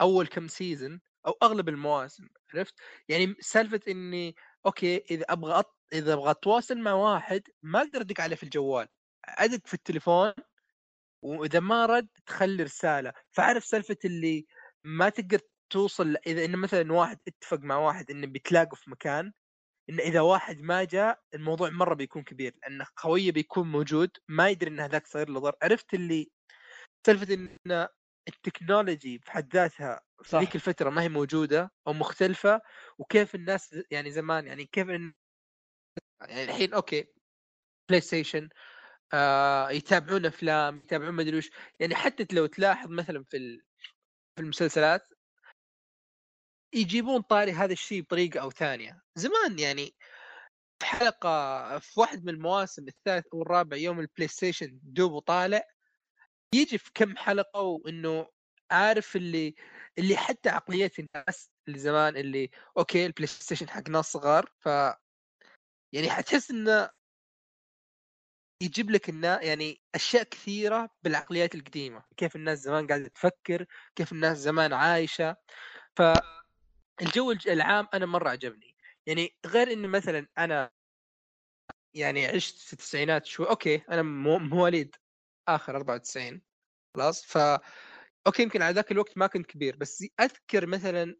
أول 0.00 0.26
كم 0.26 0.48
season 0.48 1.00
أو 1.26 1.32
أغلب 1.42 1.68
المواسم 1.68 2.28
عرفت؟ 2.54 2.74
يعني 3.08 3.34
سالفة 3.40 3.80
إني 3.88 4.36
okay 4.66 4.96
إذا 5.10 5.24
أبغى 5.28 5.58
أط... 5.58 5.76
إذا 5.92 6.12
أبغى 6.12 6.30
أتواصل 6.30 6.78
مع 6.78 6.92
واحد 6.92 7.42
ما 7.62 7.80
أقدر 7.82 8.00
أدق 8.00 8.20
عليه 8.20 8.36
في 8.36 8.42
الجوال. 8.42 8.88
أدق 9.24 9.66
في 9.66 9.74
التليفون 9.74 10.32
وإذا 11.22 11.60
ما 11.60 11.86
رد 11.86 12.08
تخلي 12.26 12.62
رسالة. 12.62 13.12
فعارف 13.30 13.64
سالفة 13.64 13.96
اللي 14.04 14.46
ما 14.84 15.08
تقدر 15.08 15.40
توصل 15.72 16.16
إذا 16.26 16.44
انه 16.44 16.56
مثلا 16.56 16.92
واحد 16.92 17.18
اتفق 17.28 17.60
مع 17.60 17.76
واحد 17.76 18.10
إنه 18.10 18.26
بيتلاقوا 18.26 18.76
في 18.76 18.90
مكان 18.90 19.32
إن 19.90 20.00
إذا 20.00 20.20
واحد 20.20 20.60
ما 20.60 20.84
جاء 20.84 21.20
الموضوع 21.34 21.70
مرة 21.70 21.94
بيكون 21.94 22.22
كبير 22.22 22.54
لأن 22.62 22.84
خويه 22.96 23.32
بيكون 23.32 23.72
موجود 23.72 24.10
ما 24.28 24.48
يدري 24.48 24.70
إن 24.70 24.80
هذاك 24.80 25.06
صاير 25.06 25.28
له 25.28 25.40
ضر 25.40 25.56
عرفت 25.62 25.94
اللي 25.94 26.30
سالفة 27.06 27.34
إن 27.34 27.88
ال 28.28 28.36
technology 28.36 29.18
في 29.18 29.30
حد 29.30 29.54
ذاتها 29.54 30.00
في. 30.22 30.38
ذيك 30.38 30.54
الفترة 30.54 30.90
ما 30.90 31.02
هي 31.02 31.08
موجودة 31.08 31.72
أو 31.86 31.92
مختلفة 31.92 32.60
وكيف 32.98 33.34
الناس 33.34 33.76
يعني 33.90 34.10
زمان 34.10 34.46
يعني 34.46 34.64
كيف 34.64 34.90
إن 34.90 35.14
يعني 36.20 36.44
الحين 36.44 36.74
okay 36.74 37.06
بلاي 37.88 38.00
ستيشن 38.00 38.48
آه 39.14 39.70
يتابعون 39.70 40.26
أفلام 40.26 40.78
يتابعون 40.78 41.14
مدري 41.14 41.38
وش 41.38 41.50
يعني 41.80 41.94
حتى 41.94 42.26
لو 42.34 42.46
تلاحظ 42.46 42.90
مثلا 42.90 43.24
في 43.24 43.60
في 44.36 44.42
المسلسلات 44.42 45.11
يجيبون 46.74 47.20
طاري 47.22 47.52
هذا 47.52 47.72
الشيء 47.72 48.02
بطريقة 48.02 48.40
أو 48.40 48.50
ثانية. 48.50 49.02
زمان 49.16 49.58
يعني 49.58 49.94
في 50.80 50.86
حلقة 50.86 51.78
في 51.78 52.00
واحد 52.00 52.24
من 52.24 52.28
المواسم 52.34 52.88
الثالث 52.88 53.26
أو 53.34 53.42
الرابع 53.42 53.76
يوم 53.76 54.00
البلاي 54.00 54.28
ستيشن 54.28 54.80
دوب 54.82 55.12
وطالع 55.12 55.62
يجي 56.54 56.78
في 56.78 56.90
كم 56.94 57.16
حلقة 57.16 57.60
وإنه 57.60 58.26
عارف 58.70 59.16
اللي 59.16 59.54
اللي 59.98 60.16
حتى 60.16 60.48
عقلية 60.48 60.90
الناس 60.98 61.50
اللي 61.68 61.78
زمان 61.78 62.16
اللي 62.16 62.50
okay 62.78 63.06
البلاي 63.06 63.26
ستيشن 63.26 63.68
حق 63.70 63.88
ناس 63.90 64.12
صغار 64.12 64.52
ف 64.60 64.66
يعني 65.92 66.10
حتحس 66.10 66.50
إنه 66.50 66.90
يجيب 68.62 68.90
لك 68.90 69.08
النا 69.08 69.42
يعني 69.42 69.82
أشياء 69.94 70.22
كثيرة 70.22 70.90
بالعقليات 71.02 71.54
القديمة. 71.54 72.04
كيف 72.16 72.36
الناس 72.36 72.58
زمان 72.58 72.86
قاعدة 72.86 73.08
تفكر 73.08 73.66
كيف 73.96 74.12
الناس 74.12 74.38
زمان 74.38 74.72
عايشة. 74.72 75.36
فالجو 75.96 76.41
الج- 77.02 77.48
العام 77.48 77.88
أنا 77.94 78.06
مرة 78.06 78.28
عجبني. 78.30 78.76
يعني 79.06 79.36
غير 79.46 79.72
انه 79.72 79.88
مثلا 79.88 80.26
أنا 80.38 80.70
يعني 81.94 82.26
عشت 82.26 82.58
في 82.58 82.72
التسعينات 82.72 83.26
شوي 83.26 83.48
okay 83.48 83.82
أنا 83.90 84.02
مو- 84.02 84.38
مواليد 84.38 84.96
آخر 85.48 85.76
94 85.76 86.42
خلاص؟ 86.96 87.24
ف 87.24 87.38
okay 88.26 88.42
يمكن 88.42 88.62
على 88.62 88.74
ذاك 88.74 88.92
الوقت 88.92 89.18
ما 89.18 89.26
كنت 89.26 89.46
كبير 89.46 89.76
بس 89.76 90.04
أذكر 90.20 90.66
مثلا 90.66 91.16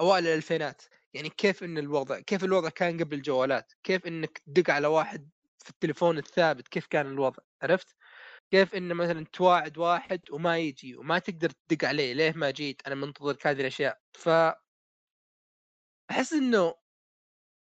أوائل 0.00 0.26
الألفينات 0.26 0.82
يعني 1.14 1.28
كيف 1.30 1.64
إن 1.64 1.78
الوضع 1.78 2.20
كيف 2.20 2.44
الوضع 2.44 2.68
كان 2.68 3.00
قبل 3.04 3.16
الجوالات 3.16 3.72
كيف 3.82 4.06
إنك 4.06 4.38
تدق 4.38 4.70
على 4.70 4.86
واحد 4.86 5.30
في 5.58 5.70
التليفون 5.70 6.18
الثابت 6.18 6.68
كيف 6.68 6.86
كان 6.86 7.06
الوضع 7.06 7.42
عرفت؟ 7.62 7.96
كيف 8.50 8.74
إن 8.74 8.94
مثلا 8.94 9.24
تواعد 9.32 9.78
واحد 9.78 10.20
وما 10.30 10.58
يجي 10.58 10.96
وما 10.96 11.18
تقدر 11.18 11.50
تدق 11.50 11.88
عليه 11.88 12.12
ليه 12.12 12.32
ما 12.36 12.50
جيت؟ 12.50 12.82
أنا 12.86 12.94
منتظرك 12.94 13.46
هذه 13.46 13.60
الأشياء. 13.60 14.00
ف 14.12 14.28
احس 16.10 16.32
إنه 16.32 16.74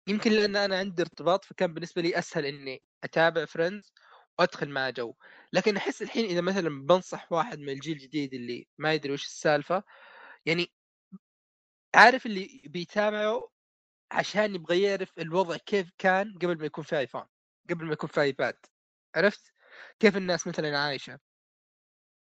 يمكن 0.08 0.32
لأن 0.32 0.56
أنا 0.56 0.78
عندي 0.78 1.02
ارتباط 1.02 1.44
فكان 1.44 1.74
بالنسبة 1.74 2.02
لي 2.02 2.18
أسهل 2.18 2.46
إني 2.46 2.82
أتابع 3.04 3.44
Friends 3.44 3.92
وأدخل 4.38 4.68
مع 4.70 4.90
جو. 4.90 5.14
لكن 5.52 5.76
أحس 5.76 6.02
الحين 6.02 6.24
إذا 6.24 6.40
مثلا 6.40 6.86
بنصح 6.86 7.32
واحد 7.32 7.58
من 7.58 7.68
الجيل 7.68 7.96
الجديد 7.96 8.34
اللي 8.34 8.66
ما 8.78 8.94
يدري 8.94 9.12
وش 9.12 9.26
السالفة 9.26 9.82
يعني 10.46 10.72
عارف 11.94 12.26
اللي 12.26 12.62
بيتابعه 12.64 13.50
عشان 14.12 14.54
يبغى 14.54 14.82
يعرف 14.82 15.18
الوضع 15.18 15.56
كيف 15.56 15.90
كان 15.98 16.34
قبل 16.38 16.58
ما 16.58 16.66
يكون 16.66 16.84
في 16.84 16.98
آيفون 16.98 17.24
قبل 17.70 17.86
ما 17.86 17.92
يكون 17.92 18.10
في 18.10 18.20
iPad. 18.22 18.56
عرفت؟ 19.16 19.52
كيف 20.00 20.16
الناس 20.16 20.46
مثلا 20.46 20.78
عايشة. 20.78 21.20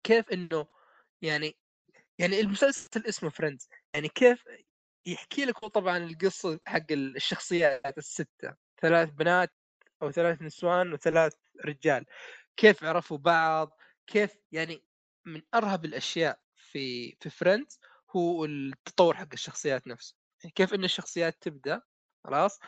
كيف 0.04 0.30
إنه 0.32 0.66
يعني 1.22 1.56
يعني 2.18 2.40
المسلسل 2.40 3.06
اسمه 3.08 3.30
Friends 3.30 3.68
يعني 3.94 4.08
كيف 4.08 4.44
يحكي 5.06 5.44
لك 5.44 5.64
هو 5.64 5.68
طبعا 5.68 5.98
القصة 5.98 6.60
حق 6.66 6.92
الشخصيات 6.92 7.98
الستة 7.98 8.54
ثلاث 8.80 9.10
بنات 9.10 9.52
أو 10.02 10.10
ثلاث 10.10 10.42
نسوان 10.42 10.92
وثلاث 10.92 11.34
رجال. 11.64 12.04
كيف 12.56 12.84
عرفوا 12.84 13.18
بعض؟ 13.18 13.78
كيف 14.06 14.36
يعني 14.52 14.84
من 15.24 15.42
أرهب 15.54 15.84
الأشياء 15.84 16.40
في 16.56 17.16
في 17.20 17.30
Friends 17.30 17.80
هو 18.16 18.44
التطور 18.44 19.16
حق 19.16 19.28
الشخصيات 19.32 19.86
نفسه. 19.86 20.16
يعني 20.42 20.52
كيف 20.54 20.74
إن 20.74 20.84
الشخصيات 20.84 21.42
تبدأ 21.42 21.82
خلاص؟ 22.24 22.60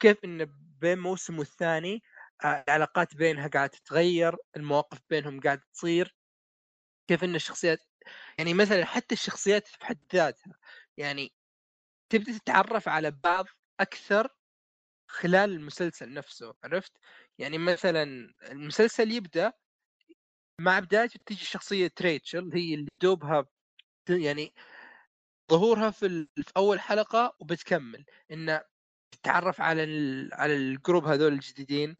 كيف 0.00 0.24
إن 0.24 0.44
بين 0.80 0.98
موسم 0.98 1.38
والثاني 1.38 2.02
آه، 2.44 2.64
العلاقات 2.68 3.14
بينها 3.14 3.48
قاعدة 3.48 3.72
تتغير 3.72 4.36
المواقف 4.56 4.98
بينهم 5.10 5.40
قاعدة 5.40 5.62
تصير. 5.74 6.16
كيف 7.08 7.24
إن 7.24 7.34
الشخصيات 7.34 7.78
يعني 8.38 8.54
مثلا 8.54 8.84
حتى 8.84 9.14
الشخصيات 9.14 9.66
في 9.68 9.84
حد 9.86 9.98
ذاتها 10.14 10.54
يعني 10.96 11.32
تبدأ 12.10 12.38
تتعرف 12.38 12.88
على 12.88 13.10
بعض 13.10 13.46
أكثر 13.80 14.28
خلال 15.10 15.50
المسلسل 15.50 16.14
نفسه 16.14 16.54
عرفت 16.64 16.92
يعني 17.38 17.58
مثلا 17.58 18.32
المسلسل 18.50 19.10
يبدأ 19.12 19.52
مع 20.60 20.78
بدايته 20.80 21.20
تيجي 21.26 21.44
شخصية 21.44 21.92
ريتشل 22.00 22.50
هي 22.54 22.74
اللي 22.74 22.88
دوبها 23.02 23.46
يعني 24.10 24.54
ظهورها 25.50 25.90
في. 25.90 26.26
في 26.36 26.52
أول 26.56 26.80
حلقة 26.80 27.36
وبتكمل 27.40 28.04
انه 28.30 28.62
تتعرف 29.12 29.60
على. 29.60 29.82
على 30.32 30.56
ال 30.56 30.64
group 30.64 31.04
هذول 31.04 31.32
الجديدين. 31.32 31.96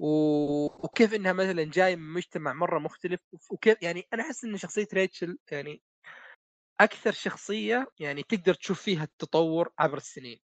وكيف 0.00 1.14
إنها 1.14 1.32
مثلا 1.32 1.64
جاية 1.64 1.96
من 1.96 2.12
مجتمع 2.12 2.52
مرة 2.52 2.78
مختلف 2.78 3.20
وكيف 3.50 3.82
يعني 3.82 4.08
أنا 4.14 4.22
أحس 4.22 4.44
إن 4.44 4.56
شخصية 4.56 4.88
ريتشل 4.94 5.38
يعني 5.52 5.82
أكثر 6.82 7.12
شخصية 7.12 7.86
يعني 8.00 8.22
تقدر 8.22 8.54
تشوف 8.54 8.82
فيها 8.82 9.04
التطور 9.04 9.72
عبر 9.78 9.96
السنين. 9.96 10.38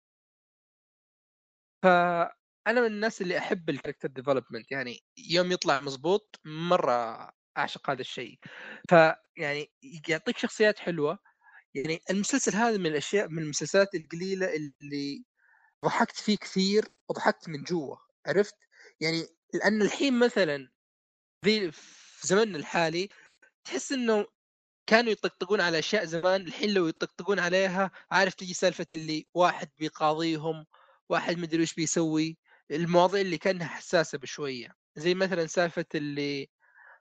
فأنا 1.83 2.81
من 2.81 2.87
الناس 2.87 3.23
اللي 3.23 3.39
أحب 3.39 3.71
ال 3.71 3.75
character 3.75 4.09
development 4.09 4.73
يعني 4.73 5.01
يوم 5.31 5.53
يطلع 5.53 5.81
مزبوط 5.81 6.41
مرة 6.45 7.31
أعشق 7.59 7.91
هذا 7.91 8.01
الشيء. 8.01 8.39
فيعني 8.91 9.73
يعطيك 10.09 10.39
شخصيات 10.39 10.79
حلوة. 10.79 11.19
يعني 11.75 12.01
المسلسل 12.11 12.53
هذا 12.57 12.79
من 12.79 12.87
الأشياء 12.87 13.29
من 13.29 13.43
المسلسلات 13.43 13.95
القليلة 13.95 14.47
اللي 14.57 15.25
ضحكت 15.85 16.17
فيه 16.17 16.37
كثير 16.37 16.85
وضحكت 17.11 17.49
من 17.49 17.63
جوا 17.65 17.97
عرفت؟ 18.27 18.55
يعني 19.01 19.27
لأن 19.55 19.83
الحين 19.83 20.19
مثلا 20.19 20.71
في 21.45 21.73
زمننا 22.23 22.59
الحالي 22.59 23.09
تحس 23.65 23.93
إنه 23.93 24.27
كانوا 24.87 25.13
يطقطقون 25.13 25.61
على 25.61 25.79
أشياء 25.79 26.05
زمان 26.05 26.41
الحين 26.41 26.75
لو 26.75 26.87
يطقطقون 26.89 27.39
عليها 27.39 27.91
عارف 28.11 28.35
تجي 28.35 28.55
سالفة 28.55 28.87
اللي 28.97 29.27
واحد 29.35 29.69
بيقاضيهم 29.79 30.67
واحد 31.09 31.39
مدري 31.39 31.63
وش 31.63 31.75
بيسوي 31.75 32.39
المواضيع 32.71 33.21
اللي 33.21 33.39
كأنها 33.39 33.67
حساسة 33.67 34.19
بشوية. 34.19 34.69
زي 34.97 35.15
مثلا 35.15 35.47
سالفة 35.47 35.85
اللي 35.95 36.49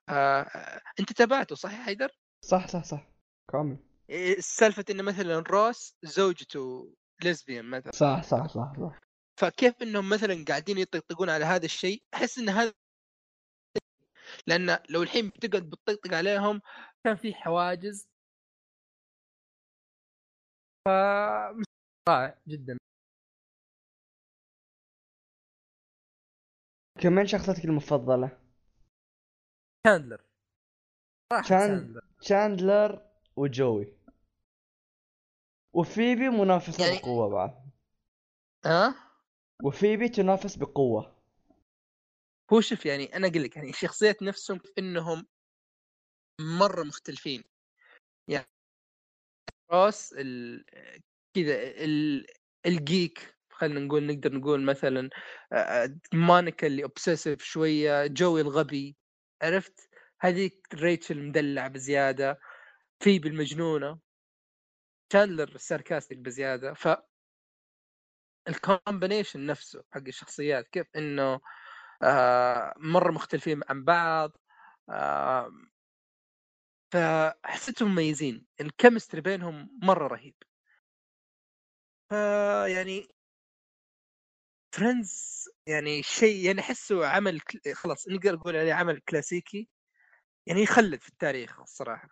آه 0.10 0.82
أنت 1.00 1.14
تابعته 1.14 1.56
صحيح 1.56 1.86
حيدر؟ 1.86 2.10
صح 2.42 2.68
صح 2.68 2.84
صح. 2.84 3.08
كامل. 3.52 3.78
إيه، 4.10 4.40
سالفة 4.40 4.86
انه 4.90 5.04
مثلا 5.04 5.40
روس 5.40 5.96
زوجته 6.04 6.94
ليزبيان 7.24 7.66
مثلا. 7.66 7.92
صح 7.92 8.24
صح 8.24 8.48
صح 8.48 8.74
صح. 8.80 9.00
فكيف 9.40 9.74
إنهم 9.82 10.10
مثلا 10.10 10.46
قاعدين 10.48 10.78
يطقطقون 10.78 11.30
على 11.30 11.46
هذا 11.46 11.66
الشيء؟ 11.66 12.04
أحس 12.14 12.38
إن 12.38 12.50
هذا 12.50 12.74
لأن 14.48 14.80
لو 14.90 15.04
الحين 15.04 15.30
بتقعد 15.30 15.70
بتطقطق 15.70 16.14
عليهم 16.14 16.62
كان 17.04 17.16
في 17.16 17.34
حواجز. 17.34 18.08
ف 20.86 20.90
رائع 22.10 22.38
جدا. 22.48 22.78
كمان 27.02 27.28
شخصيتك 27.28 27.66
المفضلة؟ 27.66 28.40
شاندلر 29.88 30.22
شاندلر 31.50 32.02
شاندلر 32.22 33.10
وجوي. 33.36 33.94
وفيبي 35.74 36.30
منافسة 36.30 36.86
يعني- 36.86 37.00
بقوة 37.00 37.30
بعد. 37.30 37.70
ها 38.66 38.96
وفيبي 39.64 40.10
تنافس 40.10 40.56
بقوة. 40.56 41.16
هو 42.54 42.62
شوف 42.62 42.86
يعني 42.86 43.16
أنا 43.16 43.28
أقول 43.28 43.44
لك 43.44 43.56
يعني 43.56 43.70
الشخصيات 43.70 44.24
نفسهم 44.24 44.60
إنهم 44.78 45.26
مرة 46.42 46.84
مختلفين. 46.84 47.44
يعني 48.28 48.46
روس 49.72 50.14
ال... 50.14 50.66
كذا 51.36 51.56
ال... 51.62 52.26
ال 52.66 52.80
geek 52.80 53.36
خلينا 53.52 53.80
نقول 53.80 54.04
نقدر 54.08 54.34
نقول 54.34 54.62
مثلا 54.64 55.10
مونيكا 56.14 56.68
اللي 56.68 56.84
obsessive 56.84 57.44
شوية 57.44 58.08
جوي 58.08 58.42
الغبي 58.42 58.98
عرفت؟ 59.42 59.90
هذيك 60.22 60.68
ريتشل 60.74 61.24
مدلع 61.24 61.68
بزيادة 61.68 62.40
فيبي 63.00 63.30
المجنونة 63.30 64.00
شاندلر 65.14 65.58
sarcastic 65.58 66.18
بزيادة 66.18 66.74
ف 66.74 66.88
ال 68.48 68.56
combination 68.56 69.46
نفسه 69.46 69.84
حق 69.92 70.02
الشخصيات 70.08 70.68
كيف 70.68 70.88
إنه 70.96 71.40
آه 72.04 72.74
مرة 72.78 73.12
مختلفين 73.12 73.62
عن 73.70 73.84
بعض 73.84 74.38
آه 74.90 75.52
فحسيتهم 76.94 77.92
مميزين 77.92 78.46
ال 78.62 78.68
chemistry 78.68 79.22
بينهم 79.22 79.80
مرة 79.84 80.08
رهيب. 80.08 80.36
فيعني 82.10 83.08
Friends 84.76 85.50
يعني 85.68 86.04
شيء 86.04 86.46
يعني 86.46 86.60
أحسه 86.60 87.08
عمل 87.08 87.42
خلاص 87.74 88.08
نقدر 88.08 88.36
نقول 88.36 88.56
عليه 88.56 88.74
عمل 88.74 89.00
كلاسيكي 89.00 89.70
يعني 90.48 90.62
يخلد 90.62 91.02
في 91.02 91.10
التاريخ 91.10 91.60
الصراحة. 91.60 92.10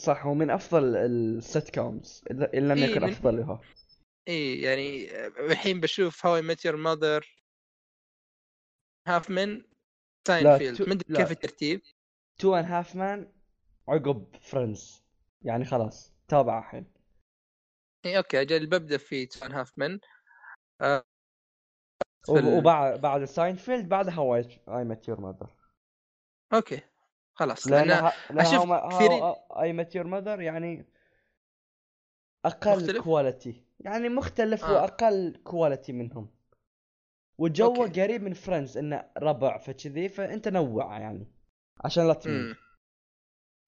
صح 0.00 0.26
هو 0.26 0.34
من 0.34 0.50
أفضل 0.50 0.96
ال 0.96 1.74
sitcoms 1.74 2.24
إن 2.30 2.68
لم 2.68 2.78
إيه، 2.78 2.90
يكن 2.90 3.04
أفضلها. 3.04 3.60
اي 4.28 4.60
يعني 4.60 5.18
الحين 5.26 5.80
بشوف 5.80 6.26
هاو 6.26 6.36
اي 6.36 6.42
ميت 6.42 6.64
يور 6.64 6.76
ماذر 6.76 7.42
هاف 9.08 9.30
من 9.30 9.64
ساينفيلد 10.28 10.82
ما 10.82 10.92
أدري. 10.92 11.16
كيف 11.16 11.30
الترتيب. 11.30 11.82
تو 12.38 12.54
ان 12.54 12.64
هاف 12.64 12.96
مان 12.96 13.32
عقب 13.88 14.36
فريندز 14.40 15.04
يعني 15.42 15.64
خلاص 15.64 16.12
تابع 16.28 16.58
الحين. 16.58 16.92
إي 18.06 18.16
أوكي 18.18 18.40
أجل 18.40 18.66
ببدا 18.66 18.96
في 18.96 19.28
هاف 19.42 19.78
آه 20.80 21.04
في 22.26 22.32
وب- 22.32 22.38
ال- 22.38 22.58
وبعد 22.58 23.00
بعد 23.00 23.24
ساينفيلد 23.24 23.88
بعد 23.88 24.08
هواي 24.18 24.60
اي 24.68 24.84
مت 24.84 25.08
يور 25.08 25.20
ماذر 25.20 25.50
أوكي 26.54 26.80
خلاص 27.34 27.66
لأن 27.68 28.10
كثيرين- 28.90 29.34
I 29.62 29.72
Met 29.72 29.94
Your 29.94 30.06
Mother 30.06 30.40
يعني 30.40 30.86
أقل 32.44 32.82
مختلف؟ 32.82 33.04
quality 33.04 33.64
يعني 33.80 34.08
مختلف 34.08 34.64
آه. 34.64 34.72
وأقل 34.72 35.40
quality 35.44 35.92
منهم. 35.92 36.30
وجوه. 37.38 37.88
قريب 37.88 38.22
من 38.22 38.32
Friends 38.32 38.78
إنه 38.78 39.10
ربع 39.18 39.58
فكذي 39.58 40.08
فأنت 40.08 40.48
نوع 40.48 40.98
يعني. 40.98 41.26
عشان 41.84 42.08
لا 42.08 42.12
امم 42.26 42.54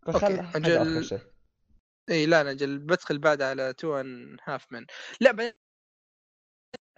فخل 0.06 0.40
آخر 0.76 1.02
شيء. 1.02 1.20
إي 2.10 2.26
لا 2.26 2.40
أنا 2.40 2.50
أجل 2.50 2.78
بدخل 2.78 3.18
بعد 3.18 3.42
على 3.42 3.72
Two 3.72 4.00
and 4.00 4.36
Half 4.44 4.72
Men 4.72 4.86
لا 5.20 5.32
بعدين 5.32 5.52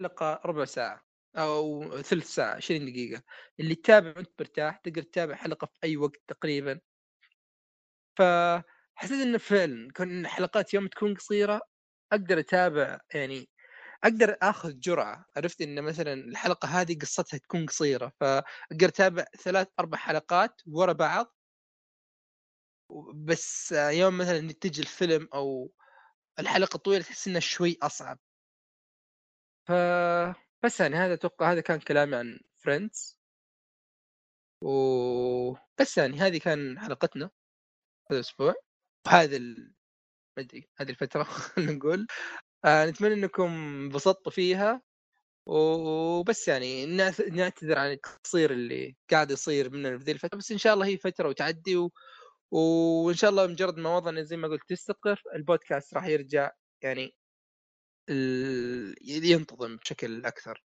حلقه 0.01 0.40
ربع 0.47 0.64
ساعة 0.64 1.02
أو 1.36 1.90
ثلث 2.02 2.26
ساعة 2.34 2.55
20 2.55 2.86
دقيقة. 2.86 3.22
اللي 3.60 3.74
تتابع 3.74 4.12
وانت 4.16 4.30
مرتاح 4.40 4.76
تقدر 4.76 5.02
تتابع 5.02 5.34
حلقة 5.34 5.66
في 5.66 5.78
أي 5.84 5.97
وقت 5.97 6.20
تقريبا. 6.28 6.80
فحسيت 8.18 9.20
انه 9.22 9.38
فعلا 9.38 9.88
كون 9.97 10.26
حلقات 10.26 10.74
يوم 10.74 10.86
تكون 10.88 11.14
قصيرة 11.14 11.60
أقدر 12.12 12.38
أتابع 12.40 12.98
يعني 13.14 13.48
أقدر 14.05 14.36
آخذ 14.43 14.81
جرعة 14.81 15.27
عرفت 15.36 15.60
إن 15.60 15.82
مثلا 15.85 16.12
الحلقة 16.14 16.68
هذه 16.68 16.98
قصتها 16.98 17.39
تكون 17.39 17.66
قصيرة 17.66 18.12
فأقدر 18.20 18.89
أتابع 18.89 19.24
ثلاث 19.43 19.68
أربع 19.81 19.98
حلقات 19.98 20.60
ورا 20.66 20.93
بعض. 20.93 21.35
بس 23.14 23.73
يوم 23.73 24.18
مثلا 24.18 24.52
تجي 24.52 24.82
الفيلم 24.82 25.28
أو 25.35 25.73
الحلقة 26.39 26.78
طويلة 26.78 27.02
تحس 27.05 27.28
إنها 27.28 27.40
شوي 27.40 27.78
أصعب. 27.82 28.18
ف 29.68 29.73
بس 30.64 30.81
يعني 30.81 30.97
هذا 30.97 31.14
أتوقع 31.14 31.52
هذا 31.52 31.60
كان 31.60 31.78
كلامي 31.81 32.16
عن 32.16 32.40
فريندز 32.59 33.18
و 34.62 35.52
بس 35.81 35.98
يعني 35.98 36.18
هذه 36.20 36.39
كان 36.39 36.78
حلقتنا 36.78 37.31
هذا 38.10 38.20
الأسبوع. 38.20 38.55
وهذا 39.06 39.36
ال... 39.36 39.74
ما 40.39 40.43
أدري 40.44 40.68
هذه 40.78 40.97
خلينا 41.24 41.73
نقول. 41.73 42.06
آه 42.65 42.87
نتمنى 42.87 43.15
إنكم 43.15 43.43
انبسطتوا 43.53 44.33
فيها 44.33 44.83
وبس 45.47 46.49
يعني 46.49 46.87
نعت- 46.87 47.20
نعتذر 47.20 47.78
عن 47.78 47.91
التقصير 47.93 48.51
اللي 48.53 48.97
قاعد 49.11 49.31
يصير 49.31 49.70
مننا 49.70 49.99
في 49.99 50.05
ذي 50.05 50.12
الفترة 50.12 50.39
بس 50.39 50.53
إن 50.53 50.59
شاء 50.59 50.74
الله 50.74 50.87
هي 50.87 50.97
فترة 50.99 51.28
وتعدي 51.28 51.77
و... 51.77 51.93
وإن 52.51 53.15
شاء 53.16 53.31
الله 53.31 53.47
مجرد 53.47 53.78
ما 53.78 53.97
وضعنا 53.97 54.23
زي 54.23 54.37
ما 54.37 54.49
قلت 54.49 54.62
تستقر 54.69 55.23
البودكاست 55.35 55.95
راح 55.95 56.07
يرجع 56.07 56.51
يعني 56.83 57.16
ال... 58.11 58.95
ينتظم 59.03 59.77
بشكل 59.77 60.27
أكثر. 60.27 60.65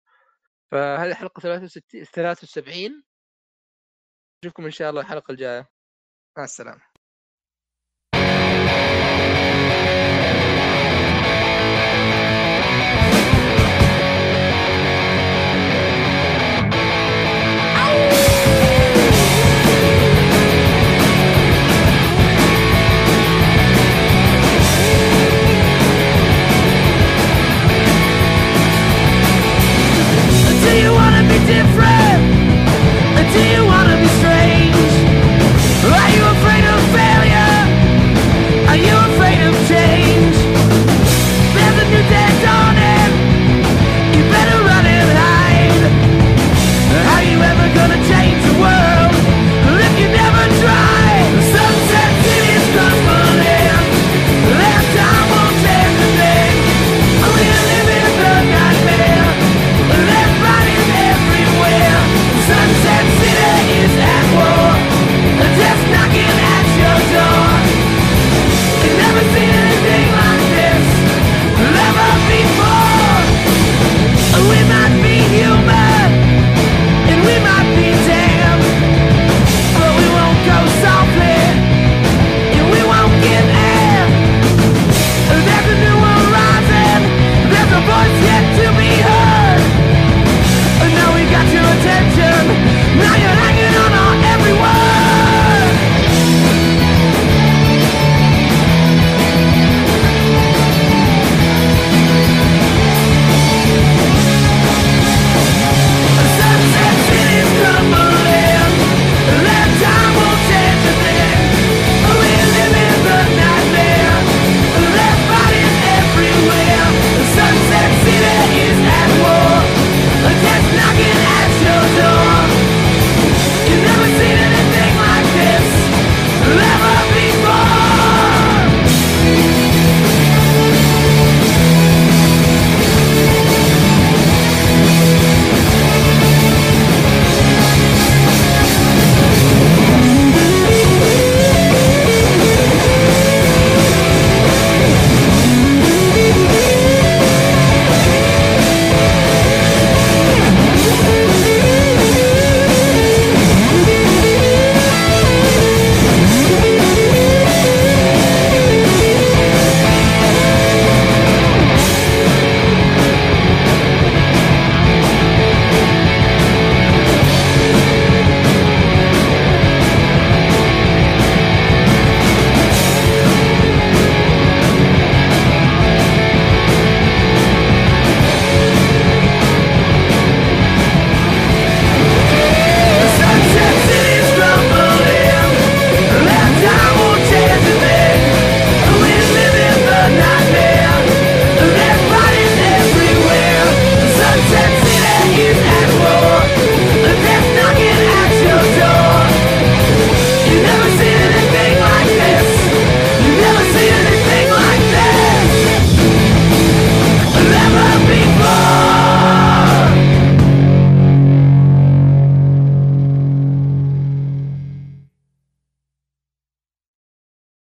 فهذه 0.72 1.14
حلقة 1.14 1.40
63 1.40 2.04
73 2.04 3.02
نشوفكم 4.44 4.64
إن 4.64 4.70
شاء 4.70 4.90
الله 4.90 5.00
الحلقة 5.00 5.32
الجاية. 5.32 5.68
مع 6.38 6.44
السلامة. 6.44 6.82